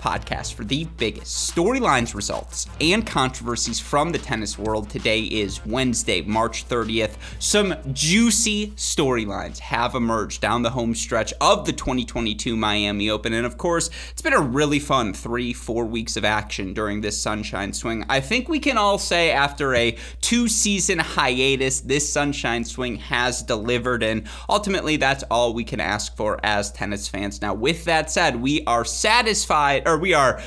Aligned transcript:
podcast 0.00 0.54
for 0.54 0.64
the 0.64 0.84
biggest 0.96 1.54
storylines, 1.54 2.14
results, 2.14 2.66
and 2.80 3.06
controversies 3.06 3.78
from 3.78 4.12
the 4.12 4.18
tennis 4.18 4.58
world. 4.58 4.88
Today 4.88 5.20
is 5.20 5.64
Wednesday, 5.66 6.22
March 6.22 6.66
30th. 6.66 7.16
Some 7.38 7.74
juicy 7.92 8.68
storylines 8.76 9.58
have 9.58 9.94
emerged 9.94 10.40
down 10.40 10.62
the 10.62 10.70
home 10.70 10.94
stretch 10.94 11.34
of 11.40 11.66
the 11.66 11.72
2022 11.72 12.56
Miami 12.56 13.10
Open. 13.10 13.34
And 13.34 13.44
of 13.44 13.58
course, 13.58 13.90
it's 14.10 14.22
been 14.22 14.32
a 14.32 14.40
really 14.40 14.78
fun 14.78 15.12
three, 15.12 15.52
four 15.52 15.84
weeks 15.84 16.16
of 16.16 16.24
action 16.24 16.72
during 16.72 17.02
this 17.02 17.20
Sunshine 17.20 17.74
Swing. 17.74 18.04
I 18.08 18.20
think 18.20 18.48
we 18.48 18.58
can 18.58 18.78
all 18.78 18.98
say 18.98 19.30
after 19.30 19.74
a 19.74 19.96
two 20.22 20.48
season 20.48 20.98
hiatus, 20.98 21.80
this 21.80 22.10
Sunshine 22.10 22.64
Swing 22.64 22.96
has 22.96 23.42
delivered. 23.42 24.02
And 24.02 24.26
ultimately, 24.48 24.96
that's 24.96 25.24
all 25.30 25.52
we 25.52 25.64
can 25.64 25.80
ask 25.80 26.16
for 26.16 26.40
as 26.42 26.72
tennis 26.72 27.06
fans. 27.06 27.42
Now, 27.42 27.52
with 27.52 27.84
that 27.84 28.10
said, 28.10 28.40
we 28.40 28.64
are 28.64 28.84
satisfied 28.84 29.86
or 29.90 29.98
we 29.98 30.14
are 30.14 30.40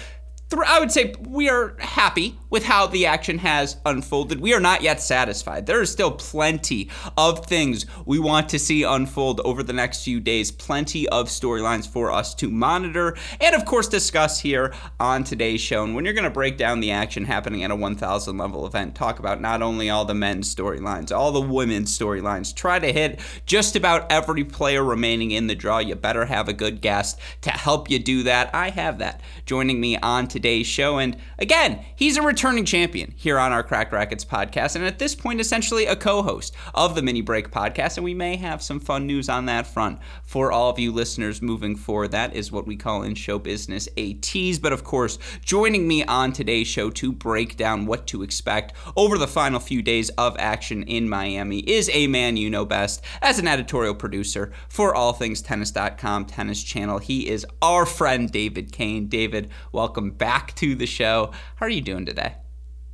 I 0.66 0.80
would 0.80 0.92
say 0.92 1.16
we 1.20 1.50
are 1.50 1.76
happy 1.80 2.38
with 2.50 2.64
how 2.64 2.86
the 2.86 3.08
action 3.08 3.40
has 3.40 3.78
unfolded. 3.86 4.40
We 4.40 4.54
are 4.54 4.60
not 4.60 4.84
yet 4.84 5.02
satisfied. 5.02 5.66
There 5.66 5.82
is 5.82 5.92
still 5.92 6.12
plenty 6.12 6.90
of 7.18 7.46
things 7.48 7.88
we 8.06 8.20
want 8.20 8.50
to 8.50 8.60
see 8.60 8.84
unfold 8.84 9.42
over 9.44 9.64
the 9.64 9.74
next 9.74 10.04
few 10.04 10.20
days, 10.20 10.52
plenty 10.52 11.10
of 11.10 11.30
storylines 11.30 11.88
for 11.88 12.12
us 12.12 12.36
to 12.36 12.50
monitor 12.50 13.18
and, 13.42 13.56
of 13.56 13.66
course, 13.66 13.88
discuss 13.88 14.40
here 14.40 14.72
on 15.00 15.24
today's 15.24 15.62
show. 15.62 15.84
And 15.84 15.96
when 15.96 16.06
you're 16.06 16.14
going 16.14 16.26
to 16.26 16.30
break 16.30 16.58
down 16.58 16.80
the 16.80 16.92
action 16.92 17.26
happening 17.26 17.64
at 17.64 17.72
a 17.72 17.76
1,000 17.76 18.38
level 18.38 18.68
event, 18.68 18.94
talk 18.94 19.18
about 19.18 19.42
not 19.42 19.64
only 19.64 19.90
all 19.90 20.06
the 20.06 20.14
men's 20.14 20.54
storylines, 20.54 21.12
all 21.12 21.32
the 21.32 21.42
women's 21.42 21.98
storylines, 21.98 22.54
try 22.54 22.78
to 22.78 22.94
hit 22.94 23.20
just 23.48 23.76
about 23.76 24.12
every 24.12 24.44
player 24.44 24.84
remaining 24.84 25.32
in 25.32 25.48
the 25.48 25.56
draw. 25.56 25.80
You 25.80 25.96
better 25.96 26.26
have 26.26 26.48
a 26.48 26.54
good 26.54 26.82
guest 26.82 27.20
to 27.42 27.50
help 27.50 27.90
you 27.90 27.98
do 27.98 28.22
that. 28.24 28.54
I 28.54 28.70
have 28.70 29.00
that. 29.00 29.22
Joining 29.46 29.82
me 29.82 29.98
on 29.98 30.28
today's 30.28 30.43
show. 30.64 30.98
And 30.98 31.18
again, 31.40 31.84
he's 31.96 32.18
a 32.18 32.22
returning 32.22 32.66
champion 32.66 33.14
here 33.16 33.40
on 33.40 33.52
our 33.52 33.64
Cracked 33.64 33.94
Racquets 33.94 34.26
podcast, 34.26 34.76
and 34.76 34.86
at 34.86 35.00
this 35.00 35.16
point, 35.16 35.40
essentially 35.40 35.86
a 35.86 35.96
co 35.96 36.22
host 36.22 36.54
of 36.74 36.96
the 36.96 37.02
Mini 37.02 37.22
Break 37.22 37.50
podcast. 37.50 37.98
And 37.98 38.04
we 38.04 38.14
may 38.14 38.36
have 38.36 38.62
some 38.62 38.80
fun 38.80 39.08
news 39.08 39.30
on 39.30 39.46
that 39.46 39.66
front 39.66 40.00
for 40.24 40.52
all 40.52 40.70
of 40.70 40.80
you 40.80 40.92
listeners 40.92 41.42
moving 41.42 41.76
forward. 41.76 42.12
That 42.12 42.36
is 42.36 42.52
what 42.52 42.68
we 42.68 42.76
call 42.76 43.04
in 43.04 43.16
show 43.16 43.40
business 43.40 43.88
a 43.96 44.14
tease. 44.16 44.60
But 44.60 44.74
of 44.74 44.84
course, 44.84 45.18
joining 45.46 45.88
me 45.88 46.04
on 46.04 46.34
today's 46.34 46.68
show 46.68 46.90
to 46.92 47.12
break 47.12 47.56
down 47.56 47.86
what 47.86 48.06
to 48.08 48.24
expect 48.24 48.74
over 48.98 49.18
the 49.18 49.28
final 49.28 49.60
few 49.60 49.82
days 49.82 50.10
of 50.12 50.36
action 50.38 50.84
in 50.84 51.08
Miami 51.08 51.60
is 51.60 51.90
a 51.94 52.08
man 52.08 52.36
you 52.36 52.50
know 52.50 52.66
best 52.66 53.02
as 53.22 53.40
an 53.40 53.48
editorial 53.48 53.96
producer 53.96 54.52
for 54.68 54.94
all 54.94 55.14
things 55.14 55.42
tennis.com 55.42 56.26
tennis 56.26 56.64
channel. 56.64 56.98
He 56.98 57.30
is 57.30 57.46
our 57.62 57.86
friend 57.86 58.30
David 58.30 58.72
Kane. 58.72 59.08
David, 59.08 59.50
welcome 59.72 60.12
back 60.12 60.33
to 60.56 60.76
the 60.76 60.86
show. 60.86 61.32
How 61.56 61.66
are 61.66 61.70
you 61.70 61.82
doing 61.82 62.06
today? 62.06 62.36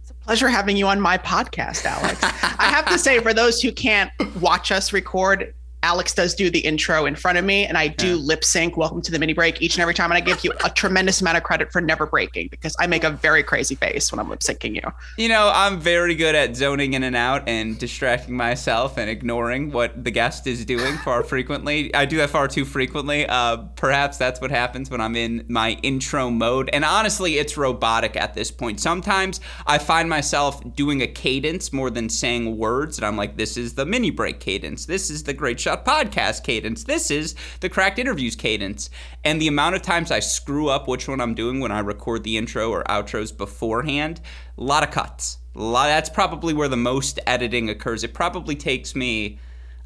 It's 0.01 0.11
a 0.11 0.13
pleasure 0.13 0.49
having 0.49 0.77
you 0.77 0.87
on 0.87 0.99
my 0.99 1.17
podcast, 1.17 1.85
Alex. 1.85 2.19
I 2.23 2.65
have 2.69 2.85
to 2.87 2.97
say, 2.97 3.19
for 3.19 3.33
those 3.33 3.61
who 3.61 3.71
can't 3.71 4.11
watch 4.39 4.71
us 4.71 4.93
record, 4.93 5.53
Alex 5.83 6.13
does 6.13 6.35
do 6.35 6.49
the 6.49 6.59
intro 6.59 7.05
in 7.05 7.15
front 7.15 7.37
of 7.37 7.45
me, 7.45 7.65
and 7.65 7.77
I 7.77 7.87
do 7.87 8.09
yeah. 8.09 8.15
lip 8.15 8.43
sync 8.43 8.75
"Welcome 8.75 9.01
to 9.01 9.11
the 9.11 9.19
Mini 9.19 9.33
Break" 9.33 9.61
each 9.61 9.75
and 9.75 9.81
every 9.81 9.93
time, 9.93 10.11
and 10.11 10.17
I 10.17 10.19
give 10.19 10.43
you 10.43 10.51
a 10.63 10.69
tremendous 10.69 11.21
amount 11.21 11.37
of 11.37 11.43
credit 11.43 11.71
for 11.71 11.79
never 11.79 12.05
breaking 12.05 12.49
because 12.49 12.75
I 12.79 12.87
make 12.87 13.03
a 13.03 13.11
very 13.11 13.43
crazy 13.43 13.75
face 13.75 14.11
when 14.11 14.19
I'm 14.19 14.29
lip 14.29 14.39
syncing 14.39 14.75
you. 14.75 14.91
You 15.17 15.29
know, 15.29 15.51
I'm 15.53 15.79
very 15.79 16.15
good 16.15 16.35
at 16.35 16.55
zoning 16.55 16.93
in 16.93 17.03
and 17.03 17.15
out 17.15 17.47
and 17.47 17.77
distracting 17.77 18.35
myself 18.35 18.97
and 18.97 19.09
ignoring 19.09 19.71
what 19.71 20.03
the 20.03 20.11
guest 20.11 20.47
is 20.47 20.65
doing 20.65 20.97
far 20.97 21.23
frequently. 21.29 21.93
I 21.95 22.05
do 22.05 22.17
that 22.17 22.29
far 22.29 22.47
too 22.47 22.65
frequently. 22.65 23.25
Uh, 23.25 23.57
perhaps 23.75 24.17
that's 24.17 24.41
what 24.41 24.51
happens 24.51 24.89
when 24.89 24.99
I'm 24.99 25.15
in 25.15 25.45
my 25.47 25.77
intro 25.81 26.29
mode, 26.29 26.69
and 26.73 26.83
honestly, 26.83 27.37
it's 27.37 27.57
robotic 27.57 28.17
at 28.17 28.33
this 28.33 28.51
point. 28.51 28.81
Sometimes 28.81 29.39
I 29.65 29.77
find 29.77 30.09
myself 30.09 30.61
doing 30.75 31.01
a 31.01 31.07
cadence 31.07 31.71
more 31.71 31.89
than 31.89 32.09
saying 32.09 32.57
words, 32.57 32.97
and 32.97 33.05
I'm 33.05 33.15
like, 33.15 33.37
"This 33.37 33.55
is 33.55 33.75
the 33.75 33.85
mini 33.85 34.09
break 34.09 34.41
cadence. 34.41 34.85
This 34.85 35.09
is 35.09 35.23
the 35.23 35.33
great." 35.33 35.68
Shot 35.69 35.85
podcast 35.85 36.43
cadence. 36.43 36.85
This 36.85 37.11
is 37.11 37.35
the 37.59 37.69
Cracked 37.69 37.99
Interviews 37.99 38.35
cadence. 38.35 38.89
And 39.23 39.39
the 39.39 39.47
amount 39.47 39.75
of 39.75 39.83
times 39.83 40.09
I 40.09 40.19
screw 40.19 40.67
up 40.67 40.87
which 40.87 41.07
one 41.07 41.21
I'm 41.21 41.35
doing 41.35 41.59
when 41.59 41.71
I 41.71 41.77
record 41.77 42.23
the 42.23 42.39
intro 42.39 42.71
or 42.71 42.83
outros 42.85 43.37
beforehand, 43.37 44.19
a 44.57 44.63
lot 44.63 44.81
of 44.81 44.89
cuts. 44.89 45.37
A 45.55 45.61
lot, 45.61 45.85
that's 45.85 46.09
probably 46.09 46.55
where 46.55 46.69
the 46.69 46.75
most 46.75 47.19
editing 47.27 47.69
occurs. 47.69 48.03
It 48.03 48.15
probably 48.15 48.55
takes 48.55 48.95
me 48.95 49.37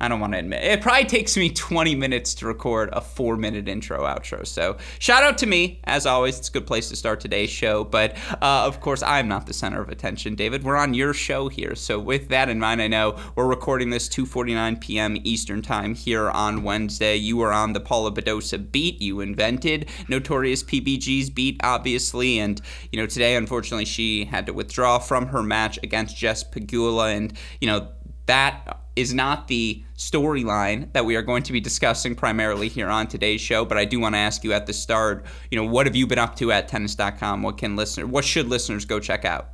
I 0.03 0.09
don't 0.09 0.19
want 0.19 0.33
to 0.33 0.39
admit 0.39 0.65
it 0.65 0.81
probably 0.81 1.05
takes 1.05 1.37
me 1.37 1.49
20 1.49 1.95
minutes 1.95 2.33
to 2.35 2.45
record 2.45 2.89
a 2.91 2.99
four 2.99 3.37
minute 3.37 3.69
intro 3.69 4.03
outro. 4.03 4.45
So 4.45 4.75
shout 4.99 5.23
out 5.23 5.37
to 5.37 5.45
me 5.45 5.79
as 5.85 6.05
always. 6.05 6.37
It's 6.37 6.49
a 6.49 6.51
good 6.51 6.67
place 6.67 6.89
to 6.89 6.97
start 6.97 7.21
today's 7.21 7.49
show. 7.49 7.85
But 7.85 8.17
uh, 8.41 8.65
of 8.65 8.81
course, 8.81 9.01
I'm 9.01 9.29
not 9.29 9.47
the 9.47 9.53
center 9.53 9.81
of 9.81 9.87
attention, 9.87 10.35
David. 10.35 10.65
We're 10.65 10.75
on 10.75 10.93
your 10.93 11.13
show 11.13 11.47
here. 11.47 11.73
So 11.75 11.99
with 11.99 12.27
that 12.27 12.49
in 12.49 12.59
mind, 12.59 12.81
I 12.81 12.89
know 12.89 13.17
we're 13.35 13.47
recording 13.47 13.91
this 13.91 14.09
2:49 14.09 14.81
p.m. 14.81 15.17
Eastern 15.23 15.61
time 15.61 15.95
here 15.95 16.29
on 16.29 16.63
Wednesday. 16.63 17.15
You 17.15 17.37
were 17.37 17.53
on 17.53 17.71
the 17.71 17.79
Paula 17.79 18.11
Badosa 18.11 18.71
beat. 18.71 19.01
You 19.01 19.21
invented 19.21 19.87
Notorious 20.09 20.63
PBG's 20.63 21.29
beat, 21.29 21.61
obviously, 21.63 22.39
and 22.39 22.59
you 22.91 22.99
know 22.99 23.07
today, 23.07 23.37
unfortunately, 23.37 23.85
she 23.85 24.25
had 24.25 24.47
to 24.47 24.53
withdraw 24.53 24.99
from 24.99 25.27
her 25.27 25.41
match 25.41 25.79
against 25.81 26.17
Jess 26.17 26.43
Pegula, 26.43 27.15
and 27.15 27.31
you 27.61 27.67
know 27.67 27.87
that 28.25 28.82
is 28.95 29.13
not 29.13 29.47
the 29.47 29.83
storyline 29.97 30.91
that 30.93 31.05
we 31.05 31.15
are 31.15 31.21
going 31.21 31.43
to 31.43 31.53
be 31.53 31.59
discussing 31.59 32.15
primarily 32.15 32.67
here 32.67 32.89
on 32.89 33.07
today's 33.07 33.41
show. 33.41 33.65
But 33.65 33.77
I 33.77 33.85
do 33.85 33.99
want 33.99 34.15
to 34.15 34.19
ask 34.19 34.43
you 34.43 34.53
at 34.53 34.65
the 34.65 34.73
start, 34.73 35.25
you 35.49 35.57
know, 35.57 35.65
what 35.65 35.85
have 35.85 35.95
you 35.95 36.07
been 36.07 36.19
up 36.19 36.35
to 36.37 36.51
at 36.51 36.67
tennis.com? 36.67 37.41
What 37.41 37.57
can 37.57 37.75
listeners, 37.75 38.07
what 38.07 38.25
should 38.25 38.47
listeners 38.47 38.85
go 38.85 38.99
check 38.99 39.25
out? 39.25 39.52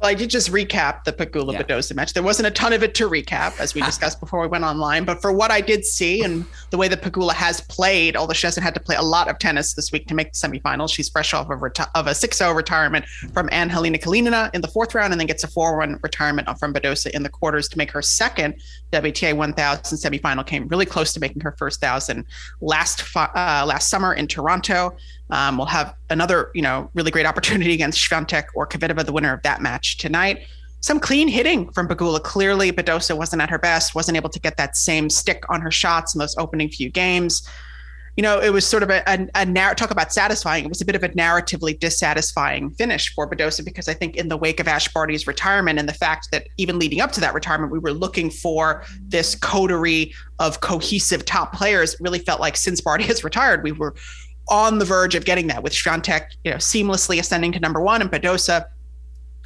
Well, 0.00 0.10
I 0.10 0.14
did 0.14 0.28
just 0.28 0.52
recap 0.52 1.04
the 1.04 1.12
Pegula 1.12 1.54
yeah. 1.54 1.62
Badosa 1.62 1.94
match. 1.94 2.12
There 2.12 2.22
wasn't 2.22 2.48
a 2.48 2.50
ton 2.50 2.74
of 2.74 2.82
it 2.82 2.94
to 2.96 3.08
recap, 3.08 3.58
as 3.58 3.74
we 3.74 3.80
discussed 3.92 4.20
before 4.20 4.40
we 4.40 4.46
went 4.46 4.62
online. 4.62 5.04
But 5.04 5.22
for 5.22 5.32
what 5.32 5.50
I 5.50 5.62
did 5.62 5.86
see 5.86 6.22
and 6.22 6.44
the 6.70 6.76
way 6.76 6.88
that 6.88 7.00
Pegula 7.00 7.32
has 7.32 7.62
played, 7.62 8.14
although 8.14 8.34
she 8.34 8.46
hasn't 8.46 8.62
had 8.62 8.74
to 8.74 8.80
play 8.80 8.96
a 8.96 9.02
lot 9.02 9.28
of 9.28 9.38
tennis 9.38 9.72
this 9.72 9.92
week 9.92 10.06
to 10.08 10.14
make 10.14 10.32
the 10.32 10.36
semifinals, 10.36 10.92
she's 10.92 11.08
fresh 11.08 11.32
off 11.32 11.48
of, 11.48 11.60
reti- 11.60 11.88
of 11.94 12.06
a 12.06 12.10
6-0 12.10 12.54
retirement 12.54 13.06
from 13.32 13.48
Anhelina 13.48 13.98
Kalinina 13.98 14.54
in 14.54 14.60
the 14.60 14.68
fourth 14.68 14.94
round, 14.94 15.14
and 15.14 15.20
then 15.20 15.26
gets 15.26 15.44
a 15.44 15.48
4-1 15.48 16.02
retirement 16.02 16.46
from 16.58 16.74
Badosa 16.74 17.10
in 17.10 17.22
the 17.22 17.30
quarters 17.30 17.66
to 17.68 17.78
make 17.78 17.90
her 17.90 18.02
second 18.02 18.60
WTA 18.92 19.34
1000 19.34 19.98
semifinal. 19.98 20.46
Came 20.46 20.68
really 20.68 20.86
close 20.86 21.14
to 21.14 21.20
making 21.20 21.40
her 21.40 21.54
first 21.58 21.80
thousand 21.80 22.26
last 22.60 23.02
uh, 23.16 23.64
last 23.66 23.88
summer 23.88 24.14
in 24.14 24.26
Toronto. 24.26 24.94
Um, 25.30 25.56
we'll 25.56 25.66
have 25.66 25.94
another, 26.10 26.50
you 26.54 26.62
know, 26.62 26.90
really 26.94 27.10
great 27.10 27.26
opportunity 27.26 27.72
against 27.72 27.98
Swiatek 27.98 28.44
or 28.54 28.66
Kvitova, 28.66 29.04
the 29.04 29.12
winner 29.12 29.32
of 29.32 29.42
that 29.42 29.60
match 29.60 29.98
tonight. 29.98 30.46
Some 30.80 31.00
clean 31.00 31.26
hitting 31.26 31.72
from 31.72 31.88
Pegula. 31.88 32.22
Clearly, 32.22 32.70
Badosa 32.70 33.16
wasn't 33.16 33.42
at 33.42 33.50
her 33.50 33.58
best, 33.58 33.94
wasn't 33.94 34.16
able 34.16 34.28
to 34.30 34.38
get 34.38 34.56
that 34.56 34.76
same 34.76 35.10
stick 35.10 35.42
on 35.48 35.60
her 35.60 35.70
shots 35.70 36.14
in 36.14 36.20
those 36.20 36.36
opening 36.36 36.68
few 36.68 36.90
games. 36.90 37.48
You 38.16 38.22
know, 38.22 38.40
it 38.40 38.50
was 38.50 38.66
sort 38.66 38.82
of 38.82 38.88
a, 38.88 39.02
a, 39.06 39.28
a 39.34 39.44
narr- 39.44 39.74
talk 39.74 39.90
about 39.90 40.10
satisfying. 40.10 40.64
It 40.64 40.68
was 40.68 40.80
a 40.80 40.86
bit 40.86 40.94
of 40.94 41.02
a 41.02 41.10
narratively 41.10 41.78
dissatisfying 41.78 42.70
finish 42.70 43.12
for 43.14 43.28
Badosa 43.28 43.62
because 43.62 43.88
I 43.88 43.94
think 43.94 44.16
in 44.16 44.28
the 44.28 44.38
wake 44.38 44.58
of 44.58 44.68
Ash 44.68 44.88
Barty's 44.88 45.26
retirement 45.26 45.78
and 45.78 45.86
the 45.88 45.92
fact 45.92 46.28
that 46.32 46.46
even 46.56 46.78
leading 46.78 47.00
up 47.00 47.12
to 47.12 47.20
that 47.20 47.34
retirement, 47.34 47.72
we 47.72 47.78
were 47.78 47.92
looking 47.92 48.30
for 48.30 48.84
this 49.02 49.34
coterie 49.34 50.14
of 50.38 50.60
cohesive 50.60 51.26
top 51.26 51.52
players. 51.52 51.96
really 52.00 52.20
felt 52.20 52.40
like 52.40 52.56
since 52.56 52.80
Barty 52.80 53.04
has 53.04 53.22
retired, 53.24 53.62
we 53.62 53.72
were 53.72 53.94
on 54.48 54.78
the 54.78 54.84
verge 54.84 55.14
of 55.14 55.24
getting 55.24 55.48
that 55.48 55.62
with 55.62 55.72
Swiatek, 55.72 56.28
you 56.44 56.50
know, 56.50 56.56
seamlessly 56.58 57.18
ascending 57.18 57.52
to 57.52 57.60
number 57.60 57.80
one 57.80 58.00
and 58.00 58.10
Badosa 58.10 58.66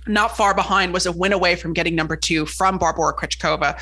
not 0.06 0.36
far 0.36 0.54
behind 0.54 0.92
was 0.92 1.06
a 1.06 1.12
win 1.12 1.32
away 1.32 1.56
from 1.56 1.72
getting 1.72 1.94
number 1.94 2.16
two 2.16 2.46
from 2.46 2.78
Barbora 2.78 3.14
Krejcikova. 3.14 3.78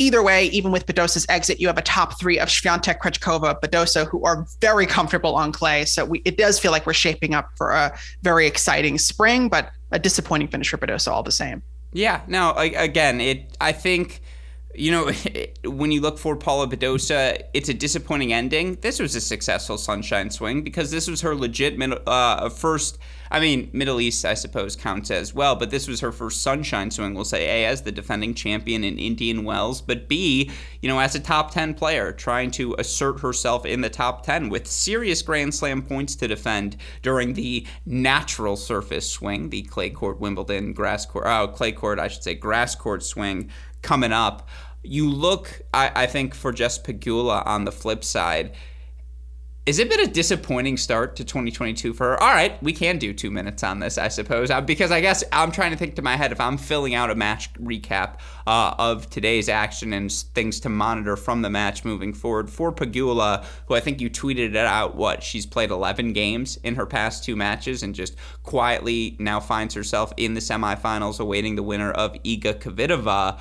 Either 0.00 0.22
way, 0.22 0.46
even 0.46 0.70
with 0.70 0.86
Badosa's 0.86 1.26
exit, 1.28 1.58
you 1.58 1.66
have 1.66 1.78
a 1.78 1.82
top 1.82 2.20
three 2.20 2.38
of 2.38 2.48
Swiatek, 2.48 3.00
Krejcikova, 3.00 3.60
Badosa, 3.60 4.06
who 4.06 4.24
are 4.24 4.46
very 4.60 4.86
comfortable 4.86 5.34
on 5.34 5.50
clay. 5.50 5.84
So 5.84 6.04
we, 6.04 6.22
it 6.24 6.36
does 6.36 6.58
feel 6.58 6.70
like 6.70 6.86
we're 6.86 6.92
shaping 6.92 7.34
up 7.34 7.50
for 7.56 7.70
a 7.70 7.98
very 8.22 8.46
exciting 8.46 8.98
spring, 8.98 9.48
but 9.48 9.70
a 9.90 9.98
disappointing 9.98 10.48
finish 10.48 10.68
for 10.68 10.78
Badosa 10.78 11.08
all 11.08 11.24
the 11.24 11.32
same. 11.32 11.62
Yeah, 11.92 12.20
no, 12.28 12.52
again, 12.52 13.20
it. 13.20 13.56
I 13.60 13.72
think 13.72 14.20
you 14.78 14.92
know, 14.92 15.10
when 15.64 15.90
you 15.90 16.00
look 16.00 16.18
for 16.18 16.36
Paula 16.36 16.68
Badosa, 16.68 17.42
it's 17.52 17.68
a 17.68 17.74
disappointing 17.74 18.32
ending. 18.32 18.76
This 18.80 18.98
was 19.00 19.14
a 19.14 19.20
successful 19.20 19.78
Sunshine 19.78 20.30
Swing 20.30 20.62
because 20.62 20.90
this 20.90 21.08
was 21.08 21.20
her 21.22 21.34
legit 21.34 21.80
uh, 22.06 22.48
first. 22.48 22.98
I 23.30 23.40
mean, 23.40 23.68
Middle 23.74 24.00
East, 24.00 24.24
I 24.24 24.32
suppose, 24.32 24.74
counts 24.74 25.10
as 25.10 25.34
well, 25.34 25.54
but 25.54 25.70
this 25.70 25.86
was 25.86 26.00
her 26.00 26.12
first 26.12 26.40
Sunshine 26.40 26.90
Swing. 26.90 27.14
We'll 27.14 27.24
say 27.24 27.62
A, 27.62 27.66
as 27.66 27.82
the 27.82 27.92
defending 27.92 28.32
champion 28.32 28.84
in 28.84 28.98
Indian 28.98 29.44
Wells, 29.44 29.82
but 29.82 30.08
B, 30.08 30.50
you 30.80 30.88
know, 30.88 30.98
as 30.98 31.14
a 31.14 31.20
top 31.20 31.50
10 31.50 31.74
player, 31.74 32.10
trying 32.12 32.50
to 32.52 32.74
assert 32.78 33.20
herself 33.20 33.66
in 33.66 33.82
the 33.82 33.90
top 33.90 34.24
10 34.24 34.48
with 34.48 34.66
serious 34.66 35.20
Grand 35.20 35.54
Slam 35.54 35.82
points 35.82 36.16
to 36.16 36.28
defend 36.28 36.78
during 37.02 37.34
the 37.34 37.66
natural 37.84 38.56
surface 38.56 39.10
swing, 39.10 39.50
the 39.50 39.62
clay 39.62 39.90
court 39.90 40.20
Wimbledon 40.20 40.72
grass 40.72 41.04
court, 41.04 41.26
oh, 41.26 41.48
clay 41.48 41.72
court, 41.72 41.98
I 41.98 42.08
should 42.08 42.22
say, 42.22 42.34
grass 42.34 42.74
court 42.74 43.02
swing 43.02 43.50
coming 43.82 44.12
up. 44.12 44.48
You 44.82 45.10
look, 45.10 45.62
I, 45.74 45.90
I 45.94 46.06
think, 46.06 46.34
for 46.34 46.52
Jess 46.52 46.78
Pegula 46.78 47.44
on 47.46 47.64
the 47.64 47.72
flip 47.72 48.04
side. 48.04 48.52
Is 49.68 49.78
it 49.78 49.90
been 49.90 50.00
a 50.00 50.06
disappointing 50.06 50.78
start 50.78 51.16
to 51.16 51.24
2022 51.24 51.92
for 51.92 52.06
her? 52.06 52.22
All 52.22 52.30
right, 52.30 52.62
we 52.62 52.72
can 52.72 52.96
do 52.96 53.12
two 53.12 53.30
minutes 53.30 53.62
on 53.62 53.80
this, 53.80 53.98
I 53.98 54.08
suppose, 54.08 54.50
uh, 54.50 54.62
because 54.62 54.90
I 54.90 55.02
guess 55.02 55.22
I'm 55.30 55.52
trying 55.52 55.72
to 55.72 55.76
think 55.76 55.96
to 55.96 56.00
my 56.00 56.16
head 56.16 56.32
if 56.32 56.40
I'm 56.40 56.56
filling 56.56 56.94
out 56.94 57.10
a 57.10 57.14
match 57.14 57.52
recap 57.56 58.14
uh, 58.46 58.74
of 58.78 59.10
today's 59.10 59.50
action 59.50 59.92
and 59.92 60.10
things 60.10 60.58
to 60.60 60.70
monitor 60.70 61.16
from 61.16 61.42
the 61.42 61.50
match 61.50 61.84
moving 61.84 62.14
forward 62.14 62.48
for 62.48 62.72
Pegula, 62.72 63.44
who 63.66 63.74
I 63.74 63.80
think 63.80 64.00
you 64.00 64.08
tweeted 64.08 64.54
it 64.54 64.56
out. 64.56 64.96
What 64.96 65.22
she's 65.22 65.44
played 65.44 65.70
11 65.70 66.14
games 66.14 66.56
in 66.64 66.76
her 66.76 66.86
past 66.86 67.24
two 67.24 67.36
matches 67.36 67.82
and 67.82 67.94
just 67.94 68.16
quietly 68.44 69.16
now 69.18 69.38
finds 69.38 69.74
herself 69.74 70.14
in 70.16 70.32
the 70.32 70.40
semifinals, 70.40 71.20
awaiting 71.20 71.56
the 71.56 71.62
winner 71.62 71.90
of 71.90 72.14
Iga 72.22 72.54
Kvitova. 72.54 73.38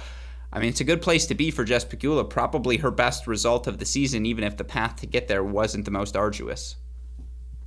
I 0.51 0.59
mean, 0.59 0.69
it's 0.69 0.81
a 0.81 0.85
good 0.85 1.01
place 1.01 1.25
to 1.27 1.35
be 1.35 1.51
for 1.51 1.63
Jess 1.63 1.83
Pegula. 1.83 2.29
Probably 2.29 2.77
her 2.77 2.91
best 2.91 3.27
result 3.27 3.67
of 3.67 3.79
the 3.79 3.85
season, 3.85 4.25
even 4.25 4.43
if 4.43 4.57
the 4.57 4.63
path 4.63 4.95
to 5.01 5.05
get 5.05 5.27
there 5.27 5.43
wasn't 5.43 5.85
the 5.85 5.91
most 5.91 6.15
arduous. 6.15 6.77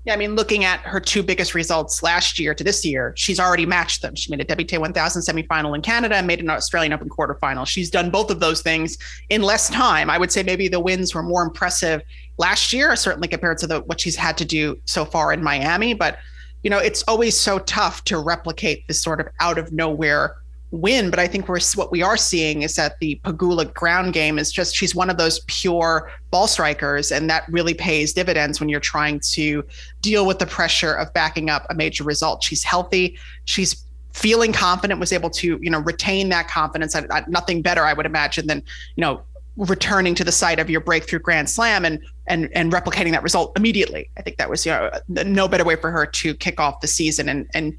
Yeah, 0.06 0.14
I 0.14 0.16
mean, 0.16 0.34
looking 0.34 0.64
at 0.64 0.80
her 0.80 0.98
two 0.98 1.22
biggest 1.22 1.54
results 1.54 2.02
last 2.02 2.38
year 2.38 2.54
to 2.54 2.64
this 2.64 2.86
year, 2.86 3.12
she's 3.16 3.38
already 3.38 3.66
matched 3.66 4.00
them. 4.00 4.14
She 4.14 4.30
made 4.30 4.40
a 4.40 4.46
WTA 4.46 4.78
1000 4.78 5.22
semifinal 5.22 5.74
in 5.74 5.82
Canada 5.82 6.16
and 6.16 6.26
made 6.26 6.40
an 6.40 6.48
Australian 6.48 6.94
Open 6.94 7.10
quarterfinal. 7.10 7.66
She's 7.66 7.90
done 7.90 8.10
both 8.10 8.30
of 8.30 8.40
those 8.40 8.62
things 8.62 8.96
in 9.28 9.42
less 9.42 9.68
time. 9.68 10.08
I 10.08 10.16
would 10.16 10.32
say 10.32 10.42
maybe 10.42 10.68
the 10.68 10.80
wins 10.80 11.14
were 11.14 11.22
more 11.22 11.42
impressive 11.42 12.00
last 12.38 12.72
year, 12.72 12.96
certainly 12.96 13.28
compared 13.28 13.58
to 13.58 13.66
the 13.66 13.80
what 13.82 14.00
she's 14.00 14.16
had 14.16 14.38
to 14.38 14.46
do 14.46 14.80
so 14.86 15.04
far 15.04 15.34
in 15.34 15.42
Miami. 15.42 15.92
But 15.92 16.18
you 16.62 16.70
know, 16.70 16.78
it's 16.78 17.02
always 17.02 17.38
so 17.38 17.58
tough 17.58 18.02
to 18.04 18.18
replicate 18.18 18.88
this 18.88 19.02
sort 19.02 19.20
of 19.20 19.28
out 19.38 19.58
of 19.58 19.70
nowhere 19.70 20.36
win. 20.70 21.10
But 21.10 21.18
I 21.18 21.26
think 21.26 21.48
we're 21.48 21.60
what 21.74 21.90
we 21.90 22.02
are 22.02 22.16
seeing 22.16 22.62
is 22.62 22.76
that 22.76 22.98
the 23.00 23.20
Pegula 23.24 23.72
ground 23.72 24.12
game 24.12 24.38
is 24.38 24.52
just 24.52 24.74
she's 24.74 24.94
one 24.94 25.10
of 25.10 25.16
those 25.16 25.40
pure 25.46 26.10
ball 26.30 26.46
strikers, 26.46 27.12
and 27.12 27.28
that 27.30 27.44
really 27.48 27.74
pays 27.74 28.12
dividends 28.12 28.60
when 28.60 28.68
you're 28.68 28.80
trying 28.80 29.20
to 29.32 29.64
deal 30.00 30.26
with 30.26 30.38
the 30.38 30.46
pressure 30.46 30.94
of 30.94 31.12
backing 31.12 31.50
up 31.50 31.66
a 31.70 31.74
major 31.74 32.04
result. 32.04 32.42
She's 32.42 32.62
healthy. 32.62 33.18
She's 33.44 33.84
feeling 34.12 34.52
confident 34.52 34.98
was 34.98 35.12
able 35.12 35.30
to 35.30 35.58
you 35.62 35.70
know 35.70 35.78
retain 35.80 36.28
that 36.30 36.48
confidence 36.48 36.96
nothing 37.28 37.62
better 37.62 37.84
i 37.84 37.92
would 37.92 38.06
imagine 38.06 38.44
than 38.48 38.58
you 38.96 39.00
know 39.00 39.22
returning 39.56 40.14
to 40.14 40.24
the 40.24 40.32
site 40.32 40.58
of 40.58 40.68
your 40.68 40.80
breakthrough 40.80 41.18
grand 41.18 41.48
slam 41.48 41.84
and 41.84 42.00
and 42.26 42.50
and 42.54 42.72
replicating 42.72 43.12
that 43.12 43.22
result 43.22 43.56
immediately 43.56 44.10
i 44.16 44.22
think 44.22 44.36
that 44.36 44.50
was 44.50 44.66
you 44.66 44.72
know 44.72 44.90
no 45.24 45.46
better 45.46 45.64
way 45.64 45.76
for 45.76 45.90
her 45.90 46.06
to 46.06 46.34
kick 46.34 46.58
off 46.58 46.80
the 46.80 46.88
season 46.88 47.28
and 47.28 47.48
and 47.54 47.76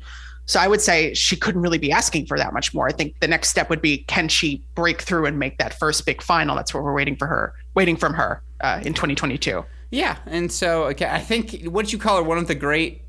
so 0.51 0.59
I 0.59 0.67
would 0.67 0.81
say 0.81 1.13
she 1.13 1.37
couldn't 1.37 1.61
really 1.61 1.77
be 1.77 1.93
asking 1.93 2.25
for 2.25 2.37
that 2.37 2.51
much 2.51 2.73
more. 2.73 2.85
I 2.85 2.91
think 2.91 3.17
the 3.21 3.27
next 3.27 3.47
step 3.47 3.69
would 3.69 3.81
be 3.81 3.99
can 3.99 4.27
she 4.27 4.61
break 4.75 5.01
through 5.01 5.25
and 5.25 5.39
make 5.39 5.57
that 5.59 5.79
first 5.79 6.05
big 6.05 6.21
final? 6.21 6.57
That's 6.57 6.73
what 6.73 6.83
we're 6.83 6.93
waiting 6.93 7.15
for 7.15 7.25
her, 7.25 7.53
waiting 7.73 7.95
from 7.95 8.13
her 8.15 8.43
uh, 8.59 8.81
in 8.83 8.93
2022. 8.93 9.63
Yeah, 9.91 10.17
and 10.25 10.51
so 10.51 10.83
okay, 10.87 11.05
I 11.05 11.19
think 11.19 11.63
what 11.63 11.93
you 11.93 11.97
call 11.97 12.17
her 12.17 12.23
one 12.23 12.37
of 12.37 12.47
the 12.47 12.55
great 12.55 13.01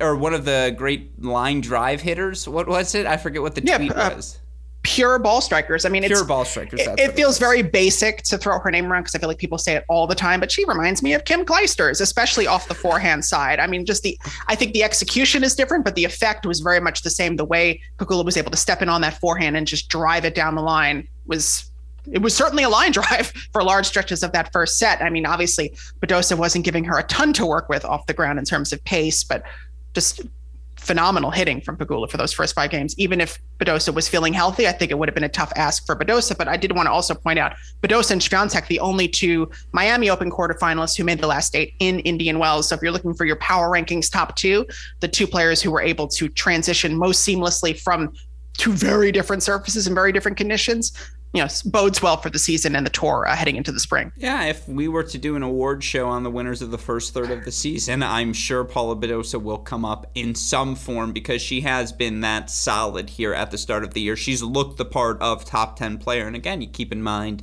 or 0.00 0.14
one 0.14 0.32
of 0.32 0.44
the 0.44 0.76
great 0.78 1.20
line 1.20 1.60
drive 1.60 2.02
hitters. 2.02 2.46
What 2.46 2.68
was 2.68 2.94
it? 2.94 3.04
I 3.04 3.16
forget 3.16 3.42
what 3.42 3.56
the 3.56 3.64
yeah, 3.64 3.78
tweet 3.78 3.90
uh, 3.90 4.12
was 4.14 4.38
pure 4.86 5.18
ball 5.18 5.40
strikers. 5.40 5.84
I 5.84 5.88
mean, 5.88 6.04
pure 6.04 6.24
ball 6.24 6.44
strikers. 6.44 6.80
It, 6.80 6.98
it 7.00 7.12
feels 7.16 7.38
very 7.38 7.60
basic 7.60 8.22
to 8.22 8.38
throw 8.38 8.60
her 8.60 8.70
name 8.70 8.86
around 8.86 9.02
because 9.02 9.16
I 9.16 9.18
feel 9.18 9.28
like 9.28 9.38
people 9.38 9.58
say 9.58 9.74
it 9.74 9.84
all 9.88 10.06
the 10.06 10.14
time. 10.14 10.38
But 10.38 10.52
she 10.52 10.64
reminds 10.64 11.02
me 11.02 11.12
of 11.12 11.24
Kim 11.24 11.44
Clijsters, 11.44 12.00
especially 12.00 12.46
off 12.46 12.68
the 12.68 12.74
forehand 12.74 13.24
side. 13.24 13.58
I 13.58 13.66
mean, 13.66 13.84
just 13.84 14.04
the 14.04 14.16
I 14.46 14.54
think 14.54 14.74
the 14.74 14.84
execution 14.84 15.42
is 15.42 15.56
different, 15.56 15.84
but 15.84 15.96
the 15.96 16.04
effect 16.04 16.46
was 16.46 16.60
very 16.60 16.78
much 16.78 17.02
the 17.02 17.10
same. 17.10 17.34
The 17.34 17.44
way 17.44 17.80
Pegula 17.98 18.24
was 18.24 18.36
able 18.36 18.52
to 18.52 18.56
step 18.56 18.80
in 18.80 18.88
on 18.88 19.00
that 19.00 19.18
forehand 19.18 19.56
and 19.56 19.66
just 19.66 19.88
drive 19.88 20.24
it 20.24 20.36
down 20.36 20.54
the 20.54 20.62
line 20.62 21.08
was 21.26 21.68
it 22.12 22.22
was 22.22 22.36
certainly 22.36 22.62
a 22.62 22.68
line 22.68 22.92
drive 22.92 23.32
for 23.52 23.64
large 23.64 23.86
stretches 23.86 24.22
of 24.22 24.30
that 24.32 24.52
first 24.52 24.78
set. 24.78 25.02
I 25.02 25.10
mean, 25.10 25.26
obviously, 25.26 25.74
Badosa 26.00 26.38
wasn't 26.38 26.64
giving 26.64 26.84
her 26.84 26.96
a 26.96 27.02
ton 27.02 27.32
to 27.32 27.44
work 27.44 27.68
with 27.68 27.84
off 27.84 28.06
the 28.06 28.14
ground 28.14 28.38
in 28.38 28.44
terms 28.44 28.72
of 28.72 28.82
pace, 28.84 29.24
but 29.24 29.42
just 29.94 30.20
phenomenal 30.86 31.30
hitting 31.30 31.60
from 31.60 31.76
Pegula 31.76 32.08
for 32.08 32.16
those 32.16 32.32
first 32.32 32.54
five 32.54 32.70
games. 32.70 32.94
Even 32.96 33.20
if 33.20 33.38
Badosa 33.58 33.92
was 33.92 34.08
feeling 34.08 34.32
healthy, 34.32 34.68
I 34.68 34.72
think 34.72 34.90
it 34.90 34.98
would 34.98 35.08
have 35.08 35.14
been 35.14 35.24
a 35.24 35.28
tough 35.28 35.52
ask 35.56 35.84
for 35.84 35.96
Badosa. 35.96 36.38
But 36.38 36.46
I 36.46 36.56
did 36.56 36.74
want 36.74 36.86
to 36.86 36.92
also 36.92 37.14
point 37.14 37.38
out 37.38 37.54
Badosa 37.82 38.12
and 38.12 38.20
Swiatek, 38.20 38.68
the 38.68 38.80
only 38.80 39.08
two 39.08 39.50
Miami 39.72 40.08
Open 40.08 40.30
quarterfinalists 40.30 40.96
who 40.96 41.04
made 41.04 41.18
the 41.18 41.26
last 41.26 41.56
eight 41.56 41.74
in 41.80 41.98
Indian 42.00 42.38
Wells. 42.38 42.68
So 42.68 42.76
if 42.76 42.82
you're 42.82 42.92
looking 42.92 43.14
for 43.14 43.24
your 43.24 43.36
power 43.36 43.68
rankings 43.68 44.10
top 44.10 44.36
two, 44.36 44.66
the 45.00 45.08
two 45.08 45.26
players 45.26 45.60
who 45.60 45.70
were 45.70 45.82
able 45.82 46.06
to 46.08 46.28
transition 46.28 46.96
most 46.96 47.26
seamlessly 47.26 47.78
from 47.78 48.12
two 48.56 48.72
very 48.72 49.12
different 49.12 49.42
surfaces 49.42 49.86
and 49.86 49.94
very 49.94 50.12
different 50.12 50.36
conditions 50.36 50.92
you 51.32 51.42
know 51.42 51.48
bodes 51.66 52.00
well 52.02 52.16
for 52.16 52.30
the 52.30 52.38
season 52.38 52.74
and 52.74 52.86
the 52.86 52.90
tour 52.90 53.26
uh, 53.28 53.36
heading 53.36 53.56
into 53.56 53.72
the 53.72 53.80
spring. 53.80 54.12
Yeah, 54.16 54.44
if 54.44 54.66
we 54.68 54.88
were 54.88 55.02
to 55.04 55.18
do 55.18 55.36
an 55.36 55.42
award 55.42 55.84
show 55.84 56.08
on 56.08 56.22
the 56.22 56.30
winners 56.30 56.62
of 56.62 56.70
the 56.70 56.78
first 56.78 57.12
third 57.14 57.30
of 57.30 57.44
the 57.44 57.52
season, 57.52 58.02
I'm 58.02 58.32
sure 58.32 58.64
Paula 58.64 58.96
Badosa 58.96 59.42
will 59.42 59.58
come 59.58 59.84
up 59.84 60.10
in 60.14 60.34
some 60.34 60.74
form 60.74 61.12
because 61.12 61.42
she 61.42 61.60
has 61.62 61.92
been 61.92 62.20
that 62.20 62.50
solid 62.50 63.10
here 63.10 63.34
at 63.34 63.50
the 63.50 63.58
start 63.58 63.84
of 63.84 63.94
the 63.94 64.00
year. 64.00 64.16
She's 64.16 64.42
looked 64.42 64.78
the 64.78 64.84
part 64.84 65.20
of 65.20 65.44
top 65.44 65.76
10 65.76 65.98
player. 65.98 66.26
And 66.26 66.36
again, 66.36 66.60
you 66.60 66.68
keep 66.68 66.92
in 66.92 67.02
mind, 67.02 67.42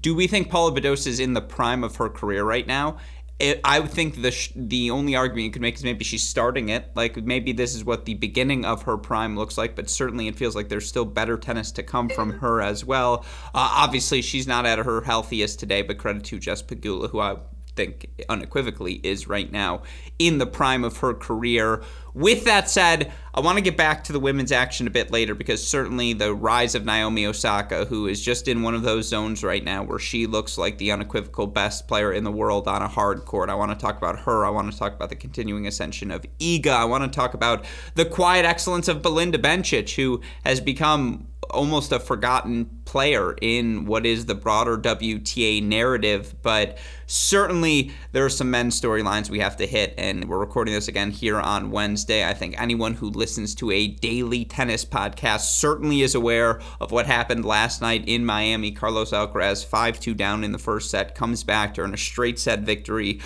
do 0.00 0.14
we 0.14 0.26
think 0.26 0.50
Paula 0.50 0.72
Badosa 0.72 1.08
is 1.08 1.20
in 1.20 1.34
the 1.34 1.40
prime 1.40 1.84
of 1.84 1.96
her 1.96 2.08
career 2.08 2.44
right 2.44 2.66
now? 2.66 2.96
It, 3.42 3.60
I 3.64 3.80
would 3.80 3.90
think 3.90 4.22
the 4.22 4.30
sh- 4.30 4.52
the 4.54 4.92
only 4.92 5.16
argument 5.16 5.44
you 5.44 5.50
could 5.50 5.62
make 5.62 5.74
is 5.74 5.82
maybe 5.82 6.04
she's 6.04 6.22
starting 6.22 6.68
it. 6.68 6.92
Like 6.94 7.16
maybe 7.16 7.52
this 7.52 7.74
is 7.74 7.84
what 7.84 8.04
the 8.04 8.14
beginning 8.14 8.64
of 8.64 8.82
her 8.82 8.96
prime 8.96 9.36
looks 9.36 9.58
like, 9.58 9.74
but 9.74 9.90
certainly 9.90 10.28
it 10.28 10.36
feels 10.36 10.54
like 10.54 10.68
there's 10.68 10.88
still 10.88 11.04
better 11.04 11.36
tennis 11.36 11.72
to 11.72 11.82
come 11.82 12.08
from 12.08 12.30
her 12.38 12.62
as 12.62 12.84
well. 12.84 13.24
Uh, 13.46 13.68
obviously, 13.78 14.22
she's 14.22 14.46
not 14.46 14.64
at 14.64 14.78
her 14.78 15.00
healthiest 15.00 15.58
today, 15.58 15.82
but 15.82 15.98
credit 15.98 16.22
to 16.24 16.38
Jess 16.38 16.62
Pegula, 16.62 17.10
who 17.10 17.18
I 17.18 17.36
think 17.74 18.06
unequivocally 18.28 19.00
is 19.02 19.26
right 19.26 19.50
now 19.50 19.82
in 20.18 20.38
the 20.38 20.46
prime 20.46 20.84
of 20.84 20.98
her 20.98 21.14
career. 21.14 21.82
With 22.14 22.44
that 22.44 22.68
said, 22.68 23.10
I 23.34 23.40
want 23.40 23.56
to 23.56 23.62
get 23.62 23.76
back 23.76 24.04
to 24.04 24.12
the 24.12 24.20
women's 24.20 24.52
action 24.52 24.86
a 24.86 24.90
bit 24.90 25.10
later 25.10 25.34
because 25.34 25.66
certainly 25.66 26.12
the 26.12 26.34
rise 26.34 26.74
of 26.74 26.84
Naomi 26.84 27.24
Osaka, 27.24 27.86
who 27.86 28.06
is 28.06 28.22
just 28.22 28.48
in 28.48 28.62
one 28.62 28.74
of 28.74 28.82
those 28.82 29.08
zones 29.08 29.42
right 29.42 29.64
now 29.64 29.82
where 29.82 29.98
she 29.98 30.26
looks 30.26 30.58
like 30.58 30.76
the 30.76 30.92
unequivocal 30.92 31.46
best 31.46 31.88
player 31.88 32.12
in 32.12 32.24
the 32.24 32.30
world 32.30 32.68
on 32.68 32.82
a 32.82 32.88
hard 32.88 33.24
court. 33.24 33.48
I 33.48 33.54
want 33.54 33.70
to 33.70 33.78
talk 33.78 33.96
about 33.96 34.20
her. 34.20 34.44
I 34.44 34.50
want 34.50 34.70
to 34.70 34.78
talk 34.78 34.94
about 34.94 35.08
the 35.08 35.16
continuing 35.16 35.66
ascension 35.66 36.10
of 36.10 36.26
Iga. 36.38 36.66
I 36.66 36.84
want 36.84 37.10
to 37.10 37.16
talk 37.16 37.32
about 37.32 37.64
the 37.94 38.04
quiet 38.04 38.44
excellence 38.44 38.88
of 38.88 39.00
Belinda 39.00 39.38
Bencic, 39.38 39.94
who 39.94 40.20
has 40.44 40.60
become 40.60 41.28
almost 41.50 41.92
a 41.92 41.98
forgotten 41.98 42.81
player 42.92 43.34
in 43.40 43.86
what 43.86 44.04
is 44.04 44.26
the 44.26 44.34
broader 44.34 44.76
WTA 44.76 45.62
narrative, 45.62 46.34
but 46.42 46.76
certainly 47.06 47.90
there 48.12 48.22
are 48.22 48.28
some 48.28 48.50
men's 48.50 48.78
storylines 48.78 49.30
we 49.30 49.38
have 49.38 49.56
to 49.56 49.66
hit, 49.66 49.94
and 49.96 50.28
we're 50.28 50.38
recording 50.38 50.74
this 50.74 50.88
again 50.88 51.10
here 51.10 51.40
on 51.40 51.70
Wednesday. 51.70 52.28
I 52.28 52.34
think 52.34 52.60
anyone 52.60 52.92
who 52.92 53.08
listens 53.08 53.54
to 53.54 53.70
a 53.70 53.86
daily 53.86 54.44
tennis 54.44 54.84
podcast 54.84 55.40
certainly 55.40 56.02
is 56.02 56.14
aware 56.14 56.60
of 56.82 56.92
what 56.92 57.06
happened 57.06 57.46
last 57.46 57.80
night 57.80 58.04
in 58.06 58.26
Miami. 58.26 58.70
Carlos 58.70 59.12
Alcaraz, 59.12 59.64
5 59.64 59.98
2 59.98 60.12
down 60.12 60.44
in 60.44 60.52
the 60.52 60.58
first 60.58 60.90
set, 60.90 61.14
comes 61.14 61.42
back 61.42 61.72
to 61.72 61.80
earn 61.80 61.94
a 61.94 61.96
straight 61.96 62.38
set 62.38 62.60
victory 62.60 63.22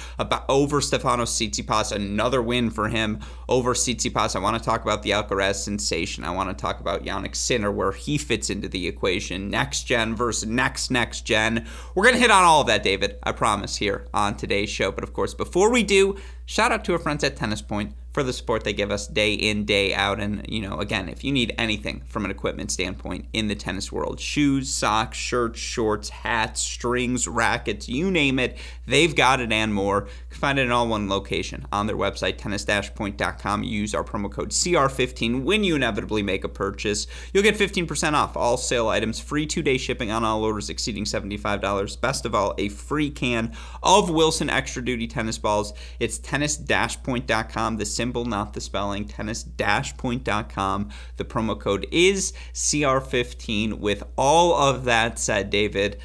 over 0.48 0.80
Stefanos 0.80 1.32
Tsitsipas, 1.34 1.90
another 1.90 2.40
win 2.40 2.70
for 2.70 2.88
him 2.88 3.18
over 3.48 3.74
Tsitsipas. 3.74 4.36
I 4.36 4.38
want 4.38 4.56
to 4.56 4.64
talk 4.64 4.82
about 4.82 5.02
the 5.02 5.10
Alcaraz 5.10 5.56
sensation. 5.56 6.22
I 6.22 6.30
want 6.30 6.50
to 6.50 6.54
talk 6.54 6.78
about 6.78 7.04
Jannik 7.04 7.34
Sinner, 7.34 7.72
where 7.72 7.90
he 7.90 8.16
fits 8.16 8.48
into 8.48 8.68
the 8.68 8.86
equation. 8.86 9.55
Next 9.56 9.84
gen 9.84 10.14
versus 10.14 10.46
next 10.46 10.90
next 10.90 11.22
gen. 11.22 11.66
We're 11.94 12.02
going 12.02 12.14
to 12.14 12.20
hit 12.20 12.30
on 12.30 12.44
all 12.44 12.60
of 12.60 12.66
that, 12.66 12.82
David. 12.82 13.16
I 13.22 13.32
promise 13.32 13.76
here 13.76 14.06
on 14.12 14.36
today's 14.36 14.68
show. 14.68 14.92
But 14.92 15.02
of 15.02 15.14
course, 15.14 15.32
before 15.32 15.72
we 15.72 15.82
do, 15.82 16.18
shout 16.44 16.72
out 16.72 16.84
to 16.84 16.92
our 16.92 16.98
friends 16.98 17.24
at 17.24 17.36
Tennis 17.36 17.62
Point 17.62 17.94
for 18.16 18.22
the 18.22 18.32
support 18.32 18.64
they 18.64 18.72
give 18.72 18.90
us 18.90 19.06
day 19.06 19.34
in, 19.34 19.66
day 19.66 19.92
out. 19.92 20.18
And, 20.20 20.42
you 20.48 20.62
know, 20.62 20.78
again, 20.78 21.10
if 21.10 21.22
you 21.22 21.30
need 21.30 21.54
anything 21.58 22.00
from 22.06 22.24
an 22.24 22.30
equipment 22.30 22.70
standpoint 22.70 23.26
in 23.34 23.48
the 23.48 23.54
tennis 23.54 23.92
world 23.92 24.20
shoes, 24.20 24.72
socks, 24.72 25.18
shirts, 25.18 25.60
shorts, 25.60 26.08
hats, 26.08 26.62
strings, 26.62 27.28
rackets, 27.28 27.90
you 27.90 28.10
name 28.10 28.38
it, 28.38 28.56
they've 28.86 29.14
got 29.14 29.40
it 29.40 29.52
and 29.52 29.74
more. 29.74 30.04
You 30.04 30.30
can 30.30 30.40
find 30.40 30.58
it 30.58 30.62
in 30.62 30.72
all 30.72 30.88
one 30.88 31.10
location 31.10 31.66
on 31.70 31.86
their 31.86 31.96
website, 31.96 32.38
tennis-point.com. 32.38 33.62
Use 33.64 33.94
our 33.94 34.02
promo 34.02 34.32
code 34.32 34.48
CR15 34.48 35.42
when 35.42 35.62
you 35.62 35.76
inevitably 35.76 36.22
make 36.22 36.42
a 36.42 36.48
purchase. 36.48 37.06
You'll 37.34 37.42
get 37.42 37.56
15% 37.56 38.14
off 38.14 38.34
all 38.34 38.56
sale 38.56 38.88
items, 38.88 39.20
free 39.20 39.44
two 39.44 39.60
day 39.60 39.76
shipping 39.76 40.10
on 40.10 40.24
all 40.24 40.42
orders 40.42 40.70
exceeding 40.70 41.04
$75. 41.04 42.00
Best 42.00 42.24
of 42.24 42.34
all, 42.34 42.54
a 42.56 42.70
free 42.70 43.10
can 43.10 43.54
of 43.82 44.08
Wilson 44.08 44.48
Extra 44.48 44.82
Duty 44.82 45.06
tennis 45.06 45.36
balls. 45.36 45.74
It's 46.00 46.16
tennis-point.com, 46.16 47.76
the 47.76 47.84
symbol, 48.06 48.24
not 48.24 48.54
the 48.54 48.60
spelling, 48.60 49.04
tennis-point.com. 49.04 50.90
The 51.16 51.24
promo 51.24 51.58
code 51.58 51.88
is 51.90 52.32
CR15. 52.54 53.80
With 53.80 54.04
all 54.16 54.54
of 54.54 54.84
that 54.84 55.18
said, 55.18 55.50
David, 55.50 55.98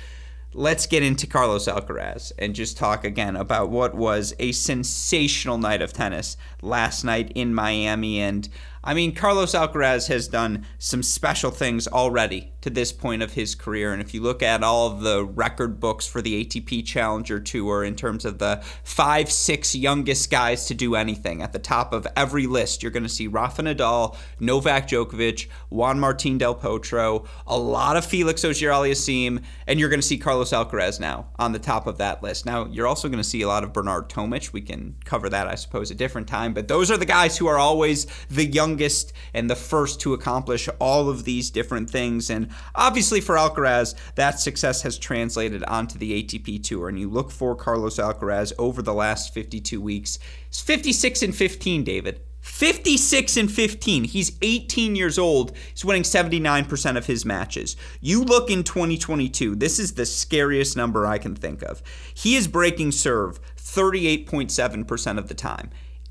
let's 0.52 0.88
get 0.88 1.04
into 1.04 1.28
Carlos 1.28 1.68
Alcaraz 1.68 2.32
and 2.40 2.56
just 2.56 2.76
talk 2.76 3.06
again 3.06 3.36
about 3.36 3.70
what 3.70 3.94
was 3.94 4.34
a 4.40 4.52
sensational 4.52 5.60
night 5.60 5.84
of 5.84 5.94
tennis 5.94 6.38
last 6.64 7.04
night 7.04 7.32
in 7.36 7.54
Miami. 7.54 8.20
And 8.20 8.50
I 8.84 8.94
mean, 8.94 9.14
Carlos 9.14 9.54
Alcaraz 9.54 10.08
has 10.08 10.28
done 10.28 10.66
some 10.80 11.04
special 11.04 11.52
things 11.52 11.88
already 11.88 12.52
to 12.62 12.70
this 12.70 12.92
point 12.92 13.24
of 13.24 13.34
his 13.34 13.56
career. 13.56 13.94
And 13.94 14.02
if 14.02 14.14
you 14.14 14.22
look 14.22 14.42
at 14.44 14.64
all 14.64 14.88
of 14.88 15.02
the 15.02 15.24
record 15.24 15.80
books 15.80 16.08
for 16.08 16.22
the 16.22 16.46
ATP 16.46 16.86
Challenger 16.86 17.40
Tour 17.40 17.84
in 17.84 17.96
terms 17.96 18.26
of 18.26 18.38
the 18.38 18.64
five, 18.84 19.32
six 19.32 19.76
youngest 19.76 20.30
guys 20.30 20.66
to 20.68 20.74
do 20.74 20.96
anything, 20.96 21.42
at 21.42 21.54
the 21.54 21.60
top 21.60 21.94
of 21.94 22.08
every 22.16 22.48
list, 22.48 22.82
you're 22.82 22.92
going 22.92 23.04
to 23.04 23.10
see 23.10 23.28
Rafa 23.28 23.64
Nadal, 23.64 24.16
Novak 24.40 24.88
Djokovic, 24.88 25.48
Juan 25.70 26.00
Martín 26.00 26.38
del 26.38 26.56
Potro, 26.56 27.28
a 27.48 27.58
lot 27.58 27.98
of 27.98 28.06
Felix 28.06 28.44
Auger-Aliassime, 28.44 29.44
and 29.68 29.80
you're 29.80 29.90
going 29.90 30.02
to 30.02 30.08
see 30.08 30.18
Carlos 30.18 30.52
Alcaraz 30.52 31.00
now 31.00 31.28
on 31.40 31.52
the 31.52 31.60
top 31.60 31.88
of 31.88 31.98
that 31.98 32.22
list. 32.22 32.46
Now, 32.46 32.66
you're 32.66 32.88
also 32.88 33.08
going 33.08 33.18
to 33.18 33.24
see 33.24 33.42
a 33.42 33.48
lot 33.48 33.64
of 33.64 33.74
Bernard 33.74 34.10
Tomic. 34.10 34.54
We 34.54 34.62
can 34.62 34.96
cover 35.06 35.30
that, 35.30 35.48
I 35.48 35.56
suppose, 35.56 35.92
a 35.92 35.96
different 35.96 36.28
time. 36.28 36.54
But 36.54 36.68
those 36.68 36.92
are 36.92 36.98
the 36.98 37.06
guys 37.06 37.38
who 37.38 37.48
are 37.48 37.58
always 37.58 38.08
the 38.30 38.46
young 38.46 38.71
youngest 38.72 39.12
and 39.34 39.50
the 39.50 39.56
first 39.56 40.00
to 40.02 40.14
accomplish 40.14 40.70
all 40.80 41.10
of 41.10 41.26
these 41.26 41.50
different 41.50 41.90
things. 41.90 42.30
And 42.30 42.50
obviously, 42.74 43.20
for 43.20 43.36
Alcaraz, 43.36 43.96
that 44.16 44.40
success 44.40 44.82
has 44.84 44.98
translated 44.98 45.64
onto 45.66 46.00
the 46.00 46.24
ATP 46.24 46.64
Tour. 46.64 46.88
And 46.88 47.00
you 47.00 47.10
look 47.10 47.32
for 47.32 47.56
Carlos 47.56 47.98
Alcaraz 47.98 48.54
over 48.58 48.82
the 48.82 48.94
last 48.94 49.34
52 49.34 49.82
weeks. 49.82 50.20
It's 50.48 50.62
56 50.62 51.22
and 51.24 51.36
15, 51.36 51.84
David. 51.84 52.22
56 52.40 53.38
and 53.38 53.52
15. 53.52 54.06
He's 54.06 54.38
18 54.42 54.96
years 54.96 55.20
old. 55.20 55.56
He's 55.74 55.86
winning 55.86 56.02
79% 56.02 56.98
of 56.98 57.06
his 57.06 57.24
matches. 57.24 57.76
You 58.00 58.24
look 58.24 58.50
in 58.50 58.64
2022, 58.64 59.56
this 59.56 59.78
is 59.78 59.94
the 59.94 60.08
scariest 60.08 60.76
number 60.76 61.06
I 61.06 61.20
can 61.20 61.36
think 61.36 61.62
of. 61.62 61.84
He 62.16 62.36
is 62.36 62.48
breaking 62.48 62.94
serve 62.94 63.40
38.7% 63.58 65.18
of 65.20 65.28
the 65.28 65.36
time. 65.36 65.70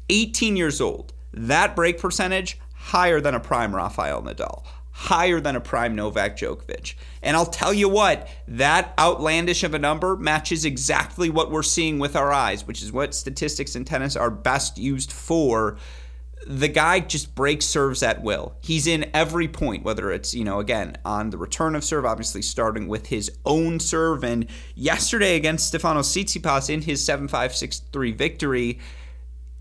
18 0.09 0.57
years 0.57 0.81
old. 0.81 1.13
That 1.33 1.77
break 1.77 1.99
percentage 1.99 2.59
higher 2.75 3.21
than 3.21 3.35
a 3.35 3.41
prime 3.41 3.75
Rafael 3.75 4.23
Nadal, 4.23 4.65
higher 4.91 5.41
than 5.41 5.55
a 5.55 5.61
prime 5.61 5.95
Novak 5.95 6.37
Djokovic. 6.37 6.95
And 7.23 7.37
I'll 7.37 7.47
tell 7.47 7.73
you 7.73 7.89
what, 7.89 8.29
that 8.49 8.95
outlandish 8.99 9.63
of 9.63 9.75
a 9.75 9.79
number 9.79 10.17
matches 10.17 10.65
exactly 10.65 11.31
what 11.31 11.51
we're 11.51 11.63
seeing 11.63 11.99
with 11.99 12.17
our 12.17 12.33
eyes, 12.33 12.67
which 12.67 12.83
is 12.83 12.91
what 12.91 13.15
statistics 13.15 13.77
in 13.77 13.85
tennis 13.85 14.17
are 14.17 14.31
best 14.31 14.79
used 14.79 15.13
for. 15.13 15.77
The 16.47 16.69
guy 16.69 17.01
just 17.01 17.35
breaks 17.35 17.67
serves 17.67 18.03
at 18.03 18.23
will. 18.23 18.57
He's 18.61 18.87
in 18.87 19.11
every 19.13 19.47
point, 19.47 19.85
whether 19.85 20.11
it's, 20.11 20.35
you 20.35 20.43
know, 20.43 20.59
again, 20.59 20.97
on 21.05 21.29
the 21.31 21.37
return 21.37 21.77
of 21.77 21.85
serve, 21.85 22.07
obviously 22.07 22.41
starting 22.41 22.89
with 22.89 23.09
his 23.09 23.31
own 23.45 23.79
serve. 23.79 24.25
And 24.25 24.47
yesterday 24.75 25.37
against 25.37 25.73
Stefanos 25.73 26.09
Tsitsipas 26.09 26.71
in 26.71 26.81
his 26.81 27.05
7 27.05 27.29
5 27.29 27.55
6 27.55 27.79
3 27.93 28.13
victory, 28.13 28.79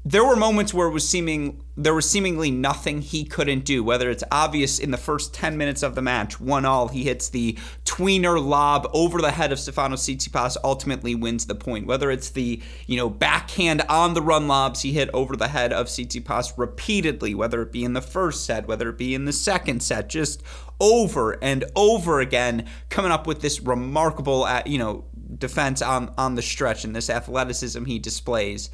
there 0.05 0.23
were 0.23 0.35
moments 0.35 0.73
where 0.73 0.87
it 0.87 0.91
was 0.91 1.07
seeming 1.07 1.61
there 1.75 1.93
was 1.93 2.09
seemingly 2.09 2.51
nothing 2.51 3.01
he 3.01 3.23
couldn't 3.23 3.63
do. 3.63 3.83
Whether 3.83 4.09
it's 4.09 4.23
obvious 4.31 4.79
in 4.79 4.91
the 4.91 4.97
first 4.97 5.33
10 5.33 5.57
minutes 5.57 5.81
of 5.81 5.95
the 5.95 6.01
match, 6.01 6.39
one 6.39 6.65
all, 6.65 6.89
he 6.89 7.03
hits 7.03 7.29
the 7.29 7.57
tweener 7.85 8.43
lob 8.43 8.89
over 8.93 9.21
the 9.21 9.31
head 9.31 9.53
of 9.53 9.59
Stefanos 9.59 10.03
Tsitsipas, 10.03 10.57
ultimately 10.63 11.15
wins 11.15 11.45
the 11.45 11.55
point. 11.55 11.85
Whether 11.85 12.11
it's 12.11 12.29
the 12.29 12.61
you 12.87 12.95
know 12.95 13.09
backhand 13.09 13.81
on 13.89 14.13
the 14.13 14.21
run 14.21 14.47
lobs 14.47 14.81
he 14.81 14.93
hit 14.93 15.09
over 15.13 15.35
the 15.35 15.49
head 15.49 15.73
of 15.73 15.87
Tsitsipas 15.87 16.53
repeatedly, 16.57 17.35
whether 17.35 17.61
it 17.61 17.71
be 17.71 17.83
in 17.83 17.93
the 17.93 18.01
first 18.01 18.45
set, 18.45 18.67
whether 18.67 18.89
it 18.89 18.97
be 18.97 19.13
in 19.13 19.25
the 19.25 19.33
second 19.33 19.83
set, 19.83 20.07
just 20.07 20.41
over 20.79 21.37
and 21.43 21.65
over 21.75 22.21
again, 22.21 22.65
coming 22.89 23.11
up 23.11 23.27
with 23.27 23.41
this 23.41 23.59
remarkable 23.59 24.45
uh, 24.45 24.63
you 24.65 24.77
know 24.77 25.03
defense 25.37 25.81
on 25.81 26.13
on 26.17 26.35
the 26.35 26.41
stretch 26.41 26.85
and 26.85 26.95
this 26.95 27.09
athleticism 27.09 27.83
he 27.83 27.99
displays. 27.99 28.69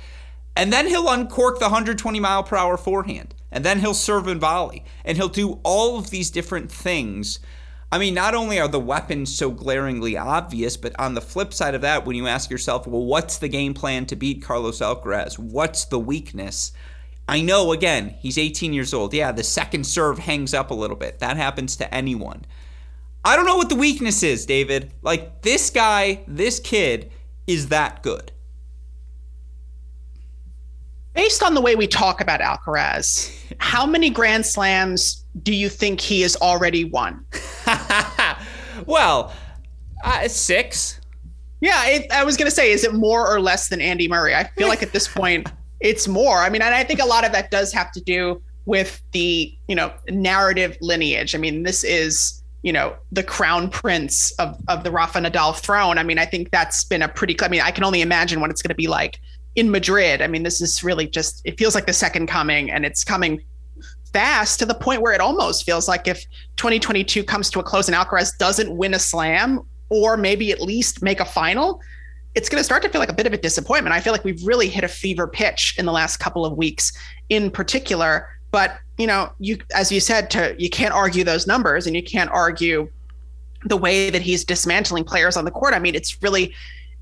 And 0.55 0.71
then 0.71 0.88
he'll 0.88 1.09
uncork 1.09 1.59
the 1.59 1.65
120 1.65 2.19
mile 2.19 2.43
per 2.43 2.55
hour 2.55 2.77
forehand. 2.77 3.35
And 3.51 3.63
then 3.63 3.79
he'll 3.79 3.93
serve 3.93 4.27
and 4.27 4.39
volley. 4.39 4.85
And 5.03 5.17
he'll 5.17 5.27
do 5.27 5.59
all 5.63 5.97
of 5.97 6.09
these 6.09 6.31
different 6.31 6.71
things. 6.71 7.39
I 7.91 7.97
mean, 7.97 8.13
not 8.13 8.35
only 8.35 8.59
are 8.59 8.67
the 8.67 8.79
weapons 8.79 9.35
so 9.35 9.51
glaringly 9.51 10.17
obvious, 10.17 10.75
but 10.75 10.97
on 11.00 11.13
the 11.13 11.21
flip 11.21 11.53
side 11.53 11.75
of 11.75 11.81
that, 11.81 12.05
when 12.05 12.15
you 12.15 12.27
ask 12.27 12.50
yourself, 12.50 12.88
well, 12.88 13.05
what's 13.05 13.38
the 13.38 13.47
game 13.47 13.74
plan 13.74 14.05
to 14.07 14.15
beat 14.15 14.41
Carlos 14.41 14.79
Alcaraz? 14.79 15.38
What's 15.38 15.85
the 15.85 16.00
weakness? 16.00 16.71
I 17.27 17.41
know, 17.41 17.71
again, 17.71 18.15
he's 18.19 18.38
18 18.38 18.74
years 18.74 18.93
old. 18.93 19.13
Yeah, 19.13 19.31
the 19.31 19.43
second 19.43 19.85
serve 19.85 20.19
hangs 20.19 20.53
up 20.53 20.71
a 20.71 20.75
little 20.75 20.97
bit. 20.97 21.19
That 21.19 21.38
happens 21.38 21.75
to 21.77 21.93
anyone. 21.93 22.45
I 23.24 23.35
don't 23.35 23.45
know 23.45 23.57
what 23.57 23.69
the 23.69 23.75
weakness 23.75 24.21
is, 24.21 24.45
David. 24.45 24.91
Like, 25.01 25.41
this 25.41 25.69
guy, 25.69 26.24
this 26.27 26.59
kid, 26.59 27.12
is 27.47 27.69
that 27.69 28.03
good. 28.03 28.31
Based 31.15 31.41
on 31.41 31.53
the 31.53 31.62
way 31.62 31.75
we 31.75 31.88
talk 31.88 32.19
about 32.19 32.41
Alcaraz, 32.41 33.34
how 33.60 33.86
many 33.86 34.10
Grand 34.10 34.45
Slams 34.45 35.24
do 35.43 35.53
you 35.53 35.69
think 35.69 36.01
he 36.01 36.22
has 36.22 36.36
already 36.36 36.84
won? 36.84 37.25
well, 38.86 39.34
uh, 40.03 40.27
six. 40.27 41.00
Yeah, 41.62 41.86
it, 41.88 42.12
I 42.12 42.25
was 42.25 42.36
going 42.36 42.50
to 42.50 42.55
say, 42.55 42.72
is 42.72 42.84
it 42.84 42.93
more 42.93 43.34
or 43.34 43.39
less 43.39 43.69
than 43.69 43.79
Andy 43.79 44.10
Murray? 44.10 44.36
I 44.36 44.43
feel 44.43 44.67
like 44.67 44.84
at 44.84 44.91
this 44.91 45.07
point, 45.13 45.50
it's 45.79 46.05
more. 46.05 46.39
I 46.39 46.50
mean, 46.50 46.62
and 46.62 46.75
I 46.75 46.84
think 46.84 47.00
a 47.00 47.05
lot 47.05 47.25
of 47.25 47.31
that 47.31 47.50
does 47.50 47.72
have 47.72 47.93
to 47.93 48.01
do 48.01 48.41
with 48.65 49.01
the 49.13 49.55
you 49.69 49.75
know 49.75 49.93
narrative 50.10 50.77
lineage. 50.81 51.34
I 51.34 51.38
mean, 51.38 51.63
this 51.63 51.86
is 51.86 52.43
you 52.62 52.74
know 52.74 52.95
the 53.13 53.24
crown 53.24 53.69
prince 53.69 54.31
of 54.34 54.60
of 54.67 54.84
the 54.84 54.91
Rafa 54.91 55.19
Nadal 55.19 55.57
throne. 55.57 55.98
I 55.98 56.03
mean, 56.03 56.19
I 56.19 56.25
think 56.25 56.51
that's 56.51 56.84
been 56.84 57.01
a 57.01 57.07
pretty. 57.07 57.39
I 57.41 57.48
mean, 57.48 57.62
I 57.62 57.72
can 57.72 57.86
only 57.86 58.01
imagine 58.01 58.41
what 58.41 58.50
it's 58.50 58.62
going 58.62 58.69
to 58.69 58.75
be 58.75 58.88
like 58.88 59.19
in 59.55 59.71
Madrid. 59.71 60.21
I 60.21 60.27
mean, 60.27 60.43
this 60.43 60.62
is 60.62 60.83
really 60.83 61.07
just, 61.07 61.41
it 61.45 61.57
feels 61.57 61.75
like 61.75 61.85
the 61.85 61.93
second 61.93 62.27
coming 62.27 62.71
and 62.71 62.85
it's 62.85 63.03
coming 63.03 63.43
fast 64.12 64.59
to 64.59 64.65
the 64.65 64.74
point 64.74 65.01
where 65.01 65.13
it 65.13 65.21
almost 65.21 65.65
feels 65.65 65.88
like 65.88 66.07
if 66.07 66.25
2022 66.57 67.24
comes 67.24 67.50
to 67.50 67.59
a 67.59 67.63
close 67.63 67.88
and 67.88 67.95
Alcaraz 67.95 68.38
doesn't 68.38 68.75
win 68.75 68.93
a 68.93 69.00
slam 69.00 69.62
or 69.89 70.17
maybe 70.17 70.51
at 70.51 70.62
least 70.62 71.01
make 71.01 71.19
a 71.19 71.25
final, 71.25 71.81
it's 72.33 72.50
going 72.50 72.59
to 72.59 72.63
start 72.63 72.83
to 72.83 72.89
feel 72.89 73.00
like 73.00 73.09
a 73.09 73.13
bit 73.13 73.27
of 73.27 73.33
a 73.33 73.38
disappointment. 73.38 73.93
I 73.93 74.01
feel 74.01 74.12
like 74.12 74.24
we've 74.24 74.45
really 74.45 74.67
hit 74.67 74.83
a 74.83 74.88
fever 74.88 75.27
pitch 75.27 75.75
in 75.77 75.85
the 75.85 75.91
last 75.91 76.17
couple 76.17 76.45
of 76.45 76.57
weeks 76.57 76.91
in 77.29 77.50
particular. 77.50 78.29
But, 78.51 78.77
you 78.97 79.07
know, 79.07 79.31
you, 79.39 79.57
as 79.74 79.91
you 79.91 80.00
said, 80.00 80.29
to, 80.31 80.55
you 80.57 80.69
can't 80.69 80.93
argue 80.93 81.24
those 81.24 81.47
numbers 81.47 81.88
and 81.88 81.95
you 81.95 82.03
can't 82.03 82.29
argue 82.31 82.89
the 83.65 83.77
way 83.77 84.09
that 84.09 84.21
he's 84.21 84.45
dismantling 84.45 85.03
players 85.03 85.38
on 85.38 85.45
the 85.45 85.51
court. 85.51 85.74
I 85.74 85.79
mean, 85.79 85.95
it's 85.95 86.21
really 86.21 86.53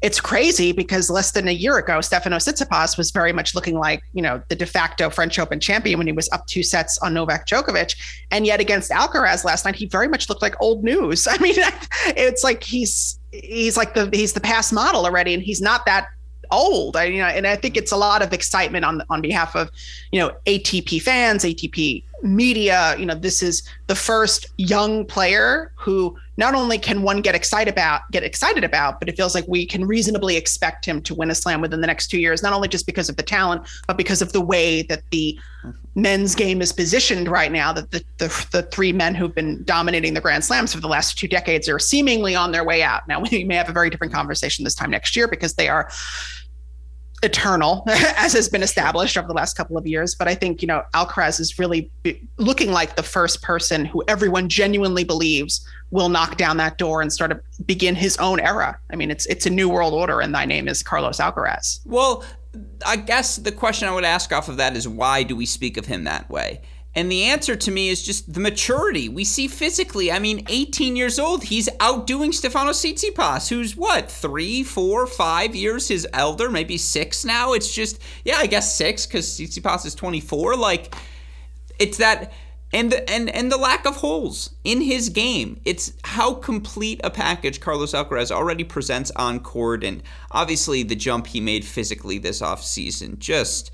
it's 0.03 0.19
crazy 0.19 0.73
because 0.73 1.09
less 1.09 1.31
than 1.31 1.47
a 1.47 1.53
year 1.53 1.77
ago, 1.77 2.01
Stefano 2.01 2.35
Tsitsipas 2.35 2.97
was 2.97 3.09
very 3.11 3.31
much 3.31 3.55
looking 3.55 3.79
like, 3.79 4.03
you 4.11 4.21
know, 4.21 4.43
the 4.49 4.55
de 4.55 4.65
facto 4.65 5.09
French 5.09 5.39
Open 5.39 5.61
champion 5.61 5.97
when 5.97 6.07
he 6.07 6.11
was 6.11 6.29
up 6.33 6.45
two 6.45 6.61
sets 6.61 6.97
on 6.97 7.13
Novak 7.13 7.47
Djokovic. 7.47 7.95
And 8.29 8.45
yet 8.45 8.59
against 8.59 8.91
Alcaraz 8.91 9.45
last 9.45 9.63
night, 9.63 9.75
he 9.75 9.85
very 9.85 10.09
much 10.09 10.27
looked 10.27 10.41
like 10.41 10.61
old 10.61 10.83
news. 10.83 11.25
I 11.31 11.37
mean, 11.37 11.55
it's 12.17 12.43
like 12.43 12.63
he's 12.63 13.17
he's 13.31 13.77
like 13.77 13.93
the 13.93 14.09
he's 14.11 14.33
the 14.33 14.41
past 14.41 14.73
model 14.73 15.05
already, 15.05 15.33
and 15.33 15.41
he's 15.41 15.61
not 15.61 15.85
that 15.85 16.09
old. 16.51 16.97
I, 16.97 17.05
you 17.05 17.21
know, 17.21 17.27
and 17.27 17.47
I 17.47 17.55
think 17.55 17.77
it's 17.77 17.93
a 17.93 17.97
lot 17.97 18.21
of 18.21 18.33
excitement 18.33 18.83
on 18.83 19.03
on 19.09 19.21
behalf 19.21 19.55
of, 19.55 19.71
you 20.11 20.19
know, 20.19 20.35
ATP 20.45 21.01
fans, 21.01 21.45
ATP 21.45 22.03
media. 22.23 22.95
You 22.97 23.05
know, 23.05 23.15
this 23.15 23.43
is 23.43 23.63
the 23.87 23.95
first 23.95 24.47
young 24.57 25.05
player 25.05 25.71
who 25.75 26.17
not 26.37 26.55
only 26.55 26.77
can 26.77 27.03
one 27.03 27.21
get 27.21 27.35
excited 27.35 27.71
about 27.71 28.01
get 28.11 28.23
excited 28.23 28.63
about 28.63 28.99
but 28.99 29.07
it 29.07 29.15
feels 29.15 29.35
like 29.35 29.45
we 29.47 29.65
can 29.65 29.85
reasonably 29.85 30.35
expect 30.35 30.85
him 30.85 31.01
to 31.01 31.13
win 31.13 31.29
a 31.29 31.35
slam 31.35 31.61
within 31.61 31.81
the 31.81 31.87
next 31.87 32.07
two 32.07 32.19
years 32.19 32.41
not 32.41 32.53
only 32.53 32.67
just 32.67 32.85
because 32.85 33.09
of 33.09 33.17
the 33.17 33.23
talent 33.23 33.67
but 33.87 33.97
because 33.97 34.21
of 34.21 34.31
the 34.33 34.41
way 34.41 34.81
that 34.81 35.03
the 35.11 35.37
men's 35.95 36.33
game 36.33 36.61
is 36.61 36.73
positioned 36.73 37.27
right 37.27 37.51
now 37.51 37.71
that 37.71 37.91
the, 37.91 38.03
the, 38.17 38.47
the 38.51 38.63
three 38.63 38.91
men 38.91 39.13
who've 39.13 39.35
been 39.35 39.63
dominating 39.63 40.13
the 40.13 40.21
grand 40.21 40.43
slams 40.43 40.73
for 40.73 40.79
the 40.79 40.87
last 40.87 41.17
two 41.17 41.27
decades 41.27 41.69
are 41.69 41.79
seemingly 41.79 42.35
on 42.35 42.51
their 42.51 42.63
way 42.63 42.81
out 42.81 43.07
now 43.07 43.21
we 43.31 43.43
may 43.43 43.55
have 43.55 43.69
a 43.69 43.73
very 43.73 43.89
different 43.89 44.13
conversation 44.13 44.63
this 44.63 44.75
time 44.75 44.89
next 44.89 45.15
year 45.15 45.27
because 45.27 45.53
they 45.53 45.67
are 45.67 45.89
eternal, 47.23 47.83
as 47.87 48.33
has 48.33 48.49
been 48.49 48.63
established 48.63 49.17
over 49.17 49.27
the 49.27 49.33
last 49.33 49.55
couple 49.55 49.77
of 49.77 49.87
years. 49.87 50.13
But 50.15 50.27
I 50.27 50.35
think, 50.35 50.61
you 50.61 50.67
know, 50.67 50.83
Alcaraz 50.93 51.39
is 51.39 51.57
really 51.57 51.89
looking 52.37 52.71
like 52.71 52.95
the 52.95 53.03
first 53.03 53.41
person 53.41 53.85
who 53.85 54.03
everyone 54.07 54.49
genuinely 54.49 55.03
believes 55.03 55.65
will 55.91 56.09
knock 56.09 56.37
down 56.37 56.57
that 56.57 56.77
door 56.77 57.01
and 57.01 57.13
start 57.13 57.31
to 57.31 57.63
begin 57.63 57.95
his 57.95 58.17
own 58.17 58.39
era. 58.39 58.77
I 58.91 58.95
mean, 58.95 59.11
it's 59.11 59.25
it's 59.27 59.45
a 59.45 59.49
new 59.49 59.69
world 59.69 59.93
order, 59.93 60.19
and 60.21 60.33
thy 60.33 60.45
name 60.45 60.67
is 60.67 60.83
Carlos 60.83 61.19
Alcaraz. 61.19 61.79
Well, 61.85 62.23
I 62.85 62.97
guess 62.97 63.37
the 63.37 63.51
question 63.51 63.87
I 63.87 63.93
would 63.93 64.03
ask 64.03 64.31
off 64.31 64.49
of 64.49 64.57
that 64.57 64.75
is 64.75 64.87
why 64.87 65.23
do 65.23 65.35
we 65.35 65.45
speak 65.45 65.77
of 65.77 65.85
him 65.85 66.03
that 66.03 66.29
way? 66.29 66.61
And 66.95 67.11
the 67.11 67.23
answer 67.23 67.55
to 67.55 67.71
me 67.71 67.89
is 67.89 68.03
just 68.03 68.31
the 68.31 68.39
maturity 68.39 69.09
we 69.09 69.23
see 69.23 69.47
physically. 69.47 70.11
I 70.11 70.19
mean, 70.19 70.45
18 70.47 70.95
years 70.95 71.17
old, 71.17 71.43
he's 71.45 71.67
outdoing 71.79 72.31
Stefano 72.31 72.71
Tsitsipas, 72.71 73.49
who's 73.49 73.75
what, 73.75 74.11
three, 74.11 74.63
four, 74.63 75.07
five 75.07 75.55
years 75.55 75.87
his 75.87 76.07
elder, 76.13 76.51
maybe 76.51 76.77
six 76.77 77.25
now. 77.25 77.53
It's 77.53 77.73
just, 77.73 77.99
yeah, 78.23 78.37
I 78.37 78.45
guess 78.45 78.75
six 78.75 79.07
because 79.07 79.27
Tsitsipas 79.27 79.85
is 79.87 79.95
24. 79.95 80.55
Like, 80.55 80.93
it's 81.79 81.97
that. 81.97 82.31
And 82.75 82.91
the, 82.91 83.07
and 83.07 83.29
and 83.29 83.51
the 83.51 83.57
lack 83.57 83.85
of 83.85 83.97
holes 83.97 84.49
in 84.63 84.81
his 84.81 85.09
game. 85.09 85.61
It's 85.63 85.93
how 86.03 86.33
complete 86.33 87.01
a 87.03 87.11
package 87.11 87.59
Carlos 87.59 87.93
Alcaraz 87.93 88.31
already 88.31 88.63
presents 88.63 89.11
on 89.11 89.41
court, 89.41 89.83
and 89.83 90.01
obviously 90.31 90.81
the 90.81 90.95
jump 90.95 91.27
he 91.27 91.39
made 91.39 91.65
physically 91.65 92.17
this 92.17 92.41
offseason 92.41 93.19
just 93.19 93.69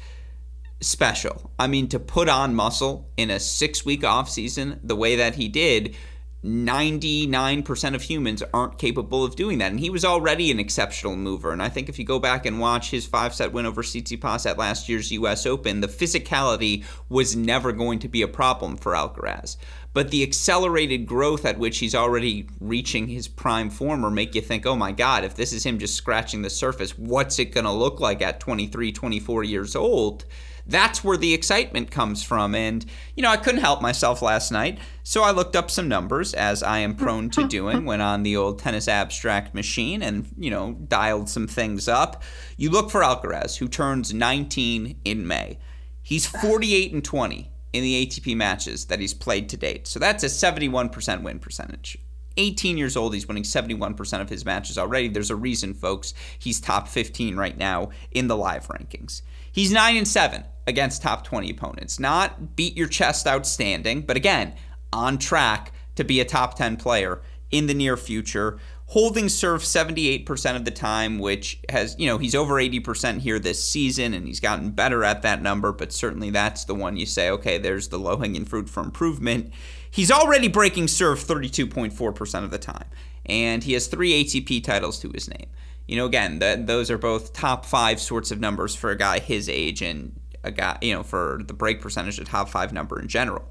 special. 0.82 1.52
I 1.60 1.68
mean, 1.68 1.88
to 1.90 2.00
put 2.00 2.30
on 2.30 2.56
muscle 2.56 3.10
in 3.18 3.30
a 3.30 3.40
six 3.40 3.86
week 3.86 4.04
off 4.04 4.30
season 4.30 4.80
the 4.84 4.96
way 4.96 5.16
that 5.18 5.36
he 5.36 5.48
did, 5.48 5.96
99% 6.44 7.96
of 7.96 8.04
humans 8.04 8.42
aren't 8.54 8.78
capable 8.78 9.26
of 9.26 9.36
doing 9.36 9.58
that. 9.58 9.72
And 9.72 9.80
he 9.80 9.90
was 9.90 10.06
already 10.06 10.52
an 10.52 10.60
exceptional 10.60 11.18
mover. 11.18 11.52
And 11.52 11.62
I 11.62 11.68
think 11.68 11.90
if 11.90 12.00
you 12.00 12.06
go 12.06 12.18
back 12.18 12.46
and 12.46 12.62
watch 12.62 12.92
his 12.92 13.06
five 13.06 13.34
set 13.34 13.52
win 13.52 13.66
over 13.66 13.84
Tsitsipas 13.84 14.50
at 14.50 14.58
last 14.58 14.88
year's 14.88 15.12
US 15.12 15.46
Open, 15.46 15.82
the 15.82 15.88
physicality 15.88 16.86
was 17.10 17.36
never 17.36 17.74
going 17.74 18.00
to 18.00 18.08
be 18.08 18.22
a 18.22 18.28
problem 18.28 18.78
for 18.78 18.94
Alcaraz. 18.94 19.58
But 19.92 20.12
the 20.12 20.24
accelerated 20.24 21.06
growth 21.06 21.46
at 21.46 21.60
which 21.60 21.80
he's 21.80 21.96
already 21.96 22.48
reaching 22.62 23.08
his 23.08 23.28
prime 23.28 23.70
form 23.70 24.06
or 24.06 24.12
make 24.12 24.34
you 24.34 24.42
think, 24.42 24.66
oh 24.66 24.78
my 24.78 24.94
God, 24.94 25.26
if 25.26 25.36
this 25.36 25.52
is 25.52 25.66
him 25.66 25.78
just 25.78 25.96
scratching 25.96 26.42
the 26.42 26.50
surface, 26.50 26.98
what's 26.98 27.40
it 27.40 27.52
going 27.52 27.66
to 27.66 27.72
look 27.72 28.00
like 28.00 28.22
at 28.22 28.40
23, 28.40 28.94
24 28.94 29.44
years 29.44 29.76
old? 29.76 30.24
That's 30.70 31.04
where 31.04 31.18
the 31.18 31.34
excitement 31.34 31.90
comes 31.90 32.24
from. 32.24 32.54
And, 32.54 32.86
you 33.16 33.24
know, 33.24 33.30
I 33.30 33.38
couldn't 33.38 33.62
help 33.62 33.82
myself 33.82 34.22
last 34.22 34.52
night. 34.52 34.78
So 35.04 35.24
I 35.24 35.32
looked 35.32 35.56
up 35.56 35.72
some 35.72 35.88
numbers, 35.88 36.34
as 36.34 36.62
I 36.62 36.80
am 36.80 36.96
prone 36.96 37.32
to 37.32 37.48
doing, 37.48 37.86
went 37.86 38.04
on 38.04 38.24
the 38.24 38.38
old 38.38 38.60
tennis 38.60 38.88
abstract 38.88 39.56
machine 39.56 40.04
and, 40.04 40.28
you 40.38 40.52
know, 40.52 40.74
dialed 40.88 41.28
some 41.28 41.48
things 41.48 41.88
up. 41.88 42.22
You 42.56 42.70
look 42.70 42.92
for 42.92 43.02
Alcaraz, 43.02 43.58
who 43.58 43.68
turns 43.68 44.14
19 44.14 45.00
in 45.04 45.28
May. 45.28 45.58
He's 46.04 46.34
ah. 46.36 46.40
48 46.42 46.94
and 46.94 47.04
20 47.04 47.52
in 47.74 47.84
the 47.84 48.06
ATP 48.06 48.36
matches 48.36 48.86
that 48.86 49.00
he's 49.00 49.14
played 49.14 49.50
to 49.50 49.58
date. 49.58 49.88
So 49.88 50.00
that's 50.00 50.24
a 50.24 50.28
71% 50.28 51.24
win 51.24 51.40
percentage. 51.40 51.98
18 52.38 52.78
years 52.78 52.96
old. 52.96 53.14
He's 53.14 53.28
winning 53.28 53.44
71% 53.44 54.22
of 54.22 54.30
his 54.30 54.46
matches 54.46 54.78
already. 54.78 55.08
There's 55.08 55.32
a 55.32 55.36
reason, 55.36 55.74
folks. 55.74 56.14
He's 56.38 56.62
top 56.62 56.88
15 56.88 57.36
right 57.36 57.58
now 57.58 57.90
in 58.12 58.28
the 58.28 58.38
live 58.38 58.68
rankings. 58.68 59.22
He's 59.52 59.72
9 59.72 59.98
and 59.98 60.08
7 60.08 60.44
against 60.70 61.02
top 61.02 61.26
20 61.26 61.50
opponents. 61.50 62.00
Not 62.00 62.56
beat 62.56 62.78
your 62.78 62.88
chest 62.88 63.28
outstanding, 63.28 64.02
but 64.02 64.16
again, 64.16 64.54
on 64.94 65.18
track 65.18 65.74
to 65.96 66.04
be 66.04 66.22
a 66.22 66.26
top 66.26 66.56
10 66.56 66.78
player 66.78 67.22
in 67.52 67.68
the 67.68 67.74
near 67.74 67.98
future. 67.98 68.58
Holding 68.88 69.30
serve 69.30 69.62
78% 69.62 70.56
of 70.56 70.66
the 70.66 70.72
time, 70.72 71.20
which 71.20 71.60
has, 71.70 71.96
you 72.00 72.08
know, 72.08 72.18
he's 72.18 72.34
over 72.34 72.56
80% 72.56 73.20
here 73.20 73.38
this 73.38 73.64
season 73.64 74.14
and 74.14 74.26
he's 74.26 74.40
gotten 74.40 74.72
better 74.72 75.04
at 75.04 75.22
that 75.22 75.44
number, 75.44 75.72
but 75.72 75.94
certainly 75.94 76.32
that's 76.32 76.66
the 76.66 76.74
one 76.74 76.98
you 76.98 77.06
say, 77.06 77.30
okay, 77.30 77.58
there's 77.60 77.90
the 77.90 78.00
low 78.00 78.18
hanging 78.18 78.46
fruit 78.46 78.68
for 78.68 78.82
improvement. 78.82 79.52
He's 79.92 80.10
already 80.12 80.48
breaking 80.48 80.88
serve 80.88 81.20
32.4% 81.20 82.44
of 82.44 82.52
the 82.52 82.58
time, 82.58 82.86
and 83.26 83.64
he 83.64 83.74
has 83.74 83.88
three 83.88 84.24
ATP 84.24 84.64
titles 84.64 85.00
to 85.00 85.12
his 85.14 85.30
name. 85.30 85.48
You 85.88 85.96
know, 85.96 86.06
again, 86.06 86.40
that 86.40 86.68
those 86.68 86.92
are 86.92 87.00
both 87.00 87.34
top 87.34 87.66
five 87.66 88.00
sorts 88.00 88.30
of 88.32 88.40
numbers 88.40 88.76
for 88.76 88.92
a 88.92 88.96
guy 88.96 89.20
his 89.20 89.50
age 89.50 89.82
and 89.82 90.20
a 90.50 90.52
guy, 90.52 90.78
you 90.82 90.94
know, 90.94 91.04
for 91.04 91.42
the 91.46 91.54
break 91.54 91.82
percentage, 91.82 92.20
a 92.20 92.26
top 92.26 92.50
five 92.50 92.74
number 92.74 93.00
in 93.00 93.08
general. 93.08 93.50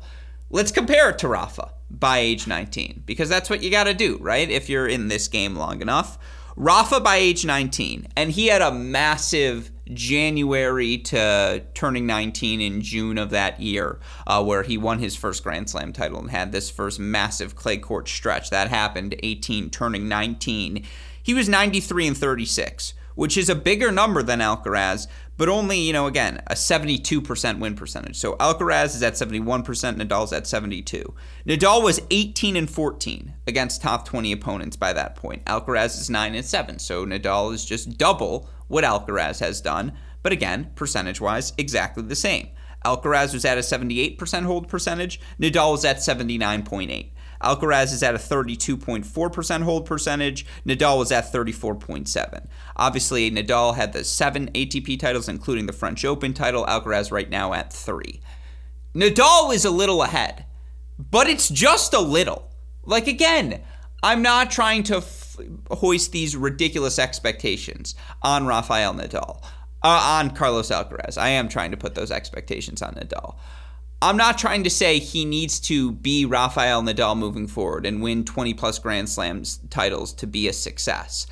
Let's 0.50 0.72
compare 0.72 1.10
it 1.10 1.18
to 1.18 1.28
Rafa 1.28 1.72
by 1.90 2.18
age 2.18 2.46
19, 2.46 3.02
because 3.06 3.28
that's 3.28 3.48
what 3.48 3.62
you 3.62 3.70
got 3.70 3.84
to 3.84 3.94
do, 3.94 4.18
right? 4.20 4.48
If 4.48 4.68
you're 4.68 4.86
in 4.86 5.08
this 5.08 5.28
game 5.28 5.56
long 5.56 5.80
enough. 5.80 6.18
Rafa 6.56 6.98
by 6.98 7.16
age 7.16 7.44
19, 7.44 8.08
and 8.16 8.32
he 8.32 8.48
had 8.48 8.62
a 8.62 8.72
massive 8.72 9.70
January 9.94 10.98
to 10.98 11.62
turning 11.72 12.04
19 12.04 12.60
in 12.60 12.82
June 12.82 13.16
of 13.16 13.30
that 13.30 13.60
year, 13.60 14.00
uh, 14.26 14.42
where 14.42 14.64
he 14.64 14.76
won 14.76 14.98
his 14.98 15.14
first 15.14 15.44
Grand 15.44 15.70
Slam 15.70 15.92
title 15.92 16.18
and 16.18 16.30
had 16.30 16.50
this 16.50 16.68
first 16.68 16.98
massive 16.98 17.54
clay 17.54 17.76
court 17.76 18.08
stretch. 18.08 18.50
That 18.50 18.70
happened 18.70 19.14
18 19.22 19.70
turning 19.70 20.08
19. 20.08 20.84
He 21.22 21.32
was 21.34 21.48
93 21.48 22.08
and 22.08 22.16
36, 22.16 22.94
which 23.18 23.36
is 23.36 23.48
a 23.48 23.54
bigger 23.56 23.90
number 23.90 24.22
than 24.22 24.38
Alcaraz, 24.38 25.08
but 25.36 25.48
only, 25.48 25.76
you 25.76 25.92
know, 25.92 26.06
again, 26.06 26.40
a 26.46 26.54
72% 26.54 27.58
win 27.58 27.74
percentage. 27.74 28.16
So 28.16 28.36
Alcaraz 28.36 28.94
is 28.94 29.02
at 29.02 29.14
71%, 29.14 29.64
Nadal's 29.64 30.32
at 30.32 30.46
72. 30.46 31.14
Nadal 31.44 31.82
was 31.82 32.00
18 32.12 32.54
and 32.54 32.70
14 32.70 33.34
against 33.48 33.82
top 33.82 34.04
20 34.04 34.30
opponents 34.30 34.76
by 34.76 34.92
that 34.92 35.16
point. 35.16 35.44
Alcaraz 35.46 36.00
is 36.00 36.08
9 36.08 36.36
and 36.36 36.44
7, 36.44 36.78
so 36.78 37.04
Nadal 37.04 37.52
is 37.52 37.64
just 37.64 37.98
double 37.98 38.48
what 38.68 38.84
Alcaraz 38.84 39.40
has 39.40 39.60
done, 39.60 39.94
but 40.22 40.30
again, 40.30 40.70
percentage-wise, 40.76 41.54
exactly 41.58 42.04
the 42.04 42.14
same. 42.14 42.50
Alcaraz 42.84 43.34
was 43.34 43.44
at 43.44 43.58
a 43.58 43.62
78% 43.62 44.44
hold 44.44 44.68
percentage, 44.68 45.20
Nadal 45.40 45.72
was 45.72 45.84
at 45.84 45.96
79.8. 45.96 47.10
Alcaraz 47.42 47.92
is 47.92 48.02
at 48.02 48.14
a 48.14 48.18
32.4% 48.18 49.62
hold 49.62 49.86
percentage. 49.86 50.44
Nadal 50.66 50.98
was 50.98 51.12
at 51.12 51.32
34.7. 51.32 52.46
Obviously, 52.76 53.30
Nadal 53.30 53.76
had 53.76 53.92
the 53.92 54.04
seven 54.04 54.50
ATP 54.52 54.98
titles, 54.98 55.28
including 55.28 55.66
the 55.66 55.72
French 55.72 56.04
Open 56.04 56.34
title. 56.34 56.66
Alcaraz 56.66 57.12
right 57.12 57.30
now 57.30 57.52
at 57.52 57.72
three. 57.72 58.20
Nadal 58.94 59.54
is 59.54 59.64
a 59.64 59.70
little 59.70 60.02
ahead, 60.02 60.46
but 60.98 61.28
it's 61.28 61.48
just 61.48 61.94
a 61.94 62.00
little. 62.00 62.50
Like 62.84 63.06
again, 63.06 63.62
I'm 64.02 64.22
not 64.22 64.50
trying 64.50 64.82
to 64.84 64.96
f- 64.96 65.36
hoist 65.70 66.12
these 66.12 66.36
ridiculous 66.36 66.98
expectations 66.98 67.94
on 68.22 68.46
Rafael 68.46 68.94
Nadal, 68.94 69.42
uh, 69.82 70.18
on 70.18 70.30
Carlos 70.30 70.70
Alcaraz. 70.70 71.18
I 71.18 71.28
am 71.30 71.48
trying 71.48 71.70
to 71.70 71.76
put 71.76 71.94
those 71.94 72.10
expectations 72.10 72.82
on 72.82 72.94
Nadal. 72.94 73.36
I'm 74.00 74.16
not 74.16 74.38
trying 74.38 74.62
to 74.62 74.70
say 74.70 75.00
he 75.00 75.24
needs 75.24 75.58
to 75.60 75.90
be 75.90 76.24
Rafael 76.24 76.82
Nadal 76.82 77.18
moving 77.18 77.48
forward 77.48 77.84
and 77.84 78.00
win 78.00 78.24
20 78.24 78.54
plus 78.54 78.78
Grand 78.78 79.08
Slams 79.08 79.58
titles 79.70 80.12
to 80.14 80.26
be 80.26 80.46
a 80.46 80.52
success. 80.52 81.26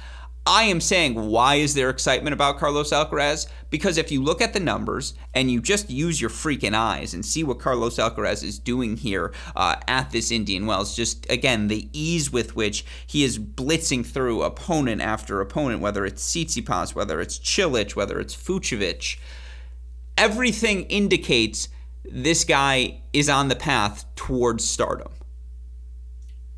I 0.48 0.64
am 0.64 0.81
saying, 0.81 1.14
why 1.14 1.57
is 1.57 1.74
there 1.74 1.90
excitement 1.90 2.35
about 2.35 2.59
Carlos 2.59 2.90
Alcaraz? 2.90 3.48
Because 3.70 3.98
if 3.98 4.11
you 4.11 4.22
look 4.22 4.40
at 4.40 4.52
the 4.52 4.61
numbers 4.61 5.14
and 5.33 5.48
you 5.50 5.61
just 5.61 5.90
use 5.90 6.20
your 6.20 6.31
freaking 6.31 6.74
eyes 6.74 7.14
and 7.14 7.24
see 7.24 7.44
what 7.44 7.61
Carlos 7.61 7.98
Alcaraz 7.98 8.42
is 8.42 8.59
doing 8.59 8.96
here 8.96 9.33
uh, 9.55 9.76
at 9.87 10.11
this 10.11 10.33
Indian 10.33 10.66
Wells, 10.66 10.94
just 10.94 11.29
again, 11.31 11.68
the 11.68 11.88
ease 11.92 12.33
with 12.33 12.57
which 12.57 12.85
he 13.07 13.22
is 13.22 13.38
blitzing 13.38 14.05
through 14.05 14.42
opponent 14.42 15.00
after 15.00 15.40
opponent, 15.40 15.81
whether 15.81 16.05
it's 16.05 16.24
Tsitsipas, 16.24 16.96
whether 16.96 17.20
it's 17.20 17.38
Cilic, 17.38 17.94
whether 17.94 18.18
it's 18.18 18.35
Fucsovics, 18.35 19.18
everything 20.16 20.83
indicates 20.85 21.68
this 22.11 22.45
guy 22.45 23.01
is 23.12 23.29
on 23.29 23.49
the 23.49 23.57
path 23.57 24.05
towards 24.14 24.64
stardom. 24.64 25.12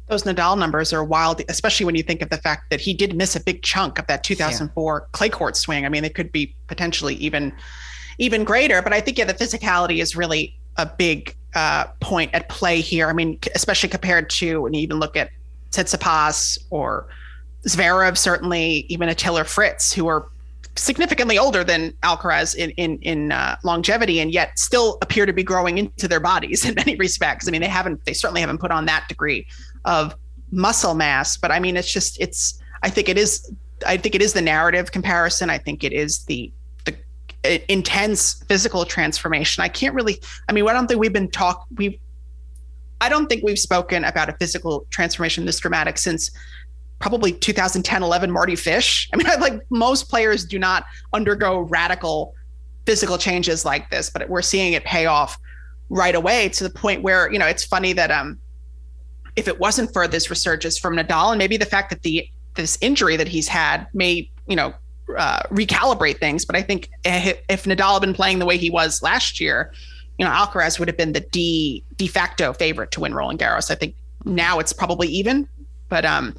Those 0.09 0.23
Nadal 0.23 0.59
numbers 0.59 0.93
are 0.93 1.05
wild, 1.05 1.43
especially 1.49 1.85
when 1.85 1.95
you 1.95 2.03
think 2.03 2.23
of 2.23 2.31
the 2.31 2.39
fact 2.39 2.71
that 2.71 2.81
he 2.81 2.95
did 2.95 3.15
miss 3.15 3.37
a 3.37 3.41
big 3.41 3.63
chunk 3.63 3.99
of 3.99 4.07
that 4.07 4.25
2004 4.25 5.01
yeah. 5.03 5.09
clay 5.13 5.29
court 5.29 5.57
swing. 5.57 5.85
I 5.85 5.91
mean, 5.91 6.05
it 6.05 6.15
could 6.15 6.33
be 6.33 6.55
potentially 6.67 7.15
even 7.17 7.53
even 8.17 8.43
greater, 8.43 8.83
but 8.83 8.93
I 8.93 9.01
think 9.01 9.19
yeah, 9.19 9.27
the 9.27 9.35
physicality 9.35 10.01
is 10.03 10.17
really 10.17 10.59
a 10.77 10.87
big 10.87 11.37
uh, 11.55 11.85
point 12.01 12.33
at 12.35 12.49
play 12.49 12.81
here. 12.81 13.09
I 13.09 13.13
mean, 13.13 13.39
especially 13.55 13.91
compared 13.91 14.31
to 14.31 14.63
when 14.63 14.75
you 14.75 14.81
even 14.81 14.99
look 14.99 15.17
at 15.17 15.31
Tsitsipas 15.71 16.59
or 16.71 17.09
Zverev, 17.67 18.17
certainly 18.17 18.87
even 18.89 19.09
a 19.09 19.15
Taylor 19.15 19.45
Fritz, 19.45 19.93
who 19.93 20.07
are 20.09 20.29
significantly 20.79 21.39
older 21.39 21.65
than 21.65 21.93
Alcaraz 22.03 22.55
in 22.55 22.71
in, 22.71 22.99
in 23.01 23.33
uh, 23.33 23.57
longevity, 23.65 24.21
and 24.21 24.31
yet 24.33 24.59
still 24.59 24.99
appear 25.03 25.27
to 25.27 25.33
be 25.33 25.43
growing 25.43 25.79
into 25.79 26.09
their 26.09 26.21
bodies 26.21 26.65
in 26.69 26.75
many 26.75 26.97
respects. 26.97 27.49
I 27.49 27.51
mean, 27.51 27.61
they 27.61 27.69
haven't, 27.69 28.05
they 28.05 28.13
certainly 28.13 28.41
haven't 28.41 28.59
put 28.59 28.71
on 28.71 28.87
that 28.87 29.09
degree 29.09 29.47
of 29.85 30.15
muscle 30.51 30.95
mass, 30.95 31.37
but 31.37 31.51
I 31.51 31.61
mean, 31.61 31.77
it's 31.77 31.93
just, 31.93 32.21
it's. 32.21 32.61
I 32.83 32.91
think 32.91 33.09
it 33.09 33.19
is. 33.19 33.53
I 33.87 33.97
think 33.97 34.15
it 34.15 34.23
is 34.23 34.33
the 34.33 34.43
narrative 34.43 34.93
comparison. 34.93 35.51
I 35.51 35.59
think 35.59 35.85
it 35.85 35.93
is 35.93 36.25
the 36.25 36.53
the 36.85 37.73
intense 37.73 38.43
physical 38.49 38.85
transformation. 38.85 39.63
I 39.63 39.69
can't 39.69 39.95
really. 39.95 40.21
I 40.49 40.53
mean, 40.53 40.69
I 40.69 40.73
don't 40.73 40.87
think 40.87 41.01
we've 41.01 41.13
been 41.13 41.31
talk. 41.31 41.67
We. 41.77 42.01
I 43.01 43.09
don't 43.09 43.29
think 43.29 43.45
we've 43.45 43.59
spoken 43.59 44.05
about 44.05 44.29
a 44.29 44.33
physical 44.35 44.87
transformation 44.91 45.45
this 45.45 45.61
dramatic 45.61 45.99
since 45.99 46.33
probably 46.99 47.33
2010, 47.33 48.03
11 48.03 48.31
Mardy 48.31 48.57
Fish. 48.57 49.09
I 49.13 49.17
mean, 49.17 49.27
like 49.41 49.63
most 49.71 50.09
players 50.09 50.45
do 50.45 50.59
not 50.59 50.85
undergo 51.13 51.61
radical 51.61 52.35
physical 52.87 53.19
changes 53.19 53.65
like 53.65 53.91
this, 53.91 54.11
but 54.11 54.29
we're 54.29 54.43
seeing 54.43 54.73
it 54.73 54.85
pay 54.85 55.07
off 55.07 55.39
right 55.91 56.15
away 56.15 56.49
to 56.51 56.65
the 56.65 56.71
point 56.71 57.03
where, 57.03 57.31
you 57.33 57.39
know, 57.39 57.47
it's 57.47 57.65
funny 57.65 57.93
that 57.93 58.11
um 58.11 58.39
if 59.37 59.47
it 59.47 59.61
wasn't 59.61 59.93
for 59.93 60.09
this 60.09 60.31
resurgence 60.31 60.79
from 60.79 60.97
Nadal 60.97 61.31
and 61.31 61.39
maybe 61.39 61.57
the 61.57 61.67
fact 61.67 61.91
that 61.91 62.03
the 62.03 62.29
this 62.55 62.77
injury 62.81 63.17
that 63.17 63.29
he's 63.29 63.47
had 63.47 63.87
may, 63.95 64.29
you 64.49 64.57
know, 64.57 64.75
uh, 65.17 65.41
recalibrate 65.51 66.19
things. 66.19 66.45
But 66.45 66.57
I 66.57 66.63
think 66.63 66.91
if 67.05 67.65
Nadal 67.65 67.95
had 67.95 68.01
been 68.01 68.15
playing 68.15 68.41
the 68.41 68.47
way 68.47 68.59
he 68.59 68.69
was 68.69 69.01
last 69.01 69.41
year, 69.41 69.73
you 70.19 70.25
know, 70.27 70.33
Alcaraz 70.33 70.79
would 70.79 70.89
have 70.89 70.97
been 70.97 71.13
the 71.13 71.21
de 71.21 71.83
de 71.97 72.09
facto 72.09 72.53
favorite 72.53 72.91
to 72.93 73.01
win 73.01 73.15
Roland 73.15 73.39
Garros. 73.39 73.71
I 73.71 73.77
think 73.77 73.95
now 74.25 74.59
it's 74.59 74.73
probably 74.73 75.09
even, 75.09 75.49
but 75.89 76.05
um, 76.05 76.35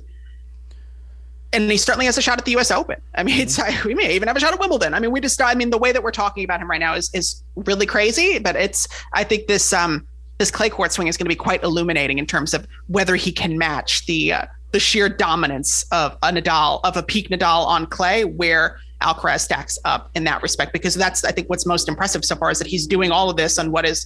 and 1.51 1.69
he 1.71 1.77
certainly 1.77 2.05
has 2.05 2.17
a 2.17 2.21
shot 2.21 2.37
at 2.37 2.45
the 2.45 2.51
U.S. 2.51 2.71
Open. 2.71 3.01
I 3.15 3.23
mean, 3.23 3.39
it's 3.39 3.57
mm-hmm. 3.57 3.87
we 3.87 3.95
may 3.95 4.13
even 4.13 4.27
have 4.27 4.37
a 4.37 4.39
shot 4.39 4.53
at 4.53 4.59
Wimbledon. 4.59 4.93
I 4.93 4.99
mean, 4.99 5.11
we 5.11 5.19
just 5.19 5.41
I 5.41 5.55
mean 5.55 5.69
the 5.69 5.77
way 5.77 5.91
that 5.91 6.03
we're 6.03 6.11
talking 6.11 6.43
about 6.43 6.61
him 6.61 6.69
right 6.69 6.79
now 6.79 6.93
is 6.93 7.09
is 7.13 7.43
really 7.55 7.85
crazy. 7.85 8.39
But 8.39 8.55
it's 8.55 8.87
I 9.13 9.23
think 9.23 9.47
this 9.47 9.73
um 9.73 10.05
this 10.37 10.51
clay 10.51 10.69
court 10.69 10.91
swing 10.91 11.07
is 11.07 11.17
going 11.17 11.25
to 11.25 11.29
be 11.29 11.35
quite 11.35 11.63
illuminating 11.63 12.17
in 12.17 12.25
terms 12.25 12.53
of 12.53 12.67
whether 12.87 13.15
he 13.15 13.31
can 13.31 13.57
match 13.57 14.05
the 14.05 14.33
uh, 14.33 14.45
the 14.71 14.79
sheer 14.79 15.09
dominance 15.09 15.85
of 15.91 16.17
a 16.23 16.31
Nadal 16.31 16.81
of 16.83 16.95
a 16.95 17.03
peak 17.03 17.29
Nadal 17.29 17.65
on 17.65 17.87
clay, 17.87 18.25
where 18.25 18.79
Alcaraz 19.01 19.41
stacks 19.41 19.77
up 19.85 20.11
in 20.15 20.25
that 20.25 20.43
respect. 20.43 20.71
Because 20.71 20.93
that's 20.93 21.23
I 21.23 21.31
think 21.31 21.49
what's 21.49 21.65
most 21.65 21.87
impressive 21.87 22.23
so 22.23 22.35
far 22.35 22.51
is 22.51 22.59
that 22.59 22.67
he's 22.67 22.85
doing 22.85 23.11
all 23.11 23.29
of 23.29 23.37
this 23.37 23.57
on 23.57 23.71
what 23.71 23.85
is 23.85 24.05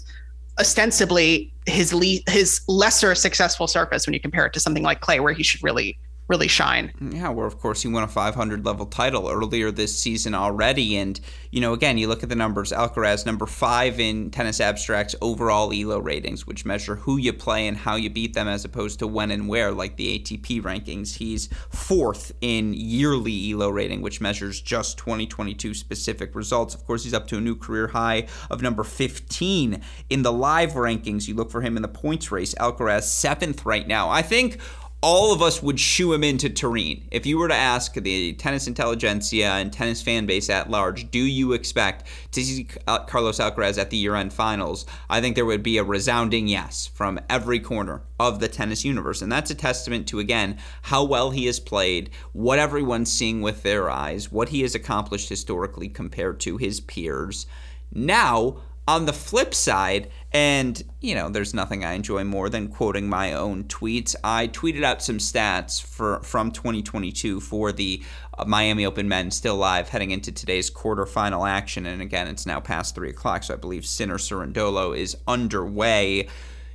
ostensibly 0.60 1.52
his 1.66 1.94
le- 1.94 2.22
his 2.28 2.62
lesser 2.68 3.16
successful 3.16 3.68
surface 3.68 4.06
when 4.06 4.14
you 4.14 4.20
compare 4.20 4.46
it 4.46 4.54
to 4.54 4.60
something 4.62 4.84
like 4.84 5.02
clay, 5.02 5.20
where 5.20 5.34
he 5.34 5.44
should 5.44 5.62
really 5.62 5.98
really 6.28 6.48
shine. 6.48 6.92
Yeah, 7.02 7.30
where 7.30 7.46
of 7.46 7.60
course 7.60 7.82
he 7.82 7.88
won 7.88 8.04
a 8.04 8.08
500 8.08 8.66
level 8.66 8.86
title 8.86 9.30
earlier 9.30 9.72
this 9.72 9.98
season 9.98 10.34
already, 10.34 10.96
and 10.98 11.20
you 11.52 11.62
know 11.62 11.74
again 11.74 11.98
you 11.98 12.08
look 12.08 12.24
at 12.24 12.30
the 12.30 12.36
numbers. 12.36 12.72
Alcaraz 12.72 13.26
number 13.26 13.46
five 13.46 14.00
in 14.00 14.32
Tennis 14.32 14.62
Abstract's 14.62 15.16
overall 15.22 15.72
ELO 15.74 16.00
ratings, 16.00 16.48
which 16.48 16.66
measure 16.66 16.96
who 16.96 17.18
you 17.18 17.34
play 17.34 17.68
and 17.68 17.78
how 17.78 17.96
you 17.96 18.10
beat 18.10 18.34
them, 18.34 18.48
as 18.48 18.64
opposed 18.66 19.00
to 19.00 19.08
when 19.08 19.32
and 19.32 19.48
where, 19.48 19.72
like 19.72 19.98
the 19.98 20.20
ATP 20.20 20.62
rankings. 20.62 21.16
He's 21.16 21.50
fourth 21.70 22.32
in 22.42 22.74
yearly 22.74 23.52
ELO 23.52 23.70
rating, 23.70 24.02
which 24.02 24.22
measures 24.22 24.62
just 24.62 24.98
2022 24.98 25.74
specific 25.74 26.36
results. 26.36 26.74
Of 26.74 26.86
course, 26.86 27.04
he's 27.04 27.14
up 27.14 27.28
to 27.28 27.38
a 27.38 27.42
new 27.42 27.56
career 27.56 27.88
high 27.88 28.28
of 28.50 28.62
number 28.62 28.84
15 28.84 29.82
in 30.10 30.22
the 30.22 30.32
live 30.32 30.72
rankings. 30.72 31.28
You 31.28 31.36
look 31.36 31.52
for 31.52 31.62
him 31.62 31.76
in 31.76 31.82
the 31.82 31.88
points 31.88 32.32
race. 32.32 32.56
Alcaraz 32.56 33.04
seventh 33.04 33.66
right 33.66 33.88
now. 33.88 34.10
I 34.10 34.22
think 34.22 34.60
all 35.04 35.34
of 35.34 35.42
us 35.42 35.62
would 35.62 35.78
shoo 35.78 36.14
him 36.14 36.24
into 36.24 36.50
Turin. 36.50 37.04
If 37.12 37.26
you 37.26 37.38
were 37.38 37.50
to 37.50 37.54
ask 37.54 37.94
the 37.94 38.32
tennis 38.34 38.68
intelligentsia 38.68 39.50
and 39.50 39.72
tennis 39.72 40.02
fan 40.02 40.26
base 40.26 40.50
at 40.50 40.70
large, 40.70 41.12
do 41.12 41.20
you 41.20 41.52
expect 41.52 42.08
to 42.32 42.42
see 42.42 42.70
Carlos 43.08 43.38
Alcaraz 43.38 43.78
at 43.78 43.90
the 43.90 43.98
year 43.98 44.16
end 44.16 44.32
finals? 44.32 44.86
I 45.10 45.20
think 45.20 45.36
there 45.36 45.46
would 45.46 45.62
be 45.62 45.78
a 45.78 45.84
resounding 45.84 46.48
yes 46.48 46.88
from 46.88 47.20
every 47.30 47.60
corner 47.60 48.04
of 48.18 48.40
the 48.40 48.48
tennis 48.48 48.86
universe. 48.86 49.22
And 49.22 49.30
that's 49.30 49.52
a 49.52 49.56
testament 49.56 50.08
to, 50.08 50.20
again, 50.20 50.58
how 50.84 51.04
well 51.04 51.32
he 51.32 51.48
has 51.48 51.60
played, 51.60 52.10
what 52.32 52.58
everyone's 52.58 53.12
seeing 53.12 53.42
with 53.42 53.62
their 53.62 53.90
eyes, 53.90 54.32
what 54.32 54.50
he 54.50 54.62
has 54.62 54.74
accomplished 54.74 55.28
historically 55.28 55.90
compared 55.90 56.40
to 56.40 56.56
his 56.56 56.80
peers. 56.80 57.46
Now, 57.92 58.62
on 58.88 59.06
the 59.06 59.14
flip 59.14 59.54
side, 59.54 60.10
and 60.34 60.82
you 61.00 61.14
know, 61.14 61.30
there's 61.30 61.54
nothing 61.54 61.86
I 61.86 61.94
enjoy 61.94 62.24
more 62.24 62.50
than 62.50 62.70
quoting 62.70 63.08
my 63.08 63.34
own 63.34 63.66
tweets. 63.66 64.16
I 64.24 64.48
tweeted 64.48 64.84
out 64.84 65.04
some 65.04 65.20
stats 65.20 65.82
for 65.82 66.22
from 66.24 66.52
2022 66.52 67.40
for 67.40 67.72
the 67.72 68.02
uh, 68.38 68.46
Miami 68.46 68.86
Open 68.86 69.08
men 69.08 69.30
still 69.30 69.58
live 69.58 69.90
heading 69.90 70.12
into 70.12 70.32
today's 70.32 70.72
quarterfinal 70.72 71.48
action. 71.48 71.86
And 71.86 72.02
again, 72.02 72.28
it's 72.28 72.46
now 72.46 72.60
past 72.60 72.96
three 72.96 73.10
o'clock, 73.10 73.44
so 73.44 73.54
I 73.54 73.58
believe 73.58 73.86
Sinner 73.86 74.18
Cerundolo 74.18 74.98
is 74.98 75.16
underway. 75.28 76.28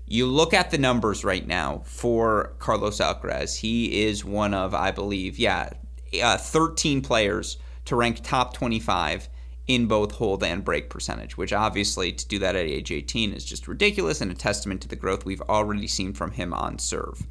You 0.06 0.26
look 0.26 0.54
at 0.54 0.70
the 0.70 0.78
numbers 0.78 1.24
right 1.24 1.46
now 1.46 1.82
for 1.84 2.54
Carlos 2.58 2.98
Alcaraz. 2.98 3.56
He 3.56 4.04
is 4.04 4.24
one 4.24 4.54
of, 4.54 4.74
I 4.74 4.90
believe, 4.90 5.38
yeah, 5.38 5.70
uh, 6.22 6.36
13 6.36 7.02
players 7.02 7.58
to 7.86 7.96
rank 7.96 8.20
top 8.22 8.54
25 8.54 9.28
in 9.68 9.86
both 9.86 10.12
hold 10.12 10.42
and 10.42 10.64
break 10.64 10.88
percentage, 10.88 11.36
which 11.36 11.52
obviously 11.52 12.10
to 12.10 12.26
do 12.26 12.38
that 12.38 12.56
at 12.56 12.64
age 12.64 12.90
18 12.90 13.34
is 13.34 13.44
just 13.44 13.68
ridiculous 13.68 14.20
and 14.20 14.30
a 14.30 14.34
testament 14.34 14.80
to 14.80 14.88
the 14.88 14.96
growth 14.96 15.24
we've 15.24 15.42
already 15.42 15.86
seen 15.86 16.14
from 16.14 16.32
him 16.32 16.54
on 16.54 16.78
serve. 16.78 17.26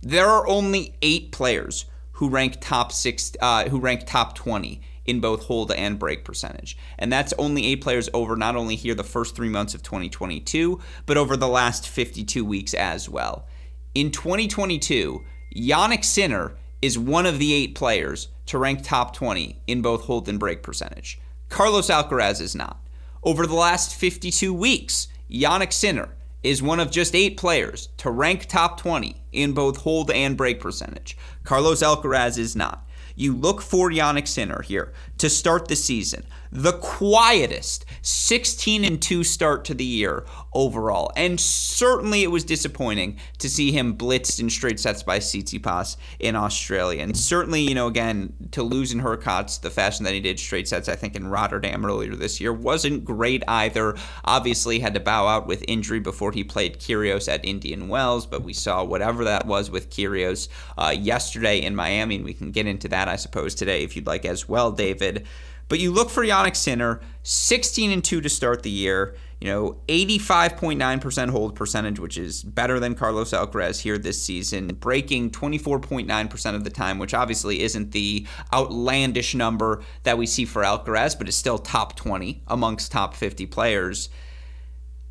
There 0.00 0.28
are 0.28 0.46
only 0.46 0.94
eight 1.02 1.32
players 1.32 1.84
who 2.12 2.28
rank 2.28 2.58
top 2.60 2.92
six, 2.92 3.32
uh, 3.40 3.68
who 3.68 3.80
rank 3.80 4.04
top 4.06 4.34
20 4.36 4.80
in 5.04 5.20
both 5.20 5.44
hold 5.44 5.72
and 5.72 5.98
break 5.98 6.24
percentage. 6.24 6.76
And 6.98 7.12
that's 7.12 7.34
only 7.38 7.66
eight 7.66 7.80
players 7.80 8.08
over 8.14 8.36
not 8.36 8.54
only 8.54 8.76
here 8.76 8.94
the 8.94 9.02
first 9.02 9.34
three 9.34 9.48
months 9.48 9.74
of 9.74 9.82
2022, 9.82 10.80
but 11.06 11.16
over 11.16 11.36
the 11.36 11.48
last 11.48 11.88
52 11.88 12.44
weeks 12.44 12.72
as 12.74 13.08
well. 13.08 13.46
In 13.94 14.12
2022, 14.12 15.24
Jannik 15.56 16.04
Sinner 16.04 16.56
is 16.80 16.98
one 16.98 17.26
of 17.26 17.38
the 17.38 17.52
eight 17.52 17.74
players 17.74 18.28
to 18.46 18.58
rank 18.58 18.80
top 18.82 19.14
20 19.14 19.60
in 19.66 19.82
both 19.82 20.04
hold 20.04 20.28
and 20.28 20.38
break 20.38 20.62
percentage. 20.62 21.20
Carlos 21.50 21.90
Alcaraz 21.90 22.40
is 22.40 22.54
not. 22.54 22.78
Over 23.24 23.44
the 23.44 23.56
last 23.56 23.94
52 23.96 24.54
weeks, 24.54 25.08
Jannik 25.28 25.72
Sinner 25.72 26.10
is 26.44 26.62
one 26.62 26.78
of 26.78 26.92
just 26.92 27.14
eight 27.14 27.36
players 27.36 27.88
to 27.98 28.10
rank 28.10 28.46
top 28.46 28.80
20 28.80 29.20
in 29.32 29.52
both 29.52 29.78
hold 29.78 30.12
and 30.12 30.36
break 30.36 30.60
percentage. 30.60 31.18
Carlos 31.42 31.82
Alcaraz 31.82 32.38
is 32.38 32.54
not. 32.54 32.86
You 33.16 33.34
look 33.34 33.60
for 33.60 33.90
Jannik 33.90 34.28
Sinner 34.28 34.62
here 34.62 34.92
to 35.18 35.28
start 35.28 35.66
the 35.66 35.74
season 35.74 36.24
the 36.52 36.72
quietest 36.72 37.84
16 38.02 38.84
and 38.84 39.00
2 39.00 39.22
start 39.22 39.64
to 39.66 39.74
the 39.74 39.84
year 39.84 40.24
overall. 40.52 41.12
And 41.16 41.38
certainly 41.38 42.22
it 42.22 42.30
was 42.30 42.44
disappointing 42.44 43.18
to 43.38 43.48
see 43.48 43.72
him 43.72 43.96
blitzed 43.96 44.40
in 44.40 44.50
straight 44.50 44.80
sets 44.80 45.02
by 45.02 45.18
Tsitsipas 45.18 45.96
in 46.18 46.34
Australia. 46.34 47.02
And 47.02 47.16
certainly, 47.16 47.60
you 47.60 47.74
know, 47.74 47.86
again, 47.86 48.32
to 48.50 48.62
lose 48.62 48.92
in 48.92 49.00
Hurkacz 49.00 49.60
the 49.60 49.70
fashion 49.70 50.04
that 50.04 50.14
he 50.14 50.20
did 50.20 50.38
straight 50.40 50.68
sets, 50.68 50.88
I 50.88 50.96
think 50.96 51.14
in 51.14 51.28
Rotterdam 51.28 51.84
earlier 51.84 52.14
this 52.16 52.40
year, 52.40 52.52
wasn't 52.52 53.04
great 53.04 53.44
either. 53.46 53.96
Obviously, 54.24 54.80
had 54.80 54.94
to 54.94 55.00
bow 55.00 55.26
out 55.26 55.46
with 55.46 55.64
injury 55.68 56.00
before 56.00 56.32
he 56.32 56.42
played 56.42 56.80
Kyrgios 56.80 57.32
at 57.32 57.44
Indian 57.44 57.88
Wells, 57.88 58.26
but 58.26 58.42
we 58.42 58.52
saw 58.52 58.82
whatever 58.82 59.24
that 59.24 59.46
was 59.46 59.70
with 59.70 59.90
Kyrgios 59.90 60.48
uh, 60.76 60.94
yesterday 60.96 61.60
in 61.62 61.76
Miami, 61.76 62.16
and 62.16 62.24
we 62.24 62.34
can 62.34 62.50
get 62.50 62.66
into 62.66 62.88
that, 62.88 63.08
I 63.08 63.16
suppose, 63.16 63.54
today 63.54 63.82
if 63.84 63.94
you'd 63.94 64.06
like 64.06 64.24
as 64.24 64.48
well, 64.48 64.72
David. 64.72 65.26
But 65.70 65.78
you 65.78 65.92
look 65.92 66.10
for 66.10 66.26
Jannik 66.26 66.56
Sinner, 66.56 67.00
16 67.22 67.92
and 67.92 68.02
2 68.02 68.20
to 68.22 68.28
start 68.28 68.64
the 68.64 68.70
year. 68.70 69.14
You 69.40 69.48
know, 69.48 69.76
85.9% 69.86 71.30
hold 71.30 71.54
percentage, 71.54 72.00
which 72.00 72.18
is 72.18 72.42
better 72.42 72.80
than 72.80 72.96
Carlos 72.96 73.30
Alcaraz 73.30 73.80
here 73.80 73.96
this 73.96 74.20
season, 74.20 74.66
breaking 74.74 75.30
24.9% 75.30 76.54
of 76.56 76.64
the 76.64 76.70
time, 76.70 76.98
which 76.98 77.14
obviously 77.14 77.62
isn't 77.62 77.92
the 77.92 78.26
outlandish 78.52 79.34
number 79.36 79.82
that 80.02 80.18
we 80.18 80.26
see 80.26 80.44
for 80.44 80.62
Alcaraz, 80.62 81.16
but 81.16 81.28
is 81.28 81.36
still 81.36 81.56
top 81.56 81.94
20 81.94 82.42
amongst 82.48 82.90
top 82.90 83.14
50 83.14 83.46
players. 83.46 84.10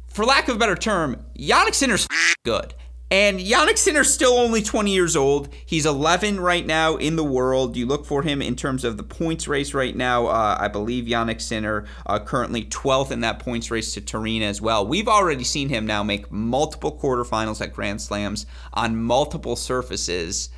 For 0.10 0.26
lack 0.26 0.50
of 0.50 0.58
a 0.58 0.60
better 0.60 0.76
term, 0.76 1.26
Jannik 1.38 1.74
Sinner's 1.74 2.06
good. 2.44 2.74
And 3.12 3.40
Jannik 3.40 3.80
Sinner's 3.80 4.14
still 4.14 4.34
only 4.34 4.62
20 4.62 4.92
years 4.92 5.16
old. 5.16 5.50
He's 5.66 5.86
11 5.88 6.40
right 6.40 6.66
now 6.66 6.96
in 6.96 7.16
the 7.16 7.24
world. 7.24 7.76
You 7.76 7.88
look 7.88 8.06
for 8.06 8.22
him 8.22 8.40
in 8.40 8.56
terms 8.56 8.84
of 8.84 8.98
the 8.98 9.04
points 9.04 9.48
race 9.48 9.74
right 9.74 9.96
now. 9.96 10.28
Uh, 10.28 10.58
I 10.60 10.68
believe 10.68 11.06
Jannik 11.06 11.42
Sinner 11.42 11.86
uh, 12.06 12.20
currently 12.20 12.66
12th 12.66 13.10
in 13.10 13.22
that 13.22 13.40
points 13.40 13.72
race 13.72 13.96
to 13.96 14.02
Turin 14.02 14.44
as 14.44 14.62
well. 14.62 14.86
We've 14.86 15.08
already 15.08 15.44
seen 15.44 15.70
him 15.70 15.88
now 15.88 16.04
make 16.04 16.32
multiple 16.32 16.96
quarterfinals 16.96 17.62
at 17.62 17.74
Grand 17.74 18.00
Slams 18.00 18.46
on 18.74 18.96
multiple 18.96 19.56
surfaces. 19.56 20.50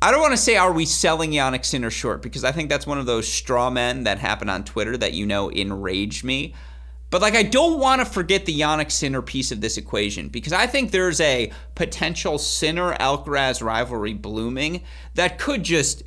I 0.00 0.10
don't 0.10 0.20
want 0.20 0.32
to 0.32 0.38
say 0.38 0.56
are 0.56 0.72
we 0.72 0.86
selling 0.86 1.32
Jannik 1.32 1.66
Sinner 1.66 1.90
short 1.90 2.22
because 2.22 2.44
I 2.44 2.52
think 2.52 2.70
that's 2.70 2.86
one 2.86 2.98
of 2.98 3.04
those 3.04 3.28
straw 3.28 3.68
men 3.68 4.04
that 4.04 4.18
happen 4.18 4.48
on 4.48 4.64
Twitter 4.64 4.96
that 4.96 5.12
you 5.12 5.26
know 5.26 5.50
enrage 5.52 6.24
me. 6.24 6.54
But 7.12 7.20
like 7.20 7.34
I 7.34 7.42
don't 7.42 7.78
want 7.78 8.00
to 8.00 8.06
forget 8.06 8.46
the 8.46 8.58
Jannik 8.58 8.90
Sinner 8.90 9.20
piece 9.20 9.52
of 9.52 9.60
this 9.60 9.76
equation 9.76 10.30
because 10.30 10.54
I 10.54 10.66
think 10.66 10.92
there's 10.92 11.20
a 11.20 11.52
potential 11.74 12.38
Sinner 12.38 12.94
Alcaraz 12.94 13.62
rivalry 13.62 14.14
blooming 14.14 14.82
that 15.14 15.38
could 15.38 15.62
just 15.62 16.04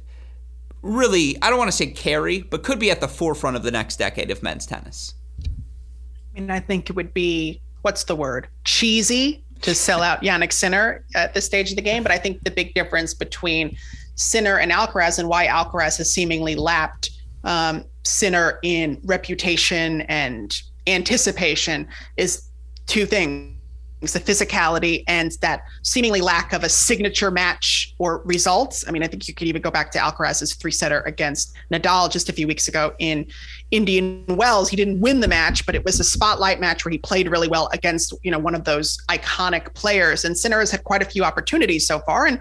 really 0.81 1.37
I 1.43 1.51
don't 1.51 1.59
want 1.59 1.69
to 1.69 1.77
say 1.77 1.91
carry, 1.91 2.41
but 2.41 2.63
could 2.63 2.79
be 2.79 2.89
at 2.89 3.01
the 3.01 3.07
forefront 3.07 3.55
of 3.55 3.61
the 3.61 3.69
next 3.69 3.97
decade 3.97 4.31
of 4.31 4.41
men's 4.41 4.65
tennis. 4.65 5.13
I 5.45 6.39
mean, 6.39 6.49
I 6.49 6.59
think 6.59 6.89
it 6.89 6.95
would 6.95 7.13
be 7.13 7.61
what's 7.83 8.05
the 8.05 8.15
word? 8.15 8.47
Cheesy 8.63 9.43
to 9.61 9.75
sell 9.75 10.01
out 10.01 10.23
Jannik 10.23 10.51
Sinner 10.51 11.05
at 11.13 11.35
this 11.35 11.45
stage 11.45 11.69
of 11.69 11.75
the 11.75 11.83
game, 11.83 12.01
but 12.01 12.11
I 12.11 12.17
think 12.17 12.43
the 12.43 12.49
big 12.49 12.73
difference 12.73 13.13
between 13.13 13.77
Sinner 14.15 14.57
and 14.57 14.71
Alcaraz 14.71 15.19
and 15.19 15.29
why 15.29 15.45
Alcaraz 15.45 15.99
has 15.99 16.11
seemingly 16.11 16.55
lapped 16.55 17.11
um, 17.43 17.85
Sinner 18.03 18.57
in 18.63 18.99
reputation 19.03 20.01
and 20.01 20.59
anticipation 20.87 21.87
is 22.17 22.49
two 22.87 23.05
things. 23.05 23.55
the 24.01 24.19
physicality 24.19 25.03
and 25.07 25.31
that 25.41 25.63
seemingly 25.83 26.21
lack 26.21 26.53
of 26.53 26.63
a 26.63 26.69
signature 26.69 27.31
match 27.31 27.95
or 27.97 28.21
results. 28.25 28.87
I 28.87 28.91
mean, 28.91 29.03
I 29.03 29.07
think 29.07 29.27
you 29.27 29.33
could 29.33 29.47
even 29.47 29.61
go 29.61 29.71
back 29.71 29.91
to 29.91 29.99
Alcaraz's 29.99 30.53
three 30.53 30.71
setter 30.71 31.01
against 31.01 31.55
Nadal 31.71 32.11
just 32.11 32.29
a 32.29 32.33
few 32.33 32.47
weeks 32.47 32.67
ago 32.67 32.93
in 32.99 33.25
Indian 33.71 34.25
Wells. 34.27 34.69
He 34.69 34.75
didn't 34.75 34.99
win 34.99 35.21
the 35.21 35.27
match, 35.27 35.65
but 35.65 35.75
it 35.75 35.83
was 35.83 35.99
a 35.99 36.03
spotlight 36.03 36.59
match 36.59 36.85
where 36.85 36.91
he 36.91 36.97
played 36.97 37.29
really 37.29 37.47
well 37.47 37.69
against, 37.73 38.13
you 38.23 38.31
know, 38.31 38.39
one 38.39 38.53
of 38.53 38.63
those 38.63 38.97
iconic 39.09 39.73
players. 39.73 40.23
And 40.25 40.37
Sinner 40.37 40.59
has 40.59 40.71
had 40.71 40.83
quite 40.83 41.01
a 41.01 41.05
few 41.05 41.23
opportunities 41.23 41.87
so 41.87 41.99
far. 41.99 42.27
And 42.27 42.39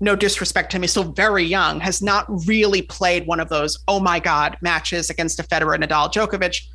no 0.00 0.14
disrespect 0.14 0.70
to 0.70 0.76
him, 0.76 0.82
he's 0.82 0.90
still 0.90 1.12
very 1.12 1.42
young, 1.42 1.80
has 1.80 2.02
not 2.02 2.26
really 2.46 2.82
played 2.82 3.26
one 3.26 3.40
of 3.40 3.48
those, 3.48 3.78
oh 3.88 3.98
my 3.98 4.20
God, 4.20 4.58
matches 4.60 5.08
against 5.08 5.40
a 5.40 5.42
Federer, 5.42 5.82
Nadal, 5.82 6.12
Djokovic 6.12 6.66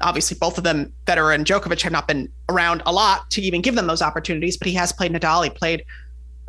obviously 0.00 0.36
both 0.38 0.58
of 0.58 0.64
them, 0.64 0.92
Federer 1.06 1.34
and 1.34 1.44
Djokovic, 1.44 1.82
have 1.82 1.92
not 1.92 2.06
been 2.06 2.30
around 2.48 2.82
a 2.86 2.92
lot 2.92 3.30
to 3.32 3.42
even 3.42 3.60
give 3.60 3.74
them 3.74 3.86
those 3.86 4.02
opportunities. 4.02 4.56
But 4.56 4.68
he 4.68 4.74
has 4.74 4.92
played 4.92 5.12
Nadal. 5.12 5.44
He 5.44 5.50
played 5.50 5.84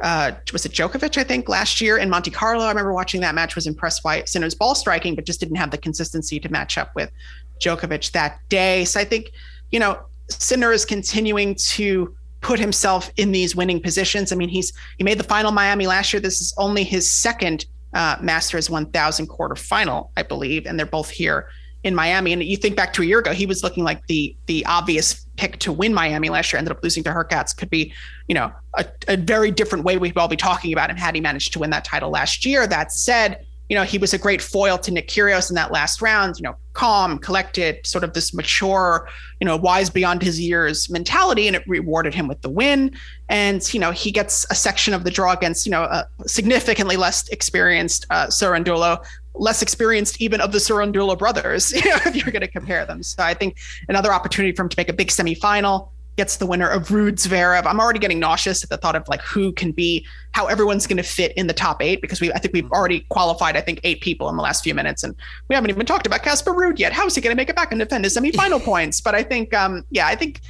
uh, 0.01 0.31
was 0.53 0.65
it 0.65 0.71
Djokovic? 0.71 1.17
I 1.17 1.23
think 1.23 1.49
last 1.49 1.81
year 1.81 1.97
in 1.97 2.09
Monte 2.09 2.31
Carlo. 2.31 2.63
I 2.63 2.69
remember 2.69 2.93
watching 2.93 3.21
that 3.21 3.35
match. 3.35 3.55
Was 3.55 3.67
impressed 3.67 4.03
by 4.03 4.23
Sinner's 4.23 4.55
ball 4.55 4.75
striking, 4.75 5.15
but 5.15 5.25
just 5.25 5.39
didn't 5.39 5.57
have 5.57 5.71
the 5.71 5.77
consistency 5.77 6.39
to 6.39 6.49
match 6.49 6.77
up 6.77 6.95
with 6.95 7.12
Djokovic 7.59 8.12
that 8.12 8.39
day. 8.49 8.85
So 8.85 8.99
I 8.99 9.03
think 9.03 9.31
you 9.71 9.79
know 9.79 9.99
Sinner 10.29 10.71
is 10.71 10.85
continuing 10.85 11.55
to 11.55 12.15
put 12.41 12.59
himself 12.59 13.12
in 13.17 13.31
these 13.31 13.55
winning 13.55 13.81
positions. 13.81 14.31
I 14.31 14.35
mean, 14.35 14.49
he's 14.49 14.71
he 14.97 15.03
made 15.03 15.19
the 15.19 15.23
final 15.23 15.51
Miami 15.51 15.88
last 15.88 16.13
year. 16.13 16.19
This 16.19 16.41
is 16.41 16.53
only 16.57 16.83
his 16.83 17.09
second 17.09 17.65
uh, 17.93 18.17
Masters 18.21 18.69
1000 18.69 19.27
quarter 19.27 19.55
final, 19.55 20.12
I 20.15 20.23
believe, 20.23 20.65
and 20.65 20.79
they're 20.79 20.85
both 20.85 21.09
here 21.09 21.49
in 21.83 21.95
Miami. 21.95 22.33
And 22.33 22.43
you 22.43 22.57
think 22.57 22.75
back 22.75 22.93
to 22.93 23.01
a 23.01 23.05
year 23.05 23.19
ago, 23.19 23.31
he 23.31 23.45
was 23.45 23.63
looking 23.63 23.83
like 23.83 24.05
the 24.07 24.35
the 24.47 24.65
obvious 24.65 25.25
pick 25.37 25.59
to 25.59 25.71
win 25.71 25.93
Miami 25.93 26.29
last 26.29 26.51
year. 26.51 26.57
Ended 26.57 26.75
up 26.75 26.83
losing 26.83 27.03
to 27.03 27.11
Hurkacz. 27.11 27.55
Could 27.55 27.69
be, 27.69 27.93
you 28.27 28.35
know, 28.35 28.51
a, 28.75 28.85
a 29.07 29.17
very 29.17 29.51
different 29.51 29.85
way 29.85 29.97
we'd 29.97 30.17
all 30.17 30.27
be 30.27 30.35
talking 30.35 30.73
about 30.73 30.89
him 30.89 30.97
had 30.97 31.15
he 31.15 31.21
managed 31.21 31.53
to 31.53 31.59
win 31.59 31.69
that 31.69 31.85
title 31.85 32.09
last 32.09 32.45
year. 32.45 32.67
That 32.67 32.91
said, 32.91 33.45
you 33.69 33.75
know, 33.75 33.83
he 33.83 33.97
was 33.97 34.13
a 34.13 34.17
great 34.17 34.41
foil 34.41 34.77
to 34.79 34.91
Nick 34.91 35.07
Kyrgios 35.07 35.49
in 35.49 35.55
that 35.55 35.71
last 35.71 36.01
round. 36.01 36.37
You 36.37 36.43
know, 36.43 36.55
calm, 36.73 37.17
collected, 37.17 37.85
sort 37.85 38.03
of 38.03 38.13
this 38.13 38.33
mature, 38.33 39.07
you 39.39 39.45
know, 39.45 39.55
wise 39.55 39.89
beyond 39.89 40.21
his 40.21 40.39
years 40.41 40.89
mentality, 40.89 41.47
and 41.47 41.55
it 41.55 41.63
rewarded 41.67 42.13
him 42.13 42.27
with 42.27 42.41
the 42.41 42.49
win. 42.49 42.93
And 43.29 43.61
you 43.73 43.79
know, 43.79 43.91
he 43.91 44.11
gets 44.11 44.45
a 44.49 44.55
section 44.55 44.93
of 44.93 45.05
the 45.05 45.11
draw 45.11 45.31
against 45.31 45.65
you 45.65 45.71
know 45.71 45.83
a 45.83 46.07
significantly 46.25 46.97
less 46.97 47.29
experienced 47.29 48.05
uh, 48.09 48.27
Cerundolo 48.27 49.05
less 49.39 49.62
experienced 49.62 50.21
even 50.21 50.41
of 50.41 50.52
the 50.52 50.60
Cerundolo 50.60 51.17
brothers, 51.17 51.71
you 51.84 51.89
know, 51.89 51.97
if 52.06 52.15
you're 52.15 52.32
going 52.32 52.41
to 52.41 52.47
compare 52.47 52.86
them. 52.86 53.02
So 53.04 53.23
I 53.23 53.34
think 53.34 53.58
another 53.88 54.13
opportunity 54.13 54.56
for 54.56 54.63
him 54.63 54.69
to 54.69 54.75
make 54.78 54.89
a 54.89 54.93
big 54.93 55.08
semifinal 55.08 55.89
gets 56.19 56.36
the 56.36 56.45
winner 56.45 56.67
of 56.67 56.89
Ruud 56.89 57.13
Zverev. 57.13 57.65
I'm 57.65 57.80
already 57.80 57.99
getting 57.99 58.19
nauseous 58.19 58.62
at 58.62 58.69
the 58.69 58.75
thought 58.75 58.97
of 58.97 59.08
like 59.08 59.21
who 59.21 59.54
can 59.54 59.71
be 59.71 60.06
how 60.34 60.47
everyone's 60.47 60.86
going 60.86 60.97
to 60.97 61.04
fit 61.04 61.32
in 61.38 61.47
the 61.47 61.54
top 61.54 61.82
eight 61.82 62.02
because 62.02 62.19
we 62.19 62.30
I 62.34 62.39
think 62.39 62.54
we've 62.54 62.69
already 62.73 63.06
qualified 63.08 63.56
I 63.56 63.62
think 63.62 63.80
eight 63.86 64.02
people 64.02 64.28
in 64.28 64.36
the 64.36 64.43
last 64.43 64.62
few 64.62 64.75
minutes 64.75 65.02
and 65.02 65.15
we 65.47 65.56
haven't 65.56 65.69
even 65.69 65.86
talked 65.86 66.06
about 66.06 66.21
Casper 66.21 66.52
Ruud 66.52 66.78
yet. 66.78 66.91
How 66.91 67.06
is 67.06 67.15
he 67.15 67.21
going 67.21 67.32
to 67.32 67.38
make 67.38 67.47
it 67.47 67.56
back 67.56 67.71
and 67.71 67.80
defend 67.80 68.04
his 68.04 68.17
semifinal 68.17 68.62
points? 68.65 68.99
But 68.99 69.15
I 69.15 69.23
think 69.23 69.54
um 69.54 69.86
yeah 69.91 70.08
I 70.08 70.15
think 70.15 70.41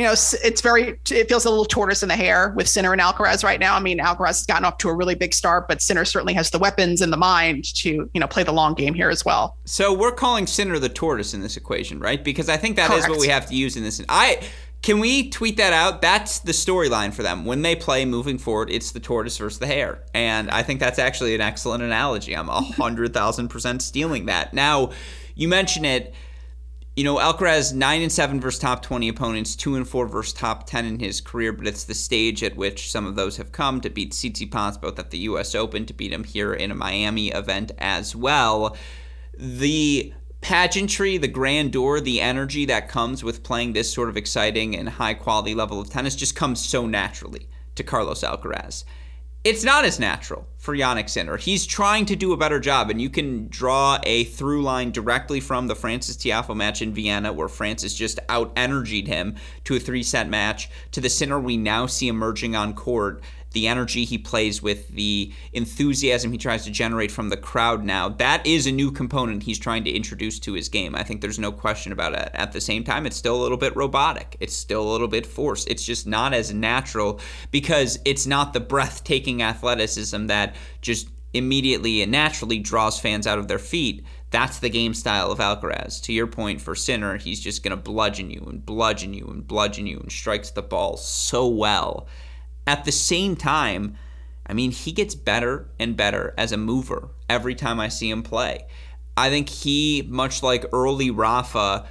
you 0.00 0.06
know, 0.06 0.12
it's 0.12 0.62
very, 0.62 0.98
it 1.10 1.28
feels 1.28 1.44
a 1.44 1.50
little 1.50 1.66
tortoise 1.66 2.02
in 2.02 2.08
the 2.08 2.16
hare 2.16 2.54
with 2.56 2.66
Sinner 2.66 2.94
and 2.94 3.02
Alcaraz 3.02 3.44
right 3.44 3.60
now. 3.60 3.76
I 3.76 3.80
mean, 3.80 3.98
Alcaraz 3.98 4.28
has 4.28 4.46
gotten 4.46 4.64
off 4.64 4.78
to 4.78 4.88
a 4.88 4.94
really 4.94 5.14
big 5.14 5.34
start, 5.34 5.68
but 5.68 5.82
Sinner 5.82 6.06
certainly 6.06 6.32
has 6.32 6.48
the 6.48 6.58
weapons 6.58 7.02
and 7.02 7.12
the 7.12 7.18
mind 7.18 7.66
to, 7.74 8.08
you 8.14 8.18
know, 8.18 8.26
play 8.26 8.42
the 8.42 8.52
long 8.52 8.72
game 8.72 8.94
here 8.94 9.10
as 9.10 9.26
well. 9.26 9.58
So 9.66 9.92
we're 9.92 10.12
calling 10.12 10.46
Sinner 10.46 10.78
the 10.78 10.88
tortoise 10.88 11.34
in 11.34 11.42
this 11.42 11.58
equation, 11.58 12.00
right? 12.00 12.24
Because 12.24 12.48
I 12.48 12.56
think 12.56 12.76
that 12.76 12.88
Correct. 12.88 13.04
is 13.04 13.10
what 13.10 13.20
we 13.20 13.28
have 13.28 13.44
to 13.50 13.54
use 13.54 13.76
in 13.76 13.82
this. 13.82 14.02
I, 14.08 14.40
can 14.80 15.00
we 15.00 15.28
tweet 15.28 15.58
that 15.58 15.74
out? 15.74 16.00
That's 16.00 16.38
the 16.38 16.52
storyline 16.52 17.12
for 17.12 17.22
them. 17.22 17.44
When 17.44 17.60
they 17.60 17.76
play 17.76 18.06
moving 18.06 18.38
forward, 18.38 18.70
it's 18.70 18.92
the 18.92 19.00
tortoise 19.00 19.36
versus 19.36 19.58
the 19.58 19.66
hare. 19.66 20.02
And 20.14 20.50
I 20.50 20.62
think 20.62 20.80
that's 20.80 20.98
actually 20.98 21.34
an 21.34 21.42
excellent 21.42 21.82
analogy. 21.82 22.34
I'm 22.34 22.48
a 22.48 22.62
100,000% 22.62 23.82
stealing 23.82 24.24
that. 24.26 24.54
Now, 24.54 24.92
you 25.34 25.46
mention 25.46 25.84
it 25.84 26.14
you 27.00 27.04
know, 27.04 27.16
Alcaraz 27.16 27.72
nine 27.72 28.02
and 28.02 28.12
seven 28.12 28.42
versus 28.42 28.60
top 28.60 28.82
twenty 28.82 29.08
opponents, 29.08 29.56
two 29.56 29.74
and 29.74 29.88
four 29.88 30.06
versus 30.06 30.34
top 30.34 30.66
ten 30.66 30.84
in 30.84 30.98
his 30.98 31.22
career, 31.22 31.50
but 31.50 31.66
it's 31.66 31.84
the 31.84 31.94
stage 31.94 32.42
at 32.42 32.56
which 32.56 32.90
some 32.90 33.06
of 33.06 33.16
those 33.16 33.38
have 33.38 33.52
come 33.52 33.80
to 33.80 33.88
beat 33.88 34.12
Tsitsipas 34.12 34.78
both 34.78 34.98
at 34.98 35.10
the 35.10 35.20
U.S. 35.20 35.54
Open, 35.54 35.86
to 35.86 35.94
beat 35.94 36.12
him 36.12 36.24
here 36.24 36.52
in 36.52 36.70
a 36.70 36.74
Miami 36.74 37.28
event 37.28 37.72
as 37.78 38.14
well. 38.14 38.76
The 39.38 40.12
pageantry, 40.42 41.16
the 41.16 41.26
grandeur, 41.26 42.00
the 42.00 42.20
energy 42.20 42.66
that 42.66 42.90
comes 42.90 43.24
with 43.24 43.42
playing 43.42 43.72
this 43.72 43.90
sort 43.90 44.10
of 44.10 44.18
exciting 44.18 44.76
and 44.76 44.86
high 44.86 45.14
quality 45.14 45.54
level 45.54 45.80
of 45.80 45.88
tennis 45.88 46.14
just 46.14 46.36
comes 46.36 46.62
so 46.62 46.86
naturally 46.86 47.48
to 47.76 47.82
Carlos 47.82 48.22
Alcaraz 48.22 48.84
it's 49.42 49.64
not 49.64 49.86
as 49.86 49.98
natural 49.98 50.46
for 50.58 50.76
Jannik 50.76 51.08
Sinner. 51.08 51.38
He's 51.38 51.64
trying 51.64 52.04
to 52.06 52.16
do 52.16 52.34
a 52.34 52.36
better 52.36 52.60
job, 52.60 52.90
and 52.90 53.00
you 53.00 53.08
can 53.08 53.48
draw 53.48 53.98
a 54.02 54.24
through 54.24 54.62
line 54.62 54.90
directly 54.90 55.40
from 55.40 55.66
the 55.66 55.74
Frances 55.74 56.16
Tiafoe 56.18 56.54
match 56.54 56.82
in 56.82 56.92
Vienna, 56.92 57.32
where 57.32 57.48
Frances 57.48 57.94
just 57.94 58.20
out 58.28 58.52
energied 58.54 59.08
him 59.08 59.36
to 59.64 59.76
a 59.76 59.80
three 59.80 60.02
set 60.02 60.28
match, 60.28 60.68
to 60.90 61.00
the 61.00 61.08
Sinner 61.08 61.40
we 61.40 61.56
now 61.56 61.86
see 61.86 62.08
emerging 62.08 62.54
on 62.54 62.74
court 62.74 63.22
the 63.52 63.66
energy 63.66 64.04
he 64.04 64.18
plays 64.18 64.62
with, 64.62 64.88
the 64.88 65.32
enthusiasm 65.52 66.32
he 66.32 66.38
tries 66.38 66.64
to 66.64 66.70
generate 66.70 67.10
from 67.10 67.28
the 67.28 67.36
crowd 67.36 67.84
now. 67.84 68.08
That 68.08 68.46
is 68.46 68.66
a 68.66 68.72
new 68.72 68.90
component 68.90 69.42
he's 69.42 69.58
trying 69.58 69.84
to 69.84 69.90
introduce 69.90 70.38
to 70.40 70.52
his 70.52 70.68
game. 70.68 70.94
I 70.94 71.02
think 71.02 71.20
there's 71.20 71.38
no 71.38 71.52
question 71.52 71.92
about 71.92 72.14
it. 72.14 72.30
At 72.34 72.52
the 72.52 72.60
same 72.60 72.84
time, 72.84 73.06
it's 73.06 73.16
still 73.16 73.36
a 73.36 73.42
little 73.42 73.58
bit 73.58 73.74
robotic. 73.74 74.36
It's 74.40 74.54
still 74.54 74.82
a 74.82 74.92
little 74.92 75.08
bit 75.08 75.26
forced. 75.26 75.68
It's 75.68 75.84
just 75.84 76.06
not 76.06 76.32
as 76.32 76.52
natural 76.52 77.20
because 77.50 77.98
it's 78.04 78.26
not 78.26 78.52
the 78.52 78.60
breathtaking 78.60 79.42
athleticism 79.42 80.26
that 80.26 80.54
just 80.80 81.08
immediately 81.32 82.02
and 82.02 82.10
naturally 82.10 82.58
draws 82.58 82.98
fans 82.98 83.26
out 83.26 83.38
of 83.38 83.48
their 83.48 83.58
feet. 83.58 84.04
That's 84.30 84.60
the 84.60 84.68
game 84.68 84.94
style 84.94 85.32
of 85.32 85.38
Alcaraz. 85.38 86.00
To 86.02 86.12
your 86.12 86.26
point, 86.28 86.60
for 86.60 86.74
Sinner, 86.74 87.16
he's 87.16 87.40
just 87.40 87.62
going 87.64 87.76
to 87.76 87.82
bludgeon 87.82 88.30
you 88.30 88.46
and 88.48 88.64
bludgeon 88.64 89.12
you 89.12 89.26
and 89.26 89.46
bludgeon 89.46 89.86
you 89.86 89.98
and 89.98 90.10
strikes 90.10 90.50
the 90.50 90.62
ball 90.62 90.96
so 90.96 91.48
well 91.48 92.06
at 92.70 92.84
the 92.84 92.92
same 92.92 93.34
time, 93.34 93.96
I 94.46 94.52
mean, 94.52 94.70
he 94.70 94.92
gets 94.92 95.16
better 95.16 95.68
and 95.80 95.96
better 95.96 96.34
as 96.38 96.52
a 96.52 96.56
mover 96.56 97.08
every 97.28 97.56
time 97.56 97.80
I 97.80 97.88
see 97.88 98.08
him 98.08 98.22
play. 98.22 98.64
I 99.16 99.28
think 99.28 99.48
he, 99.48 100.06
much 100.08 100.40
like 100.44 100.64
early 100.72 101.10
Rafa, 101.10 101.88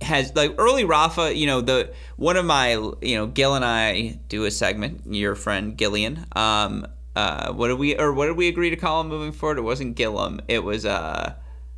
has 0.00 0.34
like 0.34 0.54
early 0.56 0.84
Rafa, 0.84 1.36
you 1.36 1.46
know, 1.46 1.60
the 1.60 1.92
one 2.16 2.38
of 2.38 2.46
my, 2.46 2.72
you 3.02 3.16
know, 3.16 3.26
Gil 3.26 3.54
and 3.54 3.64
I 3.64 4.18
do 4.30 4.44
a 4.46 4.50
segment, 4.50 5.02
your 5.04 5.34
friend 5.34 5.76
Gillian. 5.76 6.24
Um, 6.34 6.86
uh, 7.14 7.52
what 7.52 7.68
did 7.68 7.78
we 7.78 7.94
or 7.98 8.14
what 8.14 8.26
did 8.26 8.38
we 8.38 8.48
agree 8.48 8.70
to 8.70 8.76
call 8.76 9.02
him 9.02 9.08
moving 9.08 9.32
forward? 9.32 9.58
It 9.58 9.62
wasn't 9.62 9.96
Gillum. 9.96 10.40
It 10.48 10.64
was 10.64 10.86
uh 10.86 11.34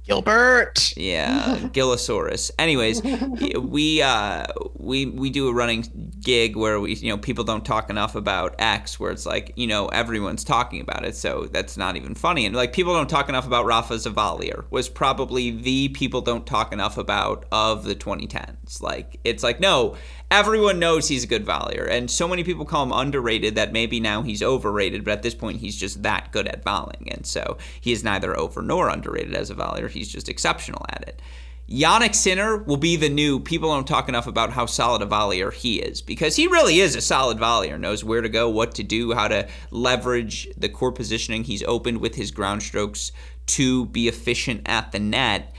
Gilbert. 0.06 0.96
Yeah, 0.96 1.58
Gillosaurus. 1.72 2.52
Anyways, 2.58 3.02
we 3.60 4.00
uh, 4.02 4.46
we 4.74 5.06
we 5.06 5.30
do 5.30 5.48
a 5.48 5.52
running 5.52 6.05
gig 6.26 6.56
where 6.56 6.80
we 6.80 6.92
you 6.94 7.08
know 7.08 7.16
people 7.16 7.44
don't 7.44 7.64
talk 7.64 7.88
enough 7.88 8.16
about 8.16 8.56
X, 8.58 8.98
where 8.98 9.12
it's 9.12 9.24
like 9.24 9.52
you 9.54 9.68
know 9.68 9.86
everyone's 9.86 10.42
talking 10.42 10.80
about 10.80 11.04
it, 11.06 11.14
so 11.14 11.46
that's 11.52 11.76
not 11.76 11.96
even 11.96 12.16
funny. 12.16 12.44
And 12.44 12.54
like 12.54 12.72
people 12.72 12.92
don't 12.92 13.08
talk 13.08 13.28
enough 13.28 13.46
about 13.46 13.64
Rafa 13.64 13.94
Zavalier 13.94 14.64
was 14.70 14.88
probably 14.88 15.52
the 15.52 15.88
people 15.90 16.20
don't 16.20 16.44
talk 16.44 16.72
enough 16.72 16.98
about 16.98 17.46
of 17.52 17.84
the 17.84 17.94
2010s. 17.94 18.82
Like 18.82 19.20
it's 19.22 19.44
like 19.44 19.60
no, 19.60 19.96
everyone 20.28 20.80
knows 20.80 21.06
he's 21.06 21.22
a 21.22 21.28
good 21.28 21.46
volleyer, 21.46 21.88
and 21.88 22.10
so 22.10 22.26
many 22.26 22.42
people 22.42 22.64
call 22.64 22.82
him 22.82 22.92
underrated 22.92 23.54
that 23.54 23.72
maybe 23.72 24.00
now 24.00 24.22
he's 24.22 24.42
overrated, 24.42 25.04
but 25.04 25.12
at 25.12 25.22
this 25.22 25.34
point 25.34 25.60
he's 25.60 25.76
just 25.76 26.02
that 26.02 26.32
good 26.32 26.48
at 26.48 26.64
volleying, 26.64 27.08
and 27.12 27.24
so 27.24 27.56
he 27.80 27.92
is 27.92 28.02
neither 28.02 28.36
over 28.36 28.62
nor 28.62 28.88
underrated 28.88 29.34
as 29.34 29.48
a 29.48 29.54
volleyer. 29.54 29.88
He's 29.88 30.08
just 30.08 30.28
exceptional 30.28 30.84
at 30.88 31.04
it. 31.06 31.22
Jannik 31.68 32.14
Sinner 32.14 32.58
will 32.58 32.76
be 32.76 32.94
the 32.94 33.08
new. 33.08 33.40
People 33.40 33.72
don't 33.72 33.88
talk 33.88 34.08
enough 34.08 34.28
about 34.28 34.52
how 34.52 34.66
solid 34.66 35.02
a 35.02 35.06
volleyer 35.06 35.52
he 35.52 35.80
is 35.80 36.00
because 36.00 36.36
he 36.36 36.46
really 36.46 36.78
is 36.78 36.94
a 36.94 37.00
solid 37.00 37.38
volleyer. 37.38 37.78
Knows 37.78 38.04
where 38.04 38.20
to 38.22 38.28
go, 38.28 38.48
what 38.48 38.74
to 38.76 38.84
do, 38.84 39.14
how 39.14 39.26
to 39.26 39.48
leverage 39.72 40.48
the 40.56 40.68
core 40.68 40.92
positioning 40.92 41.42
he's 41.42 41.64
opened 41.64 42.00
with 42.00 42.14
his 42.14 42.30
ground 42.30 42.62
strokes 42.62 43.10
to 43.46 43.86
be 43.86 44.06
efficient 44.06 44.62
at 44.66 44.92
the 44.92 45.00
net. 45.00 45.55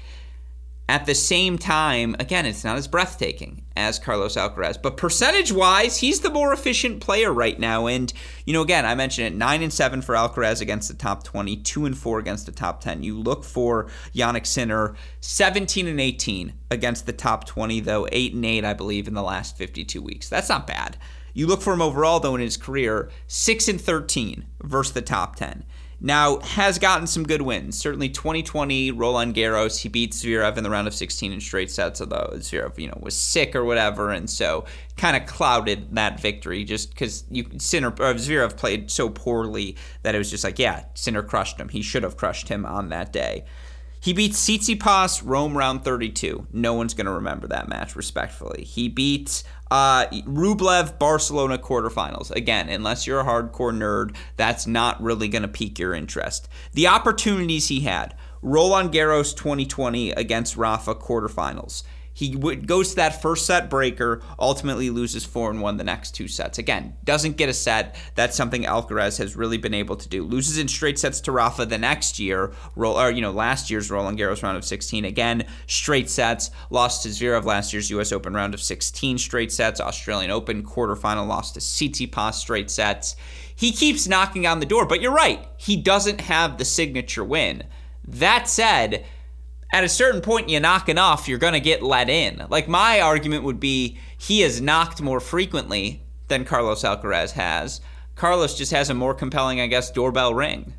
At 0.89 1.05
the 1.05 1.15
same 1.15 1.57
time, 1.57 2.15
again, 2.17 2.45
it's 2.45 2.63
not 2.63 2.77
as 2.77 2.87
breathtaking 2.87 3.63
as 3.75 3.99
Carlos 3.99 4.37
Alcaraz, 4.37 4.81
but 4.81 4.95
percentage 4.95 5.51
wise, 5.51 5.97
he's 5.97 6.21
the 6.21 6.29
more 6.29 6.53
efficient 6.53 7.01
player 7.01 7.33
right 7.33 7.59
now. 7.59 7.87
And, 7.87 8.11
you 8.45 8.53
know, 8.53 8.61
again, 8.61 8.85
I 8.85 8.95
mentioned 8.95 9.27
it 9.27 9.37
9 9.37 9.63
and 9.63 9.73
7 9.73 10.01
for 10.01 10.15
Alcaraz 10.15 10.61
against 10.61 10.87
the 10.87 10.93
top 10.93 11.23
20, 11.23 11.57
2 11.57 11.85
and 11.85 11.97
4 11.97 12.19
against 12.19 12.45
the 12.45 12.53
top 12.53 12.79
10. 12.79 13.03
You 13.03 13.19
look 13.19 13.43
for 13.43 13.87
Jannik 14.15 14.45
Sinner 14.45 14.95
17 15.19 15.87
and 15.87 15.99
18 15.99 16.53
against 16.71 17.05
the 17.05 17.11
top 17.11 17.45
20, 17.45 17.81
though 17.81 18.07
8 18.09 18.33
and 18.35 18.45
8, 18.45 18.63
I 18.63 18.73
believe, 18.73 19.09
in 19.09 19.13
the 19.13 19.21
last 19.21 19.57
52 19.57 20.01
weeks. 20.01 20.29
That's 20.29 20.49
not 20.49 20.67
bad. 20.67 20.95
You 21.33 21.47
look 21.47 21.61
for 21.61 21.73
him 21.73 21.81
overall, 21.81 22.21
though, 22.21 22.35
in 22.35 22.41
his 22.41 22.55
career 22.55 23.09
6 23.27 23.67
and 23.67 23.79
13 23.79 24.45
versus 24.63 24.93
the 24.93 25.01
top 25.01 25.35
10. 25.35 25.65
Now, 25.99 26.39
has 26.41 26.77
gotten 26.77 27.07
some 27.07 27.23
good 27.23 27.41
wins. 27.41 27.77
Certainly 27.77 28.09
2020, 28.09 28.91
Roland 28.91 29.33
Garros, 29.33 29.79
he 29.79 29.89
beat 29.89 30.11
Zverev 30.11 30.55
in 30.55 30.63
the 30.63 30.69
round 30.69 30.87
of 30.87 30.93
16 30.93 31.31
in 31.31 31.41
straight 31.41 31.71
sets, 31.71 31.99
although 31.99 32.33
Zverev, 32.35 32.77
you 32.77 32.87
know, 32.87 32.99
was 33.01 33.15
sick 33.15 33.55
or 33.55 33.65
whatever, 33.65 34.11
and 34.11 34.29
so 34.29 34.65
kind 34.95 35.17
of 35.17 35.27
clouded 35.27 35.95
that 35.95 36.19
victory 36.19 36.63
just 36.63 36.91
because 36.91 37.23
you 37.31 37.47
Sinner 37.57 37.89
or 37.89 38.13
Zverev 38.13 38.57
played 38.57 38.91
so 38.91 39.09
poorly 39.09 39.75
that 40.03 40.13
it 40.13 40.19
was 40.19 40.29
just 40.29 40.43
like, 40.43 40.59
yeah, 40.59 40.85
Sinner 40.93 41.23
crushed 41.23 41.59
him. 41.59 41.69
He 41.69 41.81
should 41.81 42.03
have 42.03 42.15
crushed 42.15 42.49
him 42.49 42.63
on 42.63 42.89
that 42.89 43.11
day. 43.11 43.45
He 43.99 44.13
beat 44.13 44.33
Tsitsipas 44.33 45.23
Rome 45.25 45.57
round 45.57 45.83
32. 45.83 46.47
No 46.53 46.73
one's 46.73 46.93
going 46.93 47.07
to 47.07 47.11
remember 47.11 47.47
that 47.47 47.67
match, 47.67 47.95
respectfully. 47.95 48.63
He 48.63 48.87
beat 48.87 49.43
uh, 49.71 50.07
Rublev 50.25 50.97
Barcelona 50.99 51.57
quarterfinals. 51.57 52.31
Again, 52.31 52.69
unless 52.69 53.05
you're 53.05 53.19
a 53.19 53.25
hardcore 53.25 53.73
nerd, 53.73 54.15
that's 54.35 54.67
not 54.67 55.01
really 55.01 55.27
going 55.27 55.41
to 55.41 55.47
pique 55.47 55.79
your 55.79 55.93
interest. 55.93 56.47
The 56.73 56.87
opportunities 56.87 57.67
he 57.67 57.81
had 57.81 58.15
Roland 58.41 58.91
Garros 58.91 59.35
2020 59.35 60.11
against 60.11 60.57
Rafa 60.57 60.95
quarterfinals. 60.95 61.83
He 62.17 62.29
goes 62.29 62.89
to 62.89 62.95
that 62.95 63.21
first 63.21 63.45
set 63.45 63.69
breaker, 63.69 64.23
ultimately 64.39 64.89
loses 64.89 65.23
four 65.23 65.51
and 65.51 65.61
one 65.61 65.77
the 65.77 65.83
next 65.83 66.15
two 66.15 66.27
sets. 66.27 66.57
Again, 66.57 66.95
doesn't 67.03 67.37
get 67.37 67.47
a 67.47 67.53
set. 67.53 67.95
That's 68.15 68.35
something 68.35 68.63
Alcaraz 68.63 69.19
has 69.19 69.35
really 69.35 69.59
been 69.59 69.75
able 69.75 69.97
to 69.97 70.09
do. 70.09 70.23
Loses 70.23 70.57
in 70.57 70.67
straight 70.67 70.97
sets 70.97 71.21
to 71.21 71.31
Rafa 71.31 71.67
the 71.67 71.77
next 71.77 72.17
year, 72.17 72.53
roll 72.75 72.99
or 72.99 73.11
you 73.11 73.21
know 73.21 73.29
last 73.29 73.69
year's 73.69 73.91
Roland 73.91 74.17
Garros 74.17 74.41
round 74.41 74.57
of 74.57 74.65
16. 74.65 75.05
Again, 75.05 75.45
straight 75.67 76.09
sets. 76.09 76.49
Lost 76.71 77.03
to 77.03 77.09
Zverev 77.09 77.43
last 77.43 77.71
year's 77.71 77.91
U.S. 77.91 78.11
Open 78.11 78.33
round 78.33 78.55
of 78.55 78.61
16 78.63 79.19
straight 79.19 79.51
sets. 79.51 79.79
Australian 79.79 80.31
Open 80.31 80.63
quarterfinal 80.63 81.27
lost 81.27 81.53
to 81.53 81.59
Tsitsipas 81.59 82.33
straight 82.33 82.71
sets. 82.71 83.15
He 83.55 83.71
keeps 83.71 84.07
knocking 84.07 84.47
on 84.47 84.59
the 84.59 84.65
door, 84.65 84.87
but 84.87 85.03
you're 85.03 85.13
right. 85.13 85.47
He 85.57 85.75
doesn't 85.75 86.21
have 86.21 86.57
the 86.57 86.65
signature 86.65 87.23
win. 87.23 87.65
That 88.07 88.49
said 88.49 89.05
at 89.71 89.83
a 89.83 89.89
certain 89.89 90.21
point 90.21 90.49
you 90.49 90.59
knock 90.59 90.89
off, 90.97 91.27
you're 91.27 91.37
going 91.37 91.53
to 91.53 91.59
get 91.59 91.83
let 91.83 92.09
in. 92.09 92.45
Like 92.49 92.67
my 92.67 93.01
argument 93.01 93.43
would 93.43 93.59
be 93.59 93.97
he 94.17 94.41
has 94.41 94.61
knocked 94.61 95.01
more 95.01 95.19
frequently 95.19 96.03
than 96.27 96.45
Carlos 96.45 96.83
Alcaraz 96.83 97.31
has. 97.31 97.81
Carlos 98.15 98.57
just 98.57 98.71
has 98.71 98.89
a 98.89 98.93
more 98.93 99.13
compelling, 99.13 99.61
I 99.61 99.67
guess, 99.67 99.91
doorbell 99.91 100.33
ring. 100.33 100.73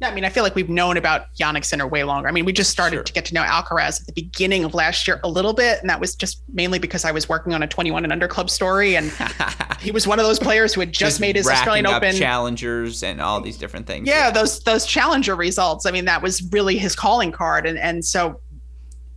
Yeah, 0.00 0.10
I 0.10 0.14
mean, 0.14 0.24
I 0.24 0.28
feel 0.28 0.44
like 0.44 0.54
we've 0.54 0.68
known 0.68 0.96
about 0.96 1.34
Jannik 1.34 1.64
Sinner 1.64 1.86
way 1.86 2.04
longer. 2.04 2.28
I 2.28 2.32
mean, 2.32 2.44
we 2.44 2.52
just 2.52 2.70
started 2.70 2.96
sure. 2.96 3.02
to 3.02 3.12
get 3.12 3.24
to 3.26 3.34
know 3.34 3.42
Alcaraz 3.42 4.00
at 4.00 4.06
the 4.06 4.12
beginning 4.12 4.62
of 4.62 4.72
last 4.72 5.08
year 5.08 5.20
a 5.24 5.28
little 5.28 5.52
bit, 5.52 5.80
and 5.80 5.90
that 5.90 5.98
was 5.98 6.14
just 6.14 6.40
mainly 6.52 6.78
because 6.78 7.04
I 7.04 7.10
was 7.10 7.28
working 7.28 7.52
on 7.52 7.64
a 7.64 7.66
21 7.66 8.04
and 8.04 8.12
under 8.12 8.28
club 8.28 8.48
story, 8.48 8.94
and 8.94 9.10
he 9.80 9.90
was 9.90 10.06
one 10.06 10.20
of 10.20 10.24
those 10.24 10.38
players 10.38 10.72
who 10.72 10.80
had 10.80 10.92
just, 10.92 11.00
just 11.00 11.20
made 11.20 11.34
his 11.34 11.48
Australian 11.48 11.86
Open 11.86 12.14
challengers 12.14 13.02
and 13.02 13.20
all 13.20 13.40
these 13.40 13.58
different 13.58 13.88
things. 13.88 14.06
Yeah, 14.06 14.26
yeah, 14.26 14.30
those 14.30 14.60
those 14.60 14.86
challenger 14.86 15.34
results. 15.34 15.84
I 15.84 15.90
mean, 15.90 16.04
that 16.04 16.22
was 16.22 16.42
really 16.52 16.78
his 16.78 16.94
calling 16.94 17.32
card, 17.32 17.66
and 17.66 17.76
and 17.76 18.04
so 18.04 18.40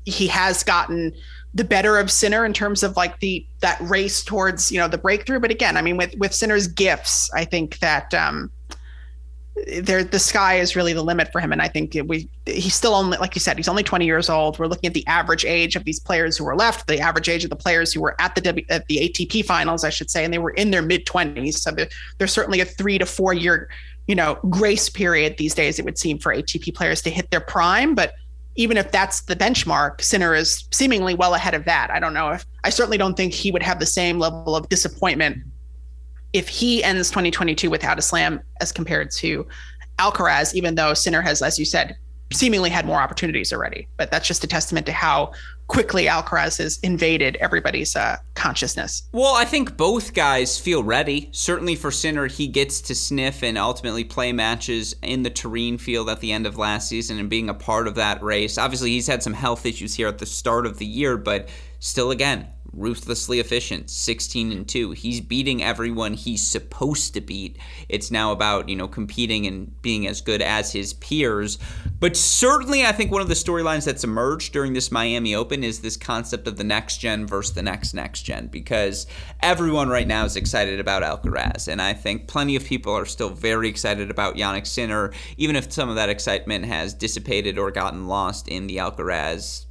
he 0.05 0.25
has 0.27 0.63
gotten 0.63 1.13
the 1.53 1.63
better 1.63 1.99
of 1.99 2.09
Sinner 2.09 2.43
in 2.43 2.53
terms 2.53 2.81
of 2.81 2.97
like 2.97 3.19
the 3.19 3.45
that 3.59 3.79
race 3.81 4.23
towards 4.23 4.71
you 4.71 4.79
know 4.79 4.87
the 4.87 4.97
breakthrough. 4.97 5.39
But 5.39 5.51
again, 5.51 5.77
I 5.77 5.83
mean, 5.83 5.97
with 5.97 6.15
with 6.17 6.33
Sinner's 6.33 6.65
gifts, 6.67 7.29
I 7.35 7.45
think 7.45 7.77
that. 7.79 8.11
um 8.15 8.49
there 9.81 10.03
the 10.03 10.19
sky 10.19 10.55
is 10.59 10.75
really 10.75 10.93
the 10.93 11.03
limit 11.03 11.31
for 11.31 11.39
him. 11.39 11.51
And 11.51 11.61
i 11.61 11.67
think 11.67 11.95
we 12.05 12.29
he's 12.45 12.73
still 12.73 12.95
only 12.95 13.17
like 13.17 13.35
you 13.35 13.41
said 13.41 13.57
he's 13.57 13.67
only 13.67 13.83
20 13.83 14.05
years 14.05 14.29
old. 14.29 14.57
We're 14.57 14.67
looking 14.67 14.87
at 14.87 14.93
the 14.93 15.05
average 15.07 15.45
age 15.45 15.75
of 15.75 15.83
these 15.83 15.99
players 15.99 16.37
who 16.37 16.45
were 16.45 16.55
left 16.55 16.87
the 16.87 16.99
average 16.99 17.29
age 17.29 17.43
of 17.43 17.49
the 17.49 17.55
players 17.55 17.93
who 17.93 18.01
were 18.01 18.15
at 18.19 18.35
the 18.35 18.41
w, 18.41 18.65
at 18.69 18.87
the 18.87 18.97
atp 18.97 19.45
finals 19.45 19.83
i 19.83 19.89
should 19.89 20.09
say 20.09 20.23
and 20.23 20.33
they 20.33 20.39
were 20.39 20.51
in 20.51 20.71
their 20.71 20.81
mid 20.81 21.05
20s 21.05 21.55
so 21.55 21.71
there's 22.17 22.31
certainly 22.31 22.61
a 22.61 22.65
three 22.65 22.97
to 22.97 23.05
four 23.05 23.33
year 23.33 23.69
you 24.07 24.15
know 24.15 24.37
grace 24.49 24.89
period 24.89 25.37
these 25.37 25.53
days 25.53 25.79
it 25.79 25.85
would 25.85 25.97
seem 25.97 26.17
for 26.17 26.33
atp 26.33 26.73
players 26.73 27.01
to 27.01 27.09
hit 27.09 27.29
their 27.31 27.41
prime. 27.41 27.95
But 27.95 28.13
even 28.55 28.77
if 28.77 28.91
that's 28.91 29.21
the 29.21 29.35
benchmark, 29.35 30.01
Sinner 30.01 30.35
is 30.35 30.65
seemingly 30.71 31.15
well 31.15 31.33
ahead 31.33 31.53
of 31.53 31.65
that. 31.65 31.89
I 31.89 31.99
don't 31.99 32.13
know 32.13 32.31
if 32.31 32.45
I 32.63 32.69
certainly 32.69 32.97
don't 32.97 33.15
think 33.15 33.33
he 33.33 33.51
would 33.51 33.63
have 33.63 33.79
the 33.79 33.85
same 33.85 34.19
level 34.19 34.55
of 34.55 34.67
disappointment 34.69 35.37
if 36.33 36.47
he 36.47 36.83
ends 36.83 37.09
2022 37.09 37.69
without 37.69 37.99
a 37.99 38.01
slam 38.01 38.41
as 38.59 38.71
compared 38.71 39.11
to 39.11 39.47
Alcaraz, 39.99 40.53
even 40.55 40.75
though 40.75 40.93
Sinner 40.93 41.21
has, 41.21 41.41
as 41.41 41.59
you 41.59 41.65
said, 41.65 41.95
seemingly 42.33 42.69
had 42.69 42.85
more 42.85 43.01
opportunities 43.01 43.51
already. 43.51 43.87
But 43.97 44.09
that's 44.09 44.27
just 44.27 44.43
a 44.43 44.47
testament 44.47 44.85
to 44.85 44.93
how 44.93 45.33
quickly 45.67 46.05
Alcaraz 46.05 46.57
has 46.57 46.79
invaded 46.79 47.37
everybody's 47.37 47.95
uh, 47.95 48.17
consciousness. 48.35 49.03
Well, 49.11 49.35
I 49.35 49.45
think 49.45 49.77
both 49.77 50.13
guys 50.13 50.59
feel 50.59 50.83
ready. 50.83 51.29
Certainly 51.31 51.77
for 51.77 51.91
Sinner, 51.91 52.27
he 52.27 52.47
gets 52.47 52.81
to 52.81 52.95
sniff 52.95 53.43
and 53.43 53.57
ultimately 53.57 54.03
play 54.03 54.33
matches 54.33 54.95
in 55.01 55.23
the 55.23 55.29
Turin 55.29 55.77
field 55.77 56.09
at 56.09 56.19
the 56.19 56.31
end 56.31 56.45
of 56.45 56.57
last 56.57 56.89
season 56.89 57.19
and 57.19 57.29
being 57.29 57.49
a 57.49 57.53
part 57.53 57.87
of 57.87 57.95
that 57.95 58.21
race. 58.21 58.57
Obviously, 58.57 58.91
he's 58.91 59.07
had 59.07 59.23
some 59.23 59.33
health 59.33 59.65
issues 59.65 59.93
here 59.93 60.07
at 60.07 60.17
the 60.17 60.25
start 60.25 60.65
of 60.65 60.77
the 60.77 60.85
year, 60.85 61.17
but 61.17 61.47
still, 61.79 62.11
again, 62.11 62.47
ruthlessly 62.73 63.39
efficient 63.39 63.89
16 63.89 64.51
and 64.51 64.67
2 64.67 64.91
he's 64.91 65.19
beating 65.19 65.61
everyone 65.61 66.13
he's 66.13 66.45
supposed 66.45 67.13
to 67.13 67.21
beat. 67.21 67.57
It's 67.89 68.11
now 68.11 68.31
about 68.31 68.69
you 68.69 68.75
know 68.75 68.87
competing 68.87 69.45
and 69.45 69.81
being 69.81 70.07
as 70.07 70.21
good 70.21 70.41
as 70.41 70.71
his 70.71 70.93
peers. 70.93 71.59
But 71.99 72.15
certainly 72.15 72.85
i 72.85 72.91
think 72.91 73.11
one 73.11 73.21
of 73.21 73.27
the 73.27 73.33
storylines 73.33 73.85
that's 73.85 74.03
emerged 74.03 74.53
during 74.53 74.73
this 74.73 74.91
miami 74.91 75.35
open 75.35 75.63
is 75.63 75.81
this 75.81 75.97
concept 75.97 76.47
of 76.47 76.57
the 76.57 76.63
next 76.63 76.97
gen 76.97 77.27
versus 77.27 77.53
the 77.53 77.61
next 77.61 77.93
next 77.93 78.21
gen 78.21 78.47
because 78.47 79.05
everyone 79.41 79.89
right 79.89 80.07
now 80.07 80.25
is 80.25 80.35
excited 80.35 80.79
about 80.79 81.03
alcaraz. 81.03 81.67
And 81.67 81.81
i 81.81 81.93
think 81.93 82.27
plenty 82.27 82.55
of 82.55 82.63
people 82.63 82.93
are 82.93 83.05
still 83.05 83.29
very 83.29 83.67
excited 83.67 84.09
about 84.09 84.35
Jannik 84.35 84.65
Sinner 84.65 85.11
even 85.37 85.55
if 85.55 85.71
some 85.71 85.89
of 85.89 85.95
that 85.95 86.09
excitement 86.09 86.65
has 86.65 86.93
dissipated 86.93 87.57
or 87.57 87.71
gotten 87.71 88.07
lost 88.07 88.47
in 88.47 88.67
the 88.67 88.77
alcaraz 88.77 89.65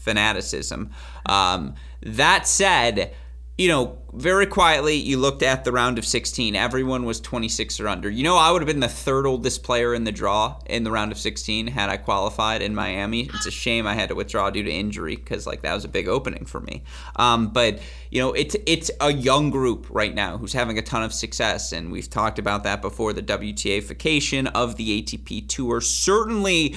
fanaticism 0.00 0.90
um, 1.26 1.74
that 2.02 2.46
said, 2.46 3.14
you 3.60 3.68
know, 3.68 3.98
very 4.14 4.46
quietly, 4.46 4.94
you 4.94 5.18
looked 5.18 5.42
at 5.42 5.64
the 5.64 5.70
round 5.70 5.98
of 5.98 6.04
16. 6.06 6.56
Everyone 6.56 7.04
was 7.04 7.20
26 7.20 7.78
or 7.78 7.88
under. 7.88 8.08
You 8.08 8.24
know, 8.24 8.36
I 8.36 8.50
would 8.50 8.62
have 8.62 8.66
been 8.66 8.80
the 8.80 8.88
third 8.88 9.26
oldest 9.26 9.62
player 9.62 9.94
in 9.94 10.04
the 10.04 10.12
draw 10.12 10.58
in 10.66 10.82
the 10.82 10.90
round 10.90 11.12
of 11.12 11.18
16 11.18 11.66
had 11.66 11.90
I 11.90 11.98
qualified 11.98 12.62
in 12.62 12.74
Miami. 12.74 13.28
It's 13.34 13.46
a 13.46 13.50
shame 13.50 13.86
I 13.86 13.94
had 13.94 14.08
to 14.08 14.14
withdraw 14.14 14.48
due 14.50 14.62
to 14.62 14.70
injury 14.70 15.14
because, 15.14 15.46
like, 15.46 15.60
that 15.62 15.74
was 15.74 15.84
a 15.84 15.88
big 15.88 16.08
opening 16.08 16.46
for 16.46 16.60
me. 16.60 16.82
Um, 17.16 17.48
but 17.48 17.80
you 18.10 18.20
know, 18.20 18.32
it's 18.32 18.56
it's 18.66 18.90
a 19.00 19.12
young 19.12 19.50
group 19.50 19.86
right 19.90 20.14
now 20.14 20.36
who's 20.36 20.52
having 20.52 20.78
a 20.78 20.82
ton 20.82 21.02
of 21.02 21.12
success, 21.12 21.72
and 21.72 21.92
we've 21.92 22.10
talked 22.10 22.38
about 22.38 22.64
that 22.64 22.82
before. 22.82 23.12
The 23.12 23.22
WTAification 23.22 24.50
of 24.52 24.76
the 24.76 25.02
ATP 25.02 25.48
Tour 25.48 25.80
certainly 25.80 26.74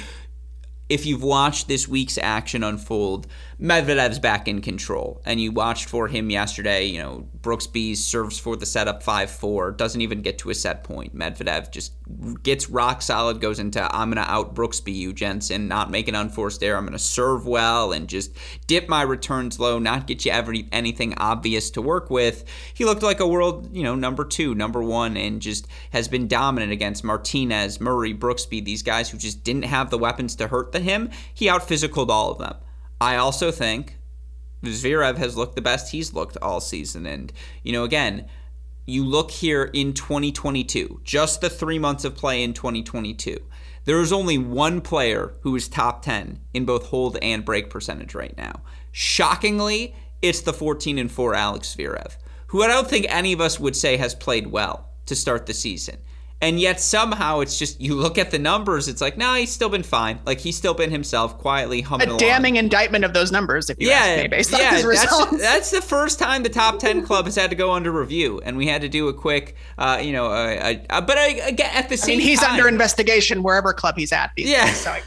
if 0.89 1.05
you've 1.05 1.23
watched 1.23 1.67
this 1.67 1.87
week's 1.87 2.17
action 2.17 2.63
unfold, 2.63 3.27
Medvedev's 3.63 4.19
back 4.19 4.49
in 4.49 4.59
control. 4.59 5.21
And 5.25 5.39
you 5.39 5.53
watched 5.53 5.87
for 5.87 6.09
him 6.09 6.29
yesterday, 6.29 6.83
you 6.83 7.01
know, 7.01 7.29
Brooksby 7.39 7.95
serves 7.95 8.37
for 8.37 8.57
the 8.57 8.65
setup 8.65 9.01
5 9.01 9.31
4, 9.31 9.71
doesn't 9.71 10.01
even 10.01 10.21
get 10.21 10.37
to 10.39 10.49
a 10.49 10.53
set 10.53 10.83
point. 10.83 11.15
Medvedev 11.15 11.71
just 11.71 11.93
gets 12.43 12.69
rock 12.69 13.01
solid, 13.01 13.39
goes 13.39 13.59
into, 13.59 13.81
I'm 13.95 14.11
going 14.11 14.23
to 14.23 14.29
out 14.29 14.53
Brooksby 14.53 14.93
you, 14.93 15.13
Jenson, 15.13 15.69
not 15.69 15.89
make 15.89 16.09
an 16.09 16.15
unforced 16.15 16.61
error. 16.61 16.77
I'm 16.77 16.83
going 16.83 16.91
to 16.91 16.99
serve 16.99 17.47
well 17.47 17.93
and 17.93 18.09
just 18.09 18.35
dip 18.67 18.89
my 18.89 19.01
returns 19.01 19.61
low, 19.61 19.79
not 19.79 20.07
get 20.07 20.25
you 20.25 20.33
every, 20.33 20.67
anything 20.73 21.13
obvious 21.15 21.71
to 21.71 21.81
work 21.81 22.09
with. 22.09 22.43
He 22.73 22.83
looked 22.83 23.01
like 23.01 23.21
a 23.21 23.27
world, 23.27 23.73
you 23.73 23.83
know, 23.83 23.95
number 23.95 24.25
two, 24.25 24.53
number 24.55 24.83
one, 24.83 25.15
and 25.15 25.41
just 25.41 25.67
has 25.91 26.09
been 26.09 26.27
dominant 26.27 26.73
against 26.73 27.05
Martinez, 27.05 27.79
Murray, 27.79 28.13
Brooksby, 28.13 28.65
these 28.65 28.83
guys 28.83 29.09
who 29.09 29.17
just 29.17 29.45
didn't 29.45 29.63
have 29.63 29.89
the 29.89 29.97
weapons 29.97 30.35
to 30.35 30.49
hurt 30.49 30.73
the 30.73 30.81
him. 30.81 31.09
He 31.33 31.47
out 31.47 31.61
physicaled 31.61 32.09
all 32.09 32.29
of 32.29 32.39
them. 32.39 32.55
I 33.03 33.17
also 33.17 33.51
think 33.51 33.97
Zverev 34.63 35.17
has 35.17 35.35
looked 35.35 35.57
the 35.57 35.61
best 35.61 35.91
he's 35.91 36.13
looked 36.13 36.37
all 36.41 36.61
season. 36.61 37.05
And, 37.05 37.33
you 37.61 37.73
know, 37.73 37.83
again, 37.83 38.29
you 38.85 39.03
look 39.03 39.29
here 39.29 39.69
in 39.73 39.91
2022, 39.91 41.01
just 41.03 41.41
the 41.41 41.49
three 41.49 41.77
months 41.77 42.05
of 42.05 42.15
play 42.15 42.41
in 42.41 42.53
2022. 42.53 43.37
There 43.83 43.99
is 43.99 44.13
only 44.13 44.37
one 44.37 44.79
player 44.79 45.33
who 45.41 45.53
is 45.57 45.67
top 45.67 46.01
10 46.01 46.39
in 46.53 46.63
both 46.63 46.85
hold 46.85 47.17
and 47.21 47.43
break 47.43 47.69
percentage 47.69 48.15
right 48.15 48.37
now. 48.37 48.61
Shockingly, 48.93 49.93
it's 50.21 50.39
the 50.39 50.53
14 50.53 50.97
and 50.97 51.11
4 51.11 51.35
Alex 51.35 51.75
Zverev, 51.75 52.15
who 52.47 52.63
I 52.63 52.67
don't 52.67 52.89
think 52.89 53.05
any 53.09 53.33
of 53.33 53.41
us 53.41 53.59
would 53.59 53.75
say 53.75 53.97
has 53.97 54.15
played 54.15 54.47
well 54.47 54.87
to 55.07 55.15
start 55.15 55.45
the 55.45 55.53
season 55.53 55.97
and 56.43 56.59
yet 56.59 56.81
somehow 56.81 57.39
it's 57.39 57.57
just 57.57 57.79
you 57.79 57.95
look 57.95 58.17
at 58.17 58.29
the 58.29 58.37
numbers 58.37 58.89
it's 58.89 58.99
like 58.99 59.17
no 59.17 59.27
nah, 59.27 59.35
he's 59.35 59.51
still 59.51 59.69
been 59.69 59.81
fine. 59.81 60.19
Like 60.25 60.41
he's 60.41 60.57
still 60.57 60.73
been 60.73 60.91
himself 60.91 61.37
quietly 61.37 61.79
humming 61.79 62.07
a 62.07 62.11
along. 62.11 62.19
damning 62.19 62.55
indictment 62.57 63.05
of 63.05 63.13
those 63.13 63.31
numbers 63.31 63.69
if 63.69 63.79
you 63.79 63.87
yeah, 63.87 63.95
ask 63.95 64.21
me 64.23 64.27
based 64.27 64.51
yeah, 64.51 64.67
on 64.67 64.73
his 64.75 64.83
results. 64.83 65.31
that's, 65.31 65.37
that's 65.41 65.71
the 65.71 65.81
first 65.81 66.19
time 66.19 66.43
the 66.43 66.49
top 66.49 66.79
10 66.79 67.05
club 67.05 67.25
has 67.25 67.35
had 67.37 67.49
to 67.49 67.55
go 67.55 67.71
under 67.71 67.93
review 67.93 68.41
and 68.43 68.57
we 68.57 68.67
had 68.67 68.81
to 68.81 68.89
do 68.89 69.07
a 69.07 69.13
quick 69.13 69.55
uh, 69.77 70.01
you 70.03 70.11
know 70.11 70.27
uh, 70.27 70.75
uh, 70.89 70.99
but 70.99 71.17
I, 71.17 71.27
again 71.47 71.71
at 71.73 71.87
the 71.87 71.95
same 71.95 72.15
I 72.15 72.17
mean, 72.17 72.27
he's 72.27 72.41
time, 72.41 72.51
under 72.51 72.67
investigation 72.67 73.41
wherever 73.41 73.71
club 73.71 73.95
he's 73.95 74.11
at 74.11 74.31
yeah. 74.35 74.65
days, 74.65 74.77
so 74.77 74.97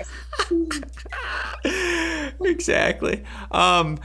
exactly. 2.45 3.25
Um, 3.51 3.99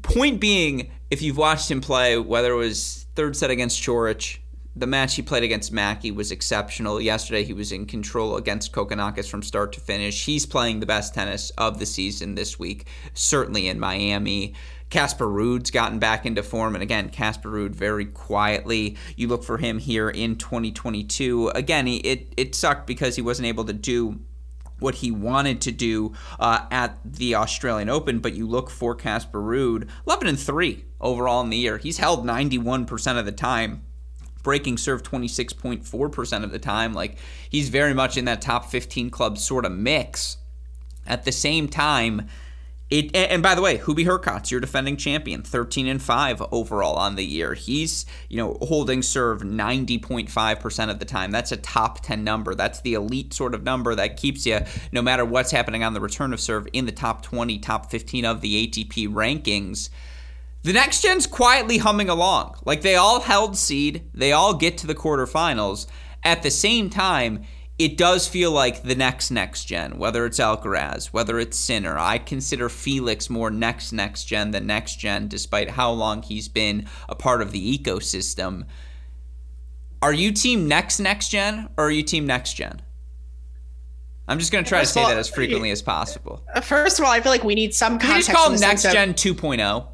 point 0.00 0.40
being 0.40 0.90
if 1.10 1.20
you've 1.20 1.36
watched 1.36 1.70
him 1.70 1.82
play 1.82 2.16
whether 2.16 2.52
it 2.52 2.56
was 2.56 3.04
third 3.16 3.36
set 3.36 3.50
against 3.50 3.82
Coric 3.82 4.38
the 4.76 4.86
match 4.86 5.16
he 5.16 5.22
played 5.22 5.42
against 5.42 5.72
Mackey 5.72 6.10
was 6.10 6.30
exceptional. 6.30 7.00
Yesterday, 7.00 7.42
he 7.42 7.52
was 7.52 7.72
in 7.72 7.86
control 7.86 8.36
against 8.36 8.72
Kokkinakis 8.72 9.28
from 9.28 9.42
start 9.42 9.72
to 9.72 9.80
finish. 9.80 10.24
He's 10.24 10.46
playing 10.46 10.80
the 10.80 10.86
best 10.86 11.12
tennis 11.12 11.50
of 11.58 11.78
the 11.78 11.86
season 11.86 12.36
this 12.36 12.58
week, 12.58 12.86
certainly 13.12 13.66
in 13.66 13.80
Miami. 13.80 14.54
Casper 14.88 15.26
Ruud's 15.26 15.70
gotten 15.70 15.98
back 15.98 16.24
into 16.24 16.42
form, 16.42 16.74
and 16.74 16.82
again, 16.82 17.10
Casper 17.10 17.50
Ruud 17.50 17.70
very 17.70 18.04
quietly. 18.04 18.96
You 19.16 19.28
look 19.28 19.44
for 19.44 19.58
him 19.58 19.78
here 19.78 20.08
in 20.08 20.36
2022. 20.36 21.48
Again, 21.48 21.86
he, 21.86 21.96
it 21.98 22.32
it 22.36 22.54
sucked 22.54 22.86
because 22.86 23.16
he 23.16 23.22
wasn't 23.22 23.46
able 23.46 23.64
to 23.64 23.72
do 23.72 24.20
what 24.78 24.96
he 24.96 25.10
wanted 25.10 25.60
to 25.60 25.72
do 25.72 26.12
uh, 26.38 26.66
at 26.70 26.98
the 27.04 27.34
Australian 27.34 27.88
Open, 27.88 28.18
but 28.18 28.32
you 28.32 28.46
look 28.46 28.70
for 28.70 28.94
Casper 28.94 29.40
Ruud, 29.40 29.88
11 30.06 30.26
and 30.26 30.38
3 30.38 30.84
overall 31.00 31.42
in 31.42 31.50
the 31.50 31.56
year. 31.56 31.76
He's 31.76 31.98
held 31.98 32.24
91% 32.26 33.18
of 33.18 33.26
the 33.26 33.32
time 33.32 33.82
breaking 34.42 34.78
serve 34.78 35.02
26.4% 35.02 36.44
of 36.44 36.50
the 36.50 36.58
time. 36.58 36.92
Like 36.92 37.16
he's 37.48 37.68
very 37.68 37.94
much 37.94 38.16
in 38.16 38.24
that 38.26 38.40
top 38.40 38.66
15 38.66 39.10
club 39.10 39.38
sort 39.38 39.64
of 39.64 39.72
mix. 39.72 40.36
At 41.06 41.24
the 41.24 41.32
same 41.32 41.66
time, 41.68 42.28
it, 42.90 43.14
and 43.14 43.40
by 43.40 43.54
the 43.54 43.62
way, 43.62 43.78
Hubie 43.78 44.04
Hurkacz, 44.04 44.50
your 44.50 44.58
defending 44.58 44.96
champion, 44.96 45.42
13 45.42 45.86
and 45.86 46.02
5 46.02 46.42
overall 46.50 46.96
on 46.96 47.14
the 47.14 47.24
year. 47.24 47.54
He's, 47.54 48.04
you 48.28 48.36
know, 48.36 48.58
holding 48.62 49.00
serve 49.02 49.42
90.5% 49.42 50.90
of 50.90 50.98
the 50.98 51.04
time. 51.04 51.30
That's 51.30 51.52
a 51.52 51.56
top 51.56 52.00
10 52.00 52.24
number. 52.24 52.52
That's 52.56 52.80
the 52.80 52.94
elite 52.94 53.32
sort 53.32 53.54
of 53.54 53.62
number 53.62 53.94
that 53.94 54.16
keeps 54.16 54.44
you, 54.44 54.60
no 54.90 55.02
matter 55.02 55.24
what's 55.24 55.52
happening 55.52 55.84
on 55.84 55.94
the 55.94 56.00
return 56.00 56.32
of 56.32 56.40
serve, 56.40 56.66
in 56.72 56.86
the 56.86 56.92
top 56.92 57.22
20, 57.22 57.60
top 57.60 57.92
15 57.92 58.24
of 58.24 58.40
the 58.40 58.66
ATP 58.66 59.08
rankings. 59.08 59.88
The 60.62 60.72
next 60.74 61.02
gen's 61.02 61.26
quietly 61.26 61.78
humming 61.78 62.10
along. 62.10 62.56
Like 62.64 62.82
they 62.82 62.96
all 62.96 63.20
held 63.20 63.56
seed, 63.56 64.10
they 64.12 64.32
all 64.32 64.54
get 64.54 64.76
to 64.78 64.86
the 64.86 64.94
quarterfinals. 64.94 65.86
At 66.22 66.42
the 66.42 66.50
same 66.50 66.90
time, 66.90 67.44
it 67.78 67.96
does 67.96 68.28
feel 68.28 68.50
like 68.50 68.82
the 68.82 68.94
next 68.94 69.30
next 69.30 69.64
gen, 69.64 69.96
whether 69.96 70.26
it's 70.26 70.38
Alcaraz, 70.38 71.06
whether 71.06 71.38
it's 71.38 71.56
Sinner. 71.56 71.98
I 71.98 72.18
consider 72.18 72.68
Felix 72.68 73.30
more 73.30 73.50
next 73.50 73.92
next 73.92 74.24
gen 74.24 74.50
than 74.50 74.66
next 74.66 74.96
gen, 74.96 75.28
despite 75.28 75.70
how 75.70 75.90
long 75.92 76.20
he's 76.20 76.48
been 76.48 76.86
a 77.08 77.14
part 77.14 77.40
of 77.40 77.52
the 77.52 77.78
ecosystem. 77.78 78.66
Are 80.02 80.12
you 80.12 80.30
team 80.30 80.68
next 80.68 81.00
next 81.00 81.30
gen 81.30 81.70
or 81.78 81.86
are 81.86 81.90
you 81.90 82.02
team 82.02 82.26
next 82.26 82.52
gen? 82.52 82.82
I'm 84.28 84.38
just 84.38 84.52
going 84.52 84.62
to 84.62 84.68
try 84.68 84.80
first 84.80 84.92
to 84.92 84.94
say 84.94 85.02
all, 85.02 85.08
that 85.08 85.16
as 85.16 85.30
frequently 85.30 85.70
as 85.70 85.80
possible. 85.80 86.44
Uh, 86.54 86.60
first 86.60 86.98
of 86.98 87.06
all, 87.06 87.10
I 87.10 87.22
feel 87.22 87.32
like 87.32 87.44
we 87.44 87.54
need 87.54 87.74
some 87.74 87.98
Can 87.98 88.10
you 88.10 88.22
just 88.22 88.30
call 88.30 88.50
next 88.50 88.82
gen 88.82 89.14
2.0? 89.14 89.86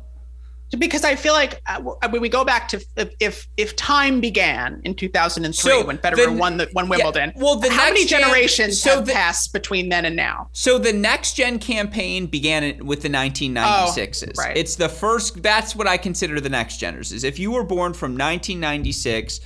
Because 0.78 1.04
I 1.04 1.14
feel 1.14 1.32
like 1.32 1.60
uh, 1.66 1.80
when 2.10 2.20
we 2.20 2.28
go 2.28 2.44
back 2.44 2.68
to 2.68 2.84
if 3.20 3.46
if 3.56 3.76
time 3.76 4.20
began 4.20 4.80
in 4.84 4.94
2003 4.94 5.54
so 5.54 5.86
when 5.86 5.98
Federer 5.98 6.26
the, 6.26 6.32
won 6.32 6.56
the 6.56 6.68
won 6.74 6.88
Wimbledon, 6.88 7.32
yeah, 7.36 7.42
well, 7.42 7.56
the 7.56 7.70
how 7.70 7.84
many 7.84 8.04
generations 8.04 8.80
so 8.80 8.96
have 8.96 9.06
the, 9.06 9.12
passed 9.12 9.52
between 9.52 9.88
then 9.88 10.04
and 10.04 10.16
now? 10.16 10.48
So 10.52 10.78
the 10.78 10.92
next 10.92 11.34
gen 11.34 11.58
campaign 11.58 12.26
began 12.26 12.84
with 12.84 13.02
the 13.02 13.08
1996s. 13.08 14.34
Oh, 14.36 14.42
right. 14.42 14.56
It's 14.56 14.76
the 14.76 14.88
first. 14.88 15.42
That's 15.42 15.76
what 15.76 15.86
I 15.86 15.96
consider 15.96 16.40
the 16.40 16.48
next 16.48 16.80
geners. 16.80 17.12
Is 17.12 17.22
if 17.22 17.38
you 17.38 17.52
were 17.52 17.64
born 17.64 17.92
from 17.92 18.12
1996 18.12 19.40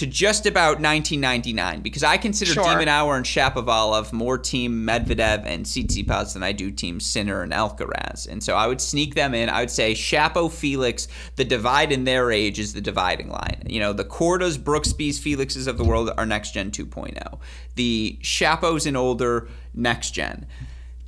to 0.00 0.06
just 0.06 0.46
about 0.46 0.80
1999 0.80 1.82
because 1.82 2.02
I 2.02 2.16
consider 2.16 2.52
sure. 2.52 2.64
de 2.64 2.70
Minaur 2.70 3.18
and 3.18 3.26
Shapovalov 3.26 4.14
more 4.14 4.38
team 4.38 4.86
Medvedev 4.86 5.44
and 5.44 5.66
Tsitsipas 5.66 6.32
than 6.32 6.42
I 6.42 6.52
do 6.52 6.70
team 6.70 7.00
Sinner 7.00 7.42
and 7.42 7.52
Alcaraz. 7.52 8.26
And 8.26 8.42
so 8.42 8.54
I 8.54 8.66
would 8.66 8.80
sneak 8.80 9.14
them 9.14 9.34
in. 9.34 9.50
I 9.50 9.60
would 9.60 9.70
say 9.70 9.92
Shapo, 9.92 10.50
Felix, 10.50 11.06
the 11.36 11.44
divide 11.44 11.92
in 11.92 12.04
their 12.04 12.32
age 12.32 12.58
is 12.58 12.72
the 12.72 12.80
dividing 12.80 13.28
line. 13.28 13.62
You 13.66 13.78
know, 13.78 13.92
the 13.92 14.06
Kordas, 14.06 14.56
Brooksbys, 14.56 15.16
Felixes 15.16 15.66
of 15.66 15.76
the 15.76 15.84
world 15.84 16.10
are 16.16 16.24
next 16.24 16.54
gen 16.54 16.70
2.0. 16.70 17.38
The 17.74 18.18
Shapos 18.22 18.86
and 18.86 18.96
older, 18.96 19.48
next 19.74 20.12
gen. 20.12 20.46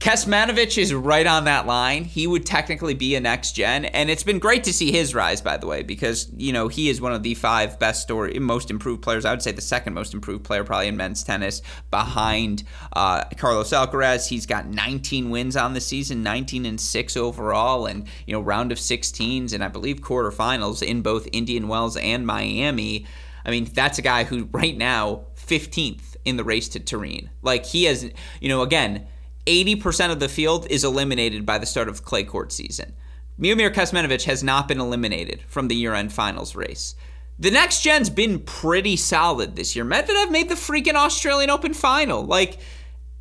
Kecmanovic 0.03 0.79
is 0.79 0.93
right 0.93 1.29
on 1.29 1.45
that 1.45 1.65
line. 1.65 2.03
He 2.03 2.27
would 2.27 2.45
technically 2.45 2.93
be 2.93 3.15
a 3.15 3.21
next 3.21 3.53
gen, 3.53 3.85
and 3.85 4.11
it's 4.11 4.25
been 4.25 4.41
great 4.41 4.65
to 4.65 4.73
see 4.73 4.91
his 4.91 5.15
rise, 5.15 5.41
by 5.41 5.59
the 5.59 5.69
way, 5.69 5.85
because 5.85 6.29
you 6.37 6.53
know 6.53 6.67
he 6.67 6.89
is 6.89 7.01
one 7.01 7.13
of 7.13 7.23
the 7.23 7.35
five 7.35 7.79
best 7.79 8.03
story, 8.03 8.37
most 8.41 8.69
improved 8.73 9.01
players. 9.01 9.25
I 9.25 9.31
would 9.31 9.43
say 9.43 9.53
the 9.53 9.61
second 9.61 9.95
most 9.95 10.13
improved 10.13 10.43
player, 10.43 10.65
probably 10.65 10.89
in 10.89 10.97
men's 10.97 11.23
tennis, 11.23 11.63
behind 11.93 12.65
uh, 12.95 13.23
Carlos 13.37 13.71
Alcaraz. 13.71 14.27
He's 14.27 14.45
got 14.45 14.67
19 14.67 15.31
wins 15.31 15.55
on 15.55 15.73
the 15.73 15.81
season, 15.81 16.25
19 16.25 16.67
and 16.67 16.81
six 16.81 17.17
overall, 17.17 17.87
and 17.87 18.09
you 18.27 18.33
know 18.33 18.41
round 18.41 18.73
of 18.73 18.79
16s, 18.79 19.53
and 19.53 19.63
I 19.63 19.69
believe 19.69 20.01
quarterfinals 20.01 20.83
in 20.83 21.03
both 21.03 21.29
Indian 21.31 21.69
Wells 21.69 21.97
and 21.97 22.27
Miami. 22.27 23.07
I 23.47 23.53
mean, 23.53 23.71
that's 23.73 24.01
a 24.01 24.03
guy 24.03 24.25
who 24.25 24.49
right 24.51 24.77
now 24.77 25.27
15th 25.37 26.17
in 26.25 26.39
the 26.39 26.45
race 26.45 26.69
to 26.71 26.81
Turin. 26.81 27.31
Like 27.41 27.67
he 27.67 27.85
has, 27.85 28.11
you 28.41 28.49
know, 28.49 28.63
again 28.63 29.07
80% 29.47 30.11
of 30.11 30.21
the 30.21 30.29
field 30.29 30.67
is 30.71 30.85
eliminated 30.85 31.45
by 31.45 31.59
the 31.59 31.67
start 31.67 31.89
of 31.89 32.05
clay 32.05 32.25
court 32.25 32.53
season. 32.53 32.95
Miomir 33.41 33.73
Kecmanovic 33.73 34.25
has 34.25 34.43
not 34.43 34.69
been 34.69 34.81
eliminated 34.81 35.43
from 35.47 35.69
the 35.69 35.75
year 35.75 35.95
end 35.95 36.13
finals 36.13 36.55
race. 36.55 36.95
The 37.39 37.51
next 37.51 37.83
gen's 37.83 38.11
been 38.11 38.41
pretty 38.41 38.97
solid 38.97 39.57
this 39.57 39.75
year. 39.75 39.85
Medvedev 39.85 40.31
made 40.31 40.49
the 40.49 40.55
freaking 40.55 40.95
Australian 40.95 41.51
Open 41.51 41.75
final. 41.75 42.23
Like, 42.25 42.59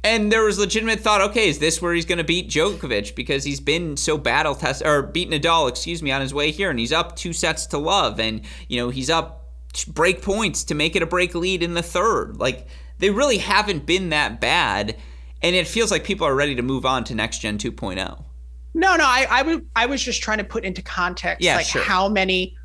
and 0.03 0.31
there 0.31 0.43
was 0.43 0.59
legitimate 0.59 0.99
thought, 0.99 1.21
okay, 1.21 1.47
is 1.47 1.59
this 1.59 1.81
where 1.81 1.93
he's 1.93 2.05
going 2.05 2.17
to 2.17 2.23
beat 2.23 2.49
Djokovic 2.49 3.15
because 3.15 3.43
he's 3.43 3.59
been 3.59 3.97
so 3.97 4.17
battle 4.17 4.53
test 4.53 4.83
or 4.85 5.01
beat 5.01 5.29
Nadal, 5.29 5.69
excuse 5.69 6.03
me, 6.03 6.11
on 6.11 6.21
his 6.21 6.33
way 6.33 6.51
here, 6.51 6.69
and 6.69 6.77
he's 6.77 6.91
up 6.91 7.15
two 7.15 7.33
sets 7.33 7.65
to 7.67 7.77
love, 7.77 8.19
and 8.19 8.41
you 8.67 8.79
know 8.79 8.89
he's 8.89 9.09
up 9.09 9.41
break 9.87 10.21
points 10.21 10.63
to 10.65 10.75
make 10.75 10.95
it 10.95 11.03
a 11.03 11.07
break 11.07 11.33
lead 11.33 11.63
in 11.63 11.73
the 11.73 11.83
third. 11.83 12.37
Like 12.37 12.67
they 12.99 13.09
really 13.09 13.37
haven't 13.37 13.85
been 13.85 14.09
that 14.09 14.41
bad 14.41 14.97
and 15.41 15.55
it 15.55 15.67
feels 15.67 15.91
like 15.91 16.03
people 16.03 16.27
are 16.27 16.35
ready 16.35 16.55
to 16.55 16.61
move 16.61 16.85
on 16.85 17.03
to 17.03 17.15
next 17.15 17.39
gen 17.39 17.57
2.0 17.57 17.97
no 17.97 18.95
no 18.95 19.03
i 19.03 19.27
i, 19.29 19.37
w- 19.39 19.65
I 19.75 19.85
was 19.85 20.01
just 20.01 20.21
trying 20.21 20.37
to 20.39 20.43
put 20.43 20.63
into 20.63 20.81
context 20.81 21.43
yeah, 21.43 21.57
like 21.57 21.65
sure. 21.65 21.83
how 21.83 22.07
many 22.07 22.55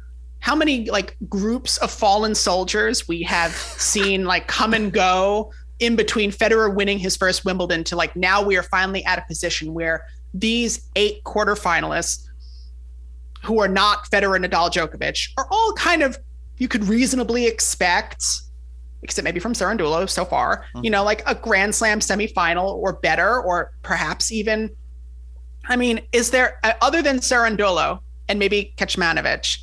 how 0.41 0.55
many 0.55 0.91
like 0.91 1.17
groups 1.29 1.79
of 1.79 1.91
fallen 1.91 2.35
soldiers 2.35 3.09
we 3.09 3.23
have 3.23 3.53
seen 3.53 4.25
like 4.25 4.47
come 4.47 4.75
and 4.75 4.93
go 4.93 5.51
in 5.79 5.97
between 5.97 6.31
Federer 6.31 6.75
winning 6.75 6.99
his 6.99 7.17
first 7.17 7.45
Wimbledon 7.45 7.85
to 7.85 7.97
like 7.97 8.17
now 8.17 8.43
we 8.43 8.57
are 8.57 8.63
finally 8.63 9.05
at 9.05 9.19
a 9.19 9.23
position 9.27 9.75
where 9.75 10.07
these 10.33 10.89
eight 10.97 11.23
quarterfinalists 11.25 12.27
who 13.43 13.61
are 13.61 13.69
not 13.69 14.11
Federer, 14.11 14.45
Nadal, 14.45 14.71
Djokovic 14.71 15.31
are 15.37 15.47
all 15.51 15.73
kind 15.75 16.03
of 16.03 16.19
you 16.59 16.69
could 16.69 16.85
reasonably 16.85 17.47
expect 17.47 18.25
except 19.03 19.25
maybe 19.25 19.41
from 19.41 19.53
Cerundolo 19.53 20.09
so 20.09 20.25
far, 20.25 20.65
mm-hmm. 20.75 20.85
you 20.85 20.91
know, 20.91 21.05
like 21.05 21.23
a 21.27 21.35
Grand 21.35 21.75
Slam 21.75 22.01
semifinal 22.01 22.75
or 22.75 22.95
better, 22.95 23.41
or 23.41 23.73
perhaps 23.83 24.33
even. 24.33 24.71
I 25.69 25.77
mean, 25.77 26.01
is 26.13 26.31
there 26.31 26.61
uh, 26.63 26.75
other 26.81 27.03
than 27.03 27.19
Cerundolo 27.19 28.01
and 28.29 28.39
maybe 28.39 28.73
Kecmanovic, 28.77 29.59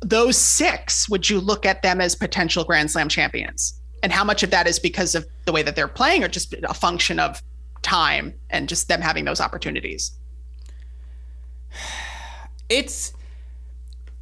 those 0.00 0.36
six? 0.36 1.08
Would 1.08 1.30
you 1.30 1.40
look 1.40 1.64
at 1.64 1.82
them 1.82 2.00
as 2.00 2.14
potential 2.14 2.64
Grand 2.64 2.90
Slam 2.90 3.08
champions? 3.08 3.80
And 4.02 4.12
how 4.12 4.22
much 4.22 4.42
of 4.42 4.50
that 4.50 4.66
is 4.66 4.78
because 4.78 5.14
of 5.14 5.26
the 5.46 5.52
way 5.52 5.62
that 5.62 5.76
they're 5.76 5.88
playing, 5.88 6.24
or 6.24 6.28
just 6.28 6.52
a 6.52 6.74
function 6.74 7.18
of 7.18 7.42
time 7.82 8.34
and 8.50 8.68
just 8.68 8.88
them 8.88 9.00
having 9.00 9.24
those 9.24 9.40
opportunities? 9.40 10.12
It's 12.70 13.12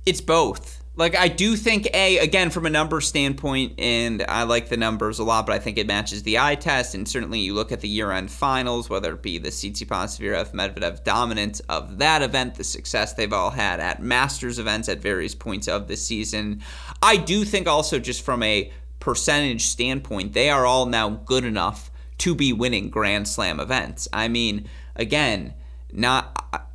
it's 0.05 0.21
both 0.21 0.82
like 0.95 1.17
I 1.17 1.29
do 1.29 1.57
think 1.57 1.89
a 1.95 2.19
again 2.19 2.51
from 2.51 2.67
a 2.67 2.71
number 2.71 3.01
standpoint, 3.01 3.75
and 3.79 4.25
I 4.29 4.43
like 4.43 4.69
the 4.69 4.77
numbers 4.77 5.19
a 5.19 5.25
lot, 5.25 5.47
but 5.47 5.55
I 5.55 5.59
think 5.59 5.79
it 5.79 5.87
matches 5.87 6.23
the 6.23 6.39
eye 6.39 6.55
test. 6.55 6.95
And 6.95 7.09
certainly, 7.09 7.41
you 7.41 7.55
look 7.55 7.73
at 7.73 7.81
the 7.81 7.89
year-end 7.89 8.31
finals, 8.31 8.91
whether 8.91 9.15
it 9.15 9.23
be 9.23 9.39
the 9.39 9.49
Tsitsipas 9.49 10.19
Zverev 10.19 10.53
Medvedev 10.53 11.03
dominance 11.03 11.61
of 11.61 11.99
that 11.99 12.21
event, 12.21 12.57
the 12.57 12.65
success 12.65 13.15
they've 13.15 13.33
all 13.33 13.51
had 13.51 13.81
at 13.81 14.03
Masters 14.03 14.59
events 14.59 14.89
at 14.89 14.99
various 14.99 15.35
points 15.35 15.67
of 15.67 15.89
the 15.89 15.97
season. 15.97 16.63
I 17.03 17.17
do 17.17 17.45
think 17.45 17.67
also 17.67 17.99
just 17.99 18.23
from 18.23 18.43
a 18.43 18.71
percentage 19.01 19.65
standpoint, 19.65 20.35
they 20.35 20.51
are 20.51 20.67
all 20.67 20.87
now 20.87 21.09
good 21.09 21.45
enough 21.45 21.91
to 22.19 22.35
be 22.35 22.53
winning 22.53 22.91
Grand 22.91 23.27
Slam 23.27 23.59
events. 23.59 24.09
I 24.13 24.29
mean, 24.29 24.69
again, 24.95 25.55
not 25.91 26.69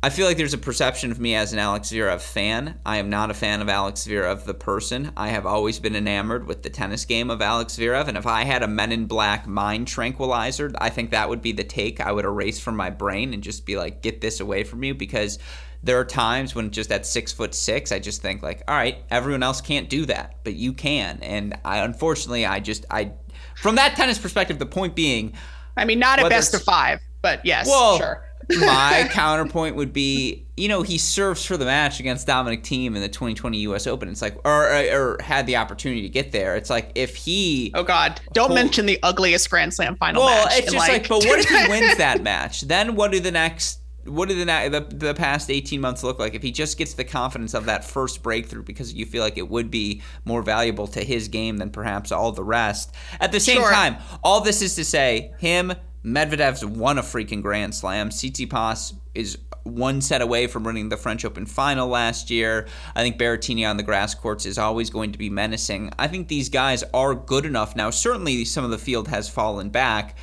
I 0.00 0.10
feel 0.10 0.26
like 0.26 0.36
there's 0.36 0.54
a 0.54 0.58
perception 0.58 1.10
of 1.10 1.18
me 1.18 1.34
as 1.34 1.52
an 1.52 1.58
Alex 1.58 1.88
Zverev 1.88 2.20
fan. 2.20 2.78
I 2.86 2.98
am 2.98 3.10
not 3.10 3.32
a 3.32 3.34
fan 3.34 3.60
of 3.60 3.68
Alex 3.68 4.06
Zverev, 4.06 4.44
the 4.44 4.54
person. 4.54 5.10
I 5.16 5.30
have 5.30 5.44
always 5.44 5.80
been 5.80 5.96
enamored 5.96 6.46
with 6.46 6.62
the 6.62 6.70
tennis 6.70 7.04
game 7.04 7.30
of 7.30 7.42
Alex 7.42 7.76
Zverev, 7.76 8.06
and 8.06 8.16
if 8.16 8.24
I 8.24 8.44
had 8.44 8.62
a 8.62 8.68
Men 8.68 8.92
in 8.92 9.06
Black 9.06 9.48
mind 9.48 9.88
tranquilizer, 9.88 10.72
I 10.78 10.90
think 10.90 11.10
that 11.10 11.28
would 11.28 11.42
be 11.42 11.50
the 11.50 11.64
take 11.64 12.00
I 12.00 12.12
would 12.12 12.24
erase 12.24 12.60
from 12.60 12.76
my 12.76 12.90
brain 12.90 13.34
and 13.34 13.42
just 13.42 13.66
be 13.66 13.76
like, 13.76 14.00
get 14.00 14.20
this 14.20 14.38
away 14.38 14.62
from 14.62 14.84
you 14.84 14.94
because 14.94 15.40
there 15.82 15.98
are 15.98 16.04
times 16.04 16.54
when 16.54 16.70
just 16.70 16.92
at 16.92 17.04
six 17.04 17.32
foot 17.32 17.52
six, 17.52 17.90
I 17.90 17.98
just 17.98 18.22
think 18.22 18.40
like, 18.40 18.62
all 18.68 18.76
right, 18.76 18.98
everyone 19.10 19.42
else 19.42 19.60
can't 19.60 19.90
do 19.90 20.06
that, 20.06 20.36
but 20.44 20.54
you 20.54 20.74
can. 20.74 21.18
And 21.22 21.58
I 21.64 21.78
unfortunately, 21.78 22.46
I 22.46 22.60
just 22.60 22.86
I 22.88 23.14
from 23.56 23.74
that 23.74 23.96
tennis 23.96 24.18
perspective, 24.18 24.60
the 24.60 24.66
point 24.66 24.94
being, 24.94 25.32
I 25.76 25.84
mean, 25.84 25.98
not 25.98 26.20
a 26.20 26.28
best 26.28 26.54
of 26.54 26.62
five, 26.62 27.00
but 27.20 27.44
yes, 27.44 27.66
well, 27.66 27.98
sure 27.98 28.27
my 28.50 29.08
counterpoint 29.12 29.76
would 29.76 29.92
be, 29.92 30.46
you 30.56 30.68
know, 30.68 30.82
he 30.82 30.98
serves 30.98 31.44
for 31.44 31.56
the 31.56 31.64
match 31.64 32.00
against 32.00 32.26
Dominic 32.26 32.62
Thiem 32.62 32.88
in 32.88 32.94
the 32.94 33.08
2020 33.08 33.58
U.S. 33.58 33.86
Open. 33.86 34.08
It's 34.08 34.22
like, 34.22 34.36
or, 34.44 34.68
or, 34.68 35.16
or 35.16 35.22
had 35.22 35.46
the 35.46 35.56
opportunity 35.56 36.02
to 36.02 36.08
get 36.08 36.32
there. 36.32 36.56
It's 36.56 36.70
like 36.70 36.92
if 36.94 37.14
he, 37.14 37.72
oh 37.74 37.82
God, 37.82 38.20
don't 38.32 38.54
mention 38.54 38.86
the 38.86 38.98
ugliest 39.02 39.48
Grand 39.50 39.74
Slam 39.74 39.96
final 39.96 40.24
well, 40.24 40.44
match. 40.46 40.58
it's 40.58 40.72
just 40.72 40.88
like, 40.88 41.02
like, 41.02 41.08
but 41.08 41.24
what 41.24 41.40
if 41.40 41.48
he 41.48 41.68
wins 41.68 41.96
that 41.98 42.22
match? 42.22 42.62
Then 42.62 42.94
what 42.94 43.12
do 43.12 43.20
the 43.20 43.32
next? 43.32 43.80
What 44.04 44.30
did 44.30 44.38
the, 44.38 44.44
the 44.88 44.96
the 44.96 45.14
past 45.14 45.50
18 45.50 45.82
months 45.82 46.02
look 46.02 46.18
like 46.18 46.34
if 46.34 46.42
he 46.42 46.50
just 46.50 46.78
gets 46.78 46.94
the 46.94 47.04
confidence 47.04 47.52
of 47.52 47.66
that 47.66 47.84
first 47.84 48.22
breakthrough 48.22 48.62
because 48.62 48.94
you 48.94 49.04
feel 49.04 49.22
like 49.22 49.36
it 49.36 49.46
would 49.46 49.70
be 49.70 50.00
more 50.24 50.40
valuable 50.40 50.86
to 50.88 51.04
his 51.04 51.28
game 51.28 51.58
than 51.58 51.68
perhaps 51.68 52.10
all 52.10 52.32
the 52.32 52.44
rest? 52.44 52.94
At 53.20 53.32
the 53.32 53.40
same 53.40 53.58
sure. 53.58 53.70
time, 53.70 53.98
all 54.24 54.40
this 54.40 54.62
is 54.62 54.76
to 54.76 54.84
say, 54.84 55.34
him 55.38 55.74
Medvedev's 56.04 56.64
won 56.64 56.98
a 56.98 57.02
freaking 57.02 57.42
Grand 57.42 57.74
Slam. 57.74 58.10
Tsitsipas 58.10 58.94
is 59.14 59.38
one 59.64 60.00
set 60.00 60.22
away 60.22 60.46
from 60.46 60.64
winning 60.64 60.88
the 60.88 60.96
French 60.96 61.24
Open 61.24 61.44
final 61.44 61.88
last 61.88 62.30
year. 62.30 62.66
I 62.94 63.02
think 63.02 63.18
Berrettini 63.18 63.68
on 63.68 63.76
the 63.76 63.82
grass 63.82 64.14
courts 64.14 64.46
is 64.46 64.58
always 64.58 64.90
going 64.90 65.12
to 65.12 65.18
be 65.18 65.28
menacing. 65.28 65.90
I 65.98 66.08
think 66.08 66.28
these 66.28 66.48
guys 66.48 66.84
are 66.94 67.14
good 67.14 67.44
enough 67.44 67.76
now. 67.76 67.90
Certainly, 67.90 68.44
some 68.46 68.64
of 68.64 68.70
the 68.70 68.78
field 68.78 69.08
has 69.08 69.28
fallen 69.28 69.70
back, 69.70 70.16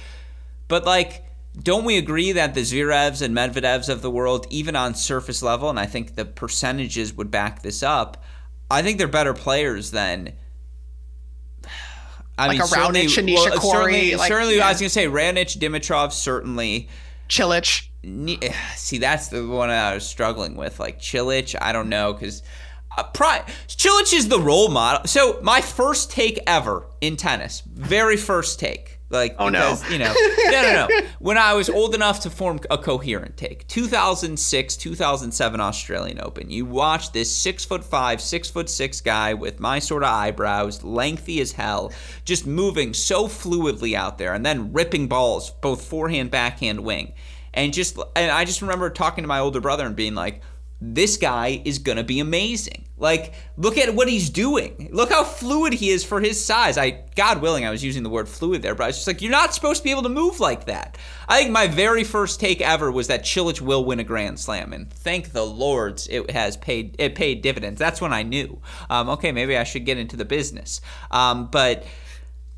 but 0.68 0.86
like. 0.86 1.24
Don't 1.58 1.86
we 1.86 1.98
agree 1.98 2.34
that 2.34 2.54
the 2.54 2.60
Zverevs 2.60 3.22
and 3.22 3.34
Medvedevs 3.34 3.88
of 3.88 4.02
the 4.02 4.12
world, 4.12 4.46
even 4.50 4.76
on 4.76 4.94
surface 4.94 5.42
level, 5.42 5.70
and 5.70 5.80
I 5.80 5.86
think 5.86 6.16
the 6.16 6.26
percentages 6.26 7.14
would 7.14 7.32
back 7.32 7.62
this 7.62 7.82
up, 7.82 8.22
I 8.70 8.82
think 8.82 8.98
they're 8.98 9.08
better 9.08 9.34
players 9.34 9.92
than 9.92 10.34
I 12.38 12.48
like 12.48 12.58
mean, 12.58 12.62
a 12.62 12.66
Raonic, 12.66 13.06
Anisha 13.06 13.50
well, 13.50 13.62
Certainly, 13.62 14.16
like, 14.16 14.28
certainly 14.28 14.58
yeah. 14.58 14.68
I 14.68 14.72
was 14.72 14.80
gonna 14.80 14.90
say 14.90 15.08
Raonic, 15.08 15.58
Dimitrov, 15.58 16.12
certainly. 16.12 16.90
Cilic. 17.30 17.88
See, 18.76 18.98
that's 19.00 19.30
the 19.30 19.48
one 19.48 19.70
I 19.70 19.96
was 19.96 20.06
struggling 20.06 20.56
with. 20.56 20.80
Like 20.80 21.00
Cilic, 21.00 21.56
I 21.60 21.72
don't 21.72 21.90
know 21.90 22.14
because. 22.14 22.44
Uh, 22.98 23.04
pri- 23.04 23.44
Cilic 23.68 24.14
is 24.14 24.30
the 24.30 24.40
role 24.40 24.70
model. 24.70 25.06
So 25.06 25.38
my 25.42 25.60
first 25.60 26.12
take 26.12 26.40
ever 26.48 26.88
in 27.02 27.18
tennis, 27.18 27.62
very 27.66 28.16
first 28.16 28.58
take, 28.58 28.95
like, 29.10 29.36
oh 29.38 29.52
because, 29.52 29.84
no, 29.84 29.90
you 29.90 30.00
know, 30.00 30.14
no, 30.46 30.62
no, 30.62 30.88
no. 30.88 31.08
When 31.20 31.38
I 31.38 31.54
was 31.54 31.70
old 31.70 31.94
enough 31.94 32.22
to 32.22 32.30
form 32.30 32.60
a 32.72 32.78
coherent 32.78 33.38
take, 33.38 33.68
2006, 33.68 34.78
2007 34.78 35.60
Australian 35.62 36.20
Open. 36.22 36.50
You 36.50 36.66
watch 36.66 37.12
this 37.12 37.34
six 37.34 37.64
foot 37.64 37.84
five, 37.84 38.20
six 38.20 38.50
foot 38.50 38.70
six 38.70 39.02
guy 39.02 39.34
with 39.34 39.60
my 39.60 39.80
sort 39.80 40.04
of 40.04 40.10
eyebrows, 40.10 40.84
lengthy 40.84 41.40
as 41.40 41.52
hell, 41.52 41.92
just 42.24 42.48
moving 42.48 42.94
so 42.94 43.28
fluidly 43.28 43.94
out 43.94 44.18
there, 44.18 44.34
and 44.34 44.46
then 44.46 44.74
ripping 44.74 45.08
balls, 45.08 45.52
both 45.52 45.86
forehand, 45.86 46.32
backhand, 46.32 46.80
wing, 46.80 47.14
and 47.54 47.74
just, 47.74 47.98
and 48.16 48.32
I 48.32 48.44
just 48.44 48.62
remember 48.62 48.90
talking 48.90 49.24
to 49.24 49.28
my 49.28 49.40
older 49.40 49.62
brother 49.62 49.86
and 49.86 49.96
being 49.96 50.16
like 50.16 50.42
this 50.82 51.18
guy 51.18 51.62
is 51.64 51.80
going 51.80 51.98
to 51.98 52.04
be 52.04 52.20
amazing. 52.20 52.85
Like, 52.98 53.34
look 53.58 53.78
at 53.78 53.94
what 53.94 54.08
he's 54.08 54.30
doing. 54.30 54.90
Look 54.94 55.10
how 55.10 55.26
fluid 55.26 55.74
he 55.74 55.90
is 55.90 56.06
for 56.06 56.22
his 56.22 56.44
size. 56.44 56.78
I, 56.78 57.04
God 57.16 57.42
willing, 57.42 57.66
I 57.66 57.70
was 57.70 57.84
using 57.84 58.04
the 58.04 58.10
word 58.10 58.30
fluid 58.30 58.62
there, 58.62 58.74
but 58.74 58.86
I 58.86 58.88
was 58.88 58.96
just 58.96 59.08
like, 59.08 59.22
you're 59.22 59.32
not 59.32 59.54
supposed 59.54 59.80
to 59.80 59.84
be 59.84 59.92
able 59.92 60.04
to 60.04 60.10
move 60.10 60.40
like 60.40 60.66
that. 60.66 60.98
I 61.28 61.42
think 61.42 61.52
my 61.52 61.68
very 61.68 62.06
first 62.06 62.40
take 62.40 62.62
ever 62.62 62.90
was 62.90 63.08
that 63.08 63.24
Cilic 63.24 63.60
will 63.60 63.84
win 63.84 64.00
a 64.00 64.04
Grand 64.06 64.40
Slam, 64.40 64.72
and 64.72 64.90
thank 64.90 65.34
the 65.34 65.46
Lords, 65.46 66.08
it 66.08 66.32
has 66.32 66.56
paid 66.56 66.96
it 66.98 67.16
paid 67.16 67.42
dividends. 67.42 67.80
That's 67.80 68.00
when 68.00 68.14
I 68.14 68.24
knew. 68.24 68.62
Um, 68.90 69.10
okay, 69.10 69.34
maybe 69.34 69.58
I 69.58 69.66
should 69.66 69.86
get 69.86 69.98
into 69.98 70.16
the 70.16 70.26
business. 70.26 70.80
Um, 71.12 71.48
but 71.52 71.86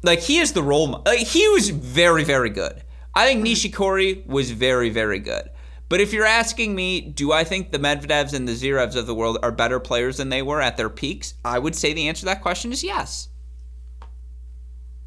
like, 0.03 0.19
he 0.19 0.37
is 0.37 0.53
the 0.53 0.63
role. 0.63 1.01
Like, 1.05 1.19
he 1.19 1.47
was 1.49 1.69
very, 1.69 2.23
very 2.23 2.51
good. 2.51 2.83
I 3.15 3.25
think 3.25 3.43
Nishikori 3.43 4.27
was 4.27 4.51
very, 4.51 4.91
very 4.91 5.17
good. 5.17 5.49
But 5.89 6.01
if 6.01 6.11
you're 6.11 6.25
asking 6.25 6.75
me, 6.75 7.01
do 7.01 7.31
I 7.31 7.43
think 7.43 7.71
the 7.71 7.79
Medvedevs 7.79 8.33
and 8.33 8.47
the 8.47 8.53
Zverevs 8.53 8.95
of 8.95 9.07
the 9.07 9.15
world 9.15 9.37
are 9.41 9.51
better 9.51 9.79
players 9.79 10.17
than 10.17 10.29
they 10.29 10.41
were 10.41 10.61
at 10.61 10.75
their 10.75 10.89
peaks? 10.89 11.35
I 11.45 11.59
would 11.59 11.75
say 11.75 11.93
the 11.93 12.09
answer 12.09 12.21
to 12.21 12.25
that 12.25 12.41
question 12.41 12.71
is 12.71 12.83
yes. 12.83 13.29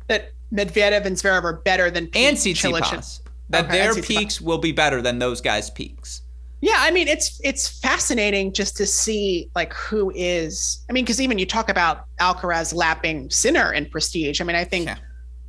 That 0.09 0.33
Medvedev 0.53 1.05
and 1.05 1.17
Zverev 1.17 1.45
are 1.45 1.61
better 1.61 1.91
than 1.91 2.09
and 2.15 2.37
Tsitsipas. 2.37 3.21
That 3.51 3.67
okay, 3.67 3.79
their 3.79 4.03
peaks 4.03 4.41
will 4.41 4.59
be 4.59 4.73
better 4.73 5.03
than 5.03 5.19
those 5.19 5.41
guys' 5.41 5.71
peaks. 5.71 6.23
Yeah, 6.63 6.77
I 6.77 6.91
mean 6.91 7.09
it's 7.09 7.41
it's 7.43 7.69
fascinating 7.69 8.53
just 8.53 8.77
to 8.77 8.87
see 8.87 9.51
like 9.55 9.73
who 9.73 10.13
is. 10.15 10.85
I 10.89 10.93
mean, 10.93 11.05
because 11.05 11.21
even 11.21 11.39
you 11.39 11.47
talk 11.47 11.69
about 11.69 12.05
Alcaraz 12.21 12.75
lapping 12.75 13.29
Sinner 13.31 13.73
in 13.73 13.87
prestige. 13.87 14.41
I 14.41 14.45
mean, 14.45 14.57
I 14.57 14.65
think. 14.65 14.87
Yeah 14.87 14.97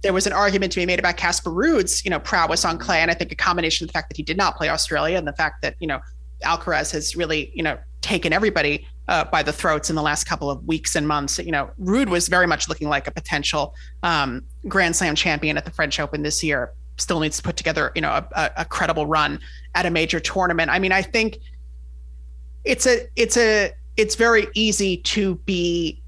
there 0.01 0.13
was 0.13 0.25
an 0.25 0.33
argument 0.33 0.71
to 0.73 0.79
be 0.79 0.85
made 0.85 0.99
about 0.99 1.17
Casper 1.17 1.51
Ruud's, 1.51 2.03
you 2.03 2.11
know, 2.11 2.19
prowess 2.19 2.65
on 2.65 2.77
clay, 2.77 3.01
and 3.01 3.11
I 3.11 3.13
think 3.13 3.31
a 3.31 3.35
combination 3.35 3.85
of 3.85 3.89
the 3.89 3.93
fact 3.93 4.09
that 4.09 4.17
he 4.17 4.23
did 4.23 4.37
not 4.37 4.57
play 4.57 4.69
Australia 4.69 5.17
and 5.17 5.27
the 5.27 5.33
fact 5.33 5.61
that 5.61 5.75
you 5.79 5.87
know 5.87 5.99
Alcaraz 6.43 6.91
has 6.91 7.15
really 7.15 7.51
you 7.53 7.63
know 7.63 7.77
taken 8.01 8.33
everybody 8.33 8.87
uh, 9.07 9.25
by 9.25 9.43
the 9.43 9.53
throats 9.53 9.89
in 9.89 9.95
the 9.95 10.01
last 10.01 10.23
couple 10.23 10.49
of 10.49 10.63
weeks 10.65 10.95
and 10.95 11.07
months. 11.07 11.37
You 11.37 11.51
know, 11.51 11.69
Ruud 11.79 12.09
was 12.09 12.27
very 12.27 12.47
much 12.47 12.67
looking 12.67 12.89
like 12.89 13.07
a 13.07 13.11
potential 13.11 13.75
um, 14.03 14.43
Grand 14.67 14.95
Slam 14.95 15.15
champion 15.15 15.57
at 15.57 15.65
the 15.65 15.71
French 15.71 15.99
Open 15.99 16.23
this 16.23 16.43
year. 16.43 16.73
Still 16.97 17.19
needs 17.19 17.37
to 17.37 17.43
put 17.43 17.57
together 17.57 17.91
you 17.95 18.01
know 18.01 18.09
a, 18.09 18.51
a 18.57 18.65
credible 18.65 19.05
run 19.05 19.39
at 19.75 19.85
a 19.85 19.91
major 19.91 20.19
tournament. 20.19 20.71
I 20.71 20.79
mean, 20.79 20.91
I 20.91 21.01
think 21.03 21.37
it's 22.63 22.87
a 22.87 23.07
it's 23.15 23.37
a 23.37 23.71
it's 23.97 24.15
very 24.15 24.47
easy 24.55 24.97
to 24.97 25.35
be 25.45 26.00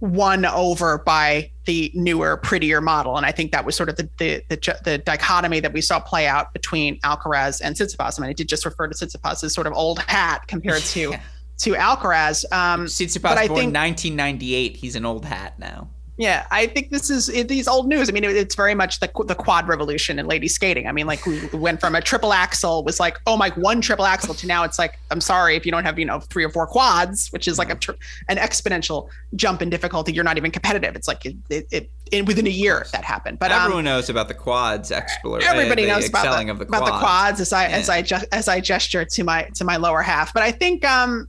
won 0.00 0.46
over 0.46 0.98
by 0.98 1.50
the 1.66 1.90
newer, 1.94 2.36
prettier 2.36 2.80
model. 2.80 3.16
And 3.16 3.26
I 3.26 3.32
think 3.32 3.52
that 3.52 3.64
was 3.64 3.76
sort 3.76 3.88
of 3.88 3.96
the 3.96 4.08
the, 4.18 4.44
the, 4.48 4.80
the 4.84 4.98
dichotomy 4.98 5.60
that 5.60 5.72
we 5.72 5.80
saw 5.80 6.00
play 6.00 6.26
out 6.26 6.52
between 6.52 6.98
Alcaraz 7.00 7.60
and 7.62 7.76
Tsitsipas. 7.76 8.18
I 8.18 8.22
mean, 8.22 8.30
I 8.30 8.32
did 8.32 8.48
just 8.48 8.64
refer 8.64 8.88
to 8.88 8.94
Tsitsipas 8.94 9.44
as 9.44 9.54
sort 9.54 9.66
of 9.66 9.72
old 9.74 10.00
hat 10.00 10.48
compared 10.48 10.82
to 10.82 11.14
to 11.58 11.70
Alcaraz. 11.72 12.50
Um, 12.52 12.86
Tsitsipas 12.86 13.48
born 13.48 13.72
think, 13.72 13.74
1998. 13.74 14.76
He's 14.76 14.96
an 14.96 15.04
old 15.04 15.24
hat 15.24 15.58
now. 15.58 15.88
Yeah, 16.20 16.46
I 16.50 16.66
think 16.66 16.90
this 16.90 17.08
is 17.08 17.30
it, 17.30 17.48
these 17.48 17.66
old 17.66 17.88
news. 17.88 18.10
I 18.10 18.12
mean, 18.12 18.24
it, 18.24 18.36
it's 18.36 18.54
very 18.54 18.74
much 18.74 19.00
the 19.00 19.10
the 19.24 19.34
quad 19.34 19.66
revolution 19.66 20.18
in 20.18 20.26
lady 20.26 20.48
skating. 20.48 20.86
I 20.86 20.92
mean, 20.92 21.06
like 21.06 21.24
we 21.24 21.46
went 21.54 21.80
from 21.80 21.94
a 21.94 22.02
triple 22.02 22.34
axel 22.34 22.84
was 22.84 23.00
like, 23.00 23.16
oh 23.26 23.38
my, 23.38 23.48
one 23.56 23.80
triple 23.80 24.04
axel 24.04 24.34
to 24.34 24.46
now 24.46 24.62
it's 24.62 24.78
like, 24.78 24.98
I'm 25.10 25.22
sorry 25.22 25.56
if 25.56 25.64
you 25.64 25.72
don't 25.72 25.86
have 25.86 25.98
you 25.98 26.04
know 26.04 26.20
three 26.20 26.44
or 26.44 26.50
four 26.50 26.66
quads, 26.66 27.32
which 27.32 27.48
is 27.48 27.58
like 27.58 27.70
a 27.70 27.74
tr- 27.74 27.92
an 28.28 28.36
exponential 28.36 29.08
jump 29.34 29.62
in 29.62 29.70
difficulty. 29.70 30.12
You're 30.12 30.24
not 30.24 30.36
even 30.36 30.50
competitive. 30.50 30.94
It's 30.94 31.08
like 31.08 31.24
it, 31.24 31.36
it, 31.48 31.66
it 31.70 31.90
in, 32.12 32.26
within 32.26 32.46
a 32.46 32.50
year 32.50 32.84
that 32.92 33.02
happened. 33.02 33.38
But 33.38 33.50
everyone 33.50 33.78
um, 33.78 33.84
knows 33.86 34.10
about 34.10 34.28
the 34.28 34.34
quads 34.34 34.92
exploration. 34.92 35.48
Everybody 35.48 35.86
knows 35.86 36.06
about 36.06 36.44
the, 36.46 36.52
the 36.52 36.64
about 36.66 36.84
the 36.84 36.98
quads 36.98 37.40
as 37.40 37.54
I 37.54 37.66
yeah. 37.66 37.76
as 37.78 37.88
I 37.88 38.02
ju- 38.02 38.26
as 38.30 38.46
I 38.46 38.60
gesture 38.60 39.06
to 39.06 39.24
my 39.24 39.44
to 39.54 39.64
my 39.64 39.78
lower 39.78 40.02
half. 40.02 40.34
But 40.34 40.42
I 40.42 40.52
think 40.52 40.84
um. 40.84 41.28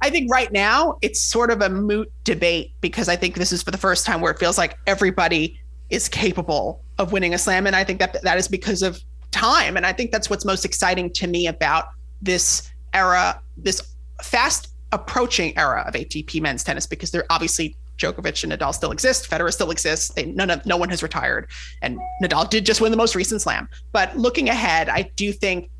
I 0.00 0.10
think 0.10 0.30
right 0.30 0.52
now 0.52 0.98
it's 1.02 1.20
sort 1.20 1.50
of 1.50 1.60
a 1.60 1.68
moot 1.68 2.10
debate 2.24 2.72
because 2.80 3.08
I 3.08 3.16
think 3.16 3.34
this 3.34 3.52
is 3.52 3.62
for 3.62 3.70
the 3.70 3.78
first 3.78 4.06
time 4.06 4.20
where 4.20 4.32
it 4.32 4.38
feels 4.38 4.58
like 4.58 4.78
everybody 4.86 5.60
is 5.90 6.08
capable 6.08 6.82
of 6.98 7.12
winning 7.12 7.34
a 7.34 7.38
slam. 7.38 7.66
And 7.66 7.74
I 7.74 7.84
think 7.84 7.98
that 8.00 8.22
that 8.22 8.38
is 8.38 8.48
because 8.48 8.82
of 8.82 9.00
time. 9.30 9.76
And 9.76 9.84
I 9.84 9.92
think 9.92 10.12
that's 10.12 10.30
what's 10.30 10.44
most 10.44 10.64
exciting 10.64 11.10
to 11.14 11.26
me 11.26 11.46
about 11.46 11.88
this 12.22 12.70
era, 12.94 13.40
this 13.56 13.82
fast 14.22 14.68
approaching 14.92 15.56
era 15.58 15.84
of 15.86 15.94
ATP 15.94 16.40
men's 16.40 16.64
tennis, 16.64 16.86
because 16.86 17.10
they're 17.10 17.26
obviously 17.30 17.76
Djokovic 17.98 18.44
and 18.44 18.52
Nadal 18.52 18.72
still 18.72 18.92
exist. 18.92 19.28
Federer 19.28 19.52
still 19.52 19.70
exists. 19.70 20.14
They, 20.14 20.26
none 20.26 20.50
of 20.50 20.64
no 20.64 20.76
one 20.76 20.88
has 20.88 21.02
retired, 21.02 21.48
and 21.82 21.98
Nadal 22.22 22.48
did 22.48 22.64
just 22.64 22.80
win 22.80 22.90
the 22.92 22.96
most 22.96 23.14
recent 23.14 23.42
slam. 23.42 23.68
But 23.92 24.16
looking 24.16 24.48
ahead, 24.48 24.88
I 24.88 25.10
do 25.16 25.32
think 25.32 25.70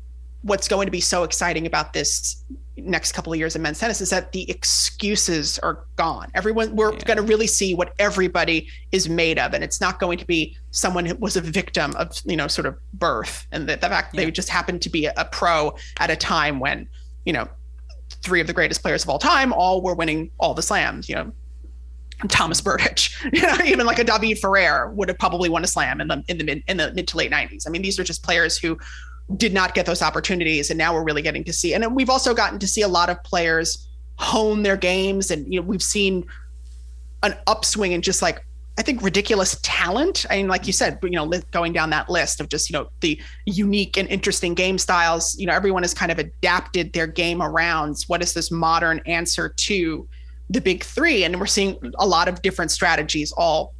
what's 0.41 0.67
going 0.67 0.85
to 0.85 0.91
be 0.91 1.01
so 1.01 1.23
exciting 1.23 1.65
about 1.65 1.93
this 1.93 2.43
next 2.81 3.11
couple 3.13 3.31
of 3.33 3.39
years 3.39 3.55
in 3.55 3.61
men's 3.61 3.79
tennis 3.79 4.01
is 4.01 4.09
that 4.09 4.31
the 4.31 4.49
excuses 4.49 5.59
are 5.59 5.85
gone. 5.95 6.29
Everyone, 6.33 6.75
we're 6.75 6.93
yeah. 6.93 6.99
going 6.99 7.17
to 7.17 7.23
really 7.23 7.47
see 7.47 7.73
what 7.75 7.93
everybody 7.99 8.67
is 8.91 9.09
made 9.09 9.39
of, 9.39 9.53
and 9.53 9.63
it's 9.63 9.81
not 9.81 9.99
going 9.99 10.17
to 10.17 10.25
be 10.25 10.57
someone 10.71 11.05
who 11.05 11.15
was 11.15 11.35
a 11.35 11.41
victim 11.41 11.95
of 11.95 12.21
you 12.25 12.37
know 12.37 12.47
sort 12.47 12.65
of 12.65 12.77
birth, 12.93 13.47
and 13.51 13.67
the, 13.67 13.75
the 13.75 13.87
fact 13.89 14.13
yeah. 14.13 14.25
they 14.25 14.31
just 14.31 14.49
happened 14.49 14.81
to 14.81 14.89
be 14.89 15.05
a, 15.05 15.13
a 15.17 15.25
pro 15.25 15.75
at 15.99 16.09
a 16.09 16.15
time 16.15 16.59
when 16.59 16.87
you 17.25 17.33
know 17.33 17.47
three 18.23 18.41
of 18.41 18.47
the 18.47 18.53
greatest 18.53 18.81
players 18.81 19.03
of 19.03 19.09
all 19.09 19.19
time 19.19 19.53
all 19.53 19.81
were 19.81 19.95
winning 19.95 20.31
all 20.39 20.53
the 20.53 20.61
slams. 20.61 21.07
You 21.07 21.15
know, 21.15 21.31
Thomas 22.27 22.61
Berdych, 22.61 23.15
you 23.33 23.41
know, 23.41 23.57
even 23.65 23.85
like 23.85 23.99
a 23.99 24.03
David 24.03 24.39
Ferrer 24.39 24.91
would 24.91 25.07
have 25.07 25.17
probably 25.17 25.49
won 25.49 25.63
a 25.63 25.67
slam 25.67 26.01
in 26.01 26.07
the 26.07 26.23
in 26.27 26.37
the 26.37 26.43
mid 26.43 26.63
in 26.67 26.77
the 26.77 26.93
mid 26.93 27.07
to 27.09 27.17
late 27.17 27.31
90s. 27.31 27.67
I 27.67 27.69
mean, 27.69 27.81
these 27.81 27.99
are 27.99 28.03
just 28.03 28.23
players 28.23 28.57
who 28.57 28.77
did 29.37 29.53
not 29.53 29.73
get 29.73 29.85
those 29.85 30.01
opportunities 30.01 30.69
and 30.69 30.77
now 30.77 30.93
we're 30.93 31.03
really 31.03 31.21
getting 31.21 31.43
to 31.43 31.53
see 31.53 31.73
and 31.73 31.95
we've 31.95 32.09
also 32.09 32.33
gotten 32.33 32.57
to 32.57 32.67
see 32.67 32.81
a 32.81 32.87
lot 32.87 33.09
of 33.09 33.21
players 33.23 33.87
hone 34.17 34.63
their 34.63 34.77
games 34.77 35.31
and 35.31 35.51
you 35.51 35.59
know 35.59 35.65
we've 35.65 35.83
seen 35.83 36.25
an 37.23 37.35
upswing 37.47 37.91
in 37.91 38.01
just 38.01 38.21
like 38.21 38.43
I 38.79 38.81
think 38.81 39.01
ridiculous 39.01 39.59
talent. 39.61 40.25
I 40.29 40.37
mean, 40.37 40.47
like 40.47 40.65
you 40.65 40.71
said, 40.71 40.99
you 41.03 41.09
know, 41.09 41.29
going 41.51 41.73
down 41.73 41.89
that 41.89 42.09
list 42.09 42.39
of 42.39 42.47
just, 42.47 42.69
you 42.69 42.73
know, 42.79 42.87
the 43.01 43.21
unique 43.45 43.97
and 43.97 44.07
interesting 44.07 44.53
game 44.53 44.77
styles, 44.77 45.37
you 45.37 45.47
know, 45.47 45.53
everyone 45.53 45.83
has 45.83 45.93
kind 45.93 46.13
of 46.13 46.17
adapted 46.17 46.93
their 46.93 47.05
game 47.05 47.41
around 47.41 47.97
what 48.07 48.23
is 48.23 48.33
this 48.33 48.51
modern 48.51 49.01
answer 49.05 49.49
to 49.49 50.07
the 50.49 50.61
big 50.61 50.85
three. 50.85 51.25
And 51.25 51.37
we're 51.41 51.45
seeing 51.45 51.77
a 51.99 52.07
lot 52.07 52.29
of 52.29 52.41
different 52.41 52.71
strategies 52.71 53.33
all 53.33 53.73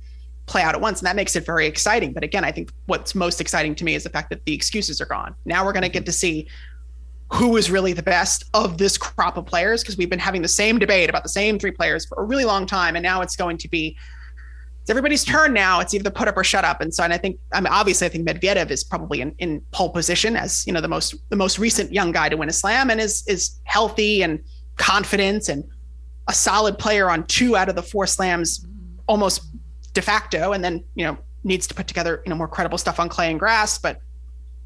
play 0.50 0.62
out 0.62 0.76
at 0.76 0.82
once. 0.82 1.00
And 1.00 1.08
that 1.08 1.16
makes 1.16 1.36
it 1.36 1.45
very 1.45 1.68
exciting. 1.68 2.12
But 2.12 2.24
again, 2.24 2.43
I 2.43 2.52
think 2.52 2.72
what's 2.88 3.14
most 3.16 3.39
exciting 3.39 3.76
to 3.76 3.86
me 3.86 3.95
is 3.95 4.04
the 4.04 4.10
fact 4.10 4.30
that 4.32 4.43
the 4.45 4.54
excuses 4.54 5.00
are 5.00 5.06
gone. 5.06 5.36
Now 5.45 5.64
we're 5.64 5.74
going 5.74 5.84
to 5.84 5.89
get 5.89 6.00
mm-hmm. 6.00 6.06
to 6.06 6.12
see 6.12 6.47
who 7.32 7.58
is 7.58 7.70
really 7.70 7.93
the 7.93 8.04
best 8.04 8.45
of 8.56 8.80
this 8.80 8.97
crop 8.97 9.38
of 9.38 9.45
players 9.45 9.84
because 9.84 9.97
we've 9.97 10.10
been 10.10 10.18
having 10.18 10.41
the 10.41 10.47
same 10.47 10.80
debate 10.80 11.10
about 11.10 11.22
the 11.22 11.30
same 11.30 11.60
three 11.60 11.72
players 11.72 12.06
for 12.06 12.18
a 12.20 12.24
really 12.24 12.45
long 12.45 12.66
time. 12.66 12.95
And 12.95 13.04
now 13.04 13.22
it's 13.22 13.36
going 13.36 13.58
to 13.60 13.70
be 13.70 13.95
it's 14.82 14.89
everybody's 14.89 15.24
turn 15.24 15.54
now. 15.54 15.80
It's 15.82 15.93
either 15.93 16.10
put 16.10 16.28
up 16.28 16.36
or 16.36 16.43
shut 16.43 16.66
up. 16.66 16.82
And 16.82 16.91
so, 16.91 17.04
and 17.04 17.14
I 17.14 17.18
think, 17.20 17.38
I 17.54 17.62
mean, 17.62 17.72
obviously, 17.72 18.08
I 18.08 18.10
think 18.10 18.28
Medvedev 18.28 18.72
is 18.72 18.84
probably 18.84 19.22
in, 19.22 19.36
in 19.38 19.62
pole 19.72 19.91
position 19.91 20.36
as 20.36 20.66
you 20.66 20.74
know 20.74 20.82
the 20.82 20.88
most 20.88 21.14
the 21.30 21.36
most 21.36 21.60
recent 21.60 21.93
young 21.93 22.12
guy 22.12 22.28
to 22.28 22.36
win 22.36 22.50
a 22.50 22.54
slam 22.54 22.89
and 22.89 23.00
is 23.00 23.24
is 23.28 23.60
healthy 23.66 24.24
and 24.24 24.39
confident 24.78 25.47
and 25.47 25.64
a 26.28 26.34
solid 26.34 26.80
player 26.80 27.08
on 27.08 27.24
two 27.28 27.56
out 27.56 27.70
of 27.70 27.76
the 27.76 27.84
four 27.84 28.08
slams 28.08 28.60
mm-hmm. 28.60 29.00
almost 29.08 29.41
de 29.94 30.02
facto, 30.02 30.54
and 30.54 30.64
then 30.64 30.84
you 30.96 31.06
know 31.06 31.18
needs 31.44 31.68
to 31.68 31.74
put 31.74 31.88
together 31.88 32.22
you 32.26 32.30
know 32.30 32.36
more 32.36 32.48
credible 32.48 32.78
stuff 32.78 33.00
on 33.00 33.10
clay 33.10 33.30
and 33.30 33.40
grass, 33.40 33.78
but 33.78 34.02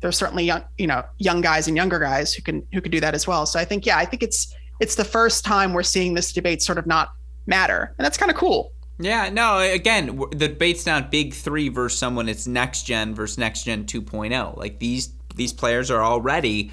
there's 0.01 0.17
certainly 0.17 0.43
young 0.43 0.63
you 0.77 0.87
know 0.87 1.03
young 1.17 1.41
guys 1.41 1.67
and 1.67 1.77
younger 1.77 1.99
guys 1.99 2.33
who 2.33 2.41
can 2.41 2.65
who 2.73 2.81
can 2.81 2.91
do 2.91 2.99
that 2.99 3.13
as 3.13 3.27
well. 3.27 3.45
So 3.45 3.59
I 3.59 3.65
think 3.65 3.85
yeah, 3.85 3.97
I 3.97 4.05
think 4.05 4.23
it's 4.23 4.53
it's 4.79 4.95
the 4.95 5.05
first 5.05 5.45
time 5.45 5.73
we're 5.73 5.83
seeing 5.83 6.13
this 6.13 6.33
debate 6.33 6.61
sort 6.61 6.77
of 6.77 6.85
not 6.85 7.13
matter, 7.45 7.93
and 7.97 8.05
that's 8.05 8.17
kind 8.17 8.31
of 8.31 8.37
cool. 8.37 8.71
Yeah, 8.99 9.29
no, 9.29 9.59
again, 9.59 10.19
the 10.31 10.47
debate's 10.47 10.85
not 10.85 11.09
big 11.09 11.33
three 11.33 11.69
versus 11.69 11.97
someone. 11.97 12.29
It's 12.29 12.47
next 12.47 12.83
gen 12.83 13.15
versus 13.15 13.37
next 13.37 13.63
gen 13.63 13.85
2.0. 13.85 14.57
Like 14.57 14.79
these 14.79 15.13
these 15.35 15.53
players 15.53 15.89
are 15.89 16.03
already. 16.03 16.71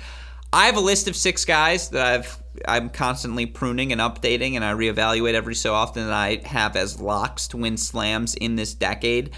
I 0.52 0.66
have 0.66 0.76
a 0.76 0.80
list 0.80 1.08
of 1.08 1.14
six 1.14 1.44
guys 1.44 1.90
that 1.90 2.06
I've 2.06 2.40
I'm 2.66 2.90
constantly 2.90 3.46
pruning 3.46 3.92
and 3.92 4.00
updating, 4.00 4.56
and 4.56 4.64
I 4.64 4.72
reevaluate 4.72 5.34
every 5.34 5.54
so 5.54 5.72
often 5.72 6.06
that 6.06 6.12
I 6.12 6.42
have 6.44 6.76
as 6.76 7.00
locks 7.00 7.48
to 7.48 7.56
win 7.56 7.76
slams 7.76 8.34
in 8.34 8.56
this 8.56 8.74
decade. 8.74 9.30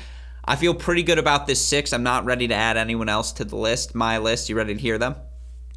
I 0.44 0.56
feel 0.56 0.74
pretty 0.74 1.02
good 1.02 1.18
about 1.18 1.46
this 1.46 1.64
six. 1.64 1.92
I'm 1.92 2.02
not 2.02 2.24
ready 2.24 2.48
to 2.48 2.54
add 2.54 2.76
anyone 2.76 3.08
else 3.08 3.32
to 3.32 3.44
the 3.44 3.56
list. 3.56 3.94
My 3.94 4.18
list. 4.18 4.48
You 4.48 4.56
ready 4.56 4.74
to 4.74 4.80
hear 4.80 4.98
them? 4.98 5.14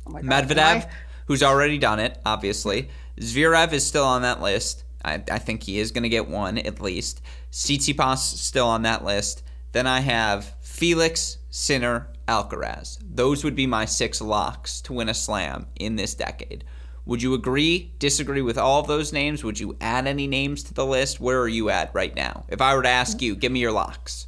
Oh 0.07 0.13
Medvedev, 0.13 0.89
who's 1.27 1.43
already 1.43 1.77
done 1.77 1.99
it, 1.99 2.19
obviously. 2.25 2.89
Zverev 3.19 3.73
is 3.73 3.85
still 3.85 4.05
on 4.05 4.21
that 4.23 4.41
list. 4.41 4.83
I, 5.03 5.21
I 5.31 5.39
think 5.39 5.63
he 5.63 5.79
is 5.79 5.91
going 5.91 6.03
to 6.03 6.09
get 6.09 6.27
one 6.27 6.57
at 6.57 6.81
least. 6.81 7.21
Tsitsipas 7.51 8.17
still 8.17 8.67
on 8.67 8.83
that 8.83 9.03
list. 9.03 9.43
Then 9.71 9.87
I 9.87 9.99
have 9.99 10.55
Felix, 10.61 11.37
Sinner, 11.49 12.07
Alcaraz. 12.27 12.97
Those 13.15 13.45
would 13.45 13.55
be 13.55 13.65
my 13.65 13.85
six 13.85 14.19
locks 14.19 14.81
to 14.81 14.91
win 14.91 15.07
a 15.07 15.13
slam 15.13 15.67
in 15.77 15.95
this 15.95 16.15
decade. 16.15 16.65
Would 17.05 17.23
you 17.23 17.33
agree, 17.33 17.93
disagree 17.97 18.41
with 18.41 18.57
all 18.57 18.81
of 18.81 18.87
those 18.87 19.13
names? 19.13 19.41
Would 19.41 19.57
you 19.57 19.77
add 19.79 20.05
any 20.05 20.27
names 20.27 20.63
to 20.63 20.73
the 20.73 20.85
list? 20.85 21.21
Where 21.21 21.39
are 21.39 21.47
you 21.47 21.69
at 21.69 21.95
right 21.95 22.13
now? 22.13 22.43
If 22.49 22.59
I 22.59 22.75
were 22.75 22.83
to 22.83 22.89
ask 22.89 23.21
you, 23.21 23.37
give 23.37 23.53
me 23.53 23.61
your 23.61 23.71
locks. 23.71 24.27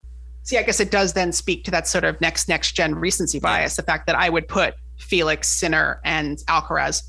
See, 0.43 0.57
I 0.57 0.63
guess 0.63 0.79
it 0.79 0.91
does 0.91 1.13
then 1.13 1.31
speak 1.31 1.63
to 1.65 1.71
that 1.71 1.87
sort 1.87 2.03
of 2.03 2.19
next 2.19 2.49
next 2.49 2.73
gen 2.73 2.95
recency 2.95 3.39
bias, 3.39 3.75
the 3.75 3.83
fact 3.83 4.07
that 4.07 4.15
I 4.15 4.29
would 4.29 4.47
put 4.47 4.75
Felix, 4.97 5.47
Sinner, 5.47 6.01
and 6.03 6.37
Alcaraz 6.47 7.03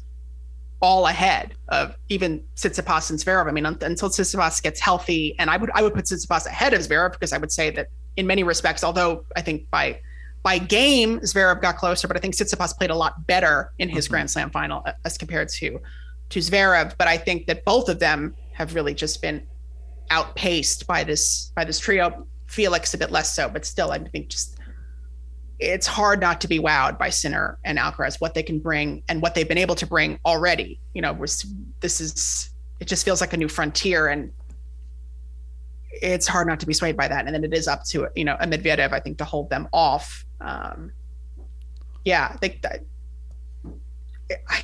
all 0.83 1.07
ahead 1.07 1.55
of 1.68 1.97
even 2.09 2.43
Tsitsipas 2.57 3.09
and 3.11 3.18
Zverev. 3.18 3.49
I 3.49 3.53
mean, 3.53 3.64
until 3.64 4.11
Tsitsipas 4.11 4.62
gets 4.62 4.80
healthy, 4.80 5.35
and 5.39 5.49
I 5.49 5.57
would 5.57 5.70
I 5.74 5.83
would 5.83 5.95
put 5.95 6.05
Tsitsipas 6.05 6.47
ahead 6.47 6.74
of 6.74 6.80
Zverev 6.80 7.12
because 7.12 7.33
I 7.33 7.39
would 7.39 7.53
say 7.53 7.70
that 7.70 7.89
in 8.16 8.26
many 8.26 8.43
respects, 8.43 8.85
although 8.85 9.24
I 9.37 9.41
think 9.41 9.70
by 9.70 10.01
by 10.43 10.59
game 10.59 11.20
Zverev 11.20 11.62
got 11.62 11.76
closer, 11.76 12.09
but 12.09 12.16
I 12.16 12.20
think 12.20 12.35
Tsitsipas 12.35 12.76
played 12.76 12.91
a 12.91 12.97
lot 12.97 13.26
better 13.26 13.72
in 13.78 13.89
his 13.89 14.07
mm-hmm. 14.07 14.14
Grand 14.14 14.30
Slam 14.30 14.51
final 14.51 14.85
as 15.05 15.16
compared 15.16 15.49
to 15.51 15.80
to 16.30 16.39
Zverev. 16.41 16.95
But 16.99 17.09
I 17.09 17.16
think 17.16 17.47
that 17.47 17.64
both 17.64 17.89
of 17.89 18.01
them 18.01 18.35
have 18.53 18.74
really 18.74 18.95
just 18.95 19.22
been 19.22 19.47
outpaced 20.11 20.87
by 20.87 21.05
this 21.05 21.53
by 21.55 21.64
this 21.64 21.78
trio. 21.78 22.26
Felix 22.53 22.92
a 22.92 22.98
bit 22.98 23.11
less 23.11 23.34
so, 23.34 23.48
but 23.48 23.64
still, 23.64 23.90
I 23.92 23.98
think 23.98 24.28
just 24.28 24.59
it's 25.59 25.86
hard 25.86 26.20
not 26.20 26.38
to 26.42 26.48
be 26.48 26.59
wowed 26.59 26.98
by 26.98 27.09
Sinner 27.09 27.59
and 27.64 27.78
Alcaraz, 27.78 28.20
what 28.20 28.34
they 28.34 28.42
can 28.42 28.59
bring 28.59 29.03
and 29.09 29.22
what 29.22 29.34
they've 29.34 29.48
been 29.48 29.59
able 29.59 29.74
to 29.76 29.86
bring 29.86 30.18
already. 30.26 30.78
You 30.92 31.00
know, 31.00 31.14
this 31.80 32.00
is 32.00 32.50
it 32.78 32.88
just 32.88 33.07
feels 33.07 33.22
like 33.22 33.32
a 33.32 33.38
new 33.38 33.48
frontier, 33.48 34.09
and 34.09 34.32
it's 35.92 36.26
hard 36.26 36.46
not 36.46 36.61
to 36.61 36.66
be 36.66 36.74
swayed 36.74 36.96
by 36.96 37.09
that. 37.09 37.24
And 37.24 37.34
then 37.34 37.42
it 37.42 37.55
is 37.55 37.68
up 37.68 37.84
to 37.84 38.09
you 38.14 38.24
know 38.24 38.36
a 38.38 38.46
Medvedev, 38.46 38.92
I 38.92 39.00
think, 39.00 39.16
to 39.18 39.24
hold 39.24 39.48
them 39.48 39.66
off. 39.72 40.26
Um, 40.42 40.92
yeah, 42.05 42.30
I 42.34 42.36
think 42.36 42.61
that. 42.62 42.80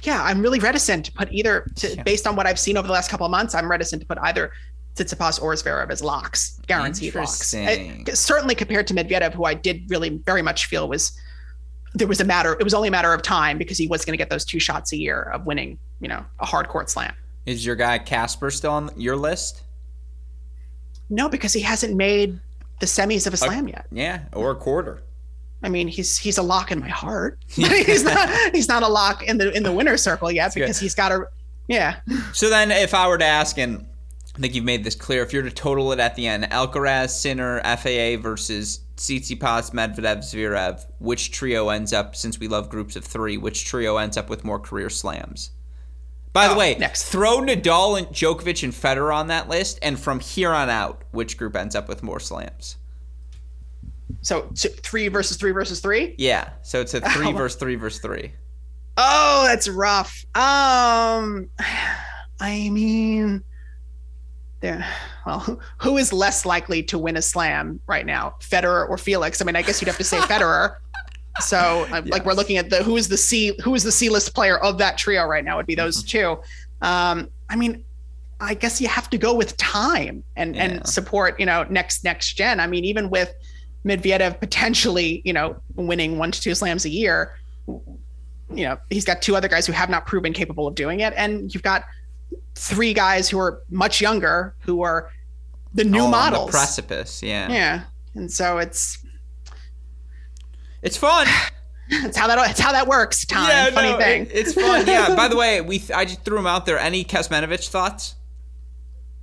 Yeah, 0.03 0.22
I'm 0.22 0.43
really 0.43 0.61
reticent 0.61 1.07
to 1.07 1.12
put 1.12 1.30
either, 1.30 1.66
to, 1.76 1.95
yeah. 1.95 2.03
based 2.03 2.26
on 2.26 2.36
what 2.36 2.47
I've 2.47 2.59
seen 2.59 2.78
over 2.78 2.86
the 2.86 2.93
last 2.93 3.11
couple 3.11 3.26
of 3.26 3.30
months. 3.30 3.55
I'm 3.55 3.70
reticent 3.70 4.01
to 4.01 4.09
put 4.09 4.16
either 4.22 4.51
Tsitsipas 4.95 5.41
or 5.41 5.55
Zverev 5.55 5.91
as 5.91 6.03
locks, 6.03 6.61
guaranteed 6.66 7.14
locks. 7.14 7.55
I, 7.55 8.03
certainly 8.14 8.55
compared 8.55 8.86
to 8.89 8.95
Medvedev, 8.95 9.32
who 9.32 9.45
I 9.45 9.55
did 9.55 9.89
really 9.89 10.20
very 10.24 10.43
much 10.43 10.66
feel 10.66 10.89
was 10.89 11.12
there 11.95 12.09
was 12.09 12.20
a 12.20 12.24
matter. 12.24 12.55
It 12.55 12.64
was 12.64 12.74
only 12.74 12.89
a 12.89 12.91
matter 12.91 13.12
of 13.12 13.22
time 13.22 13.59
because 13.59 13.78
he 13.78 13.86
was 13.86 14.05
going 14.05 14.12
to 14.12 14.18
get 14.18 14.30
those 14.30 14.45
two 14.45 14.61
shots 14.61 14.93
a 14.93 14.97
year 14.97 15.22
of 15.22 15.47
winning, 15.47 15.78
you 16.01 16.09
know, 16.09 16.24
a 16.41 16.47
hard 16.47 16.68
court 16.68 16.91
slam. 16.91 17.14
Is 17.47 17.64
your 17.64 17.76
guy 17.76 17.99
Casper 17.99 18.51
still 18.51 18.72
on 18.72 18.91
your 18.97 19.16
list? 19.16 19.62
No, 21.11 21.28
because 21.28 21.53
he 21.53 21.61
hasn't 21.61 21.97
made 21.97 22.39
the 22.80 22.86
semis 22.86 23.26
of 23.26 23.34
a 23.34 23.36
slam 23.36 23.68
yet. 23.68 23.86
Yeah, 23.91 24.22
or 24.32 24.51
a 24.51 24.57
quarter. 24.57 25.03
I 25.62 25.68
mean, 25.68 25.89
he's 25.89 26.18
he's 26.18 26.39
a 26.39 26.43
lock 26.43 26.70
in 26.70 26.78
my 26.78 26.89
heart. 26.89 27.39
he's 27.49 28.05
not 28.05 28.28
he's 28.55 28.68
not 28.68 28.82
a 28.82 28.89
lock 28.89 29.22
in 29.22 29.39
the 29.39 29.51
in 29.57 29.62
the 29.62 29.72
winner 29.72 29.97
circle 29.97 30.30
yet 30.30 30.55
because 30.55 30.78
he's 30.78 30.95
got 30.95 31.11
a 31.11 31.26
yeah. 31.68 32.01
So 32.32 32.49
then, 32.49 32.70
if 32.70 32.95
I 32.95 33.07
were 33.09 33.18
to 33.18 33.24
ask, 33.24 33.59
and 33.59 33.86
I 34.39 34.41
think 34.41 34.55
you've 34.55 34.64
made 34.64 34.84
this 34.84 34.95
clear. 34.95 35.22
If 35.24 35.32
you're 35.32 35.43
to 35.43 35.51
total 35.51 35.91
it 35.91 35.99
at 35.99 36.14
the 36.14 36.28
end, 36.28 36.45
Alcaraz, 36.45 37.11
Sinner, 37.11 37.61
FAA 37.64 38.22
versus 38.22 38.80
Tsitsipas, 38.97 39.72
Medvedev, 39.72 40.18
Zverev, 40.18 40.86
which 41.01 41.32
trio 41.32 41.70
ends 41.70 41.93
up, 41.93 42.14
since 42.14 42.39
we 42.39 42.47
love 42.47 42.68
groups 42.68 42.95
of 42.95 43.05
three, 43.05 43.36
which 43.36 43.64
trio 43.64 43.97
ends 43.97 44.16
up 44.16 44.30
with 44.30 44.45
more 44.45 44.61
career 44.61 44.91
slams? 44.91 45.51
By 46.32 46.47
oh, 46.47 46.51
the 46.51 46.59
way, 46.59 46.76
next. 46.78 47.11
throw 47.11 47.41
Nadal 47.41 47.99
and 47.99 48.07
Djokovic 48.09 48.62
and 48.62 48.72
Federer 48.72 49.12
on 49.12 49.26
that 49.26 49.49
list, 49.49 49.80
and 49.82 49.99
from 49.99 50.20
here 50.20 50.53
on 50.53 50.70
out, 50.70 51.03
which 51.11 51.36
group 51.36 51.57
ends 51.57 51.74
up 51.74 51.89
with 51.89 52.05
more 52.05 52.20
slams? 52.20 52.76
So, 54.22 54.49
so 54.55 54.68
three 54.68 55.09
versus 55.09 55.36
three 55.36 55.51
versus 55.51 55.80
three? 55.80 56.14
Yeah. 56.16 56.51
So 56.62 56.80
it's 56.80 56.95
a 56.95 57.01
three 57.01 57.26
oh. 57.30 57.32
versus 57.32 57.59
three 57.59 57.74
versus 57.74 58.01
three. 58.01 58.34
Oh, 58.97 59.47
that's 59.49 59.68
rough. 59.68 60.24
Um, 60.36 61.49
I 62.41 62.70
mean, 62.70 63.43
there 64.61 64.87
well 65.27 65.61
who 65.79 65.97
is 65.97 66.13
less 66.13 66.45
likely 66.45 66.83
to 66.83 66.99
win 66.99 67.17
a 67.17 67.23
slam 67.23 67.81
right 67.87 68.07
now 68.07 68.35
federer 68.41 68.89
or 68.89 68.99
felix 68.99 69.41
i 69.41 69.45
mean 69.45 69.57
i 69.57 69.63
guess 69.63 69.81
you'd 69.81 69.89
have 69.89 69.97
to 69.97 70.05
say 70.05 70.19
federer 70.19 70.77
so 71.41 71.87
yes. 71.91 72.07
like 72.09 72.25
we're 72.25 72.33
looking 72.33 72.57
at 72.57 72.71
the 72.71 72.83
who 72.83 72.97
is 72.97 73.09
the 73.09 73.17
c 73.17 73.53
who 73.63 73.75
is 73.75 73.83
the 73.83 73.93
c 73.93 74.09
list 74.09 74.35
player 74.35 74.59
of 74.59 74.79
that 74.79 74.99
trio 74.99 75.25
right 75.25 75.45
now 75.45 75.57
would 75.57 75.67
be 75.67 75.75
those 75.75 76.03
mm-hmm. 76.03 76.39
two 76.39 76.87
um 76.87 77.29
i 77.49 77.57
mean 77.57 77.85
i 78.41 78.55
guess 78.55 78.81
you 78.81 78.89
have 78.89 79.09
to 79.11 79.19
go 79.19 79.35
with 79.35 79.57
time 79.57 80.23
and 80.37 80.57
yeah. 80.57 80.65
and 80.65 80.87
support 80.87 81.39
you 81.39 81.47
know 81.47 81.65
next 81.71 82.05
next 82.05 82.35
gen 82.35 82.61
i 82.61 82.67
mean 82.67 82.85
even 82.85 83.11
with 83.11 83.33
medvedev 83.85 84.39
potentially 84.41 85.23
you 85.25 85.33
know 85.33 85.57
winning 85.77 86.19
one 86.19 86.31
to 86.33 86.41
two 86.41 86.55
slams 86.55 86.85
a 86.85 86.89
year 86.89 87.37
you 88.55 88.65
know 88.65 88.79
he's 88.91 89.05
got 89.05 89.23
two 89.23 89.37
other 89.37 89.49
guys 89.49 89.67
who 89.67 89.73
have 89.73 89.89
not 89.89 90.07
proven 90.07 90.33
capable 90.33 90.67
of 90.67 90.75
doing 90.75 91.01
it 91.01 91.13
and 91.17 91.55
you've 91.55 91.63
got 91.63 91.85
three 92.55 92.93
guys 92.93 93.29
who 93.29 93.39
are 93.39 93.62
much 93.70 94.01
younger 94.01 94.55
who 94.61 94.83
are 94.83 95.11
the 95.74 95.85
new 95.85 96.01
oh, 96.01 96.11
models. 96.11 96.47
The 96.47 96.53
precipice, 96.53 97.22
yeah. 97.22 97.51
Yeah. 97.51 97.85
And 98.14 98.31
so 98.31 98.59
it's 98.59 99.05
it's 100.83 100.97
fun. 100.97 101.26
That's 102.03 102.18
how 102.18 102.26
that 102.26 102.51
it's 102.51 102.61
how 102.61 102.72
that 102.72 102.87
works. 102.87 103.24
Time, 103.24 103.49
yeah, 103.49 103.70
funny 103.70 103.93
no, 103.93 103.99
thing. 103.99 104.22
It, 104.26 104.33
it's 104.33 104.53
fun. 104.53 104.87
Yeah. 104.87 105.14
By 105.14 105.29
the 105.29 105.37
way, 105.37 105.62
we 105.62 105.83
I 105.95 106.05
just 106.05 106.22
threw 106.22 106.37
them 106.37 106.47
out 106.47 106.66
there. 106.66 106.79
Any 106.79 107.03
Kecmanovic 107.03 107.66
thoughts? 107.68 108.14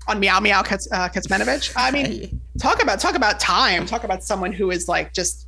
On 0.08 0.20
Meow 0.20 0.40
Meow 0.40 0.62
Kets, 0.62 0.88
uh, 0.92 1.10
I 1.76 1.92
mean, 1.92 2.42
talk 2.60 2.82
about 2.82 3.00
talk 3.00 3.16
about 3.16 3.40
time. 3.40 3.86
Talk 3.86 4.04
about 4.04 4.24
someone 4.24 4.52
who 4.52 4.72
is 4.72 4.88
like 4.88 5.14
just 5.14 5.45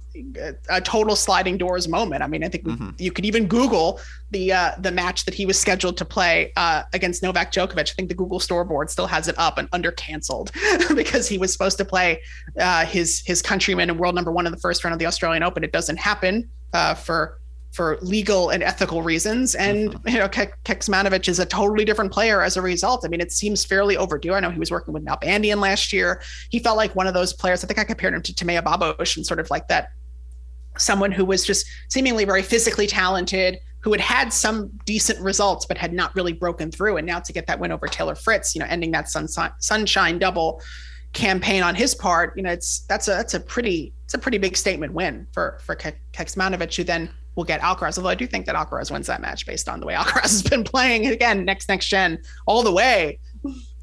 a 0.70 0.82
total 0.82 1.16
sliding 1.16 1.58
doors 1.58 1.88
moment. 1.88 2.24
I 2.24 2.28
mean, 2.28 2.44
I 2.44 2.50
think 2.50 2.66
mm-hmm. 2.66 2.90
you 2.98 3.12
could 3.12 3.26
even 3.26 3.48
Google 3.48 4.00
the 4.32 4.52
uh, 4.52 4.72
the 4.80 4.92
match 4.92 5.26
that 5.26 5.34
he 5.34 5.46
was 5.46 5.60
scheduled 5.60 5.98
to 5.98 6.06
play 6.06 6.52
uh, 6.56 6.84
against 6.94 7.24
Novak 7.24 7.52
Djokovic. 7.52 7.92
I 7.92 7.94
think 7.94 8.10
the 8.10 8.16
Google 8.16 8.40
store 8.40 8.64
board 8.64 8.90
still 8.90 9.08
has 9.08 9.28
it 9.28 9.36
up 9.38 9.58
and 9.58 9.68
under 9.72 9.92
canceled 9.92 10.52
because 10.96 11.28
he 11.28 11.38
was 11.38 11.52
supposed 11.52 11.78
to 11.78 11.86
play 11.86 12.22
uh, 12.60 12.86
his 12.86 13.24
his 13.26 13.42
countryman 13.42 13.90
and 13.90 14.00
world 14.00 14.16
number 14.16 14.32
one 14.32 14.46
in 14.46 14.52
the 14.52 14.60
first 14.60 14.84
round 14.84 14.94
of 14.94 15.00
the 15.00 15.06
Australian 15.06 15.44
Open. 15.44 15.64
It 15.64 15.72
doesn't 15.72 15.98
happen 15.98 16.50
uh, 16.74 16.94
for 16.94 17.40
for 17.78 18.00
legal 18.02 18.50
and 18.50 18.64
ethical 18.64 19.04
reasons. 19.04 19.54
And 19.54 19.92
mm-hmm. 19.92 20.10
you 20.10 20.18
know, 20.18 20.28
Kek- 20.28 21.28
is 21.28 21.40
a 21.40 21.46
totally 21.46 21.86
different 21.86 22.12
player 22.12 22.42
as 22.42 22.58
a 22.58 22.62
result. 22.62 23.06
I 23.06 23.08
mean, 23.08 23.22
it 23.22 23.32
seems 23.32 23.64
fairly 23.64 23.96
overdue. 23.96 24.34
I 24.34 24.40
know 24.40 24.50
he 24.50 24.60
was 24.60 24.72
working 24.72 24.94
with 24.94 25.06
Nalbandian 25.06 25.60
last 25.60 25.94
year. 25.94 26.22
He 26.50 26.60
felt 26.60 26.76
like 26.76 26.96
one 26.96 27.06
of 27.06 27.14
those 27.14 27.34
players. 27.34 27.64
I 27.64 27.68
think 27.68 27.78
I 27.78 27.84
compared 27.84 28.16
him 28.16 28.24
to 28.24 28.34
Timea 28.34 28.64
Babos 28.64 29.16
and 29.16 29.26
sort 29.26 29.40
of 29.40 29.50
like 29.52 29.68
that 29.68 29.92
someone 30.80 31.12
who 31.12 31.26
was 31.26 31.46
just 31.46 31.66
seemingly 31.90 32.26
very 32.26 32.42
physically 32.42 32.88
talented, 32.88 33.60
who 33.80 33.92
had 33.92 34.02
had 34.02 34.34
some 34.34 34.70
decent 34.86 35.20
results 35.20 35.66
but 35.66 35.78
had 35.78 35.94
not 35.94 36.16
really 36.16 36.34
broken 36.34 36.72
through. 36.72 36.98
And 36.98 37.08
now 37.08 37.20
to 37.20 37.34
get 37.34 37.48
that 37.48 37.60
win 37.60 37.72
over 37.72 37.88
Taylor 37.88 38.16
Fritz, 38.16 38.56
you 38.56 38.60
know, 38.60 38.68
ending 38.70 38.92
that 38.92 39.10
sunshine, 39.10 39.52
sunshine 39.60 40.20
double 40.20 40.62
campaign 41.14 41.64
on 41.64 41.76
his 41.76 41.96
part, 41.96 42.36
you 42.36 42.44
know, 42.44 42.52
it's 42.52 42.82
that's 42.82 43.08
a 43.08 43.12
that's 43.12 43.34
a 43.34 43.40
pretty 43.40 43.94
it's 44.06 44.14
a 44.14 44.18
pretty 44.18 44.38
big 44.38 44.58
statement 44.58 44.94
win 44.94 45.28
for 45.32 45.60
for 45.62 45.76
Kecmanovic, 45.76 46.76
who 46.76 46.84
then 46.84 47.10
will 47.36 47.44
get 47.44 47.62
Alcaraz. 47.62 47.98
Although 47.98 48.10
I 48.10 48.16
do 48.16 48.28
think 48.28 48.46
that 48.48 48.56
Alcaraz 48.56 48.92
wins 48.92 49.08
that 49.08 49.22
match 49.22 49.46
based 49.46 49.70
on 49.70 49.80
the 49.80 49.86
way 49.86 49.94
Alcaraz 49.94 50.22
has 50.22 50.44
been 50.44 50.64
playing 50.64 51.08
again 51.08 51.46
next 51.46 51.70
next 51.70 51.88
gen 51.88 52.20
all 52.46 52.64
the 52.64 52.74
way. 52.74 53.20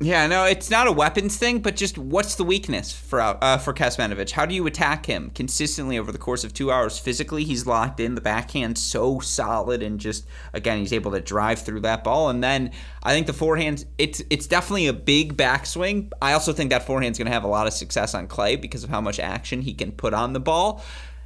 Yeah, 0.01 0.27
no, 0.27 0.45
it's 0.45 0.71
not 0.71 0.87
a 0.87 0.93
weapons 0.93 1.37
thing, 1.37 1.61
but 1.61 1.77
just 1.77 1.97
what's 1.97 2.35
the 2.35 2.45
weakness 2.45 2.93
for 2.93 3.21
uh, 3.21 3.59
for 3.59 3.73
Kecmanovic? 3.73 4.33
How 4.33 4.45
do 4.45 4.55
you 4.55 4.67
attack 4.67 5.07
him 5.07 5.31
consistently 5.31 5.99
over 5.99 6.13
the 6.13 6.19
course 6.19 6.45
of 6.45 6.53
two 6.53 6.71
hours? 6.71 6.99
Physically, 6.99 7.45
he's 7.45 7.67
locked 7.67 8.01
in. 8.01 8.15
The 8.15 8.21
backhand 8.21 8.77
so 8.77 9.21
solid, 9.21 9.83
and 9.83 10.01
just 10.01 10.27
again, 10.53 10.79
he's 10.79 10.93
able 10.93 11.13
to 11.13 11.21
drive 11.21 11.61
through 11.61 11.81
that 11.81 12.05
ball. 12.05 12.29
And 12.29 12.43
then 12.43 12.73
I 13.03 13.13
think 13.13 13.27
the 13.27 13.33
forehand, 13.33 13.85
it's 13.97 14.23
it's 14.31 14.47
definitely 14.47 14.89
a 14.89 14.93
big 14.93 15.37
backswing. 15.37 16.11
I 16.21 16.33
also 16.33 16.53
think 16.53 16.71
that 16.71 16.85
forehand's 16.85 17.19
going 17.19 17.27
to 17.27 17.33
have 17.33 17.45
a 17.45 17.49
lot 17.49 17.67
of 17.67 17.73
success 17.73 18.15
on 18.15 18.27
clay 18.27 18.57
because 18.57 18.85
of 18.85 18.91
how 18.91 19.01
much 19.01 19.21
action 19.21 19.63
he 19.63 19.75
can 19.75 19.93
put 19.93 20.13
on 20.13 20.33
the 20.33 20.41
ball. 20.41 20.83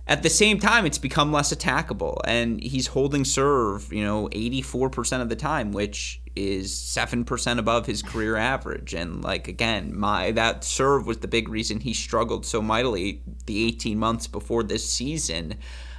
At 0.09 0.23
the 0.23 0.31
same 0.31 0.59
time, 0.59 0.87
it's 0.87 0.97
become 0.97 1.33
less 1.33 1.53
attackable, 1.53 2.19
and 2.25 2.63
he's 2.63 2.87
holding 2.87 3.27
serve, 3.27 3.93
you 3.93 4.03
know, 4.03 4.29
84% 4.31 5.21
of 5.21 5.29
the 5.29 5.37
time, 5.37 5.71
which 5.71 6.18
is 6.37 6.73
7% 6.73 7.59
above 7.59 7.87
his 7.87 8.03
career 8.03 8.37
average. 8.37 8.95
And 8.95 9.23
like 9.23 9.49
again, 9.49 9.97
my 9.97 10.31
that 10.33 10.65
serve 10.65 11.07
was 11.07 11.19
the 11.19 11.29
big 11.29 11.49
reason 11.49 11.81
he 11.81 11.95
struggled 11.95 12.47
so 12.47 12.63
mightily 12.63 13.23
the 13.47 13.65
18 13.67 13.99
months 13.99 14.27
before 14.27 14.63
this 14.63 14.89
season. 14.89 15.55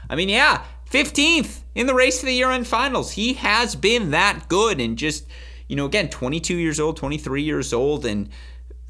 I 0.09 0.15
mean, 0.15 0.29
yeah, 0.29 0.63
15th 0.91 1.61
in 1.75 1.87
the 1.87 1.93
race 1.93 2.19
to 2.19 2.25
the 2.25 2.33
year-end 2.33 2.67
finals. 2.67 3.11
He 3.11 3.33
has 3.33 3.75
been 3.75 4.11
that 4.11 4.47
good 4.49 4.81
and 4.81 4.97
just, 4.97 5.27
you 5.67 5.75
know, 5.75 5.85
again, 5.85 6.09
22 6.09 6.55
years 6.55 6.79
old, 6.79 6.97
23 6.97 7.43
years 7.43 7.73
old 7.73 8.05
and 8.05 8.29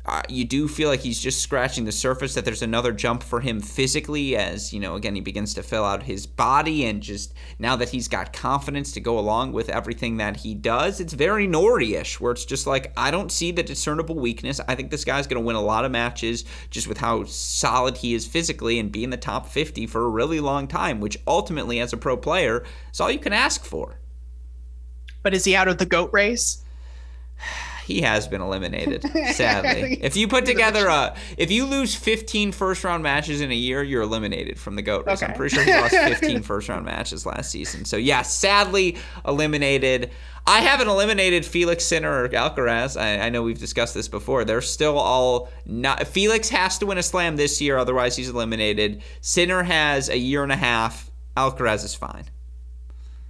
uh, 0.10 0.22
you 0.28 0.44
do 0.44 0.68
feel 0.68 0.90
like 0.90 1.02
he's 1.02 1.20
just 1.20 1.42
scratching 1.42 1.86
the 1.86 1.92
surface 1.92 2.34
that 2.34 2.44
there's 2.44 2.62
another 2.62 2.92
jump 2.92 3.22
for 3.22 3.42
him 3.42 3.62
physically 3.62 4.36
as 4.36 4.74
you 4.74 4.80
know 4.80 4.96
again 4.96 5.16
he 5.16 5.22
begins 5.22 5.54
to 5.54 5.62
fill 5.62 5.86
out 5.86 6.04
his 6.04 6.26
body 6.26 6.86
and 6.86 7.02
just 7.02 7.34
now 7.60 7.76
that 7.76 7.90
he's 7.90 8.08
got 8.08 8.34
confidence 8.34 8.92
to 8.92 9.00
go 9.00 9.20
along 9.20 9.52
with 9.52 9.70
everything 9.70 10.18
that 10.18 10.38
he 10.38 10.56
does 10.56 11.00
it's 11.00 11.14
very 11.14 11.48
Norrie-ish 11.48 12.20
where 12.20 12.32
it's 12.32 12.46
just 12.46 12.66
like 12.66 12.92
I 12.98 13.12
don't 13.12 13.32
see 13.32 13.52
the 13.52 13.64
discernible 13.64 14.16
weakness. 14.16 14.60
I 14.68 14.76
think 14.76 14.92
this 14.92 15.06
guy's 15.06 15.28
going 15.28 15.42
to 15.42 15.46
win 15.46 15.56
a 15.56 15.62
lot 15.62 15.86
of 15.86 15.92
matches 15.92 16.46
just 16.70 16.88
with 16.88 16.98
how 16.98 17.24
solid 17.26 17.98
he 17.98 18.14
is 18.14 18.26
physically 18.26 18.80
and 18.80 18.92
be 18.92 19.04
in 19.04 19.10
the 19.10 19.18
top 19.18 19.48
50 19.48 19.88
for 19.88 20.06
a 20.06 20.10
really 20.10 20.40
long 20.40 20.68
time 20.68 21.00
which 21.00 21.18
ultimately 21.28 21.80
as 21.80 21.94
a 21.94 21.98
pro 21.98 22.18
player 22.18 22.64
is 22.92 23.00
all 23.00 23.12
you 23.12 23.20
can 23.20 23.34
ask 23.34 23.64
for. 23.64 24.00
But 25.22 25.34
is 25.34 25.46
he 25.46 25.56
out 25.56 25.68
of 25.68 25.78
the 25.78 25.86
goat 25.86 26.12
race 26.14 26.64
he 27.90 28.02
has 28.02 28.28
been 28.28 28.40
eliminated, 28.40 29.04
sadly. 29.34 29.98
if 30.04 30.16
you 30.16 30.28
put 30.28 30.46
together 30.46 30.86
a, 30.86 31.16
if 31.38 31.50
you 31.50 31.66
lose 31.66 31.96
15 31.96 32.52
first 32.52 32.84
round 32.84 33.02
matches 33.02 33.42
in 33.42 33.52
a 33.52 33.56
year, 33.56 33.82
you're 33.82 34.04
eliminated 34.04 34.60
from 34.60 34.76
the 34.76 34.84
GOAT 34.84 35.08
race. 35.08 35.24
Okay. 35.24 35.32
I'm 35.32 35.36
pretty 35.36 35.56
sure 35.56 35.64
he 35.64 35.74
lost 35.74 35.96
15 36.20 36.44
first 36.44 36.70
round 36.70 36.86
matches 36.86 37.26
last 37.26 37.50
season. 37.50 37.86
So, 37.86 37.98
yeah, 37.98 38.22
sadly 38.22 38.98
eliminated. 39.26 40.12
I 40.46 40.60
haven't 40.60 40.88
eliminated 40.88 41.48
Felix 41.48 41.84
Sinner 41.84 42.24
or 42.24 42.30
Alcaraz. 42.30 42.96
I, 42.96 43.26
I, 43.26 43.30
know 43.30 43.42
we've 43.42 43.60
discussed 43.60 43.96
this 43.96 44.08
before. 44.08 44.46
They're 44.46 44.62
still 44.62 45.00
all 45.00 45.50
not. 45.66 46.08
Felix 46.08 46.50
has 46.50 46.78
to 46.78 46.86
win 46.86 47.00
a 47.00 47.04
slam 47.04 47.38
this 47.38 47.60
year, 47.60 47.78
otherwise 47.78 48.16
he's 48.16 48.30
eliminated. 48.30 49.02
Sinner 49.22 49.64
has 49.64 50.10
a 50.10 50.18
year 50.18 50.44
and 50.44 50.52
a 50.52 50.56
half. 50.56 51.10
Alcaraz 51.36 51.84
is 51.84 51.96
fine. 51.96 52.26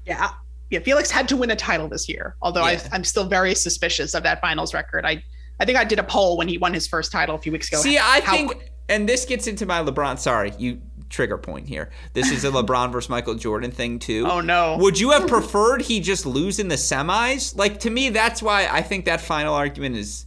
Yeah, 0.05 0.32
yeah, 0.70 0.80
Felix 0.80 1.09
had 1.09 1.28
to 1.30 1.38
win 1.38 1.51
a 1.51 1.55
title 1.55 1.88
this 1.88 2.07
year. 2.07 2.36
Although 2.41 2.65
yeah. 2.67 2.82
I, 2.91 2.95
am 2.95 3.03
still 3.03 3.26
very 3.26 3.55
suspicious 3.55 4.13
of 4.13 4.24
that 4.24 4.41
finals 4.41 4.74
record. 4.74 5.05
I, 5.05 5.24
I 5.59 5.65
think 5.65 5.78
I 5.78 5.84
did 5.84 5.99
a 5.99 6.03
poll 6.03 6.38
when 6.38 6.47
he 6.47 6.57
won 6.57 6.74
his 6.74 6.88
first 6.88 7.11
title 7.11 7.36
a 7.36 7.39
few 7.39 7.51
weeks 7.51 7.67
ago. 7.67 7.78
See, 7.82 7.97
I 7.97 8.22
how, 8.22 8.34
think, 8.34 8.72
and 8.88 9.09
this 9.09 9.26
gets 9.26 9.47
into 9.47 9.65
my 9.65 9.82
LeBron. 9.84 10.20
Sorry, 10.20 10.53
you 10.57 10.82
trigger 11.09 11.38
point 11.38 11.67
here. 11.67 11.89
This 12.13 12.32
is 12.32 12.45
a 12.45 12.51
LeBron 12.51 12.91
versus 12.91 13.09
Michael 13.09 13.36
Jordan 13.36 13.72
thing 13.72 13.99
too. 13.99 14.28
Oh 14.30 14.41
no. 14.41 14.78
Would 14.78 14.99
you 14.99 15.11
have 15.11 15.28
preferred 15.28 15.82
he 15.82 15.99
just 15.99 16.26
lose 16.26 16.59
in 16.59 16.67
the 16.67 16.76
semis? 16.76 17.57
Like 17.57 17.80
to 17.82 17.89
me, 17.89 18.09
that's 18.09 18.41
why 18.41 18.67
I 18.67 18.82
think 18.82 19.05
that 19.05 19.22
final 19.22 19.53
argument 19.53 19.95
is. 19.95 20.26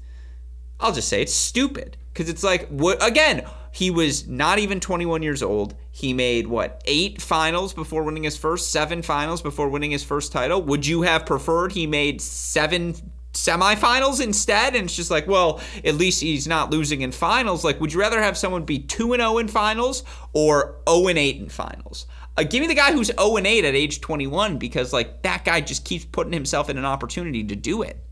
I'll 0.81 0.93
just 0.93 1.09
say 1.09 1.23
it's 1.23 1.33
stupid 1.33 1.97
because 2.13 2.29
it's 2.29 2.43
like 2.43 2.67
what 2.69 3.05
again 3.07 3.47
he 3.73 3.91
was 3.91 4.29
not 4.29 4.59
even 4.59 4.79
21 4.79 5.23
years 5.23 5.43
old. 5.43 5.75
He 5.91 6.13
made 6.13 6.47
what 6.47 6.83
eight 6.85 7.21
finals 7.21 7.73
before 7.73 8.03
winning 8.05 8.23
his 8.23 8.37
first, 8.37 8.71
seven 8.71 9.03
finals 9.03 9.43
before 9.43 9.69
winning 9.69 9.91
his 9.91 10.05
first 10.05 10.31
title. 10.31 10.63
Would 10.63 10.87
you 10.87 11.03
have 11.03 11.27
preferred 11.27 11.73
he 11.73 11.87
made 11.87 12.21
seven 12.21 12.95
semifinals 13.33 14.23
instead? 14.23 14.77
And 14.77 14.85
it's 14.85 14.95
just 14.95 15.11
like, 15.11 15.27
well, 15.27 15.61
at 15.85 15.95
least 15.95 16.21
he's 16.21 16.47
not 16.47 16.71
losing 16.71 17.01
in 17.01 17.13
finals. 17.13 17.65
Like, 17.65 17.81
would 17.81 17.93
you 17.93 18.01
rather 18.01 18.23
have 18.23 18.37
someone 18.37 18.65
be 18.65 18.79
two 18.79 19.15
and 19.15 19.21
zero 19.21 19.33
oh 19.33 19.39
in 19.39 19.49
finals 19.49 20.05
or 20.35 20.77
zero 20.87 21.09
and 21.09 21.19
eight 21.19 21.39
in 21.39 21.49
finals? 21.49 22.07
Uh, 22.37 22.43
give 22.43 22.61
me 22.61 22.67
the 22.67 22.75
guy 22.75 22.93
who's 22.93 23.09
0 23.09 23.37
and 23.37 23.47
8 23.47 23.67
at 23.67 23.75
age 23.75 24.01
21 24.01 24.57
because 24.57 24.91
like 24.91 25.23
that 25.23 25.45
guy 25.45 25.61
just 25.61 25.85
keeps 25.85 26.07
putting 26.07 26.33
himself 26.33 26.71
in 26.71 26.79
an 26.79 26.85
opportunity 26.87 27.45
to 27.45 27.55
do 27.55 27.83
it. 27.83 28.03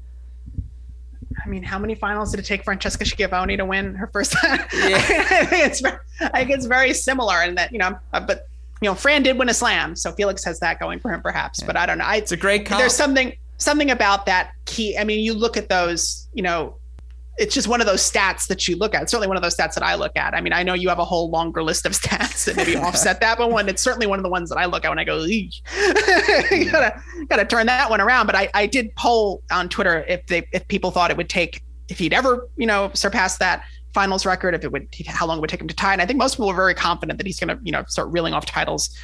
I 1.45 1.49
mean, 1.49 1.63
how 1.63 1.79
many 1.79 1.95
finals 1.95 2.31
did 2.31 2.41
it 2.41 2.47
take 2.47 2.65
Francesca 2.65 3.05
Schiavone 3.05 3.57
to 3.57 3.65
win 3.65 3.95
her 3.95 4.07
first? 4.07 4.35
Yeah. 4.45 4.97
I 4.97 5.45
think 5.47 5.67
it's 5.67 5.83
I 6.21 6.45
think 6.45 6.51
it's 6.51 6.67
very 6.67 6.95
similar 6.95 7.43
in 7.43 7.55
that 7.57 7.73
you 7.73 7.79
know, 7.79 7.99
uh, 8.13 8.21
but 8.21 8.47
you 8.81 8.89
know, 8.89 8.95
Fran 8.95 9.23
did 9.23 9.39
win 9.39 9.49
a 9.49 9.55
slam, 9.55 9.95
so 9.95 10.13
Felix 10.13 10.45
has 10.45 10.59
that 10.61 10.81
going 10.81 11.01
for 11.01 11.13
him, 11.13 11.21
perhaps. 11.21 11.61
Yeah. 11.61 11.67
But 11.67 11.77
I 11.77 11.87
don't 11.87 11.99
know. 11.99 12.05
I, 12.05 12.17
it's 12.17 12.33
a 12.33 12.37
great. 12.37 12.67
Comp. 12.67 12.81
There's 12.81 12.95
something 12.95 13.37
something 13.59 13.91
about 13.91 14.27
that 14.27 14.53
key. 14.65 14.97
I 14.97 15.05
mean, 15.05 15.21
you 15.21 15.35
look 15.35 15.57
at 15.57 15.69
those, 15.69 16.29
you 16.33 16.43
know, 16.43 16.77
it's 17.41 17.55
just 17.55 17.69
one 17.69 17.81
of 17.81 17.87
those 17.87 18.03
stats 18.03 18.47
that 18.49 18.69
you 18.69 18.77
look 18.77 18.95
at. 18.95 19.03
It's 19.03 19.11
certainly 19.11 19.27
one 19.27 19.39
of 19.39 19.43
those 19.43 19.57
stats 19.57 19.73
that 19.73 19.83
I 19.83 19.95
look 19.95 20.13
at. 20.15 20.35
I 20.35 20.43
mean, 20.43 20.53
I 20.53 20.63
know 20.63 20.75
you 20.75 20.91
have 20.91 20.99
a 20.99 21.05
whole 21.07 21.31
longer 21.31 21.63
list 21.63 21.87
of 21.87 21.93
stats 22.01 22.45
that 22.45 22.55
maybe 22.55 22.77
offset 22.77 23.21
that, 23.23 23.39
but 23.39 23.51
one 23.51 23.69
it's 23.69 23.81
certainly 23.81 24.07
one 24.07 24.19
of 24.19 24.23
the 24.23 24.29
ones 24.29 24.51
that 24.51 24.59
I 24.59 24.67
look 24.67 24.85
at 24.85 24.91
when 24.91 24.99
I 24.99 25.05
go, 25.05 25.21
gotta 26.71 27.03
gotta 27.29 27.45
turn 27.47 27.67
that 27.67 27.89
one 27.89 28.01
around. 28.01 28.27
But 28.27 28.37
I, 28.37 28.51
I 28.53 28.67
did 28.67 28.95
poll 28.95 29.43
on 29.51 29.71
Twitter 29.71 30.05
if 30.07 30.27
they 30.27 30.47
if 30.53 30.69
people 30.69 30.91
thought 30.91 31.11
it 31.11 31.17
would 31.17 31.31
take 31.31 31.63
if 31.89 31.99
he'd 31.99 32.13
ever, 32.13 32.49
you 32.57 32.67
know, 32.67 32.91
surpass 32.93 33.39
that 33.39 33.65
finals 33.95 34.27
record, 34.27 34.55
if 34.55 34.63
it 34.63 34.71
would 34.71 34.95
how 35.07 35.27
long 35.27 35.39
it 35.39 35.41
would 35.41 35.51
take 35.51 35.63
him 35.63 35.69
to 35.69 35.75
tie. 35.75 35.95
And 35.95 36.03
I 36.03 36.07
think 36.07 36.19
most 36.19 36.35
people 36.35 36.49
were 36.49 36.55
very 36.55 36.75
confident 36.75 37.19
that 37.19 37.27
he's 37.27 37.41
gonna, 37.41 37.59
you 37.63 37.73
know, 37.73 37.85
start 37.89 38.09
reeling 38.11 38.35
off 38.35 38.45
titles 38.45 38.95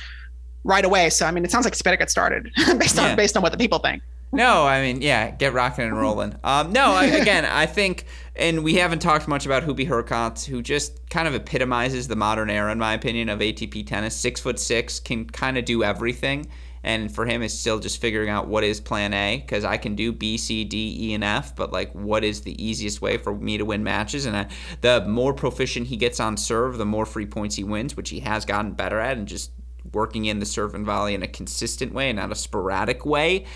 right 0.63 0.85
away. 0.85 1.09
So 1.09 1.25
I 1.25 1.31
mean 1.31 1.45
it 1.45 1.51
sounds 1.51 1.65
like 1.65 1.73
it's 1.73 1.83
better 1.83 1.97
get 1.97 2.11
started 2.11 2.51
based 2.79 2.99
on 2.99 3.07
yeah. 3.07 3.15
based 3.15 3.35
on 3.35 3.43
what 3.43 3.53
the 3.53 3.59
people 3.59 3.79
think. 3.79 4.03
No, 4.33 4.67
I 4.67 4.83
mean, 4.83 5.03
yeah, 5.03 5.31
get 5.31 5.53
rocking 5.53 5.85
and 5.85 5.97
rolling. 5.97 6.35
Um, 6.43 6.73
no, 6.73 6.93
I, 6.93 7.05
again, 7.05 7.45
I 7.45 7.67
think, 7.67 8.05
and 8.39 8.63
we 8.63 8.75
haven't 8.75 9.01
talked 9.01 9.29
much 9.29 9.47
about 9.47 9.65
Hubie 9.65 9.89
Hurkacz, 9.89 10.45
who 10.45 10.63
just 10.63 11.09
kind 11.11 11.27
of 11.27 11.35
epitomizes 11.35 12.09
the 12.09 12.17
modern 12.17 12.51
era, 12.51 12.71
in 12.71 12.79
my 12.79 12.95
opinion, 12.95 13.29
of 13.29 13.41
ATP 13.41 13.87
tennis. 13.87 14.17
Six 14.17 14.41
foot 14.41 14.59
six, 14.59 15.01
can 15.01 15.25
kind 15.25 15.59
of 15.59 15.65
do 15.65 15.83
everything. 15.83 16.47
And 16.83 17.13
for 17.13 17.27
him, 17.27 17.43
it's 17.43 17.55
still 17.55 17.81
just 17.81 18.01
figuring 18.01 18.29
out 18.29 18.47
what 18.47 18.63
is 18.63 18.81
plan 18.81 19.13
A, 19.13 19.39
because 19.39 19.65
I 19.65 19.77
can 19.77 19.97
do 19.97 20.13
B, 20.13 20.37
C, 20.39 20.65
D, 20.65 20.97
E, 21.01 21.15
and 21.15 21.25
F, 21.25 21.57
but 21.57 21.73
like, 21.73 21.93
what 21.93 22.23
is 22.23 22.43
the 22.43 22.65
easiest 22.65 23.03
way 23.03 23.17
for 23.17 23.35
me 23.35 23.59
to 23.59 23.65
win 23.65 23.83
matches? 23.83 24.25
And 24.25 24.37
I, 24.37 24.47
the 24.83 25.05
more 25.07 25.35
proficient 25.35 25.89
he 25.89 25.97
gets 25.97 26.21
on 26.21 26.37
serve, 26.37 26.79
the 26.79 26.87
more 26.87 27.05
free 27.05 27.27
points 27.27 27.57
he 27.57 27.65
wins, 27.65 27.97
which 27.97 28.11
he 28.11 28.21
has 28.21 28.45
gotten 28.45 28.73
better 28.73 29.01
at, 29.01 29.17
and 29.17 29.27
just 29.27 29.51
working 29.93 30.27
in 30.27 30.39
the 30.39 30.47
serve 30.47 30.75
and 30.75 30.87
volley 30.87 31.15
in 31.15 31.23
a 31.25 31.29
consistent 31.29 31.93
way, 31.93 32.13
not 32.13 32.31
a 32.31 32.37
sporadic 32.37 33.05
way 33.05 33.47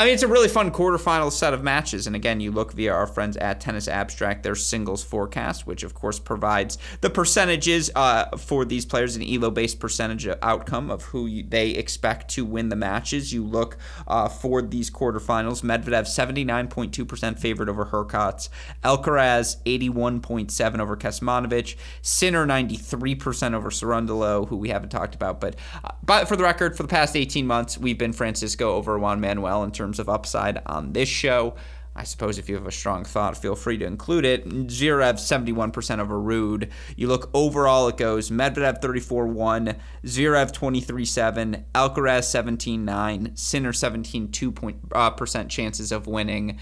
I 0.00 0.04
mean, 0.04 0.14
it's 0.14 0.22
a 0.22 0.28
really 0.28 0.48
fun 0.48 0.70
quarterfinal 0.70 1.30
set 1.30 1.52
of 1.52 1.62
matches. 1.62 2.06
And 2.06 2.16
again, 2.16 2.40
you 2.40 2.52
look 2.52 2.72
via 2.72 2.90
our 2.90 3.06
friends 3.06 3.36
at 3.36 3.60
Tennis 3.60 3.86
Abstract, 3.86 4.42
their 4.42 4.54
singles 4.54 5.04
forecast, 5.04 5.66
which 5.66 5.82
of 5.82 5.92
course 5.92 6.18
provides 6.18 6.78
the 7.02 7.10
percentages 7.10 7.90
uh, 7.94 8.34
for 8.38 8.64
these 8.64 8.86
players, 8.86 9.14
an 9.14 9.22
ELO 9.22 9.50
based 9.50 9.78
percentage 9.78 10.26
outcome 10.40 10.90
of 10.90 11.02
who 11.02 11.26
you, 11.26 11.42
they 11.46 11.72
expect 11.72 12.30
to 12.30 12.46
win 12.46 12.70
the 12.70 12.76
matches. 12.76 13.34
You 13.34 13.44
look 13.44 13.76
uh, 14.08 14.30
for 14.30 14.62
these 14.62 14.90
quarterfinals 14.90 15.60
Medvedev 15.60 16.06
79.2% 16.06 17.38
favored 17.38 17.68
over 17.68 17.84
Hurkacz, 17.84 18.48
Alcaraz 18.82 19.62
81.7 19.66 20.80
over 20.80 20.96
Kecmanovic, 20.96 21.76
Sinner 22.00 22.46
93% 22.46 23.52
over 23.52 23.68
Cerundolo, 23.68 24.48
who 24.48 24.56
we 24.56 24.70
haven't 24.70 24.88
talked 24.88 25.14
about. 25.14 25.42
But, 25.42 25.56
uh, 25.84 25.90
but 26.02 26.26
for 26.26 26.36
the 26.36 26.42
record, 26.44 26.74
for 26.74 26.84
the 26.84 26.88
past 26.88 27.16
18 27.16 27.46
months, 27.46 27.76
we've 27.76 27.98
been 27.98 28.14
Francisco 28.14 28.72
over 28.72 28.98
Juan 28.98 29.20
Manuel 29.20 29.62
in 29.62 29.70
terms 29.70 29.89
terms 29.90 29.98
of 29.98 30.08
upside 30.08 30.62
on 30.66 30.92
this 30.92 31.08
show. 31.08 31.56
I 31.96 32.04
suppose 32.04 32.38
if 32.38 32.48
you 32.48 32.54
have 32.54 32.68
a 32.68 32.70
strong 32.70 33.04
thought, 33.04 33.36
feel 33.36 33.56
free 33.56 33.76
to 33.78 33.84
include 33.84 34.24
it. 34.24 34.48
Zverev 34.48 35.14
71% 35.14 35.98
over 35.98 36.14
Ruud. 36.14 36.70
You 36.94 37.08
look 37.08 37.28
overall, 37.34 37.88
it 37.88 37.96
goes 37.96 38.30
Medvedev 38.30 38.80
34 38.80 39.26
1, 39.26 39.74
Zverev 40.04 40.52
23 40.52 41.04
7, 41.04 41.64
Alcaraz 41.74 42.24
17 42.24 42.84
9, 42.84 43.32
Sinner 43.34 43.72
17 43.72 44.28
2% 44.28 44.76
uh, 44.92 45.44
chances 45.48 45.90
of 45.90 46.06
winning. 46.06 46.58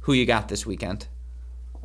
Who 0.00 0.14
you 0.14 0.24
got 0.24 0.48
this 0.48 0.64
weekend? 0.64 1.08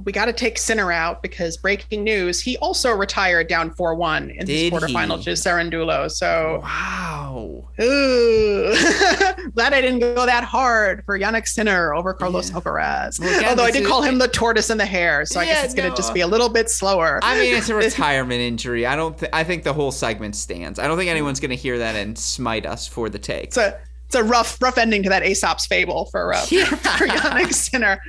We 0.04 0.12
got 0.12 0.26
to 0.26 0.34
take 0.34 0.58
Sinner 0.58 0.92
out 0.92 1.22
because 1.22 1.58
breaking 1.58 2.04
news, 2.04 2.42
he 2.42 2.58
also 2.58 2.92
retired 2.92 3.48
down 3.48 3.72
4 3.72 3.96
1 3.96 4.30
in 4.32 4.46
the 4.46 4.72
quarterfinal 4.72 5.24
to 5.24 5.32
Cerundolo. 5.32 6.12
So, 6.12 6.60
wow. 6.62 7.68
Ooh. 7.82 8.74
Glad 9.56 9.74
I 9.74 9.82
didn't 9.82 10.00
go 10.00 10.26
that 10.26 10.44
hard 10.44 11.04
for 11.06 11.18
Jannik 11.18 11.48
Sinner 11.48 11.94
over 11.94 12.14
Carlos 12.14 12.50
yeah. 12.50 12.58
Alcaraz. 12.58 13.20
Well, 13.20 13.50
Although 13.50 13.64
I 13.64 13.72
did 13.72 13.86
call 13.86 14.02
him 14.02 14.18
the 14.18 14.28
tortoise 14.28 14.70
and 14.70 14.80
the 14.80 14.86
hare. 14.86 15.26
So, 15.26 15.40
yeah, 15.40 15.46
I 15.46 15.50
guess 15.50 15.66
it's 15.66 15.76
no. 15.76 15.84
going 15.84 15.94
to 15.94 15.98
just 15.98 16.14
be 16.14 16.22
a 16.22 16.28
little 16.28 16.50
bit 16.50 16.70
slower. 16.70 17.20
I 17.24 17.40
mean, 17.40 17.56
it's 17.56 17.70
a 17.70 17.76
retirement 17.76 18.42
injury. 18.42 18.86
I 18.86 18.96
don't, 18.96 19.18
th- 19.18 19.32
I 19.34 19.44
think 19.44 19.64
the 19.64 19.74
whole 19.74 19.92
segment 19.92 20.36
stands. 20.36 20.80
I 20.80 20.88
don't 20.88 20.98
think 20.98 21.10
anyone's 21.10 21.40
going 21.40 21.50
to 21.50 21.56
hear 21.56 21.78
that 21.80 21.96
and 21.96 22.18
smite 22.18 22.66
us 22.66 22.88
for 22.88 23.10
the 23.10 23.20
take. 23.20 23.54
So, 23.54 23.78
it's 24.06 24.16
a 24.16 24.24
rough 24.24 24.62
rough 24.62 24.78
ending 24.78 25.04
to 25.04 25.10
that 25.10 25.24
Aesop's 25.24 25.66
fable 25.66 26.06
for 26.06 26.34
uh, 26.34 26.46
yeah. 26.50 26.66
for 26.98 27.08
Jannik 27.08 27.54
Sinner. 27.54 28.00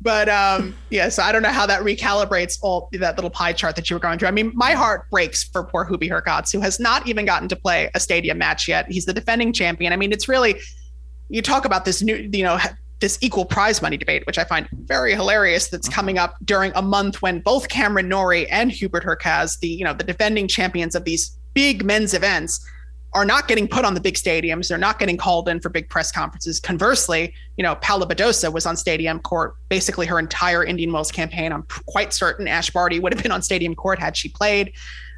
But 0.00 0.28
um, 0.28 0.74
yeah, 0.90 1.08
so 1.08 1.22
I 1.22 1.32
don't 1.32 1.42
know 1.42 1.52
how 1.52 1.66
that 1.66 1.82
recalibrates 1.82 2.58
all 2.62 2.88
that 2.92 3.16
little 3.16 3.30
pie 3.30 3.52
chart 3.52 3.76
that 3.76 3.88
you 3.88 3.96
were 3.96 4.00
going 4.00 4.18
through. 4.18 4.28
I 4.28 4.32
mean, 4.32 4.52
my 4.54 4.72
heart 4.72 5.08
breaks 5.10 5.44
for 5.44 5.64
poor 5.64 5.86
Hubie 5.86 6.10
Hurkacz, 6.10 6.52
who 6.52 6.60
has 6.60 6.80
not 6.80 7.06
even 7.06 7.24
gotten 7.24 7.48
to 7.48 7.56
play 7.56 7.90
a 7.94 8.00
stadium 8.00 8.38
match 8.38 8.66
yet. 8.68 8.90
He's 8.90 9.06
the 9.06 9.12
defending 9.12 9.52
champion. 9.52 9.92
I 9.92 9.96
mean, 9.96 10.12
it's 10.12 10.28
really 10.28 10.60
you 11.28 11.42
talk 11.42 11.64
about 11.64 11.84
this 11.84 12.02
new, 12.02 12.28
you 12.32 12.42
know, 12.42 12.58
this 13.00 13.18
equal 13.20 13.44
prize 13.44 13.82
money 13.82 13.96
debate, 13.96 14.26
which 14.26 14.38
I 14.38 14.44
find 14.44 14.68
very 14.72 15.14
hilarious. 15.14 15.68
That's 15.68 15.88
mm-hmm. 15.88 15.94
coming 15.94 16.18
up 16.18 16.36
during 16.44 16.72
a 16.74 16.82
month 16.82 17.22
when 17.22 17.40
both 17.40 17.68
Cameron 17.68 18.08
Norrie 18.08 18.48
and 18.50 18.70
Hubert 18.70 19.04
Hurkacz, 19.04 19.58
the 19.60 19.68
you 19.68 19.84
know 19.84 19.92
the 19.92 20.04
defending 20.04 20.48
champions 20.48 20.94
of 20.94 21.04
these 21.04 21.36
big 21.54 21.84
men's 21.84 22.14
events, 22.14 22.64
are 23.14 23.24
not 23.24 23.46
getting 23.46 23.68
put 23.68 23.84
on 23.84 23.94
the 23.94 24.00
big 24.00 24.14
stadiums. 24.14 24.68
They're 24.68 24.76
not 24.76 24.98
getting 24.98 25.16
called 25.16 25.48
in 25.48 25.60
for 25.60 25.68
big 25.68 25.88
press 25.88 26.10
conferences. 26.10 26.58
Conversely, 26.58 27.32
you 27.56 27.62
know, 27.62 27.76
Paula 27.76 28.06
Badosa 28.06 28.52
was 28.52 28.66
on 28.66 28.76
stadium 28.76 29.20
court 29.20 29.54
basically 29.68 30.06
her 30.06 30.18
entire 30.18 30.64
Indian 30.64 30.92
Wells 30.92 31.12
campaign. 31.12 31.52
I'm 31.52 31.64
quite 31.86 32.12
certain 32.12 32.48
Ash 32.48 32.70
Barty 32.70 32.98
would 32.98 33.14
have 33.14 33.22
been 33.22 33.32
on 33.32 33.40
stadium 33.40 33.74
court 33.74 34.00
had 34.00 34.16
she 34.16 34.28
played. 34.28 34.72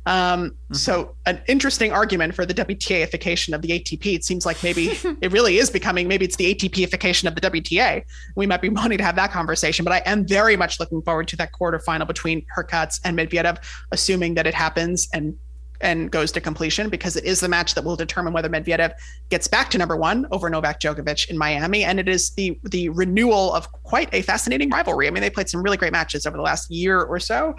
Um, 0.06 0.50
mm-hmm. 0.50 0.74
So, 0.74 1.16
an 1.26 1.42
interesting 1.48 1.90
argument 1.90 2.34
for 2.34 2.46
the 2.46 2.54
WTAification 2.54 3.52
of 3.54 3.62
the 3.62 3.70
ATP. 3.70 4.14
It 4.14 4.24
seems 4.24 4.46
like 4.46 4.62
maybe 4.62 4.86
it 5.20 5.32
really 5.32 5.58
is 5.58 5.68
becoming, 5.68 6.06
maybe 6.06 6.24
it's 6.24 6.36
the 6.36 6.54
ATPification 6.54 7.26
of 7.26 7.34
the 7.34 7.40
WTA. 7.40 8.04
We 8.36 8.46
might 8.46 8.62
be 8.62 8.68
wanting 8.70 8.98
to 8.98 9.04
have 9.04 9.16
that 9.16 9.32
conversation, 9.32 9.84
but 9.84 9.92
I 9.92 10.02
am 10.06 10.26
very 10.26 10.56
much 10.56 10.78
looking 10.78 11.02
forward 11.02 11.26
to 11.28 11.36
that 11.36 11.52
quarterfinal 11.52 12.06
between 12.06 12.46
Hurkacz 12.56 13.00
and 13.04 13.18
Medvedev, 13.18 13.58
assuming 13.90 14.34
that 14.34 14.46
it 14.46 14.54
happens 14.54 15.08
and 15.12 15.36
and 15.80 16.10
goes 16.10 16.32
to 16.32 16.40
completion 16.40 16.88
because 16.88 17.16
it 17.16 17.24
is 17.24 17.40
the 17.40 17.48
match 17.48 17.74
that 17.74 17.84
will 17.84 17.96
determine 17.96 18.32
whether 18.32 18.48
Medvedev 18.48 18.92
gets 19.28 19.46
back 19.48 19.70
to 19.70 19.78
number 19.78 19.96
one 19.96 20.26
over 20.30 20.48
Novak 20.48 20.80
Djokovic 20.80 21.28
in 21.28 21.36
Miami. 21.38 21.84
And 21.84 22.00
it 22.00 22.08
is 22.08 22.30
the 22.30 22.58
the 22.64 22.88
renewal 22.90 23.52
of 23.54 23.70
quite 23.72 24.08
a 24.12 24.22
fascinating 24.22 24.70
rivalry. 24.70 25.06
I 25.06 25.10
mean, 25.10 25.20
they 25.20 25.30
played 25.30 25.48
some 25.48 25.62
really 25.62 25.76
great 25.76 25.92
matches 25.92 26.26
over 26.26 26.36
the 26.36 26.42
last 26.42 26.70
year 26.70 27.02
or 27.02 27.20
so. 27.20 27.54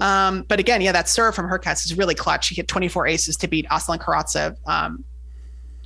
Um, 0.00 0.44
but 0.48 0.58
again, 0.58 0.80
yeah, 0.80 0.92
that 0.92 1.08
serve 1.08 1.34
from 1.34 1.46
Hurkacz 1.46 1.84
is 1.84 1.96
really 1.96 2.14
clutch. 2.14 2.48
He 2.48 2.54
hit 2.54 2.68
24 2.68 3.06
aces 3.06 3.36
to 3.36 3.48
beat 3.48 3.66
Aslan 3.70 3.98
Karatsev 3.98 4.56
um, 4.66 5.04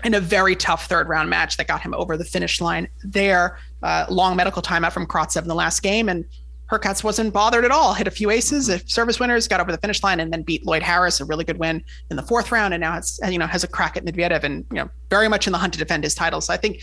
in 0.04 0.14
a 0.14 0.20
very 0.20 0.54
tough 0.54 0.86
third 0.86 1.08
round 1.08 1.30
match 1.30 1.56
that 1.56 1.66
got 1.66 1.80
him 1.80 1.94
over 1.94 2.16
the 2.16 2.24
finish 2.24 2.60
line 2.60 2.88
there. 3.02 3.58
Uh, 3.82 4.06
long 4.08 4.36
medical 4.36 4.62
timeout 4.62 4.92
from 4.92 5.06
Karatsev 5.06 5.42
in 5.42 5.48
the 5.48 5.54
last 5.54 5.82
game. 5.82 6.08
And 6.08 6.24
Hurkacz 6.70 7.04
wasn't 7.04 7.32
bothered 7.32 7.64
at 7.64 7.70
all. 7.70 7.92
Hit 7.92 8.06
a 8.06 8.10
few 8.10 8.30
aces, 8.30 8.68
if 8.68 8.88
service 8.90 9.20
winners, 9.20 9.46
got 9.46 9.60
over 9.60 9.70
the 9.70 9.78
finish 9.78 10.02
line, 10.02 10.20
and 10.20 10.32
then 10.32 10.42
beat 10.42 10.64
Lloyd 10.64 10.82
Harris, 10.82 11.20
a 11.20 11.24
really 11.24 11.44
good 11.44 11.58
win 11.58 11.84
in 12.10 12.16
the 12.16 12.22
fourth 12.22 12.50
round, 12.50 12.72
and 12.72 12.80
now 12.80 12.96
it's 12.96 13.20
you 13.28 13.38
know 13.38 13.46
has 13.46 13.64
a 13.64 13.68
crack 13.68 13.96
at 13.96 14.04
Medvedev, 14.04 14.44
and 14.44 14.64
you 14.70 14.76
know 14.76 14.88
very 15.10 15.28
much 15.28 15.46
in 15.46 15.52
the 15.52 15.58
hunt 15.58 15.74
to 15.74 15.78
defend 15.78 16.04
his 16.04 16.14
title. 16.14 16.40
So 16.40 16.52
I 16.52 16.56
think 16.56 16.82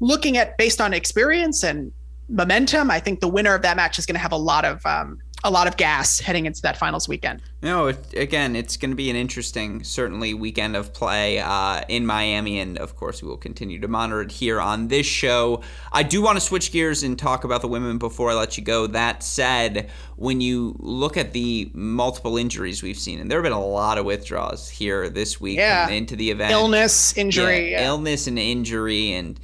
looking 0.00 0.36
at 0.36 0.56
based 0.56 0.80
on 0.80 0.94
experience 0.94 1.62
and 1.62 1.92
momentum, 2.28 2.90
I 2.90 3.00
think 3.00 3.20
the 3.20 3.28
winner 3.28 3.54
of 3.54 3.62
that 3.62 3.76
match 3.76 3.98
is 3.98 4.06
going 4.06 4.14
to 4.14 4.20
have 4.20 4.32
a 4.32 4.36
lot 4.36 4.64
of 4.64 4.84
um, 4.86 5.18
a 5.46 5.50
lot 5.50 5.68
of 5.68 5.76
gas 5.76 6.18
heading 6.18 6.44
into 6.44 6.60
that 6.62 6.76
finals 6.76 7.08
weekend. 7.08 7.40
No, 7.62 7.86
it, 7.86 8.14
again, 8.14 8.56
it's 8.56 8.76
going 8.76 8.90
to 8.90 8.96
be 8.96 9.10
an 9.10 9.16
interesting, 9.16 9.84
certainly, 9.84 10.34
weekend 10.34 10.74
of 10.74 10.92
play 10.92 11.38
uh, 11.38 11.82
in 11.88 12.04
Miami, 12.04 12.58
and 12.58 12.76
of 12.78 12.96
course, 12.96 13.22
we 13.22 13.28
will 13.28 13.36
continue 13.36 13.78
to 13.78 13.88
monitor 13.88 14.22
it 14.22 14.32
here 14.32 14.60
on 14.60 14.88
this 14.88 15.06
show. 15.06 15.62
I 15.92 16.02
do 16.02 16.20
want 16.20 16.36
to 16.36 16.40
switch 16.40 16.72
gears 16.72 17.04
and 17.04 17.16
talk 17.16 17.44
about 17.44 17.62
the 17.62 17.68
women 17.68 17.98
before 17.98 18.30
I 18.30 18.34
let 18.34 18.58
you 18.58 18.64
go. 18.64 18.88
That 18.88 19.22
said, 19.22 19.88
when 20.16 20.40
you 20.40 20.74
look 20.80 21.16
at 21.16 21.32
the 21.32 21.70
multiple 21.72 22.36
injuries 22.36 22.82
we've 22.82 22.98
seen, 22.98 23.20
and 23.20 23.30
there 23.30 23.38
have 23.38 23.44
been 23.44 23.52
a 23.52 23.64
lot 23.64 23.98
of 23.98 24.04
withdrawals 24.04 24.68
here 24.68 25.08
this 25.08 25.40
week 25.40 25.58
yeah. 25.58 25.88
into 25.88 26.16
the 26.16 26.32
event, 26.32 26.50
illness, 26.50 27.16
injury, 27.16 27.70
yeah, 27.70 27.80
yeah. 27.80 27.86
illness, 27.86 28.26
and 28.26 28.38
injury, 28.38 29.12
and 29.12 29.38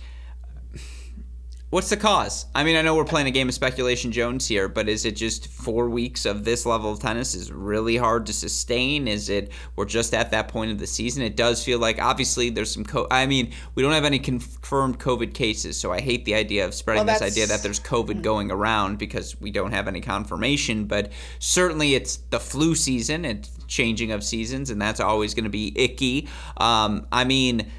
What's 1.73 1.89
the 1.89 1.97
cause? 1.97 2.45
I 2.55 2.65
mean, 2.65 2.77
I 2.77 2.83
know 2.83 2.95
we're 2.95 3.07
playing 3.07 3.29
a 3.29 3.31
game 3.31 3.49
of 3.49 3.55
speculation 3.55 4.13
Jones 4.13 4.47
here, 4.47 4.69
but 4.69 4.91
is 4.91 5.07
it 5.07 5.17
just 5.17 5.47
four 5.47 5.89
weeks 5.89 6.27
of 6.27 6.45
this 6.45 6.67
level 6.67 6.93
of 6.93 7.01
tennis 7.01 7.35
is 7.35 7.51
really 7.51 7.97
hard 7.97 8.27
to 8.27 8.35
sustain? 8.35 9.09
Is 9.09 9.31
it 9.31 9.51
we're 9.75 9.87
just 9.87 10.13
at 10.13 10.33
that 10.33 10.49
point 10.49 10.71
of 10.71 10.79
the 10.79 10.87
season? 10.87 11.23
It 11.23 11.35
does 11.35 11.65
feel 11.65 11.79
like 11.79 11.99
obviously 11.99 12.51
there's 12.51 12.71
some. 12.71 12.85
Co- 12.85 13.07
I 13.11 13.25
mean, 13.25 13.55
we 13.75 13.83
don't 13.83 13.93
have 13.93 14.05
any 14.05 14.19
confirmed 14.19 14.99
COVID 14.99 15.33
cases, 15.33 15.81
so 15.81 15.91
I 15.91 16.03
hate 16.03 16.27
the 16.27 16.35
idea 16.35 16.67
of 16.67 16.75
spreading 16.75 17.07
well, 17.07 17.19
this 17.19 17.23
idea 17.23 17.47
that 17.47 17.63
there's 17.63 17.81
COVID 17.81 18.21
going 18.31 18.51
around 18.51 18.99
because 18.99 19.41
we 19.41 19.51
don't 19.51 19.73
have 19.73 19.89
any 19.89 20.03
confirmation. 20.03 20.85
But 20.85 21.11
certainly, 21.39 21.95
it's 21.95 22.19
the 22.29 22.39
flu 22.39 22.75
season. 22.75 23.25
It's 23.25 23.49
changing 23.67 24.13
of 24.13 24.23
seasons, 24.23 24.69
and 24.69 24.79
that's 24.79 25.01
always 25.01 25.33
going 25.33 25.45
to 25.45 25.51
be 25.51 25.73
icky. 25.75 26.29
Um, 26.59 27.07
I 27.11 27.25
mean, 27.25 27.73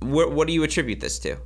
wh- 0.00 0.32
what 0.32 0.46
do 0.46 0.54
you 0.54 0.62
attribute 0.62 1.00
this 1.00 1.18
to? 1.18 1.36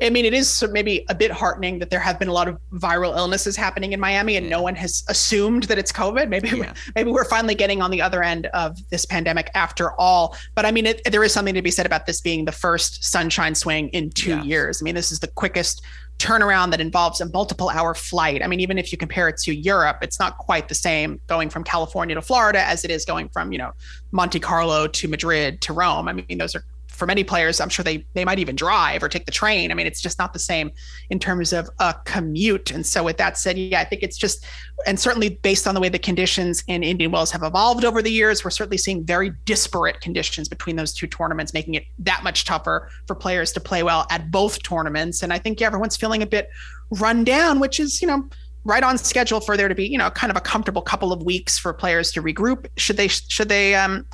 I 0.00 0.10
mean, 0.10 0.24
it 0.24 0.34
is 0.34 0.64
maybe 0.70 1.04
a 1.08 1.14
bit 1.14 1.30
heartening 1.30 1.78
that 1.80 1.90
there 1.90 2.00
have 2.00 2.18
been 2.18 2.28
a 2.28 2.32
lot 2.32 2.48
of 2.48 2.58
viral 2.72 3.16
illnesses 3.16 3.56
happening 3.56 3.92
in 3.92 4.00
Miami, 4.00 4.36
and 4.36 4.46
yeah. 4.46 4.50
no 4.50 4.62
one 4.62 4.74
has 4.76 5.04
assumed 5.08 5.64
that 5.64 5.78
it's 5.78 5.90
COVID. 5.90 6.28
Maybe, 6.28 6.50
yeah. 6.50 6.74
maybe 6.94 7.10
we're 7.10 7.24
finally 7.24 7.54
getting 7.54 7.82
on 7.82 7.90
the 7.90 8.00
other 8.00 8.22
end 8.22 8.46
of 8.46 8.78
this 8.90 9.04
pandemic 9.04 9.50
after 9.54 9.92
all. 9.92 10.36
But 10.54 10.66
I 10.66 10.70
mean, 10.70 10.86
it, 10.86 11.02
there 11.10 11.24
is 11.24 11.32
something 11.32 11.54
to 11.54 11.62
be 11.62 11.70
said 11.70 11.86
about 11.86 12.06
this 12.06 12.20
being 12.20 12.44
the 12.44 12.52
first 12.52 13.04
sunshine 13.04 13.54
swing 13.54 13.88
in 13.88 14.10
two 14.10 14.38
years. 14.40 14.80
I 14.80 14.84
mean, 14.84 14.94
this 14.94 15.10
is 15.10 15.20
the 15.20 15.28
quickest 15.28 15.82
turnaround 16.18 16.72
that 16.72 16.80
involves 16.80 17.20
a 17.20 17.28
multiple 17.30 17.68
hour 17.68 17.94
flight. 17.94 18.42
I 18.42 18.48
mean, 18.48 18.60
even 18.60 18.76
if 18.76 18.90
you 18.90 18.98
compare 18.98 19.28
it 19.28 19.36
to 19.38 19.54
Europe, 19.54 19.98
it's 20.02 20.18
not 20.18 20.36
quite 20.38 20.68
the 20.68 20.74
same 20.74 21.20
going 21.28 21.48
from 21.48 21.62
California 21.62 22.14
to 22.14 22.22
Florida 22.22 22.60
as 22.60 22.84
it 22.84 22.90
is 22.90 23.04
going 23.04 23.28
from, 23.28 23.52
you 23.52 23.58
know, 23.58 23.72
Monte 24.10 24.40
Carlo 24.40 24.88
to 24.88 25.08
Madrid 25.08 25.60
to 25.62 25.72
Rome. 25.72 26.08
I 26.08 26.12
mean, 26.12 26.38
those 26.38 26.56
are 26.56 26.64
for 26.98 27.06
many 27.06 27.22
players, 27.22 27.60
I'm 27.60 27.68
sure 27.68 27.84
they 27.84 28.04
they 28.14 28.24
might 28.24 28.40
even 28.40 28.56
drive 28.56 29.02
or 29.02 29.08
take 29.08 29.24
the 29.24 29.32
train. 29.32 29.70
I 29.70 29.74
mean, 29.74 29.86
it's 29.86 30.00
just 30.00 30.18
not 30.18 30.32
the 30.32 30.38
same 30.40 30.72
in 31.10 31.20
terms 31.20 31.52
of 31.52 31.70
a 31.78 31.94
commute. 32.04 32.72
And 32.72 32.84
so, 32.84 33.04
with 33.04 33.16
that 33.18 33.38
said, 33.38 33.56
yeah, 33.56 33.80
I 33.80 33.84
think 33.84 34.02
it's 34.02 34.16
just, 34.16 34.44
and 34.84 34.98
certainly 34.98 35.28
based 35.28 35.68
on 35.68 35.74
the 35.74 35.80
way 35.80 35.88
the 35.88 35.98
conditions 35.98 36.64
in 36.66 36.82
Indian 36.82 37.12
Wells 37.12 37.30
have 37.30 37.44
evolved 37.44 37.84
over 37.84 38.02
the 38.02 38.10
years, 38.10 38.44
we're 38.44 38.50
certainly 38.50 38.78
seeing 38.78 39.04
very 39.04 39.30
disparate 39.44 40.00
conditions 40.00 40.48
between 40.48 40.74
those 40.74 40.92
two 40.92 41.06
tournaments, 41.06 41.54
making 41.54 41.74
it 41.74 41.84
that 42.00 42.24
much 42.24 42.44
tougher 42.44 42.90
for 43.06 43.14
players 43.14 43.52
to 43.52 43.60
play 43.60 43.84
well 43.84 44.04
at 44.10 44.32
both 44.32 44.60
tournaments. 44.64 45.22
And 45.22 45.32
I 45.32 45.38
think 45.38 45.60
yeah, 45.60 45.68
everyone's 45.68 45.96
feeling 45.96 46.22
a 46.22 46.26
bit 46.26 46.50
run 46.90 47.22
down, 47.22 47.60
which 47.60 47.78
is 47.78 48.02
you 48.02 48.08
know 48.08 48.28
right 48.64 48.82
on 48.82 48.98
schedule 48.98 49.40
for 49.40 49.56
there 49.56 49.68
to 49.68 49.74
be 49.74 49.86
you 49.86 49.98
know 49.98 50.10
kind 50.10 50.32
of 50.32 50.36
a 50.36 50.40
comfortable 50.40 50.82
couple 50.82 51.12
of 51.12 51.22
weeks 51.22 51.58
for 51.58 51.72
players 51.72 52.10
to 52.12 52.22
regroup. 52.22 52.66
Should 52.76 52.96
they 52.96 53.08
should 53.08 53.48
they 53.48 53.76
um 53.76 54.04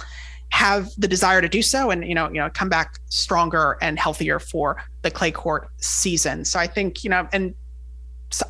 have 0.50 0.88
the 0.98 1.08
desire 1.08 1.40
to 1.40 1.48
do 1.48 1.62
so 1.62 1.90
and 1.90 2.06
you 2.06 2.14
know 2.14 2.28
you 2.28 2.34
know 2.34 2.48
come 2.50 2.68
back 2.68 2.98
stronger 3.08 3.76
and 3.82 3.98
healthier 3.98 4.38
for 4.38 4.76
the 5.02 5.10
clay 5.10 5.30
court 5.30 5.68
season 5.78 6.44
so 6.44 6.58
i 6.58 6.66
think 6.66 7.02
you 7.02 7.10
know 7.10 7.28
and 7.32 7.54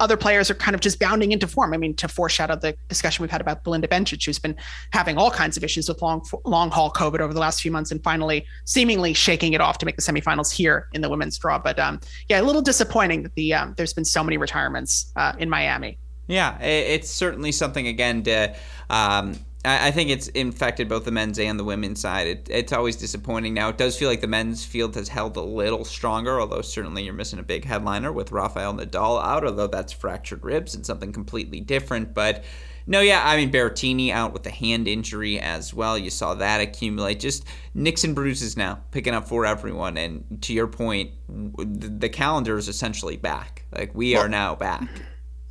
other 0.00 0.16
players 0.16 0.50
are 0.50 0.54
kind 0.54 0.74
of 0.74 0.80
just 0.80 0.98
bounding 0.98 1.32
into 1.32 1.46
form. 1.46 1.74
I 1.74 1.76
mean, 1.76 1.94
to 1.96 2.08
foreshadow 2.08 2.56
the 2.56 2.76
discussion 2.88 3.22
we've 3.22 3.30
had 3.30 3.40
about 3.40 3.64
Belinda 3.64 3.88
Bencic, 3.88 4.24
who's 4.24 4.38
been 4.38 4.56
having 4.92 5.18
all 5.18 5.30
kinds 5.30 5.56
of 5.56 5.64
issues 5.64 5.88
with 5.88 6.00
long 6.02 6.24
long 6.44 6.70
haul 6.70 6.90
COVID 6.90 7.20
over 7.20 7.34
the 7.34 7.40
last 7.40 7.60
few 7.60 7.70
months, 7.70 7.90
and 7.90 8.02
finally 8.02 8.46
seemingly 8.64 9.12
shaking 9.12 9.52
it 9.52 9.60
off 9.60 9.78
to 9.78 9.86
make 9.86 9.96
the 9.96 10.02
semifinals 10.02 10.52
here 10.52 10.88
in 10.92 11.00
the 11.00 11.08
women's 11.08 11.38
draw. 11.38 11.58
But 11.58 11.78
um, 11.78 12.00
yeah, 12.28 12.40
a 12.40 12.42
little 12.42 12.62
disappointing 12.62 13.22
that 13.24 13.34
the 13.34 13.54
um, 13.54 13.74
there's 13.76 13.92
been 13.92 14.04
so 14.04 14.22
many 14.22 14.36
retirements 14.36 15.12
uh, 15.16 15.32
in 15.38 15.48
Miami. 15.48 15.98
Yeah, 16.26 16.58
it's 16.60 17.10
certainly 17.10 17.52
something 17.52 17.86
again 17.86 18.22
to. 18.24 18.54
Um, 18.90 19.36
I 19.64 19.90
think 19.90 20.10
it's 20.10 20.28
infected 20.28 20.88
both 20.88 21.06
the 21.06 21.10
men's 21.10 21.38
and 21.38 21.58
the 21.58 21.64
women's 21.64 22.00
side. 22.00 22.26
It, 22.26 22.48
it's 22.50 22.72
always 22.72 22.96
disappointing. 22.96 23.54
Now, 23.54 23.70
it 23.70 23.78
does 23.78 23.98
feel 23.98 24.10
like 24.10 24.20
the 24.20 24.26
men's 24.26 24.64
field 24.64 24.94
has 24.94 25.08
held 25.08 25.36
a 25.38 25.42
little 25.42 25.86
stronger, 25.86 26.38
although 26.38 26.60
certainly 26.60 27.04
you're 27.04 27.14
missing 27.14 27.38
a 27.38 27.42
big 27.42 27.64
headliner 27.64 28.12
with 28.12 28.30
Rafael 28.30 28.74
Nadal 28.74 29.24
out, 29.24 29.44
although 29.46 29.66
that's 29.66 29.92
fractured 29.92 30.44
ribs 30.44 30.74
and 30.74 30.84
something 30.84 31.12
completely 31.12 31.60
different. 31.60 32.12
But 32.12 32.44
no, 32.86 33.00
yeah, 33.00 33.22
I 33.24 33.36
mean, 33.36 33.50
Berrettini 33.50 34.10
out 34.10 34.34
with 34.34 34.46
a 34.46 34.50
hand 34.50 34.86
injury 34.86 35.40
as 35.40 35.72
well. 35.72 35.96
You 35.96 36.10
saw 36.10 36.34
that 36.34 36.60
accumulate. 36.60 37.18
Just 37.18 37.46
nicks 37.72 38.04
and 38.04 38.14
bruises 38.14 38.58
now, 38.58 38.80
picking 38.90 39.14
up 39.14 39.26
for 39.26 39.46
everyone. 39.46 39.96
And 39.96 40.42
to 40.42 40.52
your 40.52 40.66
point, 40.66 41.12
the 41.28 42.10
calendar 42.10 42.58
is 42.58 42.68
essentially 42.68 43.16
back. 43.16 43.64
Like, 43.72 43.94
we 43.94 44.12
well, 44.12 44.24
are 44.24 44.28
now 44.28 44.54
back. 44.54 44.86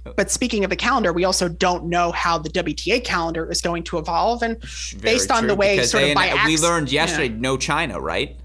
But 0.04 0.30
speaking 0.30 0.64
of 0.64 0.70
the 0.70 0.76
calendar, 0.76 1.14
we 1.14 1.24
also 1.24 1.48
don't 1.48 1.86
know 1.86 2.12
how 2.12 2.38
the 2.38 2.50
WTA 2.50 3.04
calendar 3.04 3.50
is 3.50 3.62
going 3.62 3.84
to 3.84 3.98
evolve. 3.98 4.44
And 4.44 4.62
Very 4.62 5.14
based 5.14 5.32
on 5.32 5.48
the 5.48 5.56
way 5.56 5.82
sort 5.84 6.04
of 6.04 6.16
by 6.16 6.44
we 6.46 6.58
learned 6.58 6.92
yesterday, 6.92 7.30
no 7.30 7.58
China, 7.58 8.00
right? 8.00 8.38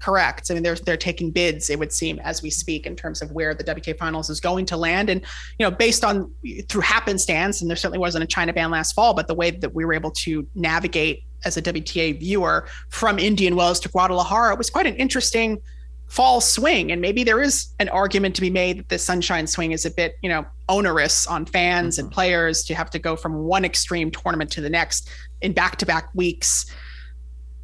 Correct. 0.00 0.50
I 0.50 0.54
mean, 0.54 0.62
they're 0.62 0.74
they're 0.74 0.98
taking 0.98 1.30
bids. 1.30 1.70
It 1.70 1.78
would 1.78 1.92
seem 1.92 2.18
as 2.18 2.42
we 2.42 2.50
speak 2.50 2.84
in 2.84 2.94
terms 2.94 3.22
of 3.22 3.32
where 3.32 3.54
the 3.54 3.64
WTA 3.64 3.96
finals 3.96 4.28
is 4.28 4.38
going 4.38 4.66
to 4.66 4.76
land, 4.76 5.08
and 5.08 5.22
you 5.58 5.64
know, 5.64 5.70
based 5.70 6.04
on 6.04 6.30
through 6.68 6.82
happenstance, 6.82 7.62
and 7.62 7.70
there 7.70 7.76
certainly 7.76 7.98
wasn't 7.98 8.22
a 8.22 8.26
China 8.26 8.52
ban 8.52 8.70
last 8.70 8.92
fall, 8.92 9.14
but 9.14 9.28
the 9.28 9.34
way 9.34 9.50
that 9.50 9.74
we 9.74 9.84
were 9.84 9.94
able 9.94 10.10
to 10.10 10.46
navigate 10.54 11.22
as 11.46 11.56
a 11.56 11.62
WTA 11.62 12.18
viewer 12.18 12.66
from 12.90 13.18
Indian 13.18 13.56
Wells 13.56 13.80
to 13.80 13.88
Guadalajara 13.88 14.56
was 14.56 14.68
quite 14.68 14.86
an 14.86 14.96
interesting 14.96 15.58
fall 16.06 16.40
swing. 16.40 16.92
And 16.92 17.00
maybe 17.00 17.24
there 17.24 17.40
is 17.40 17.68
an 17.80 17.88
argument 17.88 18.34
to 18.36 18.40
be 18.40 18.50
made 18.50 18.78
that 18.78 18.88
the 18.88 18.98
sunshine 18.98 19.46
swing 19.46 19.72
is 19.72 19.84
a 19.84 19.90
bit, 19.90 20.16
you 20.22 20.28
know, 20.28 20.46
onerous 20.68 21.26
on 21.26 21.46
fans 21.46 21.96
mm-hmm. 21.96 22.06
and 22.06 22.12
players 22.12 22.64
to 22.64 22.74
have 22.74 22.90
to 22.90 22.98
go 22.98 23.16
from 23.16 23.44
one 23.44 23.64
extreme 23.64 24.10
tournament 24.10 24.50
to 24.52 24.60
the 24.60 24.70
next 24.70 25.08
in 25.40 25.52
back-to-back 25.52 26.10
weeks. 26.14 26.66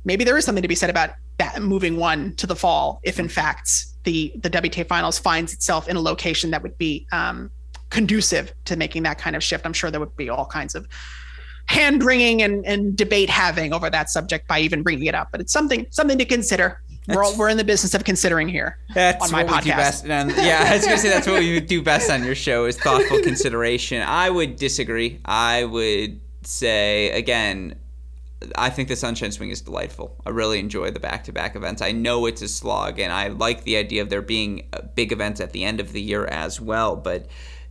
Maybe 0.05 0.24
there 0.24 0.36
is 0.36 0.45
something 0.45 0.62
to 0.62 0.68
be 0.68 0.74
said 0.74 0.91
about 0.91 1.11
that 1.38 1.62
moving 1.62 1.97
one 1.97 2.34
to 2.36 2.47
the 2.47 2.57
fall 2.57 3.01
if 3.03 3.18
in 3.18 3.28
fact 3.28 3.86
the 4.05 4.32
the 4.43 4.51
WTA 4.51 4.86
finals 4.86 5.18
finds 5.18 5.55
itself 5.55 5.88
in 5.88 5.97
a 5.97 6.01
location 6.01 6.51
that 6.51 6.62
would 6.62 6.76
be 6.76 7.07
um, 7.12 7.51
conducive 7.91 8.53
to 8.66 8.76
making 8.76 9.03
that 9.05 9.18
kind 9.18 9.36
of 9.36 9.43
shift. 9.43 9.66
I'm 9.66 9.72
sure 9.72 9.91
there 9.91 10.01
would 10.01 10.16
be 10.16 10.28
all 10.28 10.47
kinds 10.47 10.74
of 10.74 10.86
hand 11.66 12.03
wringing 12.03 12.43
and, 12.43 12.64
and 12.66 12.97
debate 12.97 13.30
having 13.30 13.72
over 13.72 13.88
that 13.91 14.11
subject 14.11 14.49
by 14.49 14.61
even 14.61 14.82
bringing 14.82 15.07
it 15.07 15.14
up, 15.14 15.28
but 15.30 15.41
it's 15.41 15.53
something 15.53 15.86
something 15.91 16.18
to 16.18 16.24
consider 16.24 16.80
we're, 17.14 17.24
all, 17.24 17.36
we're 17.36 17.48
in 17.48 17.56
the 17.56 17.64
business 17.64 17.94
of 17.94 18.04
considering 18.04 18.48
here 18.48 18.78
that's 18.94 19.24
on 19.24 19.30
my 19.30 19.44
what 19.44 19.52
podcast. 19.52 19.64
We 19.64 19.70
do 19.70 19.76
best. 19.76 20.06
And 20.06 20.30
yeah, 20.32 20.64
I 20.66 20.76
was 20.76 20.84
gonna 20.84 20.98
say 20.98 21.08
that's 21.08 21.26
what 21.26 21.40
we 21.40 21.61
do 21.61 21.82
best 21.82 22.11
on 22.11 22.24
your 22.24 22.34
show 22.34 22.66
is 22.66 22.76
thoughtful 22.78 23.20
consideration. 23.22 24.02
I 24.02 24.30
would 24.30 24.56
disagree. 24.56 25.20
I 25.24 25.64
would 25.64 26.20
say 26.42 27.11
again, 27.11 27.76
I 28.56 28.70
think 28.70 28.88
the 28.88 28.96
Sunshine 28.96 29.32
Swing 29.32 29.50
is 29.50 29.61
delightful. 29.61 30.16
I 30.24 30.30
really 30.30 30.58
enjoy 30.58 30.90
the 30.90 31.00
back-to-back 31.00 31.56
events. 31.56 31.82
I 31.82 31.92
know 31.92 32.24
it's 32.26 32.40
a 32.40 32.48
slog, 32.48 32.98
and 32.98 33.12
I 33.12 33.28
like 33.28 33.64
the 33.64 33.76
idea 33.76 34.02
of 34.02 34.08
there 34.08 34.22
being 34.22 34.66
uh, 34.72 34.80
big 34.94 35.12
events 35.12 35.40
at 35.40 35.52
the 35.52 35.64
end 35.64 35.78
of 35.78 35.92
the 35.92 36.00
year 36.00 36.24
as 36.24 36.61
well. 36.61 36.96
But 36.96 37.26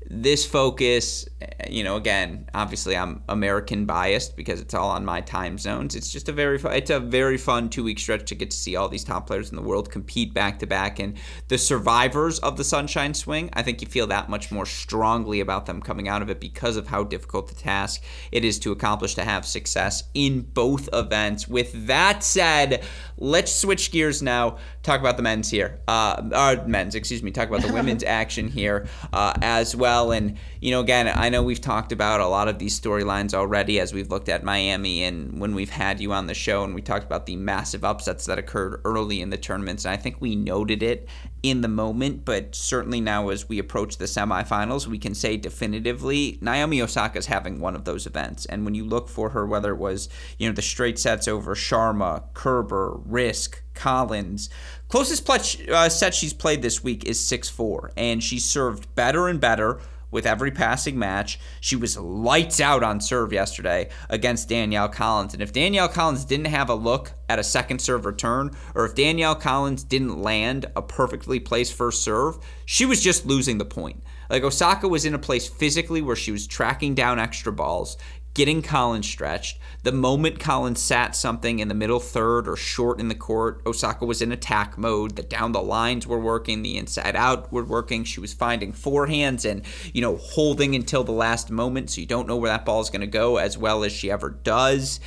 this 0.10 0.43
focus, 0.43 1.28
eh, 1.39 1.70
you 1.70 1.84
know, 1.84 1.95
again, 1.95 2.49
obviously 2.55 2.97
I'm 2.97 3.22
American 3.30 3.86
biased 3.86 4.36
because 4.36 4.60
it's 4.60 4.74
all 4.74 4.89
on 4.89 5.05
my 5.05 5.22
time 5.22 5.60
zones. 5.60 5.95
It's 5.95 6.12
just 6.12 6.30
a 6.30 6.32
very 6.32 6.57
fun, 6.57 6.74
it's 6.74 6.89
a 6.89 6.99
very 6.99 7.38
fun 7.38 7.70
two 7.70 7.84
week 7.84 7.99
stretch 7.99 8.28
to 8.30 8.36
get 8.36 8.49
to 8.49 8.57
see 8.57 8.76
all 8.76 8.89
these 8.89 9.03
top 9.03 9.28
players 9.28 9.51
in 9.51 9.55
the 9.55 9.62
world 9.62 9.91
compete 9.91 10.34
back 10.34 10.60
to 10.60 10.68
back, 10.68 10.99
and 10.99 11.18
the 11.47 11.57
survivors 11.57 12.39
of 12.39 12.57
the 12.57 12.64
Sunshine 12.64 13.14
Swing. 13.14 13.49
I 13.53 13.62
think 13.62 13.82
you 13.82 13.88
feel 13.88 14.07
that 14.07 14.30
much 14.30 14.51
more 14.51 14.66
strongly 14.66 15.41
about 15.41 15.68
them 15.68 15.82
coming 15.82 16.07
out 16.07 16.24
of 16.24 16.30
it 16.30 16.39
because 16.39 16.76
of 16.76 16.88
how 16.88 17.03
difficult 17.03 17.47
the 17.47 17.55
task 17.55 18.01
it 18.32 18.43
is 18.43 18.57
to 18.60 18.72
accomplish 18.72 19.14
to 19.16 19.24
have 19.24 19.45
success 19.45 20.03
in 20.16 20.41
both 20.41 20.89
events. 20.91 21.47
With 21.47 21.88
that 21.88 22.24
said, 22.24 22.84
let's 23.18 23.53
switch 23.53 23.91
gears 23.91 24.24
now. 24.24 24.57
Talk 24.89 25.01
about 25.01 25.17
the 25.17 25.23
men's 25.23 25.51
here, 25.51 25.79
uh, 25.87 26.29
our 26.33 26.65
men's, 26.65 26.95
excuse 26.95 27.21
me. 27.21 27.29
Talk 27.29 27.47
about 27.47 27.61
the 27.61 27.71
women's 27.79 28.03
action 28.03 28.47
here 28.47 28.87
uh, 29.13 29.33
as 29.43 29.75
well 29.75 29.89
well. 29.89 30.11
And, 30.11 30.37
you 30.61 30.71
know, 30.71 30.81
again, 30.81 31.07
I 31.07 31.29
know 31.29 31.43
we've 31.43 31.61
talked 31.61 31.91
about 31.91 32.21
a 32.21 32.27
lot 32.27 32.47
of 32.47 32.59
these 32.59 32.79
storylines 32.79 33.33
already 33.33 33.79
as 33.79 33.93
we've 33.93 34.09
looked 34.09 34.29
at 34.29 34.43
Miami 34.43 35.03
and 35.03 35.39
when 35.39 35.55
we've 35.55 35.69
had 35.69 35.99
you 35.99 36.13
on 36.13 36.27
the 36.27 36.33
show 36.33 36.63
and 36.63 36.75
we 36.75 36.81
talked 36.81 37.05
about 37.05 37.25
the 37.25 37.35
massive 37.35 37.83
upsets 37.83 38.25
that 38.27 38.37
occurred 38.37 38.81
early 38.85 39.21
in 39.21 39.29
the 39.29 39.37
tournaments. 39.37 39.85
And 39.85 39.93
I 39.93 39.97
think 39.97 40.17
we 40.19 40.35
noted 40.35 40.83
it 40.83 41.07
in 41.41 41.61
the 41.61 41.67
moment, 41.67 42.25
but 42.25 42.53
certainly 42.53 42.99
now 42.99 43.29
as 43.29 43.47
we 43.47 43.59
approach 43.59 43.97
the 43.97 44.05
semifinals, 44.05 44.87
we 44.87 44.99
can 44.99 45.15
say 45.15 45.37
definitively 45.37 46.37
Naomi 46.41 46.81
Osaka's 46.81 47.27
having 47.27 47.59
one 47.59 47.75
of 47.75 47.85
those 47.85 48.05
events. 48.05 48.45
And 48.45 48.65
when 48.65 48.75
you 48.75 48.85
look 48.85 49.07
for 49.07 49.29
her, 49.29 49.45
whether 49.45 49.71
it 49.71 49.77
was, 49.77 50.09
you 50.37 50.47
know, 50.47 50.53
the 50.53 50.61
straight 50.61 50.99
sets 50.99 51.27
over 51.27 51.55
Sharma, 51.55 52.23
Kerber, 52.33 52.99
Riske, 53.07 53.61
Collins, 53.73 54.49
closest 54.89 55.25
pledge, 55.25 55.65
uh, 55.69 55.87
set 55.87 56.13
she's 56.13 56.33
played 56.33 56.61
this 56.61 56.83
week 56.83 57.05
is 57.05 57.19
6 57.25 57.47
4, 57.49 57.93
and 57.95 58.21
she 58.21 58.39
served 58.39 58.93
better 58.95 59.29
and 59.29 59.39
better 59.39 59.79
with 60.11 60.25
every 60.25 60.51
passing 60.51 60.97
match. 60.97 61.39
She 61.61 61.75
was 61.75 61.97
lights 61.97 62.59
out 62.59 62.83
on 62.83 62.99
serve 62.99 63.31
yesterday 63.31 63.89
against 64.09 64.49
Danielle 64.49 64.89
Collins. 64.89 65.33
And 65.33 65.41
if 65.41 65.53
Danielle 65.53 65.87
Collins 65.87 66.25
didn't 66.25 66.47
have 66.47 66.69
a 66.69 66.75
look 66.75 67.11
at 67.27 67.39
a 67.39 67.43
second 67.43 67.79
serve 67.79 68.05
return, 68.05 68.51
or 68.75 68.85
if 68.85 68.95
Danielle 68.95 69.35
Collins 69.35 69.83
didn't 69.83 70.21
land 70.21 70.65
a 70.75 70.81
perfectly 70.81 71.39
placed 71.39 71.73
first 71.73 72.03
serve, 72.03 72.39
she 72.65 72.85
was 72.85 73.01
just 73.01 73.25
losing 73.25 73.57
the 73.57 73.65
point. 73.65 74.03
Like 74.29 74.43
Osaka 74.43 74.87
was 74.87 75.05
in 75.05 75.15
a 75.15 75.19
place 75.19 75.47
physically 75.47 76.01
where 76.01 76.15
she 76.15 76.31
was 76.31 76.45
tracking 76.45 76.93
down 76.93 77.17
extra 77.17 77.51
balls, 77.51 77.97
getting 78.39 78.61
Collins 78.61 79.05
stretched. 79.05 79.59
The 79.83 79.91
moment 79.91 80.39
Collins 80.39 80.81
sat 80.81 81.13
something 81.13 81.59
in 81.59 81.67
the 81.67 81.73
middle 81.73 81.99
third 81.99 82.47
or 82.47 82.55
short 82.55 82.97
in 82.97 83.09
the 83.09 83.13
court, 83.13 83.61
Osaka 83.65 84.05
was 84.05 84.21
in 84.21 84.31
attack 84.31 84.77
mode. 84.77 85.17
The 85.17 85.23
down 85.23 85.51
the 85.51 85.61
lines 85.61 86.07
were 86.07 86.21
working, 86.21 86.61
the 86.61 86.77
inside 86.77 87.17
out 87.17 87.51
were 87.51 87.65
working. 87.65 88.05
She 88.05 88.21
was 88.21 88.31
finding 88.31 88.71
forehands 88.71 89.43
and, 89.43 89.63
you 89.91 90.01
know, 90.01 90.15
holding 90.15 90.73
until 90.73 91.03
the 91.03 91.11
last 91.11 91.51
moment 91.51 91.89
so 91.89 91.99
you 91.99 92.07
don't 92.07 92.29
know 92.29 92.37
where 92.37 92.49
that 92.49 92.63
ball 92.63 92.79
is 92.79 92.89
going 92.89 93.01
to 93.01 93.07
go 93.07 93.35
as 93.35 93.57
well 93.57 93.83
as 93.83 93.91
she 93.91 94.09
ever 94.09 94.29
does. 94.29 95.01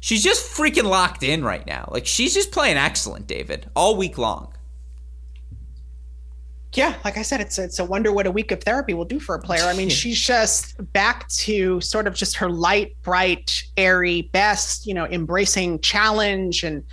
She's 0.00 0.22
just 0.22 0.54
freaking 0.54 0.84
locked 0.84 1.22
in 1.22 1.42
right 1.42 1.66
now. 1.66 1.88
Like 1.90 2.04
she's 2.04 2.34
just 2.34 2.52
playing 2.52 2.76
excellent, 2.76 3.26
David, 3.26 3.70
all 3.74 3.96
week 3.96 4.18
long 4.18 4.53
yeah, 6.74 6.94
like 7.04 7.16
I 7.16 7.22
said, 7.22 7.40
it's 7.40 7.58
it's 7.58 7.78
a 7.78 7.84
wonder 7.84 8.12
what 8.12 8.26
a 8.26 8.30
week 8.30 8.50
of 8.52 8.62
therapy 8.62 8.94
will 8.94 9.04
do 9.04 9.20
for 9.20 9.34
a 9.34 9.40
player. 9.40 9.64
I 9.64 9.74
mean, 9.74 9.88
she's 9.88 10.20
just 10.20 10.74
back 10.92 11.28
to 11.28 11.80
sort 11.80 12.06
of 12.06 12.14
just 12.14 12.36
her 12.36 12.50
light, 12.50 12.96
bright, 13.02 13.62
airy 13.76 14.22
best, 14.32 14.86
you 14.86 14.94
know, 14.94 15.06
embracing 15.06 15.80
challenge 15.80 16.64
and 16.64 16.84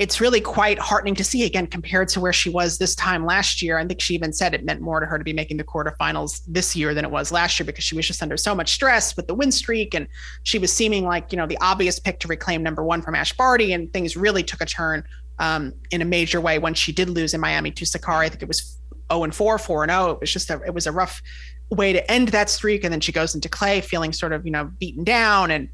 it's 0.00 0.18
really 0.18 0.40
quite 0.40 0.78
heartening 0.78 1.14
to 1.14 1.22
see 1.22 1.44
again 1.44 1.66
compared 1.66 2.08
to 2.08 2.20
where 2.20 2.32
she 2.32 2.48
was 2.48 2.78
this 2.78 2.94
time 2.94 3.26
last 3.26 3.60
year. 3.60 3.76
I 3.76 3.86
think 3.86 4.00
she 4.00 4.14
even 4.14 4.32
said 4.32 4.54
it 4.54 4.64
meant 4.64 4.80
more 4.80 4.98
to 4.98 5.04
her 5.04 5.18
to 5.18 5.24
be 5.24 5.34
making 5.34 5.58
the 5.58 5.64
quarterfinals 5.64 6.40
this 6.48 6.74
year 6.74 6.94
than 6.94 7.04
it 7.04 7.10
was 7.10 7.30
last 7.30 7.60
year 7.60 7.66
because 7.66 7.84
she 7.84 7.94
was 7.94 8.06
just 8.06 8.22
under 8.22 8.38
so 8.38 8.54
much 8.54 8.72
stress 8.72 9.14
with 9.14 9.26
the 9.26 9.34
win 9.34 9.52
streak 9.52 9.92
and 9.92 10.08
she 10.42 10.58
was 10.58 10.72
seeming 10.72 11.04
like, 11.04 11.32
you 11.32 11.36
know, 11.36 11.46
the 11.46 11.58
obvious 11.60 11.98
pick 11.98 12.18
to 12.20 12.28
reclaim 12.28 12.62
number 12.62 12.82
one 12.82 13.02
from 13.02 13.14
Ash 13.14 13.34
Barty 13.34 13.74
and 13.74 13.92
things 13.92 14.16
really 14.16 14.42
took 14.42 14.62
a 14.62 14.64
turn 14.64 15.04
um, 15.38 15.74
in 15.90 16.00
a 16.00 16.06
major 16.06 16.40
way 16.40 16.58
when 16.58 16.72
she 16.72 16.92
did 16.92 17.10
lose 17.10 17.34
in 17.34 17.40
Miami 17.40 17.70
to 17.72 17.84
Sakkari. 17.84 18.24
I 18.24 18.28
think 18.30 18.40
it 18.40 18.48
was 18.48 18.79
0 19.10 19.24
and 19.24 19.34
4, 19.34 19.58
4 19.58 19.82
and 19.84 19.90
0. 19.90 20.10
It 20.10 20.20
was 20.20 20.32
just 20.32 20.50
a 20.50 20.60
it 20.62 20.74
was 20.74 20.86
a 20.86 20.92
rough 20.92 21.22
way 21.70 21.92
to 21.92 22.10
end 22.10 22.28
that 22.28 22.50
streak. 22.50 22.84
And 22.84 22.92
then 22.92 23.00
she 23.00 23.12
goes 23.12 23.34
into 23.34 23.48
clay 23.48 23.80
feeling 23.80 24.12
sort 24.12 24.32
of, 24.32 24.44
you 24.44 24.52
know, 24.52 24.70
beaten 24.78 25.04
down. 25.04 25.50
And 25.50 25.68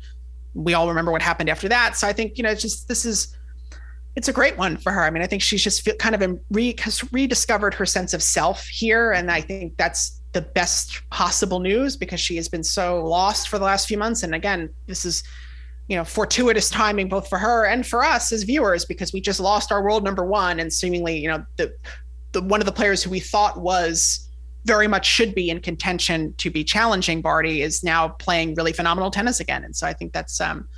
we 0.54 0.74
all 0.74 0.88
remember 0.88 1.12
what 1.12 1.22
happened 1.22 1.48
after 1.48 1.68
that. 1.68 1.96
So 1.96 2.06
I 2.06 2.12
think, 2.12 2.36
you 2.36 2.42
know, 2.42 2.50
it's 2.50 2.62
just 2.62 2.88
this 2.88 3.04
is 3.04 3.36
it's 4.16 4.28
a 4.28 4.32
great 4.32 4.56
one 4.56 4.78
for 4.78 4.92
her. 4.92 5.04
I 5.04 5.10
mean, 5.10 5.22
I 5.22 5.26
think 5.26 5.42
she's 5.42 5.62
just 5.62 5.86
kind 5.98 6.14
of 6.14 6.40
re, 6.50 6.74
has 6.80 7.04
rediscovered 7.12 7.74
her 7.74 7.84
sense 7.84 8.14
of 8.14 8.22
self 8.22 8.66
here. 8.66 9.12
And 9.12 9.30
I 9.30 9.42
think 9.42 9.76
that's 9.76 10.22
the 10.32 10.40
best 10.40 11.02
possible 11.10 11.60
news 11.60 11.96
because 11.96 12.18
she 12.18 12.36
has 12.36 12.48
been 12.48 12.64
so 12.64 13.04
lost 13.04 13.48
for 13.48 13.58
the 13.58 13.64
last 13.64 13.86
few 13.86 13.98
months. 13.98 14.22
And 14.22 14.34
again, 14.34 14.70
this 14.86 15.04
is, 15.04 15.22
you 15.88 15.96
know, 15.96 16.04
fortuitous 16.04 16.70
timing 16.70 17.10
both 17.10 17.28
for 17.28 17.36
her 17.36 17.66
and 17.66 17.86
for 17.86 18.02
us 18.02 18.32
as 18.32 18.42
viewers 18.44 18.86
because 18.86 19.12
we 19.12 19.20
just 19.20 19.38
lost 19.38 19.70
our 19.70 19.82
world 19.82 20.02
number 20.02 20.24
one 20.24 20.60
and 20.60 20.72
seemingly, 20.72 21.18
you 21.18 21.28
know, 21.28 21.44
the 21.56 21.74
the 22.36 22.42
one 22.42 22.60
of 22.60 22.66
the 22.66 22.72
players 22.72 23.02
who 23.02 23.08
we 23.08 23.18
thought 23.18 23.60
was 23.60 24.28
very 24.66 24.86
much 24.86 25.06
should 25.06 25.34
be 25.34 25.48
in 25.48 25.60
contention 25.60 26.34
to 26.34 26.50
be 26.50 26.62
challenging 26.62 27.22
Barty 27.22 27.62
is 27.62 27.82
now 27.82 28.08
playing 28.08 28.54
really 28.56 28.74
phenomenal 28.74 29.10
tennis 29.10 29.40
again. 29.40 29.64
And 29.64 29.74
so 29.74 29.86
I 29.86 29.94
think 29.94 30.12
that's 30.12 30.38
um, 30.38 30.68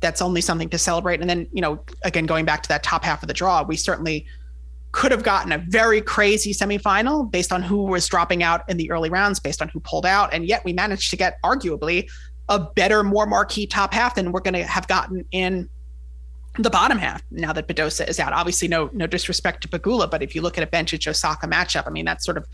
that's 0.00 0.20
only 0.20 0.40
something 0.40 0.68
to 0.70 0.78
celebrate. 0.78 1.20
And 1.20 1.30
then, 1.30 1.46
you 1.52 1.62
know, 1.62 1.84
again, 2.02 2.26
going 2.26 2.44
back 2.44 2.64
to 2.64 2.68
that 2.70 2.82
top 2.82 3.04
half 3.04 3.22
of 3.22 3.28
the 3.28 3.34
draw, 3.34 3.62
we 3.62 3.76
certainly 3.76 4.26
could 4.90 5.12
have 5.12 5.22
gotten 5.22 5.52
a 5.52 5.58
very 5.68 6.00
crazy 6.00 6.52
semifinal 6.52 7.30
based 7.30 7.52
on 7.52 7.62
who 7.62 7.84
was 7.84 8.08
dropping 8.08 8.42
out 8.42 8.68
in 8.68 8.76
the 8.76 8.90
early 8.90 9.08
rounds, 9.08 9.38
based 9.38 9.62
on 9.62 9.68
who 9.68 9.78
pulled 9.80 10.06
out. 10.06 10.34
And 10.34 10.46
yet 10.46 10.64
we 10.64 10.72
managed 10.72 11.10
to 11.10 11.16
get 11.16 11.40
arguably 11.42 12.08
a 12.48 12.58
better, 12.58 13.04
more 13.04 13.26
marquee 13.26 13.66
top 13.68 13.94
half 13.94 14.16
than 14.16 14.32
we're 14.32 14.40
going 14.40 14.54
to 14.54 14.64
have 14.64 14.88
gotten 14.88 15.24
in 15.30 15.68
the 16.58 16.70
bottom 16.70 16.98
half 16.98 17.22
now 17.30 17.52
that 17.52 17.66
Badosa 17.66 18.08
is 18.08 18.20
out. 18.20 18.32
Obviously, 18.32 18.68
no 18.68 18.88
no 18.92 19.06
disrespect 19.06 19.62
to 19.62 19.68
Pegula, 19.68 20.08
but 20.08 20.22
if 20.22 20.34
you 20.34 20.42
look 20.42 20.56
at 20.56 20.62
a 20.62 20.66
Bencic 20.66 21.06
Osaka 21.08 21.48
matchup, 21.48 21.84
I 21.86 21.90
mean 21.90 22.04
that's 22.04 22.24
sort 22.24 22.36
of 22.36 22.46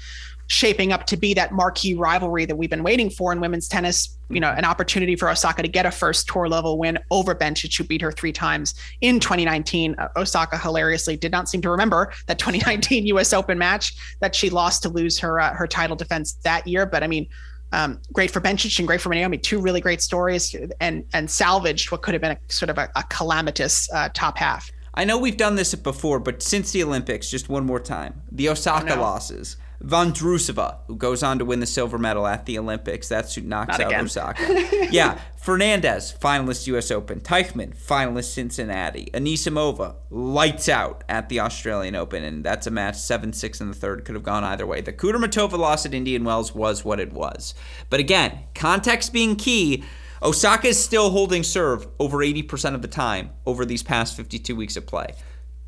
shaping 0.46 0.90
up 0.90 1.06
to 1.06 1.16
be 1.16 1.34
that 1.34 1.52
marquee 1.52 1.94
rivalry 1.94 2.44
that 2.44 2.56
we've 2.56 2.70
been 2.70 2.82
waiting 2.82 3.10
for 3.10 3.30
in 3.30 3.40
women's 3.40 3.68
tennis. 3.68 4.16
You 4.30 4.40
know, 4.40 4.50
an 4.50 4.64
opportunity 4.64 5.16
for 5.16 5.28
Osaka 5.28 5.62
to 5.62 5.68
get 5.68 5.84
a 5.86 5.90
first 5.90 6.28
tour 6.28 6.48
level 6.48 6.78
win 6.78 6.98
over 7.10 7.34
Bencic, 7.34 7.76
who 7.76 7.84
beat 7.84 8.00
her 8.00 8.10
three 8.10 8.32
times 8.32 8.74
in 9.02 9.20
2019. 9.20 9.96
Uh, 9.98 10.08
Osaka 10.16 10.56
hilariously 10.56 11.16
did 11.16 11.30
not 11.30 11.48
seem 11.48 11.60
to 11.62 11.70
remember 11.70 12.12
that 12.26 12.38
2019 12.38 13.06
U.S. 13.06 13.32
Open 13.40 13.58
match 13.58 13.94
that 14.20 14.34
she 14.34 14.48
lost 14.48 14.82
to 14.84 14.88
lose 14.88 15.18
her 15.18 15.40
uh, 15.40 15.52
her 15.54 15.66
title 15.66 15.96
defense 15.96 16.32
that 16.44 16.66
year. 16.66 16.86
But 16.86 17.02
I 17.02 17.06
mean, 17.06 17.28
um, 17.72 18.00
great 18.12 18.30
for 18.30 18.40
Bencic 18.40 18.78
and 18.78 18.86
great 18.86 19.00
for 19.00 19.10
Naomi. 19.10 19.38
Two 19.38 19.60
really 19.60 19.80
great 19.80 20.02
stories 20.02 20.54
and 20.80 21.04
and 21.12 21.30
salvaged 21.30 21.90
what 21.90 22.02
could 22.02 22.14
have 22.14 22.20
been 22.20 22.32
a 22.32 22.52
sort 22.52 22.70
of 22.70 22.78
a, 22.78 22.90
a 22.96 23.02
calamitous 23.04 23.90
uh, 23.92 24.08
top 24.14 24.38
half. 24.38 24.70
I 24.94 25.04
know 25.04 25.18
we've 25.18 25.36
done 25.36 25.54
this 25.54 25.74
before, 25.74 26.18
but 26.18 26.42
since 26.42 26.72
the 26.72 26.82
Olympics, 26.82 27.30
just 27.30 27.48
one 27.48 27.64
more 27.64 27.80
time, 27.80 28.20
the 28.32 28.48
Osaka 28.48 28.92
oh, 28.92 28.96
no. 28.96 29.02
losses. 29.02 29.56
Vondrousova, 29.84 30.76
who 30.86 30.96
goes 30.96 31.22
on 31.22 31.38
to 31.38 31.44
win 31.44 31.60
the 31.60 31.66
silver 31.66 31.98
medal 31.98 32.26
at 32.26 32.44
the 32.44 32.58
Olympics. 32.58 33.08
That's 33.08 33.34
who 33.34 33.40
knocks 33.40 33.78
Not 33.78 33.80
out 33.80 33.86
again. 33.88 34.04
Osaka. 34.04 34.88
yeah, 34.90 35.18
Fernandez, 35.36 36.14
finalist 36.20 36.66
U.S. 36.66 36.90
Open. 36.90 37.20
Teichmann, 37.20 37.74
finalist 37.74 38.32
Cincinnati. 38.32 39.08
Anisimova, 39.14 39.94
lights 40.10 40.68
out 40.68 41.02
at 41.08 41.30
the 41.30 41.40
Australian 41.40 41.94
Open, 41.94 42.22
and 42.22 42.44
that's 42.44 42.66
a 42.66 42.70
match 42.70 42.96
7 42.96 43.32
6 43.32 43.60
in 43.60 43.68
the 43.68 43.74
third. 43.74 44.04
Could 44.04 44.14
have 44.14 44.24
gone 44.24 44.44
either 44.44 44.66
way. 44.66 44.82
The 44.82 44.92
Kudermetova 44.92 45.56
loss 45.56 45.86
at 45.86 45.94
Indian 45.94 46.24
Wells 46.24 46.54
was 46.54 46.84
what 46.84 47.00
it 47.00 47.12
was. 47.12 47.54
But 47.88 48.00
again, 48.00 48.40
context 48.54 49.12
being 49.12 49.36
key. 49.36 49.84
Osaka 50.22 50.68
is 50.68 50.82
still 50.82 51.08
holding 51.08 51.42
serve 51.42 51.86
over 51.98 52.18
80% 52.18 52.74
of 52.74 52.82
the 52.82 52.88
time 52.88 53.30
over 53.46 53.64
these 53.64 53.82
past 53.82 54.14
52 54.14 54.54
weeks 54.54 54.76
of 54.76 54.86
play. 54.86 55.14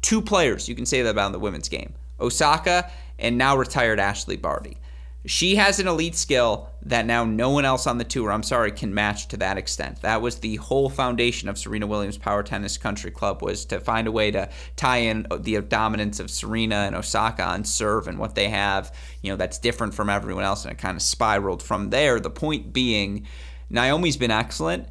Two 0.02 0.20
players, 0.20 0.68
you 0.68 0.74
can 0.74 0.84
say 0.84 1.00
that 1.00 1.08
about 1.08 1.26
in 1.26 1.32
the 1.32 1.38
women's 1.38 1.70
game. 1.70 1.94
Osaka 2.20 2.90
and 3.22 3.38
now 3.38 3.56
retired 3.56 3.98
Ashley 3.98 4.36
Barty. 4.36 4.76
She 5.24 5.54
has 5.54 5.78
an 5.78 5.86
elite 5.86 6.16
skill 6.16 6.68
that 6.82 7.06
now 7.06 7.24
no 7.24 7.50
one 7.50 7.64
else 7.64 7.86
on 7.86 7.96
the 7.96 8.04
tour, 8.04 8.32
I'm 8.32 8.42
sorry, 8.42 8.72
can 8.72 8.92
match 8.92 9.28
to 9.28 9.36
that 9.36 9.56
extent. 9.56 10.02
That 10.02 10.20
was 10.20 10.40
the 10.40 10.56
whole 10.56 10.90
foundation 10.90 11.48
of 11.48 11.56
Serena 11.56 11.86
Williams 11.86 12.18
Power 12.18 12.42
Tennis 12.42 12.76
Country 12.76 13.12
Club 13.12 13.40
was 13.40 13.64
to 13.66 13.78
find 13.78 14.08
a 14.08 14.12
way 14.12 14.32
to 14.32 14.50
tie 14.74 14.96
in 14.96 15.28
the 15.38 15.60
dominance 15.60 16.18
of 16.18 16.28
Serena 16.28 16.74
and 16.74 16.96
Osaka 16.96 17.44
on 17.44 17.62
serve 17.62 18.08
and 18.08 18.18
what 18.18 18.34
they 18.34 18.48
have, 18.48 18.92
you 19.22 19.30
know, 19.30 19.36
that's 19.36 19.58
different 19.58 19.94
from 19.94 20.10
everyone 20.10 20.42
else 20.42 20.64
and 20.64 20.72
it 20.72 20.78
kind 20.78 20.96
of 20.96 21.02
spiraled 21.02 21.62
from 21.62 21.90
there. 21.90 22.18
The 22.18 22.28
point 22.28 22.72
being 22.72 23.24
Naomi's 23.70 24.16
been 24.16 24.32
excellent, 24.32 24.88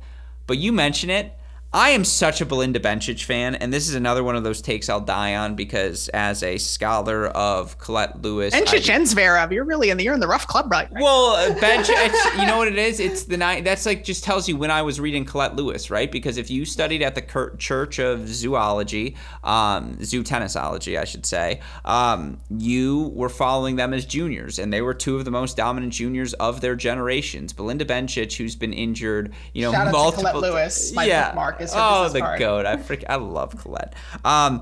but 0.48 0.58
you 0.58 0.72
mention 0.72 1.10
it, 1.10 1.34
I 1.74 1.92
am 1.92 2.04
such 2.04 2.42
a 2.42 2.46
Belinda 2.46 2.82
Bencic 2.82 3.24
fan, 3.24 3.56
and 3.56 3.72
this 3.72 3.88
is 3.88 3.96
another 3.96 4.26
one 4.26 4.36
of 4.36 4.44
those 4.44 4.62
takes 4.62 4.90
I'll 4.90 5.00
die 5.00 5.36
on 5.36 5.56
because 5.56 6.10
as 6.10 6.44
a 6.44 6.58
scholar 6.58 7.28
of 7.28 7.78
Colette 7.78 8.22
Lewis, 8.22 8.54
Bencic 8.54 8.90
and 8.90 9.06
Zverev, 9.06 9.54
you're 9.54 9.64
really 9.64 9.90
in 9.90 9.96
the 9.96 10.04
you're 10.04 10.14
in 10.14 10.20
the 10.20 10.28
rough 10.28 10.48
club, 10.48 10.70
right? 10.70 10.90
Well, 10.92 11.28
uh, 11.28 11.56
Bencic, 11.56 12.40
you 12.42 12.46
know 12.46 12.58
what 12.58 12.68
it 12.68 12.78
is? 12.78 13.00
It's 13.00 13.24
the 13.24 13.38
night. 13.38 13.64
That's 13.64 13.86
like 13.86 14.04
just 14.04 14.26
tells 14.26 14.50
you 14.50 14.58
when 14.58 14.70
I 14.70 14.82
was 14.82 15.00
reading 15.00 15.24
Colette 15.24 15.56
Lewis, 15.56 15.90
right? 15.90 16.12
Because 16.12 16.36
if 16.36 16.52
you 16.52 16.66
studied 16.66 17.02
at 17.02 17.16
the 17.16 17.56
Church 17.58 18.00
of 18.00 18.28
Zoology, 18.28 19.16
um, 19.46 19.98
Zoo 20.04 20.26
Tennisology, 20.26 21.00
I 21.00 21.06
should 21.06 21.26
say, 21.26 21.62
um, 21.86 22.42
you 22.50 23.14
were 23.16 23.30
following 23.30 23.78
them 23.78 23.94
as 23.94 24.06
juniors, 24.06 24.60
and 24.60 24.74
they 24.74 24.82
were 24.82 24.94
two 24.94 25.16
of 25.16 25.24
the 25.24 25.32
most 25.32 25.56
dominant 25.56 25.94
juniors 25.94 26.34
of 26.34 26.60
their 26.60 26.76
generations. 26.76 27.54
Belinda 27.54 27.86
Bencic, 27.86 28.36
who's 28.36 28.58
been 28.58 28.74
injured, 28.74 29.34
you 29.54 29.62
know, 29.62 29.72
Shout 29.72 29.94
multiple. 29.94 30.32
Colette 30.32 30.36
Lewis, 30.36 30.92
yeah. 30.94 31.30
bookmark 31.30 31.61
oh, 31.74 32.10
the 32.10 32.20
card. 32.20 32.40
goat! 32.40 32.66
I 32.66 32.78
freak, 32.78 33.04
I 33.08 33.16
love 33.16 33.58
Colette. 33.58 33.94
Um, 34.24 34.62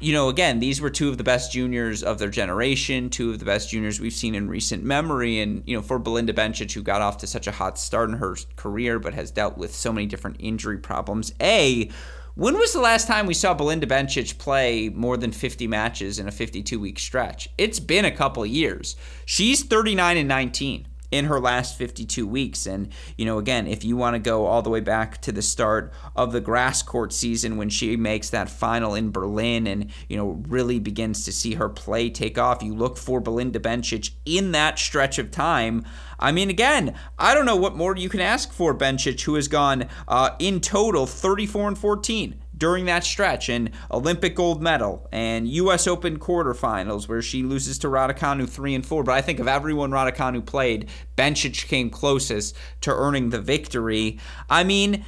you 0.00 0.12
know, 0.12 0.28
again, 0.28 0.58
these 0.58 0.80
were 0.80 0.90
two 0.90 1.08
of 1.08 1.16
the 1.16 1.24
best 1.24 1.50
juniors 1.50 2.02
of 2.02 2.18
their 2.18 2.28
generation, 2.28 3.08
two 3.08 3.30
of 3.30 3.38
the 3.38 3.44
best 3.46 3.70
juniors 3.70 4.00
we've 4.00 4.12
seen 4.12 4.34
in 4.34 4.48
recent 4.48 4.84
memory. 4.84 5.40
And, 5.40 5.62
you 5.66 5.74
know, 5.74 5.82
for 5.82 5.98
Belinda 5.98 6.34
Bencic, 6.34 6.72
who 6.72 6.82
got 6.82 7.00
off 7.00 7.18
to 7.18 7.26
such 7.26 7.46
a 7.46 7.52
hot 7.52 7.78
start 7.78 8.10
in 8.10 8.16
her 8.16 8.36
career, 8.56 8.98
but 8.98 9.14
has 9.14 9.30
dealt 9.30 9.56
with 9.56 9.74
so 9.74 9.92
many 9.92 10.06
different 10.06 10.36
injury 10.40 10.76
problems. 10.76 11.32
A, 11.40 11.88
when 12.34 12.58
was 12.58 12.72
the 12.74 12.80
last 12.80 13.06
time 13.06 13.26
we 13.26 13.32
saw 13.32 13.54
Belinda 13.54 13.86
Bencic 13.86 14.36
play 14.36 14.90
more 14.90 15.16
than 15.16 15.32
50 15.32 15.66
matches 15.68 16.18
in 16.18 16.28
a 16.28 16.32
52 16.32 16.78
week 16.78 16.98
stretch? 16.98 17.48
It's 17.56 17.80
been 17.80 18.04
a 18.04 18.10
couple 18.10 18.44
years. 18.44 18.96
She's 19.24 19.62
39 19.62 20.18
and 20.18 20.28
19 20.28 20.86
in 21.14 21.26
her 21.26 21.38
last 21.38 21.78
52 21.78 22.26
weeks. 22.26 22.66
And, 22.66 22.88
you 23.16 23.24
know, 23.24 23.38
again, 23.38 23.68
if 23.68 23.84
you 23.84 23.96
want 23.96 24.14
to 24.14 24.18
go 24.18 24.46
all 24.46 24.62
the 24.62 24.70
way 24.70 24.80
back 24.80 25.20
to 25.22 25.30
the 25.30 25.42
start 25.42 25.92
of 26.16 26.32
the 26.32 26.40
grass 26.40 26.82
court 26.82 27.12
season 27.12 27.56
when 27.56 27.68
she 27.68 27.96
makes 27.96 28.30
that 28.30 28.48
final 28.48 28.96
in 28.96 29.12
Berlin 29.12 29.68
and, 29.68 29.92
you 30.08 30.16
know, 30.16 30.42
really 30.48 30.80
begins 30.80 31.24
to 31.24 31.32
see 31.32 31.54
her 31.54 31.68
play 31.68 32.10
take 32.10 32.36
off, 32.36 32.64
you 32.64 32.74
look 32.74 32.98
for 32.98 33.20
Belinda 33.20 33.60
Bencic 33.60 34.10
in 34.24 34.50
that 34.52 34.76
stretch 34.76 35.20
of 35.20 35.30
time. 35.30 35.84
I 36.18 36.32
mean, 36.32 36.50
again, 36.50 36.94
I 37.16 37.32
don't 37.32 37.46
know 37.46 37.54
what 37.54 37.76
more 37.76 37.96
you 37.96 38.08
can 38.08 38.20
ask 38.20 38.52
for 38.52 38.74
Bencic, 38.74 39.20
who 39.22 39.36
has 39.36 39.46
gone 39.46 39.88
uh, 40.08 40.30
in 40.40 40.60
total 40.60 41.06
34 41.06 41.68
and 41.68 41.78
14 41.78 42.40
during 42.64 42.86
that 42.86 43.04
stretch 43.04 43.50
and 43.50 43.70
Olympic 43.90 44.34
gold 44.34 44.62
medal 44.62 45.06
and 45.12 45.46
U.S. 45.46 45.86
Open 45.86 46.18
quarterfinals 46.18 47.06
where 47.06 47.20
she 47.20 47.42
loses 47.42 47.76
to 47.80 47.88
Raducanu 47.88 48.48
three 48.48 48.74
and 48.74 48.86
four. 48.86 49.04
But 49.04 49.12
I 49.12 49.20
think 49.20 49.38
of 49.38 49.46
everyone 49.46 49.90
Raducanu 49.90 50.46
played, 50.46 50.88
Bencic 51.14 51.68
came 51.68 51.90
closest 51.90 52.56
to 52.80 52.90
earning 52.90 53.28
the 53.28 53.38
victory. 53.38 54.18
I 54.48 54.64
mean, 54.64 55.04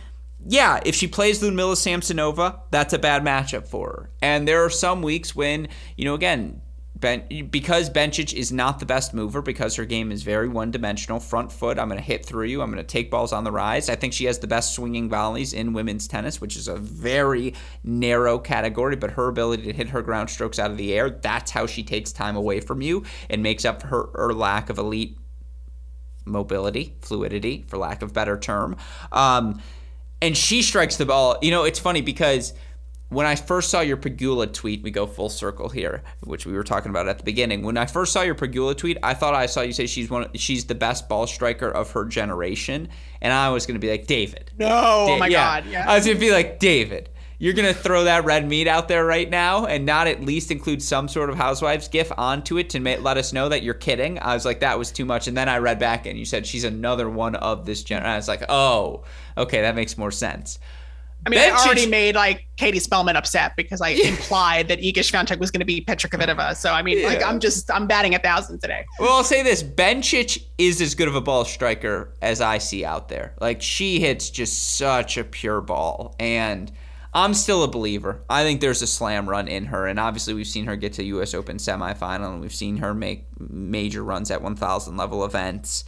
yeah, 0.46 0.80
if 0.84 0.94
she 0.94 1.08
plays 1.08 1.42
Ludmila 1.42 1.76
Samsonova, 1.76 2.60
that's 2.70 2.92
a 2.92 2.98
bad 2.98 3.24
matchup 3.24 3.66
for 3.66 3.88
her. 3.88 4.10
And 4.20 4.46
there 4.46 4.62
are 4.62 4.68
some 4.68 5.00
weeks 5.00 5.34
when, 5.34 5.68
you 5.96 6.04
know, 6.04 6.12
again, 6.12 6.60
Ben, 6.98 7.24
because 7.50 7.90
Bencic 7.90 8.32
is 8.32 8.50
not 8.50 8.78
the 8.78 8.86
best 8.86 9.12
mover, 9.12 9.42
because 9.42 9.76
her 9.76 9.84
game 9.84 10.10
is 10.10 10.22
very 10.22 10.48
one 10.48 10.70
dimensional, 10.70 11.20
front 11.20 11.52
foot, 11.52 11.78
I'm 11.78 11.88
going 11.88 12.00
to 12.00 12.04
hit 12.04 12.24
through 12.24 12.46
you, 12.46 12.62
I'm 12.62 12.70
going 12.70 12.82
to 12.82 12.88
take 12.88 13.10
balls 13.10 13.34
on 13.34 13.44
the 13.44 13.52
rise. 13.52 13.90
I 13.90 13.96
think 13.96 14.14
she 14.14 14.24
has 14.24 14.38
the 14.38 14.46
best 14.46 14.74
swinging 14.74 15.10
volleys 15.10 15.52
in 15.52 15.74
women's 15.74 16.08
tennis, 16.08 16.40
which 16.40 16.56
is 16.56 16.68
a 16.68 16.76
very 16.76 17.52
narrow 17.84 18.38
category, 18.38 18.96
but 18.96 19.10
her 19.10 19.28
ability 19.28 19.64
to 19.64 19.74
hit 19.74 19.90
her 19.90 20.00
ground 20.00 20.30
strokes 20.30 20.58
out 20.58 20.70
of 20.70 20.78
the 20.78 20.94
air, 20.94 21.10
that's 21.10 21.50
how 21.50 21.66
she 21.66 21.82
takes 21.82 22.12
time 22.12 22.34
away 22.34 22.60
from 22.60 22.80
you 22.80 23.04
and 23.28 23.42
makes 23.42 23.66
up 23.66 23.82
for 23.82 23.88
her, 23.88 24.08
her 24.14 24.32
lack 24.32 24.70
of 24.70 24.78
elite 24.78 25.18
mobility, 26.24 26.96
fluidity, 27.02 27.66
for 27.68 27.76
lack 27.76 28.00
of 28.00 28.14
better 28.14 28.38
term. 28.38 28.74
Um, 29.12 29.60
and 30.22 30.34
she 30.34 30.62
strikes 30.62 30.96
the 30.96 31.04
ball. 31.04 31.36
You 31.42 31.50
know, 31.50 31.64
it's 31.64 31.78
funny 31.78 32.00
because 32.00 32.54
when 33.08 33.24
I 33.24 33.36
first 33.36 33.70
saw 33.70 33.80
your 33.80 33.96
Pegula 33.96 34.52
tweet, 34.52 34.82
we 34.82 34.90
go 34.90 35.06
full 35.06 35.28
circle 35.28 35.68
here, 35.68 36.02
which 36.24 36.44
we 36.44 36.52
were 36.54 36.64
talking 36.64 36.90
about 36.90 37.06
at 37.06 37.18
the 37.18 37.24
beginning. 37.24 37.62
When 37.62 37.76
I 37.76 37.86
first 37.86 38.12
saw 38.12 38.22
your 38.22 38.34
Pegula 38.34 38.76
tweet, 38.76 38.98
I 39.02 39.14
thought 39.14 39.34
I 39.34 39.46
saw 39.46 39.60
you 39.60 39.72
say 39.72 39.86
she's 39.86 40.10
one, 40.10 40.28
she's 40.34 40.64
the 40.64 40.74
best 40.74 41.08
ball 41.08 41.26
striker 41.26 41.68
of 41.68 41.92
her 41.92 42.04
generation, 42.04 42.88
and 43.20 43.32
I 43.32 43.50
was 43.50 43.64
gonna 43.64 43.78
be 43.78 43.90
like 43.90 44.08
David. 44.08 44.50
No, 44.58 44.66
oh 44.66 45.06
da- 45.06 45.14
oh 45.14 45.18
my 45.18 45.28
yeah. 45.28 45.60
god, 45.60 45.70
yeah. 45.70 45.88
I 45.88 45.94
was 45.96 46.06
gonna 46.06 46.18
be 46.18 46.32
like 46.32 46.58
David. 46.58 47.10
You're 47.38 47.52
gonna 47.52 47.74
throw 47.74 48.04
that 48.04 48.24
red 48.24 48.48
meat 48.48 48.66
out 48.66 48.88
there 48.88 49.04
right 49.04 49.28
now, 49.28 49.66
and 49.66 49.86
not 49.86 50.08
at 50.08 50.22
least 50.22 50.50
include 50.50 50.82
some 50.82 51.06
sort 51.06 51.30
of 51.30 51.36
housewives 51.36 51.86
gif 51.86 52.10
onto 52.16 52.58
it 52.58 52.70
to 52.70 52.80
make, 52.80 53.02
let 53.02 53.18
us 53.18 53.32
know 53.32 53.48
that 53.50 53.62
you're 53.62 53.74
kidding. 53.74 54.18
I 54.18 54.34
was 54.34 54.44
like, 54.44 54.60
that 54.60 54.78
was 54.78 54.90
too 54.90 55.04
much, 55.04 55.28
and 55.28 55.36
then 55.36 55.48
I 55.48 55.58
read 55.58 55.78
back 55.78 56.06
and 56.06 56.18
you 56.18 56.24
said 56.24 56.44
she's 56.44 56.64
another 56.64 57.08
one 57.08 57.36
of 57.36 57.66
this 57.66 57.84
generation. 57.84 58.10
I 58.10 58.16
was 58.16 58.26
like, 58.26 58.42
oh, 58.48 59.04
okay, 59.36 59.60
that 59.60 59.76
makes 59.76 59.96
more 59.96 60.10
sense. 60.10 60.58
I 61.26 61.28
mean, 61.28 61.40
I 61.40 61.50
already 61.50 61.88
made 61.88 62.14
like 62.14 62.46
Katie 62.56 62.78
Spellman 62.78 63.16
upset 63.16 63.56
because 63.56 63.80
I 63.80 63.88
implied 64.04 64.68
that 64.68 64.78
Iga 64.78 64.98
Swiatek 64.98 65.40
was 65.40 65.50
going 65.50 65.60
to 65.60 65.66
be 65.66 65.80
Petra 65.80 66.08
Kvitova. 66.08 66.56
So 66.56 66.70
I 66.70 66.82
mean, 66.82 67.00
yeah. 67.00 67.08
like 67.08 67.22
I'm 67.24 67.40
just 67.40 67.68
I'm 67.70 67.88
batting 67.88 68.14
a 68.14 68.20
thousand 68.20 68.60
today. 68.60 68.84
Well, 69.00 69.12
I'll 69.12 69.24
say 69.24 69.42
this: 69.42 69.62
Bencic 69.62 70.44
is 70.56 70.80
as 70.80 70.94
good 70.94 71.08
of 71.08 71.16
a 71.16 71.20
ball 71.20 71.44
striker 71.44 72.14
as 72.22 72.40
I 72.40 72.58
see 72.58 72.84
out 72.84 73.08
there. 73.08 73.34
Like 73.40 73.60
she 73.60 73.98
hits 73.98 74.30
just 74.30 74.76
such 74.76 75.18
a 75.18 75.24
pure 75.24 75.60
ball, 75.60 76.14
and 76.20 76.70
I'm 77.12 77.34
still 77.34 77.64
a 77.64 77.68
believer. 77.68 78.22
I 78.30 78.44
think 78.44 78.60
there's 78.60 78.82
a 78.82 78.86
slam 78.86 79.28
run 79.28 79.48
in 79.48 79.64
her, 79.66 79.86
and 79.86 79.98
obviously 79.98 80.32
we've 80.34 80.46
seen 80.46 80.66
her 80.66 80.76
get 80.76 80.92
to 80.94 81.04
U.S. 81.04 81.34
Open 81.34 81.56
semifinal, 81.56 82.34
and 82.34 82.40
we've 82.40 82.54
seen 82.54 82.76
her 82.76 82.94
make 82.94 83.24
major 83.40 84.04
runs 84.04 84.30
at 84.30 84.42
1,000 84.42 84.96
level 84.96 85.24
events. 85.24 85.84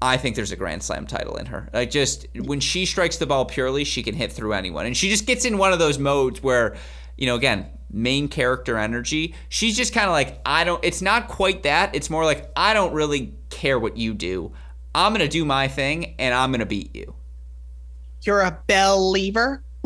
I 0.00 0.16
think 0.16 0.36
there's 0.36 0.52
a 0.52 0.56
Grand 0.56 0.82
Slam 0.82 1.06
title 1.06 1.36
in 1.36 1.46
her. 1.46 1.68
Like 1.72 1.90
just 1.90 2.26
when 2.34 2.60
she 2.60 2.86
strikes 2.86 3.16
the 3.16 3.26
ball 3.26 3.44
purely, 3.44 3.84
she 3.84 4.02
can 4.02 4.14
hit 4.14 4.32
through 4.32 4.52
anyone, 4.52 4.86
and 4.86 4.96
she 4.96 5.08
just 5.10 5.26
gets 5.26 5.44
in 5.44 5.58
one 5.58 5.72
of 5.72 5.78
those 5.78 5.98
modes 5.98 6.42
where, 6.42 6.76
you 7.16 7.26
know, 7.26 7.34
again, 7.34 7.66
main 7.90 8.28
character 8.28 8.78
energy. 8.78 9.34
She's 9.48 9.76
just 9.76 9.92
kind 9.92 10.06
of 10.06 10.12
like 10.12 10.40
I 10.46 10.64
don't. 10.64 10.84
It's 10.84 11.02
not 11.02 11.28
quite 11.28 11.64
that. 11.64 11.94
It's 11.94 12.10
more 12.10 12.24
like 12.24 12.50
I 12.56 12.74
don't 12.74 12.92
really 12.92 13.34
care 13.50 13.78
what 13.78 13.96
you 13.96 14.14
do. 14.14 14.52
I'm 14.94 15.12
gonna 15.12 15.28
do 15.28 15.44
my 15.44 15.68
thing, 15.68 16.14
and 16.18 16.34
I'm 16.34 16.52
gonna 16.52 16.66
beat 16.66 16.94
you. 16.94 17.14
You're 18.22 18.42
a 18.42 18.58
bell 18.66 18.98
believer. 18.98 19.62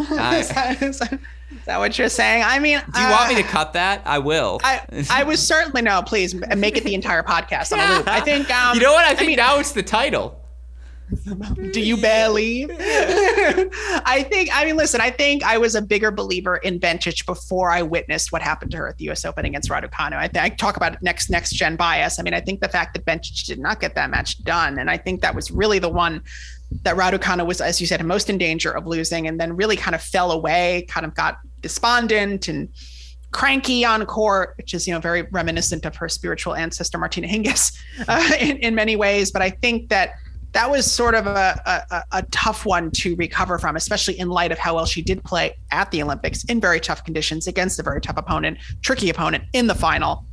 Is 1.59 1.67
that 1.67 1.79
what 1.79 1.99
you're 1.99 2.09
saying? 2.09 2.43
I 2.45 2.59
mean, 2.59 2.81
do 2.93 3.01
you 3.01 3.07
uh, 3.07 3.11
want 3.11 3.35
me 3.35 3.43
to 3.43 3.49
cut 3.49 3.75
that? 3.75 4.03
I 4.05 4.19
will. 4.19 4.61
I, 4.65 5.07
I 5.11 5.23
was 5.25 5.47
certainly 5.47 5.83
no. 5.83 6.03
Please 6.03 6.35
make 6.57 6.77
it 6.77 6.85
the 6.85 6.95
entire 6.95 7.23
podcast 7.23 7.73
on 7.73 7.79
a 7.79 7.99
loop. 7.99 8.09
I 8.09 8.21
think. 8.21 8.43
Um, 8.53 8.77
you 8.77 8.83
know 8.83 8.93
what? 8.93 9.05
I 9.05 9.15
think 9.15 9.23
I 9.23 9.27
mean, 9.27 9.37
now 9.37 9.59
it's 9.59 9.73
the 9.73 9.83
title. 9.83 10.39
Do 11.73 11.81
you 11.81 11.97
believe? 11.97 12.71
I 12.81 14.27
think. 14.29 14.51
I 14.53 14.65
mean, 14.65 14.77
listen. 14.77 15.01
I 15.01 15.11
think 15.11 15.43
I 15.43 15.59
was 15.59 15.75
a 15.75 15.83
bigger 15.83 16.11
believer 16.11 16.57
in 16.57 16.81
Bencic 16.81 17.25
before 17.25 17.71
I 17.71 17.83
witnessed 17.83 18.33
what 18.33 18.43
happened 18.43 18.71
to 18.73 18.79
her 18.79 18.89
at 18.89 18.99
the 18.99 19.05
U.S. 19.05 19.25
Open 19.25 19.45
against 19.45 19.71
Raducanu. 19.71 20.17
I, 20.17 20.29
th- 20.29 20.43
I 20.43 20.49
talk 20.51 20.77
about 20.77 21.01
next 21.03 21.31
next 21.31 21.53
gen 21.53 21.77
bias. 21.77 22.19
I 22.19 22.23
mean, 22.23 22.35
I 22.35 22.41
think 22.41 22.61
the 22.61 22.69
fact 22.69 22.95
that 22.95 23.05
Bencic 23.05 23.47
did 23.47 23.59
not 23.59 23.81
get 23.81 23.95
that 23.95 24.11
match 24.11 24.43
done, 24.45 24.79
and 24.79 24.91
I 24.91 24.97
think 24.97 25.21
that 25.23 25.35
was 25.35 25.51
really 25.51 25.79
the 25.79 25.89
one 25.89 26.23
that 26.83 26.97
Raducanu 26.97 27.47
was, 27.47 27.61
as 27.61 27.81
you 27.81 27.87
said, 27.87 28.05
most 28.05 28.31
in 28.31 28.39
danger 28.39 28.71
of 28.71 28.87
losing, 28.87 29.27
and 29.27 29.39
then 29.39 29.57
really 29.57 29.77
kind 29.77 29.95
of 29.95 30.03
fell 30.03 30.33
away, 30.33 30.87
kind 30.89 31.05
of 31.07 31.15
got 31.15 31.39
despondent 31.63 32.49
and 32.49 32.69
cranky 33.31 33.85
on 33.85 34.05
court, 34.05 34.55
which 34.59 34.75
is 34.75 34.87
you 34.87 34.93
know 34.93 35.01
very 35.01 35.23
reminiscent 35.23 35.85
of 35.85 35.97
her 35.97 36.09
spiritual 36.09 36.55
ancestor 36.55 36.99
Martina 36.99 37.27
Hingis 37.27 37.77
uh, 38.09 38.33
in, 38.39 38.59
in 38.59 38.75
many 38.75 38.97
ways. 38.97 39.31
But 39.31 39.43
I 39.43 39.51
think 39.51 39.89
that 39.89 40.15
that 40.53 40.71
was 40.71 40.91
sort 40.91 41.15
of 41.15 41.27
a, 41.27 41.85
a, 41.91 42.03
a, 42.13 42.23
tough 42.31 42.67
one 42.67 42.91
to 42.91 43.17
recover 43.17 43.59
from, 43.59 43.75
especially 43.75 44.19
in 44.19 44.29
light 44.29 44.53
of 44.53 44.59
how 44.59 44.75
well 44.75 44.85
she 44.85 45.01
did 45.01 45.25
play 45.25 45.57
at 45.71 45.91
the 45.91 46.03
Olympics 46.03 46.45
in 46.45 46.61
very 46.61 46.79
tough 46.79 47.05
conditions 47.05 47.47
against 47.47 47.79
a 47.79 47.83
very 47.83 48.03
tough 48.03 48.19
opponent, 48.19 48.59
tricky 48.83 49.09
opponent 49.09 49.45
in 49.55 49.67
the 49.67 49.75
final. 49.75 50.27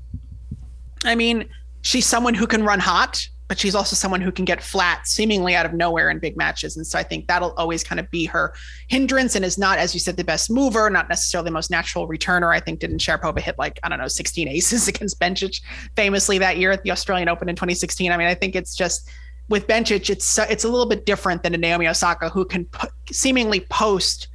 I 1.06 1.15
mean, 1.15 1.47
she's 1.81 2.06
someone 2.06 2.34
who 2.34 2.47
can 2.47 2.64
run 2.64 2.80
hot, 2.80 3.26
but 3.49 3.59
she's 3.59 3.76
also 3.76 3.95
someone 3.95 4.21
who 4.21 4.31
can 4.31 4.45
get 4.45 4.61
flat 4.61 5.07
seemingly 5.07 5.55
out 5.55 5.65
of 5.65 5.73
nowhere 5.73 6.11
in 6.11 6.19
big 6.19 6.38
matches. 6.38 6.77
And 6.77 6.85
so 6.85 6.99
I 6.99 7.03
think 7.03 7.27
that'll 7.27 7.51
always 7.53 7.84
kind 7.84 7.99
of 7.99 8.09
be 8.11 8.26
her 8.26 8.53
hindrance 8.88 9.35
and 9.35 9.43
is 9.43 9.57
not, 9.57 9.80
as 9.80 9.93
you 9.93 9.99
said, 9.99 10.17
the 10.17 10.23
best 10.23 10.51
mover, 10.51 10.88
not 10.91 11.09
necessarily 11.09 11.47
the 11.47 11.53
most 11.53 11.71
natural 11.71 12.07
returner. 12.07 12.53
I 12.53 12.59
think 12.59 12.80
didn't 12.80 12.99
Sharapova 12.99 13.39
hit 13.39 13.57
like, 13.57 13.80
I 13.81 13.89
don't 13.89 13.97
know, 13.97 14.07
16 14.07 14.47
aces 14.47 14.88
against 14.88 15.19
Bencic 15.19 15.61
famously 15.95 16.38
that 16.38 16.57
year 16.57 16.71
at 16.71 16.84
the 16.84 16.91
Australian 16.91 17.27
Open 17.27 17.49
in 17.49 17.55
2016. 17.55 18.11
I 18.11 18.17
mean, 18.17 18.27
I 18.27 18.35
think 18.35 18.55
it's 18.55 18.76
just 18.76 19.09
with 19.49 19.65
Bencic, 19.65 20.11
it's 20.11 20.38
it's 20.38 20.63
a 20.63 20.69
little 20.69 20.85
bit 20.85 21.07
different 21.07 21.41
than 21.41 21.55
a 21.55 21.57
Naomi 21.57 21.88
Osaka 21.88 22.30
who 22.30 22.45
can 22.45 22.67
seemingly 23.11 23.61
post 23.61 24.27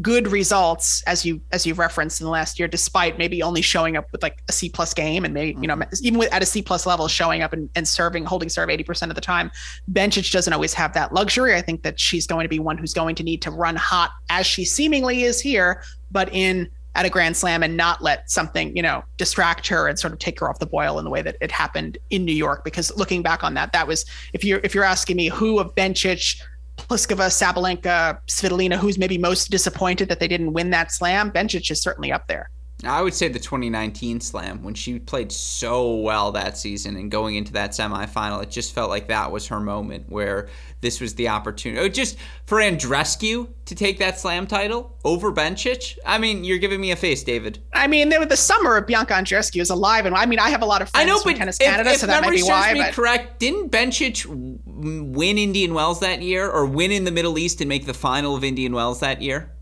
good 0.00 0.28
results 0.28 1.02
as 1.06 1.24
you 1.24 1.40
as 1.50 1.66
you 1.66 1.74
referenced 1.74 2.20
in 2.20 2.24
the 2.24 2.30
last 2.30 2.58
year 2.58 2.66
despite 2.66 3.18
maybe 3.18 3.42
only 3.42 3.60
showing 3.60 3.96
up 3.96 4.10
with 4.10 4.22
like 4.22 4.42
a 4.48 4.52
c 4.52 4.70
plus 4.70 4.94
game 4.94 5.22
and 5.24 5.34
maybe 5.34 5.60
you 5.60 5.66
know 5.66 5.76
mm-hmm. 5.76 6.06
even 6.06 6.18
with 6.18 6.32
at 6.32 6.42
a 6.42 6.46
c 6.46 6.62
plus 6.62 6.86
level 6.86 7.08
showing 7.08 7.42
up 7.42 7.52
and, 7.52 7.68
and 7.74 7.86
serving 7.86 8.24
holding 8.24 8.48
serve 8.48 8.70
80% 8.70 9.10
of 9.10 9.14
the 9.14 9.20
time 9.20 9.50
Bencic 9.92 10.32
doesn't 10.32 10.52
always 10.52 10.72
have 10.72 10.94
that 10.94 11.12
luxury 11.12 11.54
i 11.54 11.60
think 11.60 11.82
that 11.82 12.00
she's 12.00 12.26
going 12.26 12.44
to 12.44 12.48
be 12.48 12.58
one 12.58 12.78
who's 12.78 12.94
going 12.94 13.14
to 13.16 13.22
need 13.22 13.42
to 13.42 13.50
run 13.50 13.76
hot 13.76 14.10
as 14.30 14.46
she 14.46 14.64
seemingly 14.64 15.24
is 15.24 15.40
here 15.40 15.82
but 16.10 16.32
in 16.32 16.70
at 16.94 17.06
a 17.06 17.10
grand 17.10 17.36
slam 17.36 17.62
and 17.62 17.76
not 17.76 18.02
let 18.02 18.30
something 18.30 18.74
you 18.76 18.82
know 18.82 19.02
distract 19.16 19.66
her 19.68 19.88
and 19.88 19.98
sort 19.98 20.12
of 20.12 20.18
take 20.18 20.40
her 20.40 20.48
off 20.48 20.58
the 20.58 20.66
boil 20.66 20.98
in 20.98 21.04
the 21.04 21.10
way 21.10 21.22
that 21.22 21.36
it 21.40 21.50
happened 21.50 21.98
in 22.10 22.24
new 22.24 22.34
york 22.34 22.64
because 22.64 22.94
looking 22.96 23.22
back 23.22 23.44
on 23.44 23.54
that 23.54 23.72
that 23.72 23.86
was 23.86 24.04
if 24.32 24.44
you're 24.44 24.60
if 24.62 24.74
you're 24.74 24.84
asking 24.84 25.16
me 25.16 25.28
who 25.28 25.58
of 25.58 25.74
Bencic 25.74 26.40
Pliskova, 26.76 27.28
Sabalenka, 27.28 28.18
Svitolina, 28.28 28.76
who's 28.76 28.98
maybe 28.98 29.18
most 29.18 29.50
disappointed 29.50 30.08
that 30.08 30.20
they 30.20 30.28
didn't 30.28 30.52
win 30.52 30.70
that 30.70 30.92
slam, 30.92 31.30
Bencic 31.30 31.70
is 31.70 31.82
certainly 31.82 32.12
up 32.12 32.26
there. 32.28 32.50
I 32.84 33.00
would 33.00 33.14
say 33.14 33.28
the 33.28 33.38
2019 33.38 34.20
slam 34.20 34.62
when 34.62 34.74
she 34.74 34.98
played 34.98 35.30
so 35.30 35.96
well 35.96 36.32
that 36.32 36.58
season 36.58 36.96
and 36.96 37.10
going 37.10 37.36
into 37.36 37.52
that 37.52 37.70
semifinal, 37.70 38.42
it 38.42 38.50
just 38.50 38.74
felt 38.74 38.90
like 38.90 39.08
that 39.08 39.30
was 39.30 39.46
her 39.48 39.60
moment 39.60 40.06
where 40.08 40.48
this 40.80 41.00
was 41.00 41.14
the 41.14 41.28
opportunity. 41.28 41.80
Oh, 41.80 41.88
just 41.88 42.16
for 42.44 42.58
Andreescu 42.58 43.48
to 43.66 43.74
take 43.74 43.98
that 43.98 44.18
slam 44.18 44.48
title 44.48 44.98
over 45.04 45.32
Bencic. 45.32 45.96
I 46.04 46.18
mean, 46.18 46.42
you're 46.42 46.58
giving 46.58 46.80
me 46.80 46.90
a 46.90 46.96
face, 46.96 47.22
David. 47.22 47.60
I 47.72 47.86
mean, 47.86 48.08
the 48.08 48.36
summer 48.36 48.76
of 48.76 48.86
Bianca 48.86 49.14
Andreescu 49.14 49.60
is 49.60 49.70
alive, 49.70 50.04
and 50.04 50.14
I 50.14 50.26
mean, 50.26 50.40
I 50.40 50.50
have 50.50 50.62
a 50.62 50.66
lot 50.66 50.82
of 50.82 50.88
friends 50.90 51.08
I 51.08 51.12
know, 51.12 51.22
but 51.22 51.36
Tennis 51.36 51.60
if, 51.60 51.66
Canada, 51.66 51.90
if 51.90 51.98
so 51.98 52.06
that 52.08 52.22
might 52.22 52.32
be 52.32 52.42
why. 52.42 52.72
Me 52.74 52.80
but 52.80 52.94
correct, 52.94 53.38
didn't 53.38 53.70
Bencic 53.70 54.26
win 54.26 55.38
Indian 55.38 55.74
Wells 55.74 56.00
that 56.00 56.20
year, 56.20 56.50
or 56.50 56.66
win 56.66 56.90
in 56.90 57.04
the 57.04 57.12
Middle 57.12 57.38
East 57.38 57.60
and 57.60 57.68
make 57.68 57.86
the 57.86 57.94
final 57.94 58.34
of 58.34 58.42
Indian 58.42 58.72
Wells 58.72 58.98
that 59.00 59.22
year? 59.22 59.52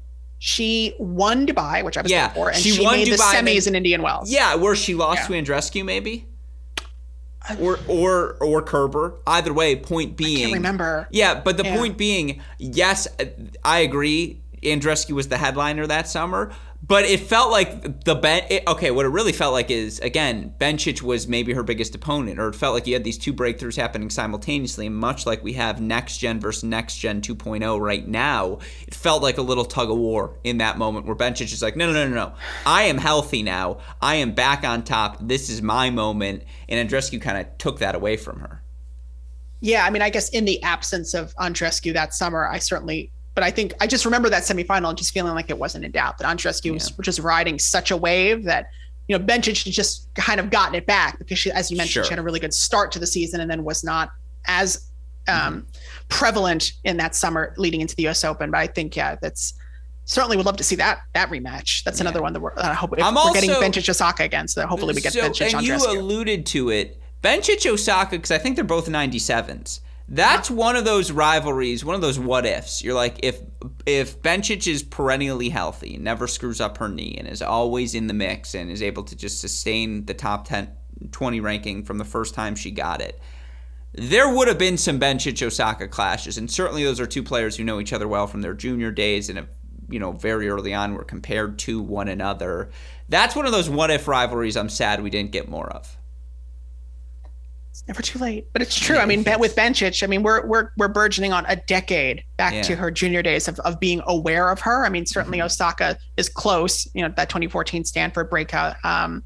She 0.42 0.94
won 0.98 1.46
Dubai, 1.46 1.84
which 1.84 1.98
I 1.98 2.02
was 2.02 2.10
yeah, 2.10 2.28
there 2.28 2.34
for, 2.34 2.48
and 2.48 2.58
she, 2.58 2.70
she 2.70 2.82
won 2.82 2.96
made 2.96 3.08
Dubai 3.08 3.16
the 3.16 3.50
semis 3.52 3.68
in 3.68 3.74
Indian 3.74 4.00
Wells. 4.00 4.32
Yeah, 4.32 4.54
where 4.54 4.74
she 4.74 4.94
lost 4.94 5.28
yeah. 5.30 5.42
to 5.42 5.44
Andreescu, 5.44 5.84
maybe 5.84 6.26
uh, 7.48 7.56
or 7.60 7.78
or 7.88 8.36
or 8.40 8.62
Kerber. 8.62 9.20
Either 9.26 9.52
way, 9.52 9.76
point 9.76 10.16
being, 10.16 10.38
I 10.38 10.40
can't 10.40 10.52
remember. 10.54 11.08
Yeah, 11.10 11.40
but 11.40 11.56
the 11.56 11.64
yeah. 11.64 11.76
point 11.76 11.96
being, 11.96 12.40
yes, 12.58 13.06
I 13.64 13.80
agree. 13.80 14.40
Andreescu 14.62 15.12
was 15.12 15.28
the 15.28 15.38
headliner 15.38 15.86
that 15.86 16.08
summer, 16.08 16.52
but 16.82 17.04
it 17.04 17.20
felt 17.20 17.50
like 17.50 18.04
the 18.04 18.14
Ben. 18.14 18.44
It, 18.48 18.62
okay, 18.66 18.90
what 18.90 19.04
it 19.04 19.10
really 19.10 19.32
felt 19.32 19.52
like 19.52 19.70
is 19.70 19.98
again, 20.00 20.54
Bencic 20.58 21.02
was 21.02 21.28
maybe 21.28 21.52
her 21.52 21.62
biggest 21.62 21.94
opponent, 21.94 22.38
or 22.38 22.48
it 22.48 22.54
felt 22.54 22.74
like 22.74 22.86
you 22.86 22.94
had 22.94 23.04
these 23.04 23.18
two 23.18 23.34
breakthroughs 23.34 23.76
happening 23.76 24.08
simultaneously, 24.08 24.88
much 24.88 25.26
like 25.26 25.44
we 25.44 25.52
have 25.54 25.80
next 25.80 26.18
gen 26.18 26.40
versus 26.40 26.64
next 26.64 26.96
gen 26.96 27.20
2.0 27.20 27.80
right 27.80 28.08
now. 28.08 28.58
It 28.86 28.94
felt 28.94 29.22
like 29.22 29.38
a 29.38 29.42
little 29.42 29.64
tug 29.64 29.90
of 29.90 29.98
war 29.98 30.38
in 30.42 30.58
that 30.58 30.78
moment 30.78 31.06
where 31.06 31.16
Bencic 31.16 31.52
is 31.52 31.62
like, 31.62 31.76
no, 31.76 31.86
no, 31.86 31.92
no, 31.92 32.08
no, 32.08 32.14
no, 32.14 32.34
I 32.64 32.82
am 32.84 32.98
healthy 32.98 33.42
now. 33.42 33.78
I 34.00 34.16
am 34.16 34.32
back 34.32 34.64
on 34.64 34.82
top. 34.82 35.18
This 35.20 35.50
is 35.50 35.60
my 35.60 35.90
moment, 35.90 36.44
and 36.68 36.88
Andreescu 36.88 37.20
kind 37.20 37.38
of 37.38 37.58
took 37.58 37.80
that 37.80 37.94
away 37.94 38.16
from 38.16 38.40
her. 38.40 38.62
Yeah, 39.60 39.84
I 39.84 39.90
mean, 39.90 40.00
I 40.00 40.08
guess 40.08 40.30
in 40.30 40.46
the 40.46 40.62
absence 40.62 41.12
of 41.12 41.34
Andreescu 41.36 41.92
that 41.92 42.14
summer, 42.14 42.48
I 42.48 42.58
certainly 42.58 43.12
but 43.40 43.46
I 43.46 43.50
think 43.50 43.72
I 43.80 43.86
just 43.86 44.04
remember 44.04 44.28
that 44.28 44.42
semifinal 44.42 44.90
and 44.90 44.98
just 44.98 45.14
feeling 45.14 45.34
like 45.34 45.48
it 45.48 45.58
wasn't 45.58 45.86
in 45.86 45.92
doubt 45.92 46.18
that 46.18 46.26
Andreescu 46.26 46.66
yeah. 46.66 46.72
was 46.72 46.92
just 47.00 47.20
riding 47.20 47.58
such 47.58 47.90
a 47.90 47.96
wave 47.96 48.44
that 48.44 48.70
you 49.08 49.18
know 49.18 49.24
Bencic 49.24 49.64
just 49.70 50.14
kind 50.14 50.38
of 50.38 50.50
gotten 50.50 50.74
it 50.74 50.84
back 50.84 51.18
because 51.18 51.38
she, 51.38 51.50
as 51.50 51.70
you 51.70 51.78
mentioned, 51.78 51.92
sure. 51.92 52.04
she 52.04 52.10
had 52.10 52.18
a 52.18 52.22
really 52.22 52.38
good 52.38 52.52
start 52.52 52.92
to 52.92 52.98
the 52.98 53.06
season 53.06 53.40
and 53.40 53.50
then 53.50 53.64
was 53.64 53.82
not 53.82 54.10
as 54.46 54.90
um, 55.26 55.34
mm-hmm. 55.34 55.60
prevalent 56.10 56.72
in 56.84 56.98
that 56.98 57.14
summer 57.14 57.54
leading 57.56 57.80
into 57.80 57.96
the 57.96 58.02
U.S. 58.02 58.24
Open. 58.24 58.50
But 58.50 58.58
I 58.58 58.66
think 58.66 58.94
yeah, 58.94 59.16
that's 59.22 59.54
certainly 60.04 60.36
would 60.36 60.44
love 60.44 60.58
to 60.58 60.64
see 60.64 60.76
that 60.76 61.00
that 61.14 61.30
rematch. 61.30 61.82
That's 61.84 61.98
yeah. 61.98 62.02
another 62.02 62.20
one 62.20 62.34
that 62.34 62.40
we're 62.40 62.52
I 62.58 62.74
hope 62.74 62.92
I'm 62.98 63.14
we're 63.14 63.20
also, 63.22 63.32
getting 63.32 63.48
Bencic 63.52 63.88
Osaka 63.88 64.22
again. 64.22 64.48
So 64.48 64.66
hopefully 64.66 64.92
we 64.92 65.00
get 65.00 65.14
so, 65.14 65.22
Bencic. 65.22 65.54
And 65.54 65.66
you 65.66 65.76
alluded 65.76 66.44
to 66.44 66.68
it, 66.68 67.00
Bencic 67.22 67.64
Osaka 67.66 68.16
because 68.16 68.32
I 68.32 68.36
think 68.36 68.56
they're 68.56 68.66
both 68.66 68.86
97s. 68.86 69.80
That's 70.12 70.50
one 70.50 70.74
of 70.74 70.84
those 70.84 71.12
rivalries, 71.12 71.84
one 71.84 71.94
of 71.94 72.00
those 72.00 72.18
what 72.18 72.44
ifs. 72.44 72.82
You're 72.82 72.94
like, 72.94 73.20
if 73.22 73.40
if 73.86 74.20
Bencic 74.20 74.66
is 74.66 74.82
perennially 74.82 75.50
healthy, 75.50 75.98
never 75.98 76.26
screws 76.26 76.60
up 76.60 76.78
her 76.78 76.88
knee, 76.88 77.14
and 77.16 77.28
is 77.28 77.40
always 77.40 77.94
in 77.94 78.08
the 78.08 78.14
mix, 78.14 78.56
and 78.56 78.72
is 78.72 78.82
able 78.82 79.04
to 79.04 79.14
just 79.14 79.40
sustain 79.40 80.06
the 80.06 80.14
top 80.14 80.48
10, 80.48 80.68
20 81.12 81.40
ranking 81.40 81.84
from 81.84 81.98
the 81.98 82.04
first 82.04 82.34
time 82.34 82.56
she 82.56 82.72
got 82.72 83.00
it, 83.00 83.20
there 83.92 84.34
would 84.34 84.48
have 84.48 84.58
been 84.58 84.76
some 84.76 84.98
Bencic 84.98 85.46
Osaka 85.46 85.86
clashes, 85.86 86.36
and 86.36 86.50
certainly 86.50 86.82
those 86.82 86.98
are 86.98 87.06
two 87.06 87.22
players 87.22 87.56
who 87.56 87.62
know 87.62 87.78
each 87.78 87.92
other 87.92 88.08
well 88.08 88.26
from 88.26 88.42
their 88.42 88.54
junior 88.54 88.90
days, 88.90 89.28
and 89.28 89.38
have, 89.38 89.48
you 89.88 90.00
know, 90.00 90.10
very 90.10 90.48
early 90.48 90.74
on 90.74 90.94
were 90.94 91.04
compared 91.04 91.56
to 91.60 91.80
one 91.80 92.08
another. 92.08 92.70
That's 93.08 93.36
one 93.36 93.46
of 93.46 93.52
those 93.52 93.70
what 93.70 93.92
if 93.92 94.08
rivalries. 94.08 94.56
I'm 94.56 94.70
sad 94.70 95.04
we 95.04 95.10
didn't 95.10 95.30
get 95.30 95.48
more 95.48 95.70
of 95.70 95.96
it's 97.80 97.88
never 97.88 98.02
too 98.02 98.18
late. 98.18 98.46
But 98.52 98.62
it's 98.62 98.78
true. 98.78 98.98
I 98.98 99.06
mean, 99.06 99.24
with 99.38 99.56
Bencic, 99.56 100.02
I 100.02 100.06
mean, 100.06 100.22
we're 100.22 100.46
we're 100.46 100.70
we're 100.76 100.88
burgeoning 100.88 101.32
on 101.32 101.46
a 101.46 101.56
decade 101.56 102.24
back 102.36 102.52
yeah. 102.52 102.62
to 102.62 102.76
her 102.76 102.90
junior 102.90 103.22
days 103.22 103.48
of, 103.48 103.58
of 103.60 103.80
being 103.80 104.02
aware 104.06 104.50
of 104.50 104.60
her. 104.60 104.84
I 104.84 104.90
mean, 104.90 105.06
certainly 105.06 105.38
mm-hmm. 105.38 105.46
Osaka 105.46 105.96
is 106.16 106.28
close. 106.28 106.86
You 106.94 107.02
know, 107.02 107.14
that 107.16 107.30
2014 107.30 107.84
Stanford 107.84 108.28
breakout 108.28 108.76
um, 108.84 109.24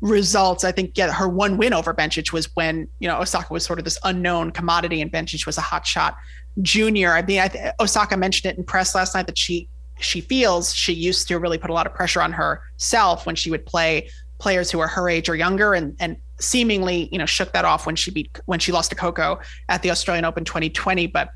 results. 0.00 0.64
I 0.64 0.72
think 0.72 0.98
yeah, 0.98 1.12
her 1.12 1.28
one 1.28 1.56
win 1.56 1.72
over 1.72 1.94
Bencic 1.94 2.32
was 2.32 2.54
when 2.54 2.88
you 2.98 3.08
know 3.08 3.20
Osaka 3.20 3.52
was 3.52 3.64
sort 3.64 3.78
of 3.78 3.86
this 3.86 3.98
unknown 4.04 4.50
commodity, 4.50 5.00
and 5.00 5.10
Bencic 5.10 5.46
was 5.46 5.56
a 5.56 5.62
hot 5.62 5.86
shot 5.86 6.16
junior. 6.60 7.12
I 7.12 7.22
mean, 7.22 7.40
I 7.40 7.48
th- 7.48 7.72
Osaka 7.80 8.16
mentioned 8.18 8.52
it 8.52 8.58
in 8.58 8.64
press 8.64 8.94
last 8.94 9.14
night 9.14 9.26
that 9.26 9.38
she 9.38 9.68
she 9.98 10.20
feels 10.20 10.74
she 10.74 10.92
used 10.92 11.28
to 11.28 11.38
really 11.38 11.56
put 11.56 11.70
a 11.70 11.72
lot 11.72 11.86
of 11.86 11.94
pressure 11.94 12.20
on 12.20 12.32
herself 12.32 13.24
when 13.24 13.34
she 13.34 13.50
would 13.50 13.64
play 13.64 14.10
players 14.38 14.70
who 14.70 14.80
are 14.80 14.88
her 14.88 15.08
age 15.08 15.28
or 15.28 15.36
younger 15.36 15.72
and 15.72 15.96
and 16.00 16.18
seemingly, 16.40 17.08
you 17.12 17.18
know, 17.18 17.26
shook 17.26 17.52
that 17.52 17.64
off 17.64 17.86
when 17.86 17.96
she 17.96 18.10
beat 18.10 18.40
when 18.46 18.58
she 18.58 18.72
lost 18.72 18.90
to 18.90 18.96
Coco 18.96 19.40
at 19.68 19.82
the 19.82 19.90
Australian 19.90 20.24
Open 20.24 20.44
2020. 20.44 21.06
But 21.08 21.30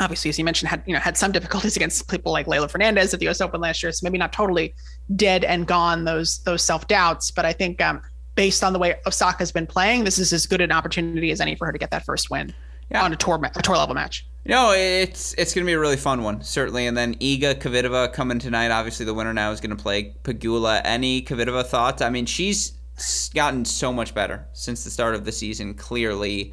obviously, 0.00 0.28
as 0.28 0.38
you 0.38 0.44
mentioned, 0.44 0.68
had 0.68 0.82
you 0.86 0.94
know 0.94 1.00
had 1.00 1.16
some 1.16 1.32
difficulties 1.38 1.76
against 1.76 2.08
people 2.10 2.32
like 2.32 2.46
Leylah 2.46 2.70
Fernandez 2.70 3.12
at 3.14 3.20
the 3.20 3.26
U.S. 3.26 3.40
Open 3.40 3.60
last 3.60 3.82
year. 3.82 3.92
So 3.92 4.04
maybe 4.04 4.18
not 4.18 4.32
totally 4.32 4.74
dead 5.16 5.44
and 5.44 5.66
gone 5.66 6.04
those 6.04 6.38
those 6.44 6.62
self 6.62 6.86
doubts. 6.88 7.30
But 7.30 7.44
I 7.44 7.52
think 7.52 7.80
um, 7.80 8.02
based 8.34 8.64
on 8.64 8.72
the 8.72 8.78
way 8.78 8.96
Osaka's 9.06 9.52
been 9.52 9.66
playing, 9.66 10.04
this 10.04 10.18
is 10.18 10.32
as 10.32 10.46
good 10.46 10.60
an 10.60 10.72
opportunity 10.72 11.30
as 11.30 11.40
any 11.40 11.54
for 11.54 11.66
her 11.66 11.72
to 11.72 11.78
get 11.78 11.90
that 11.90 12.04
first 12.04 12.30
win 12.30 12.52
yeah. 12.90 13.02
on 13.02 13.12
a 13.12 13.16
tour 13.16 13.40
a 13.42 13.62
tour 13.62 13.76
level 13.76 13.94
match. 13.94 14.26
No, 14.44 14.72
it's 14.72 15.34
it's 15.34 15.54
going 15.54 15.64
to 15.64 15.66
be 15.68 15.74
a 15.74 15.78
really 15.78 15.96
fun 15.96 16.24
one, 16.24 16.42
certainly. 16.42 16.86
And 16.86 16.96
then 16.96 17.14
Iga 17.16 17.56
Kvitova 17.56 18.12
coming 18.12 18.40
tonight. 18.40 18.70
Obviously, 18.70 19.06
the 19.06 19.14
winner 19.14 19.32
now 19.32 19.52
is 19.52 19.60
going 19.60 19.74
to 19.76 19.80
play 19.80 20.14
Pegula. 20.24 20.80
Any 20.84 21.22
Kvitova 21.22 21.64
thoughts? 21.64 22.02
I 22.02 22.10
mean, 22.10 22.26
she's 22.26 22.72
gotten 23.34 23.64
so 23.64 23.92
much 23.92 24.14
better 24.14 24.46
since 24.52 24.84
the 24.84 24.90
start 24.90 25.14
of 25.14 25.24
the 25.24 25.32
season. 25.32 25.74
Clearly, 25.74 26.52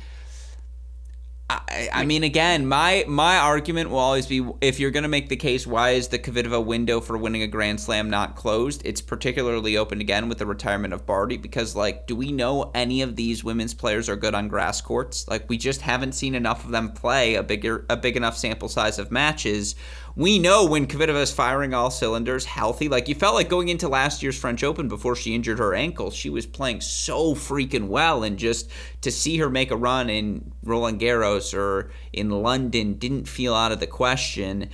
I, 1.50 1.90
I, 1.92 2.06
mean, 2.06 2.24
again, 2.24 2.68
my 2.68 3.06
my 3.08 3.38
argument 3.38 3.90
will 3.90 3.98
always 3.98 4.28
be 4.28 4.48
if 4.62 4.80
you're 4.80 4.92
going 4.92 5.04
to 5.04 5.10
make 5.10 5.30
the 5.30 5.36
case, 5.36 5.66
why 5.66 5.92
is 5.92 6.10
the 6.10 6.20
Kvitova 6.20 6.64
window 6.64 7.02
for 7.02 7.18
winning 7.18 7.42
a 7.42 7.48
Grand 7.48 7.82
Slam 7.82 8.08
not 8.08 8.36
closed? 8.36 8.84
It's 8.86 9.02
particularly 9.02 9.76
open 9.76 10.00
again 10.00 10.30
with 10.30 10.38
the 10.38 10.46
retirement 10.46 10.94
of 10.94 11.08
Barty 11.08 11.38
because, 11.38 11.76
like, 11.76 12.06
do 12.06 12.16
we 12.16 12.32
know 12.32 12.70
any 12.76 13.02
of 13.02 13.16
these 13.16 13.44
women's 13.44 13.74
players 13.74 14.10
are 14.10 14.16
good 14.16 14.36
on 14.36 14.48
grass 14.48 14.80
courts? 14.80 15.28
Like, 15.28 15.50
we 15.50 15.58
just 15.58 15.82
haven't 15.82 16.12
seen 16.12 16.36
enough 16.36 16.66
of 16.66 16.70
them 16.70 16.92
play 16.92 17.34
a 17.34 17.42
bigger 17.42 17.84
a 17.90 17.98
big 17.98 18.16
enough 18.16 18.38
sample 18.38 18.70
size 18.70 19.00
of 19.00 19.10
matches 19.10 19.74
we 20.20 20.38
know 20.38 20.66
when 20.66 20.86
Kvitova 20.86 21.22
is 21.22 21.32
firing 21.32 21.74
all 21.74 21.90
cylinders, 21.90 22.44
healthy. 22.44 22.90
Like 22.90 23.08
you 23.08 23.16
felt 23.16 23.36
like 23.36 23.48
going 23.48 23.70
into 23.70 23.88
last 23.88 24.22
year's 24.22 24.38
French 24.38 24.66
Open 24.66 24.90
before 24.90 25.16
she 25.16 25.34
injured 25.34 25.60
her 25.60 25.74
ankle, 25.74 26.12
she 26.12 26.30
was 26.30 26.46
playing 26.46 26.82
so 26.82 27.34
freaking 27.34 27.88
well, 27.88 28.24
and 28.24 28.38
just 28.38 28.70
to 29.00 29.12
see 29.12 29.38
her 29.38 29.50
make 29.50 29.72
a 29.72 29.78
run 29.78 30.10
in 30.10 30.52
Roland 30.62 31.00
Garros 31.00 31.58
or 31.58 31.92
in 32.12 32.30
London 32.30 32.96
didn't 32.96 33.30
feel 33.30 33.56
out 33.56 33.72
of 33.72 33.80
the 33.80 33.88
question. 33.88 34.70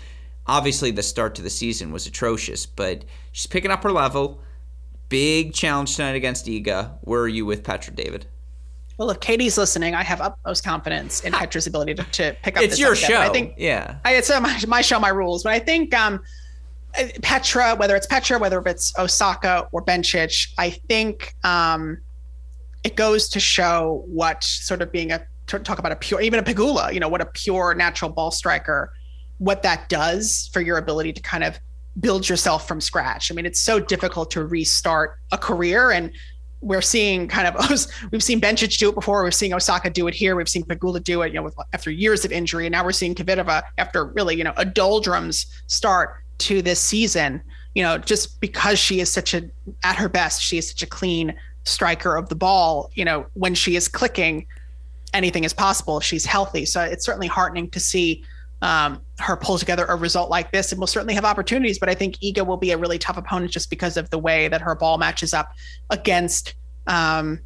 Obviously, 0.47 0.89
the 0.89 1.03
start 1.03 1.35
to 1.35 1.43
the 1.43 1.51
season 1.51 1.91
was 1.91 2.07
atrocious, 2.07 2.65
but 2.65 3.05
she's 3.31 3.45
picking 3.45 3.69
up 3.69 3.84
her 3.84 3.91
level. 3.91 4.41
Big 5.09 5.53
challenge 5.53 5.95
tonight 5.95 6.15
against 6.15 6.47
Iga. 6.47 6.97
Where 7.01 7.22
are 7.22 7.27
you 7.27 7.45
with 7.45 7.63
Petra, 7.63 7.93
David? 7.93 8.26
Well, 8.97 9.09
if 9.09 9.19
Katie's 9.19 9.57
listening, 9.57 9.93
I 9.93 10.03
have 10.03 10.22
utmost 10.22 10.63
confidence 10.63 11.22
in 11.22 11.34
Petra's 11.34 11.67
ability 11.67 11.95
to, 11.95 12.03
to 12.03 12.35
pick 12.43 12.57
up. 12.57 12.63
It's 12.63 12.80
your 12.80 12.95
show. 12.95 13.19
I 13.19 13.30
think, 13.30 13.55
yeah, 13.57 13.97
I, 14.05 14.15
it's 14.15 14.30
uh, 14.30 14.39
my, 14.39 14.57
my 14.67 14.81
show, 14.81 14.99
my 14.99 15.09
rules. 15.09 15.43
But 15.43 15.53
I 15.53 15.59
think 15.59 15.93
um, 15.93 16.22
uh, 16.97 17.07
Petra, 17.22 17.76
whether 17.76 17.95
it's 17.95 18.07
Petra, 18.07 18.39
whether 18.39 18.61
it's 18.65 18.97
Osaka 18.97 19.67
or 19.73 19.84
Bencic, 19.84 20.47
I 20.57 20.69
think 20.69 21.34
um, 21.43 21.97
it 22.85 22.95
goes 22.95 23.27
to 23.30 23.39
show 23.39 24.03
what 24.07 24.43
sort 24.43 24.81
of 24.81 24.91
being 24.91 25.11
a 25.11 25.26
talk 25.47 25.77
about 25.77 25.91
a 25.91 25.95
pure, 25.95 26.22
even 26.22 26.39
a 26.39 26.43
Pegula, 26.43 26.93
you 26.93 26.99
know, 26.99 27.09
what 27.09 27.22
a 27.22 27.26
pure 27.26 27.73
natural 27.76 28.09
ball 28.09 28.31
striker, 28.31 28.93
what 29.38 29.61
that 29.63 29.89
does 29.89 30.49
for 30.53 30.61
your 30.61 30.77
ability 30.77 31.13
to 31.13 31.22
kind 31.22 31.43
of 31.43 31.59
build 31.99 32.27
yourself 32.27 32.67
from 32.67 32.81
scratch. 32.81 33.31
I 33.31 33.35
mean, 33.35 33.45
it's 33.45 33.59
so 33.59 33.80
difficult 33.80 34.31
to 34.31 34.45
restart 34.45 35.19
a 35.31 35.38
career 35.38 35.91
and 35.91 36.11
we're 36.66 36.82
seeing 36.82 37.28
kind 37.28 37.48
of 37.48 37.56
we've 38.12 38.24
seen 38.24 38.42
Bencic 38.42 38.78
do 38.78 38.90
it 38.90 38.96
before. 38.96 39.24
We're 39.24 39.32
seeing 39.32 39.54
Osaka 39.54 39.92
do 39.92 40.08
it 40.08 40.16
here. 40.16 40.36
We've 40.36 40.50
seen 40.50 40.64
Pegula 40.64 41.02
do 41.02 41.22
it, 41.22 41.28
you 41.32 41.36
know, 41.36 41.44
with, 41.44 41.56
after 41.74 41.92
years 41.92 42.26
of 42.26 42.32
injury, 42.32 42.66
and 42.66 42.74
now 42.74 42.84
we're 42.84 42.92
seeing 42.92 43.14
Kvitova 43.14 43.64
after 43.78 44.06
really, 44.06 44.36
you 44.36 44.44
know, 44.44 44.54
a 44.58 44.66
doldrums 44.66 45.46
start 45.68 46.16
to 46.40 46.62
this 46.62 46.80
season. 46.80 47.42
You 47.76 47.84
know, 47.84 47.98
just 47.98 48.42
because 48.42 48.80
she 48.80 49.00
is 49.00 49.12
such 49.12 49.34
a 49.34 49.44
at 49.84 49.96
her 49.96 50.10
best, 50.10 50.42
she 50.42 50.58
is 50.58 50.70
such 50.70 50.82
a 50.82 50.88
clean 50.88 51.36
striker 51.66 52.16
of 52.16 52.30
the 52.30 52.36
ball. 52.36 52.90
You 52.96 53.06
know, 53.06 53.28
when 53.34 53.54
she 53.54 53.76
is 53.76 53.88
clicking, 53.88 54.48
anything 55.14 55.44
is 55.44 55.54
possible 55.54 56.00
she's 56.00 56.26
healthy. 56.26 56.66
So 56.66 56.82
it's 56.82 57.06
certainly 57.06 57.28
heartening 57.28 57.70
to 57.72 57.80
see 57.80 58.24
um, 58.61 59.02
her 59.19 59.36
pull 59.36 59.57
together 59.57 59.86
a 59.86 59.95
result 59.95 60.30
like 60.30 60.52
this, 60.52 60.72
and 60.72 60.80
we'll 60.80 60.88
certainly 60.88 61.14
have 61.14 61.26
opportunities. 61.26 61.80
But 61.80 61.90
I 61.90 61.95
think 61.95 62.18
Iga 62.18 62.45
will 62.45 62.57
be 62.57 62.72
a 62.72 62.77
really 62.77 62.98
tough 62.98 63.18
opponent 63.18 63.52
just 63.52 63.69
because 63.69 63.98
of 63.98 64.10
the 64.10 64.19
way 64.19 64.48
that 64.48 64.61
her 64.61 64.76
ball 64.76 64.98
matches 64.98 65.34
up 65.34 65.52
against 65.90 66.56
um, 66.88 67.40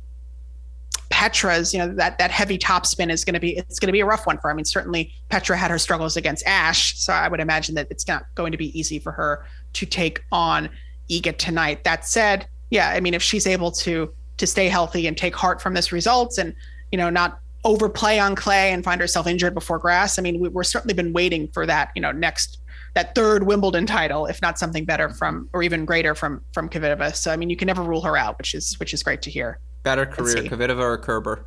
Petra's. 1.09 1.73
You 1.73 1.79
know 1.79 1.93
that 1.95 2.17
that 2.19 2.31
heavy 2.31 2.57
topspin 2.57 3.11
is 3.11 3.25
going 3.25 3.33
to 3.33 3.39
be 3.39 3.57
it's 3.57 3.79
going 3.79 3.87
to 3.87 3.93
be 3.93 3.99
a 3.99 4.05
rough 4.05 4.27
one 4.27 4.37
for. 4.37 4.47
Her. 4.47 4.51
I 4.51 4.55
mean, 4.55 4.65
certainly 4.65 5.13
Petra 5.29 5.57
had 5.57 5.71
her 5.71 5.79
struggles 5.79 6.15
against 6.15 6.45
Ash, 6.45 6.97
so 6.97 7.11
I 7.11 7.27
would 7.27 7.39
imagine 7.39 7.75
that 7.75 7.87
it's 7.89 8.07
not 8.07 8.23
going 8.35 8.51
to 8.51 8.57
be 8.57 8.77
easy 8.79 8.99
for 8.99 9.11
her 9.11 9.45
to 9.73 9.85
take 9.85 10.23
on 10.31 10.69
Iga 11.09 11.37
tonight. 11.37 11.83
That 11.83 12.05
said, 12.05 12.47
yeah, 12.69 12.89
I 12.89 12.99
mean, 12.99 13.13
if 13.13 13.23
she's 13.23 13.47
able 13.47 13.71
to 13.71 14.13
to 14.37 14.47
stay 14.47 14.69
healthy 14.69 15.07
and 15.07 15.17
take 15.17 15.35
heart 15.35 15.61
from 15.61 15.73
this 15.73 15.91
results, 15.91 16.37
and 16.37 16.53
you 16.91 16.97
know, 16.97 17.09
not 17.09 17.39
overplay 17.65 18.19
on 18.19 18.35
clay 18.35 18.71
and 18.71 18.83
find 18.83 19.01
herself 19.01 19.27
injured 19.27 19.53
before 19.53 19.79
grass. 19.79 20.17
I 20.17 20.21
mean, 20.21 20.39
we, 20.39 20.49
we're 20.49 20.63
certainly 20.63 20.93
been 20.93 21.13
waiting 21.13 21.49
for 21.53 21.65
that, 21.65 21.91
you 21.95 22.01
know, 22.01 22.11
next 22.11 22.59
that 22.95 23.13
third 23.15 23.43
Wimbledon 23.43 23.85
title, 23.85 24.25
if 24.25 24.41
not 24.41 24.57
something 24.57 24.85
better 24.85 25.09
from 25.09 25.49
or 25.53 25.61
even 25.61 25.85
greater 25.85 26.15
from 26.15 26.41
from 26.53 26.69
Kvitova. 26.69 27.15
So 27.15 27.31
I 27.31 27.37
mean, 27.37 27.49
you 27.49 27.55
can 27.55 27.67
never 27.67 27.83
rule 27.83 28.01
her 28.01 28.17
out, 28.17 28.37
which 28.37 28.53
is 28.53 28.79
which 28.79 28.93
is 28.93 29.03
great 29.03 29.21
to 29.23 29.31
hear. 29.31 29.59
Better 29.83 30.05
career, 30.05 30.35
Kvitova 30.35 30.81
or 30.81 30.97
Kerber? 30.97 31.45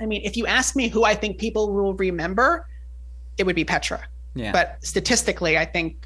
I 0.00 0.06
mean, 0.06 0.22
if 0.24 0.36
you 0.36 0.46
ask 0.46 0.76
me 0.76 0.88
who 0.88 1.04
I 1.04 1.14
think 1.14 1.38
people 1.38 1.72
will 1.72 1.94
remember, 1.94 2.66
it 3.38 3.44
would 3.44 3.56
be 3.56 3.64
Petra. 3.64 4.02
Yeah. 4.34 4.52
But 4.52 4.78
statistically, 4.82 5.56
I 5.56 5.64
think 5.64 6.05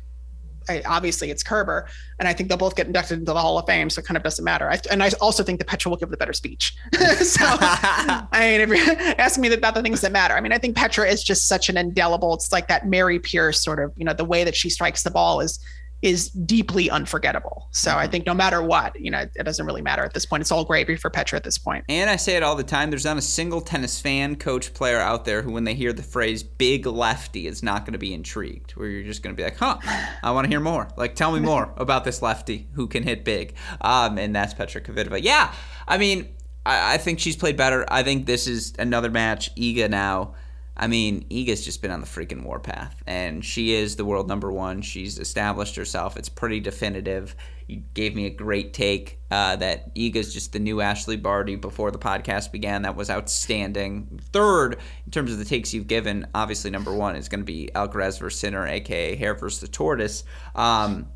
I, 0.70 0.82
obviously 0.86 1.30
it's 1.30 1.42
Kerber, 1.42 1.88
and 2.18 2.28
I 2.28 2.32
think 2.32 2.48
they'll 2.48 2.58
both 2.58 2.76
get 2.76 2.86
inducted 2.86 3.18
into 3.18 3.32
the 3.32 3.38
Hall 3.38 3.58
of 3.58 3.66
Fame, 3.66 3.90
so 3.90 4.00
it 4.00 4.06
kind 4.06 4.16
of 4.16 4.22
doesn't 4.22 4.44
matter. 4.44 4.70
I, 4.70 4.78
and 4.90 5.02
I 5.02 5.10
also 5.20 5.42
think 5.42 5.58
that 5.58 5.66
Petra 5.66 5.90
will 5.90 5.96
give 5.96 6.10
the 6.10 6.16
better 6.16 6.32
speech. 6.32 6.74
so, 6.94 7.44
I 7.44 8.28
mean, 8.32 8.60
if 8.60 8.68
you're 8.68 8.96
asking 9.18 9.42
me 9.42 9.52
about 9.52 9.74
the 9.74 9.82
things 9.82 10.00
that 10.00 10.12
matter, 10.12 10.34
I 10.34 10.40
mean, 10.40 10.52
I 10.52 10.58
think 10.58 10.76
Petra 10.76 11.06
is 11.06 11.22
just 11.22 11.48
such 11.48 11.68
an 11.68 11.76
indelible. 11.76 12.34
It's 12.34 12.52
like 12.52 12.68
that 12.68 12.86
Mary 12.86 13.18
Pierce 13.18 13.62
sort 13.62 13.82
of, 13.82 13.92
you 13.96 14.04
know, 14.04 14.14
the 14.14 14.24
way 14.24 14.44
that 14.44 14.56
she 14.56 14.70
strikes 14.70 15.02
the 15.02 15.10
ball 15.10 15.40
is 15.40 15.58
is 16.02 16.30
deeply 16.30 16.88
unforgettable. 16.88 17.68
So 17.72 17.90
mm-hmm. 17.90 17.98
I 17.98 18.06
think 18.06 18.26
no 18.26 18.34
matter 18.34 18.62
what, 18.62 18.98
you 18.98 19.10
know, 19.10 19.26
it 19.34 19.44
doesn't 19.44 19.66
really 19.66 19.82
matter 19.82 20.02
at 20.02 20.14
this 20.14 20.24
point. 20.24 20.40
It's 20.40 20.50
all 20.50 20.64
gravy 20.64 20.96
for 20.96 21.10
Petra 21.10 21.36
at 21.36 21.44
this 21.44 21.58
point. 21.58 21.84
And 21.88 22.08
I 22.08 22.16
say 22.16 22.36
it 22.36 22.42
all 22.42 22.56
the 22.56 22.64
time. 22.64 22.90
There's 22.90 23.04
not 23.04 23.18
a 23.18 23.22
single 23.22 23.60
tennis 23.60 24.00
fan, 24.00 24.36
coach, 24.36 24.72
player 24.72 24.98
out 24.98 25.24
there 25.24 25.42
who, 25.42 25.52
when 25.52 25.64
they 25.64 25.74
hear 25.74 25.92
the 25.92 26.02
phrase 26.02 26.42
"big 26.42 26.86
lefty," 26.86 27.46
is 27.46 27.62
not 27.62 27.84
going 27.84 27.92
to 27.92 27.98
be 27.98 28.14
intrigued. 28.14 28.72
Where 28.72 28.88
you're 28.88 29.04
just 29.04 29.22
going 29.22 29.34
to 29.34 29.40
be 29.40 29.44
like, 29.44 29.58
"Huh, 29.58 29.78
I 30.22 30.30
want 30.30 30.46
to 30.46 30.48
hear 30.48 30.60
more. 30.60 30.88
Like, 30.96 31.14
tell 31.14 31.32
me 31.32 31.40
more 31.40 31.72
about 31.76 32.04
this 32.04 32.22
lefty 32.22 32.68
who 32.72 32.86
can 32.86 33.02
hit 33.02 33.24
big." 33.24 33.54
Um, 33.80 34.18
and 34.18 34.34
that's 34.34 34.54
Petra 34.54 34.80
Kvitova. 34.80 35.20
Yeah, 35.22 35.52
I 35.86 35.98
mean, 35.98 36.28
I, 36.64 36.94
I 36.94 36.98
think 36.98 37.20
she's 37.20 37.36
played 37.36 37.56
better. 37.56 37.84
I 37.88 38.02
think 38.02 38.26
this 38.26 38.46
is 38.46 38.72
another 38.78 39.10
match. 39.10 39.54
Iga 39.54 39.90
now 39.90 40.34
I 40.76 40.86
mean, 40.86 41.26
Iga's 41.30 41.64
just 41.64 41.82
been 41.82 41.90
on 41.90 42.00
the 42.00 42.06
freaking 42.06 42.42
warpath, 42.42 43.02
and 43.06 43.44
she 43.44 43.74
is 43.74 43.96
the 43.96 44.04
world 44.04 44.28
number 44.28 44.50
one. 44.50 44.80
She's 44.80 45.18
established 45.18 45.76
herself. 45.76 46.16
It's 46.16 46.28
pretty 46.28 46.60
definitive. 46.60 47.36
You 47.66 47.82
gave 47.92 48.14
me 48.16 48.26
a 48.26 48.30
great 48.30 48.72
take 48.72 49.20
uh, 49.30 49.56
that 49.56 49.94
Iga's 49.94 50.32
just 50.32 50.52
the 50.52 50.58
new 50.58 50.80
Ashley 50.80 51.16
Barty 51.16 51.56
before 51.56 51.90
the 51.90 51.98
podcast 51.98 52.50
began. 52.50 52.82
That 52.82 52.96
was 52.96 53.10
outstanding. 53.10 54.20
Third, 54.32 54.78
in 55.04 55.12
terms 55.12 55.32
of 55.32 55.38
the 55.38 55.44
takes 55.44 55.74
you've 55.74 55.86
given, 55.86 56.26
obviously 56.34 56.70
number 56.70 56.94
one 56.94 57.14
is 57.14 57.28
going 57.28 57.40
to 57.40 57.44
be 57.44 57.70
Alcaraz 57.74 58.18
versus 58.18 58.40
Sinner, 58.40 58.66
aka 58.66 59.16
Hare 59.16 59.34
versus 59.34 59.60
the 59.60 59.68
Tortoise. 59.68 60.24
Um, 60.54 61.08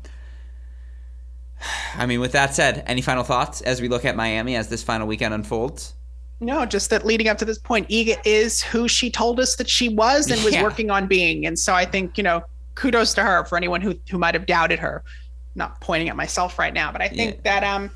I 1.95 2.05
mean, 2.05 2.19
with 2.19 2.33
that 2.33 2.53
said, 2.53 2.83
any 2.85 3.01
final 3.01 3.23
thoughts 3.23 3.61
as 3.61 3.81
we 3.81 3.87
look 3.87 4.05
at 4.05 4.15
Miami 4.15 4.55
as 4.55 4.69
this 4.69 4.83
final 4.83 5.07
weekend 5.07 5.33
unfolds? 5.33 5.94
No, 6.39 6.65
just 6.65 6.89
that 6.89 7.05
leading 7.05 7.27
up 7.27 7.37
to 7.37 7.45
this 7.45 7.57
point, 7.57 7.87
Iga 7.89 8.17
is 8.25 8.61
who 8.61 8.87
she 8.87 9.09
told 9.09 9.39
us 9.39 9.55
that 9.55 9.69
she 9.69 9.89
was 9.89 10.29
and 10.29 10.43
was 10.43 10.53
yeah. 10.53 10.63
working 10.63 10.91
on 10.91 11.07
being. 11.07 11.45
And 11.45 11.57
so 11.57 11.73
I 11.73 11.85
think, 11.85 12.17
you 12.17 12.23
know, 12.23 12.43
kudos 12.75 13.13
to 13.13 13.23
her 13.23 13.45
for 13.45 13.57
anyone 13.57 13.81
who 13.81 13.95
who 14.09 14.17
might 14.17 14.33
have 14.33 14.45
doubted 14.45 14.79
her. 14.79 15.03
Not 15.55 15.79
pointing 15.79 16.09
at 16.09 16.17
myself 16.17 16.59
right 16.59 16.73
now, 16.73 16.91
but 16.91 17.01
I 17.01 17.07
think 17.07 17.35
yeah. 17.35 17.59
that 17.59 17.63
um 17.63 17.89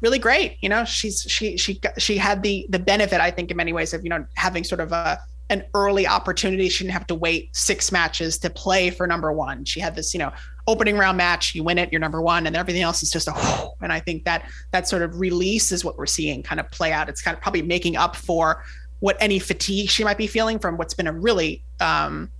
really 0.00 0.18
great. 0.18 0.58
You 0.60 0.68
know, 0.68 0.84
she's 0.84 1.22
she 1.22 1.56
she 1.56 1.80
she 1.98 2.16
had 2.16 2.42
the 2.42 2.66
the 2.68 2.80
benefit, 2.80 3.20
I 3.20 3.30
think, 3.30 3.50
in 3.50 3.56
many 3.56 3.72
ways 3.72 3.94
of, 3.94 4.02
you 4.02 4.10
know, 4.10 4.26
having 4.34 4.64
sort 4.64 4.80
of 4.80 4.90
a 4.90 5.20
an 5.50 5.62
early 5.74 6.06
opportunity. 6.06 6.68
She 6.68 6.84
didn't 6.84 6.94
have 6.94 7.06
to 7.08 7.14
wait 7.14 7.54
six 7.54 7.92
matches 7.92 8.38
to 8.38 8.50
play 8.50 8.90
for 8.90 9.06
number 9.06 9.32
one. 9.32 9.64
She 9.64 9.78
had 9.78 9.94
this, 9.94 10.12
you 10.12 10.18
know, 10.18 10.32
opening 10.66 10.96
round 10.96 11.18
match, 11.18 11.54
you 11.54 11.62
win 11.62 11.78
it, 11.78 11.92
you're 11.92 12.00
number 12.00 12.22
one, 12.22 12.46
and 12.46 12.56
everything 12.56 12.82
else 12.82 13.02
is 13.02 13.10
just 13.10 13.28
a. 13.28 13.32
Whoo. 13.32 13.70
And 13.82 13.92
I 13.92 14.00
think 14.00 14.24
that 14.24 14.48
that 14.72 14.88
sort 14.88 15.02
of 15.02 15.18
release 15.20 15.72
is 15.72 15.84
what 15.84 15.98
we're 15.98 16.06
seeing 16.06 16.42
kind 16.42 16.60
of 16.60 16.70
play 16.70 16.92
out. 16.92 17.08
It's 17.08 17.22
kind 17.22 17.36
of 17.36 17.42
probably 17.42 17.62
making 17.62 17.96
up 17.96 18.16
for 18.16 18.64
what 19.00 19.16
any 19.20 19.38
fatigue 19.38 19.90
she 19.90 20.04
might 20.04 20.16
be 20.16 20.26
feeling 20.26 20.58
from 20.58 20.76
what's 20.76 20.94
been 20.94 21.06
a 21.06 21.12
really 21.12 21.62
um, 21.80 22.30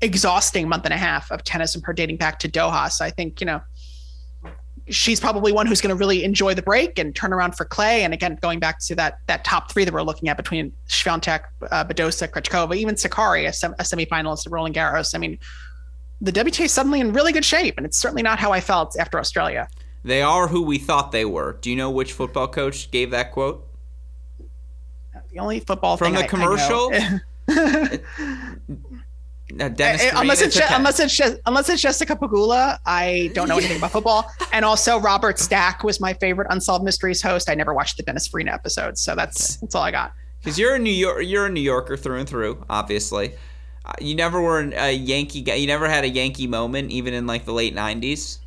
exhausting 0.00 0.68
month 0.68 0.84
and 0.84 0.94
a 0.94 0.96
half 0.96 1.30
of 1.32 1.42
tennis 1.42 1.74
and 1.74 1.84
her 1.84 1.92
dating 1.92 2.16
back 2.16 2.38
to 2.40 2.48
Doha. 2.48 2.90
So 2.90 3.04
I 3.04 3.10
think 3.10 3.40
you 3.40 3.46
know 3.46 3.60
she's 4.88 5.18
probably 5.18 5.50
one 5.52 5.66
who's 5.66 5.80
going 5.80 5.94
to 5.94 5.98
really 5.98 6.24
enjoy 6.24 6.54
the 6.54 6.62
break 6.62 6.98
and 6.98 7.16
turn 7.16 7.32
around 7.32 7.56
for 7.56 7.64
Clay. 7.64 8.04
And 8.04 8.12
again, 8.12 8.38
going 8.42 8.60
back 8.60 8.78
to 8.80 8.94
that 8.96 9.18
that 9.26 9.44
top 9.44 9.72
three 9.72 9.84
that 9.84 9.94
we're 9.94 10.02
looking 10.02 10.28
at 10.28 10.36
between 10.36 10.72
Swiatek, 10.88 11.44
uh, 11.70 11.84
Badosa, 11.84 12.28
Krejcikova, 12.28 12.76
even 12.76 12.94
Sakkari, 12.94 13.48
a, 13.48 13.52
sem- 13.52 13.74
a 13.78 13.82
semifinalist 13.82 14.46
at 14.46 14.52
Roland 14.52 14.74
Garros. 14.74 15.14
I 15.14 15.18
mean, 15.18 15.38
the 16.20 16.32
WTA 16.32 16.64
is 16.64 16.72
suddenly 16.72 17.00
in 17.00 17.12
really 17.12 17.32
good 17.32 17.44
shape, 17.44 17.74
and 17.76 17.86
it's 17.86 17.98
certainly 17.98 18.22
not 18.22 18.38
how 18.38 18.52
I 18.52 18.60
felt 18.60 18.96
after 18.98 19.18
Australia. 19.18 19.68
They 20.04 20.22
are 20.22 20.48
who 20.48 20.62
we 20.62 20.78
thought 20.78 21.12
they 21.12 21.24
were. 21.24 21.58
Do 21.60 21.70
you 21.70 21.76
know 21.76 21.90
which 21.90 22.12
football 22.12 22.48
coach 22.48 22.90
gave 22.90 23.10
that 23.10 23.32
quote? 23.32 23.66
The 25.32 25.38
only 25.38 25.60
football 25.60 25.96
from 25.96 26.12
the 26.12 26.20
I, 26.20 26.26
commercial. 26.26 26.92
I 26.94 27.20
uh, 29.60 29.68
Dennis 29.68 30.02
Green, 30.02 30.16
unless 30.16 30.40
it's, 30.40 30.56
okay. 30.56 30.66
unless 30.70 31.00
it's 31.00 31.40
unless 31.46 31.68
it's 31.68 31.82
Jessica 31.82 32.16
Pegula, 32.16 32.78
I 32.86 33.30
don't 33.34 33.48
know 33.48 33.58
anything 33.58 33.78
about 33.78 33.92
football. 33.92 34.30
And 34.52 34.64
also 34.64 34.98
Robert 34.98 35.38
Stack 35.38 35.84
was 35.84 36.00
my 36.00 36.14
favorite 36.14 36.48
Unsolved 36.50 36.84
Mysteries 36.84 37.20
host. 37.20 37.50
I 37.50 37.54
never 37.54 37.74
watched 37.74 37.96
the 37.96 38.02
Dennis 38.02 38.26
Farina 38.26 38.52
episodes, 38.52 39.00
so 39.00 39.14
that's 39.14 39.56
okay. 39.56 39.58
that's 39.62 39.74
all 39.74 39.82
I 39.82 39.90
got. 39.90 40.12
Because 40.40 40.58
you're 40.58 40.74
a 40.74 40.78
New 40.78 40.90
York, 40.90 41.22
you're 41.24 41.46
a 41.46 41.50
New 41.50 41.60
Yorker 41.60 41.96
through 41.96 42.18
and 42.18 42.28
through, 42.28 42.64
obviously. 42.68 43.34
You 44.00 44.14
never 44.14 44.40
were 44.40 44.60
a 44.60 44.92
Yankee 44.92 45.42
guy. 45.42 45.54
You 45.54 45.66
never 45.66 45.88
had 45.88 46.04
a 46.04 46.08
Yankee 46.08 46.46
moment, 46.46 46.90
even 46.90 47.12
in 47.14 47.26
like 47.26 47.44
the 47.44 47.52
late 47.52 47.74
'90s. 47.74 48.38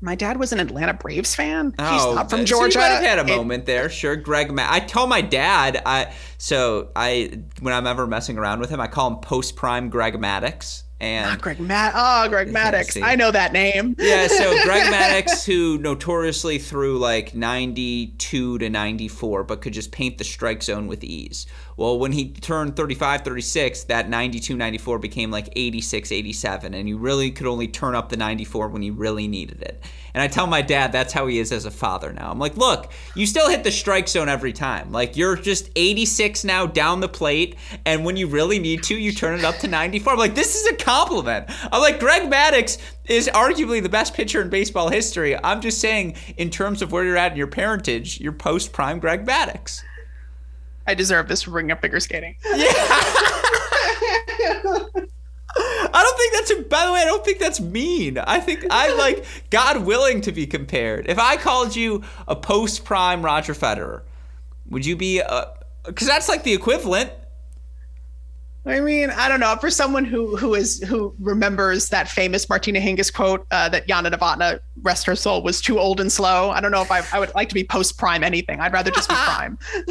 my 0.00 0.14
dad 0.14 0.38
was 0.38 0.52
an 0.52 0.60
Atlanta 0.60 0.94
Braves 0.94 1.34
fan. 1.34 1.74
Oh, 1.78 1.92
He's 1.92 2.14
not 2.16 2.30
from 2.30 2.44
Georgia. 2.44 2.72
So 2.72 2.78
you 2.80 2.84
might 2.86 2.94
have 2.94 3.04
had 3.04 3.18
a 3.18 3.32
it, 3.32 3.36
moment 3.36 3.66
there. 3.66 3.90
Sure, 3.90 4.16
Greg. 4.16 4.50
Ma- 4.52 4.66
I 4.68 4.80
tell 4.80 5.06
my 5.06 5.20
dad. 5.20 5.82
I 5.84 6.12
so 6.38 6.88
I 6.94 7.40
when 7.60 7.74
I'm 7.74 7.86
ever 7.86 8.06
messing 8.06 8.38
around 8.38 8.60
with 8.60 8.70
him, 8.70 8.80
I 8.80 8.86
call 8.86 9.08
him 9.10 9.16
post 9.16 9.56
prime 9.56 9.88
Greg 9.90 10.14
Maddux. 10.14 10.84
And 11.02 11.30
Not 11.30 11.40
Greg 11.40 11.58
Matt. 11.58 11.94
Oh, 11.96 12.28
Greg 12.28 12.48
Maddux. 12.52 13.02
I 13.02 13.14
know 13.14 13.30
that 13.30 13.54
name. 13.54 13.96
yeah. 13.98 14.26
So 14.26 14.50
Greg 14.64 14.82
Maddux, 14.92 15.46
who 15.46 15.78
notoriously 15.78 16.58
threw 16.58 16.98
like 16.98 17.34
92 17.34 18.58
to 18.58 18.68
94, 18.68 19.44
but 19.44 19.62
could 19.62 19.72
just 19.72 19.92
paint 19.92 20.18
the 20.18 20.24
strike 20.24 20.62
zone 20.62 20.86
with 20.88 21.02
ease. 21.02 21.46
Well, 21.80 21.98
when 21.98 22.12
he 22.12 22.28
turned 22.28 22.76
35, 22.76 23.22
36, 23.22 23.84
that 23.84 24.10
92, 24.10 24.54
94 24.54 24.98
became 24.98 25.30
like 25.30 25.48
86, 25.56 26.12
87, 26.12 26.74
and 26.74 26.86
you 26.86 26.98
really 26.98 27.30
could 27.30 27.46
only 27.46 27.68
turn 27.68 27.94
up 27.94 28.10
the 28.10 28.18
94 28.18 28.68
when 28.68 28.82
you 28.82 28.92
really 28.92 29.26
needed 29.26 29.62
it. 29.62 29.82
And 30.12 30.22
I 30.22 30.28
tell 30.28 30.46
my 30.46 30.60
dad 30.60 30.92
that's 30.92 31.14
how 31.14 31.26
he 31.26 31.38
is 31.38 31.52
as 31.52 31.64
a 31.64 31.70
father 31.70 32.12
now. 32.12 32.30
I'm 32.30 32.38
like, 32.38 32.58
look, 32.58 32.92
you 33.16 33.24
still 33.24 33.48
hit 33.48 33.64
the 33.64 33.70
strike 33.70 34.08
zone 34.08 34.28
every 34.28 34.52
time. 34.52 34.92
Like 34.92 35.16
you're 35.16 35.36
just 35.36 35.70
86 35.74 36.44
now 36.44 36.66
down 36.66 37.00
the 37.00 37.08
plate, 37.08 37.56
and 37.86 38.04
when 38.04 38.14
you 38.14 38.26
really 38.26 38.58
need 38.58 38.82
to, 38.82 38.94
you 38.94 39.10
turn 39.10 39.38
it 39.38 39.44
up 39.46 39.56
to 39.60 39.66
94. 39.66 40.12
I'm 40.12 40.18
like, 40.18 40.34
this 40.34 40.56
is 40.56 40.66
a 40.66 40.76
compliment. 40.76 41.46
I'm 41.72 41.80
like, 41.80 41.98
Greg 41.98 42.30
Maddux 42.30 42.76
is 43.08 43.30
arguably 43.32 43.82
the 43.82 43.88
best 43.88 44.12
pitcher 44.12 44.42
in 44.42 44.50
baseball 44.50 44.90
history. 44.90 45.34
I'm 45.34 45.62
just 45.62 45.80
saying, 45.80 46.16
in 46.36 46.50
terms 46.50 46.82
of 46.82 46.92
where 46.92 47.04
you're 47.04 47.16
at 47.16 47.32
in 47.32 47.38
your 47.38 47.46
parentage, 47.46 48.20
you're 48.20 48.32
post 48.32 48.74
prime 48.74 48.98
Greg 48.98 49.24
Maddux. 49.24 49.82
I 50.86 50.94
deserve 50.94 51.28
this 51.28 51.44
bringing 51.44 51.72
up 51.72 51.80
figure 51.80 52.00
skating. 52.00 52.36
Yeah. 52.56 52.76
I 55.92 56.02
don't 56.02 56.16
think 56.18 56.32
that's 56.32 56.50
a, 56.52 56.62
by 56.68 56.86
the 56.86 56.92
way, 56.92 57.00
I 57.00 57.04
don't 57.04 57.24
think 57.24 57.38
that's 57.40 57.60
mean. 57.60 58.18
I 58.18 58.38
think 58.38 58.64
I 58.70 58.94
like 58.94 59.24
God 59.50 59.84
willing 59.84 60.20
to 60.22 60.32
be 60.32 60.46
compared. 60.46 61.08
If 61.08 61.18
I 61.18 61.36
called 61.36 61.74
you 61.74 62.04
a 62.28 62.36
post 62.36 62.84
prime 62.84 63.24
Roger 63.24 63.52
Federer, 63.52 64.02
would 64.68 64.86
you 64.86 64.94
be 64.96 65.20
uh, 65.20 65.46
a, 65.84 65.92
cuz 65.92 66.06
that's 66.06 66.28
like 66.28 66.44
the 66.44 66.52
equivalent. 66.54 67.10
I 68.66 68.80
mean, 68.80 69.08
I 69.10 69.28
don't 69.28 69.40
know. 69.40 69.56
For 69.56 69.70
someone 69.70 70.04
who 70.04 70.36
who 70.36 70.54
is 70.54 70.82
who 70.82 71.14
remembers 71.18 71.88
that 71.88 72.08
famous 72.08 72.48
Martina 72.48 72.78
Hingis 72.78 73.12
quote 73.12 73.46
uh, 73.50 73.70
that 73.70 73.86
Jana 73.88 74.10
Novotná, 74.10 74.60
rest 74.82 75.06
her 75.06 75.16
soul, 75.16 75.42
was 75.42 75.62
too 75.62 75.78
old 75.78 75.98
and 75.98 76.12
slow. 76.12 76.50
I 76.50 76.60
don't 76.60 76.70
know 76.70 76.82
if 76.82 76.90
I, 76.90 77.02
I 77.12 77.18
would 77.18 77.34
like 77.34 77.48
to 77.48 77.54
be 77.54 77.64
post 77.64 77.96
prime 77.96 78.22
anything. 78.22 78.60
I'd 78.60 78.72
rather 78.72 78.90
just 78.90 79.08
be 79.08 79.14
prime. 79.14 79.58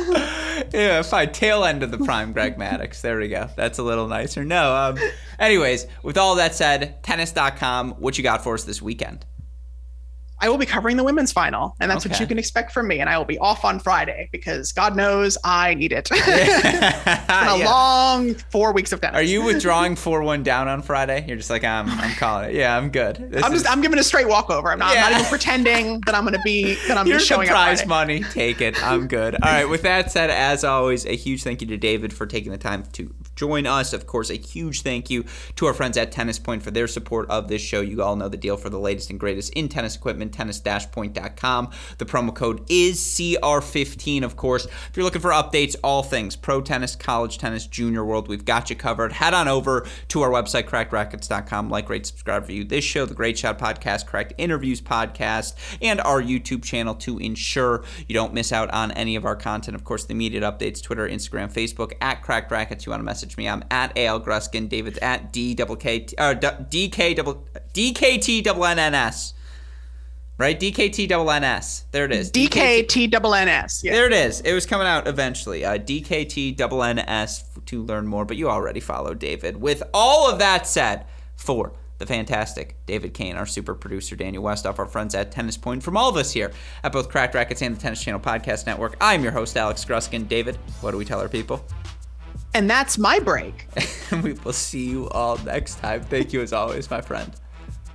yeah, 0.72 1.02
fine. 1.02 1.32
Tail 1.32 1.64
end 1.64 1.82
of 1.82 1.90
the 1.90 1.98
prime, 1.98 2.32
Greg 2.32 2.58
Maddux. 2.58 3.02
There 3.02 3.18
we 3.18 3.28
go. 3.28 3.50
That's 3.56 3.80
a 3.80 3.84
little 3.84 4.08
nicer. 4.08 4.46
No. 4.46 4.76
Um, 4.76 5.00
anyways, 5.40 5.88
with 6.04 6.18
all 6.18 6.36
that 6.36 6.54
said, 6.54 7.02
tennis.com. 7.02 7.94
What 7.94 8.18
you 8.20 8.24
got 8.24 8.44
for 8.44 8.54
us 8.54 8.66
this 8.66 8.82
weekend? 8.82 9.26
I 10.41 10.49
will 10.49 10.57
be 10.57 10.66
covering 10.66 10.98
the 10.98 11.03
women's 11.03 11.32
final, 11.32 11.76
and 11.80 11.91
that's 11.91 12.06
okay. 12.06 12.14
what 12.14 12.20
you 12.20 12.28
can 12.28 12.40
expect 12.40 12.72
from 12.72 12.88
me. 12.88 12.99
And 12.99 13.10
I 13.10 13.18
will 13.18 13.26
be 13.26 13.38
off 13.40 13.66
on 13.66 13.80
Friday 13.80 14.30
because 14.32 14.72
God 14.72 14.95
knows 14.95 15.38
I 15.44 15.74
need 15.74 15.91
it. 15.91 16.10
been 16.10 16.18
a 16.28 17.57
yeah. 17.57 17.66
long 17.66 18.34
four 18.49 18.72
weeks 18.72 18.91
of 18.91 19.02
tennis. 19.02 19.20
Are 19.20 19.24
you 19.24 19.44
withdrawing 19.45 19.95
four 19.95 20.24
one 20.24 20.44
down 20.44 20.68
on 20.68 20.82
Friday? 20.82 21.26
You're 21.28 21.38
just 21.38 21.49
like 21.49 21.64
I'm. 21.64 21.90
I'm 21.90 22.16
calling 22.16 22.49
it. 22.49 22.56
Yeah, 22.56 22.78
I'm 22.78 22.90
good. 22.90 23.18
This 23.32 23.44
I'm 23.44 23.53
is... 23.53 23.64
just. 23.64 23.72
I'm 23.72 23.82
giving 23.82 23.99
a 23.99 24.03
straight 24.03 24.28
walkover. 24.28 24.72
I'm 24.72 24.80
not. 24.80 24.94
Yeah. 24.94 25.06
I'm 25.06 25.11
not 25.11 25.20
even 25.22 25.30
pretending 25.30 26.02
that 26.06 26.16
I'm 26.16 26.24
going 26.24 26.36
to 26.36 26.41
be. 26.44 26.76
That 26.88 26.98
I'm 26.98 27.06
Here's 27.06 27.22
just 27.22 27.30
showing 27.30 27.48
the 27.48 27.53
prize 27.53 27.86
money. 27.86 28.24
Take 28.24 28.61
it. 28.61 28.82
I'm 28.84 29.07
good. 29.07 29.36
All 29.36 29.52
right. 29.52 29.66
With 29.66 29.82
that 29.84 30.11
said, 30.11 30.30
as 30.30 30.64
always, 30.64 31.06
a 31.06 31.16
huge 31.16 31.44
thank 31.44 31.61
you 31.61 31.68
to 31.68 31.78
David 31.78 32.14
for 32.14 32.26
taking 32.26 32.52
the 32.52 32.57
time 32.57 32.84
to 32.94 33.14
join 33.36 33.66
us. 33.66 33.94
Of 33.94 34.07
course, 34.07 34.30
a 34.30 34.36
huge 34.36 34.82
thank 34.82 35.10
you 35.10 35.26
to 35.56 35.66
our 35.66 35.74
friends 35.74 35.98
at 35.98 36.11
Tennis 36.11 36.40
Point 36.40 36.64
for 36.64 36.72
their 36.72 36.88
support 36.88 37.30
of 37.30 37.48
this 37.48 37.61
show. 37.61 37.82
You 37.82 38.02
all 38.03 38.16
know 38.16 38.30
the 38.30 38.38
deal 38.38 38.57
for 38.57 38.70
the 38.70 38.80
latest 38.80 39.10
and 39.10 39.20
greatest 39.20 39.53
in 39.53 39.70
tennis 39.70 39.95
equipment, 39.95 40.28
tennis-point.com. 40.30 41.72
The 41.97 42.06
promo 42.06 42.34
code 42.34 42.65
is 42.69 42.99
CR15, 42.99 44.23
of 44.23 44.35
course. 44.35 44.65
If 44.65 44.91
you're 44.95 45.03
looking 45.03 45.22
for 45.22 45.31
updates, 45.31 45.76
all 45.84 46.03
things 46.03 46.35
pro 46.35 46.61
tennis, 46.61 46.95
college 46.95 47.38
tennis, 47.38 47.68
junior 47.68 48.03
world, 48.06 48.27
we've 48.27 48.45
got 48.45 48.69
you 48.69 48.76
covered. 48.76 49.14
Head 49.14 49.34
on 49.34 49.47
over 49.47 49.85
to 50.10 50.22
our 50.22 50.30
website, 50.30 50.64
crackrackets.com. 50.64 51.69
Like, 51.69 51.89
rate, 51.89 52.06
subscribe, 52.06 52.43
review 52.43 52.64
this 52.64 52.84
show, 52.84 53.06
the 53.06 53.14
Great 53.14 53.38
Shot 53.38 53.60
Podcast, 53.60 54.06
Cracked 54.06 54.34
Interviews 54.38 54.81
Podcast, 54.81 55.56
and 55.81 55.99
our 56.01 56.22
YouTube 56.22 56.64
channel 56.64 56.95
to 56.95 57.18
ensure 57.19 57.84
you 58.07 58.14
don't 58.14 58.34
miss 58.34 58.51
out 58.51 58.72
on 58.72 58.91
any 58.91 59.15
of 59.15 59.26
our 59.26 59.35
content. 59.35 59.76
Of 59.76 59.84
course, 59.84 60.06
the 60.06 60.14
immediate 60.14 60.43
updates, 60.43 60.81
Twitter, 60.81 61.07
Instagram, 61.07 61.51
Facebook, 61.51 61.93
at 62.01 62.22
Cracked 62.22 62.51
Racquets. 62.51 62.85
You 62.85 62.91
want 62.91 63.01
to 63.01 63.06
message 63.06 63.38
me? 63.38 63.47
I'm 63.47 63.64
at 63.72 63.97
Al 63.97 64.19
Gruskin. 64.19 64.69
David's 64.69 64.97
at 64.99 65.34
D 65.34 65.53
double 65.53 65.76
K 65.76 66.07
or 66.18 66.39
uh, 66.43 66.51
D 66.69 66.89
K 66.89 67.14
double 67.14 67.45
D 67.73 67.93
K 67.93 68.18
T 68.18 68.41
double 68.41 68.65
N 68.65 68.80
N 68.80 68.93
S. 68.93 69.34
Right, 70.40 70.57
DKT 70.57 71.10
double 71.10 71.38
NS. 71.38 71.84
There 71.91 72.06
it 72.06 72.14
is. 72.14 72.32
DKT 72.32 73.11
double 73.11 73.32
NS. 73.32 73.84
Yeah. 73.84 73.91
There 73.91 74.06
it 74.06 74.14
is. 74.14 74.40
It 74.40 74.53
was 74.53 74.66
coming 74.66 74.88
out 74.88 75.06
eventually. 75.06 75.66
Uh, 75.66 75.78
to 77.66 77.84
learn 77.84 78.07
more, 78.07 78.24
but 78.24 78.38
you 78.38 78.49
already 78.49 78.80
followed 78.80 79.20
David. 79.20 79.57
With 79.57 79.84
all 79.94 80.32
of 80.32 80.40
that 80.40 80.66
said, 80.66 81.06
for 81.36 81.74
the 81.98 82.06
fantastic 82.06 82.78
David 82.86 83.14
Kane, 83.14 83.36
our 83.36 83.45
super 83.45 83.76
producer 83.76 84.16
Daniel 84.16 84.41
Westoff, 84.41 84.80
our 84.80 84.86
friends 84.86 85.14
at 85.14 85.30
Tennis 85.30 85.57
Point, 85.57 85.84
from 85.84 85.98
all 85.98 86.07
of 86.10 86.16
us 86.16 86.32
here 86.32 86.53
at 86.86 86.94
both 86.94 87.10
Cracked 87.10 87.36
Racquets 87.36 87.61
and 87.61 87.76
the 87.76 87.82
Tennis 87.82 88.02
Channel 88.02 88.22
Podcast 88.22 88.66
Network, 88.66 88.95
I'm 89.02 89.22
your 89.22 89.34
host, 89.34 89.57
Alex 89.57 89.84
Gruskin. 89.84 90.26
David, 90.26 90.56
what 90.80 90.91
do 90.91 90.98
we 90.98 91.03
tell 91.03 91.20
our 91.20 91.28
people? 91.28 91.66
And 92.53 92.70
that's 92.70 92.98
my 92.98 93.20
break. 93.20 93.68
we 94.24 94.32
will 94.34 94.53
see 94.53 94.90
you 94.90 95.10
all 95.10 95.38
next 95.40 95.80
time. 95.80 96.02
Thank 96.02 96.32
you 96.32 96.41
as 96.41 96.53
always, 96.53 96.90
my 96.90 97.02
friend. 97.02 97.30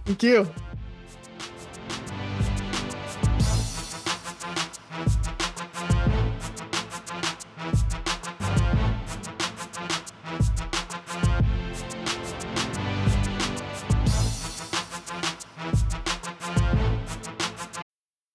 Thank 0.05 0.23
you. 0.23 0.47
you 5.07 5.34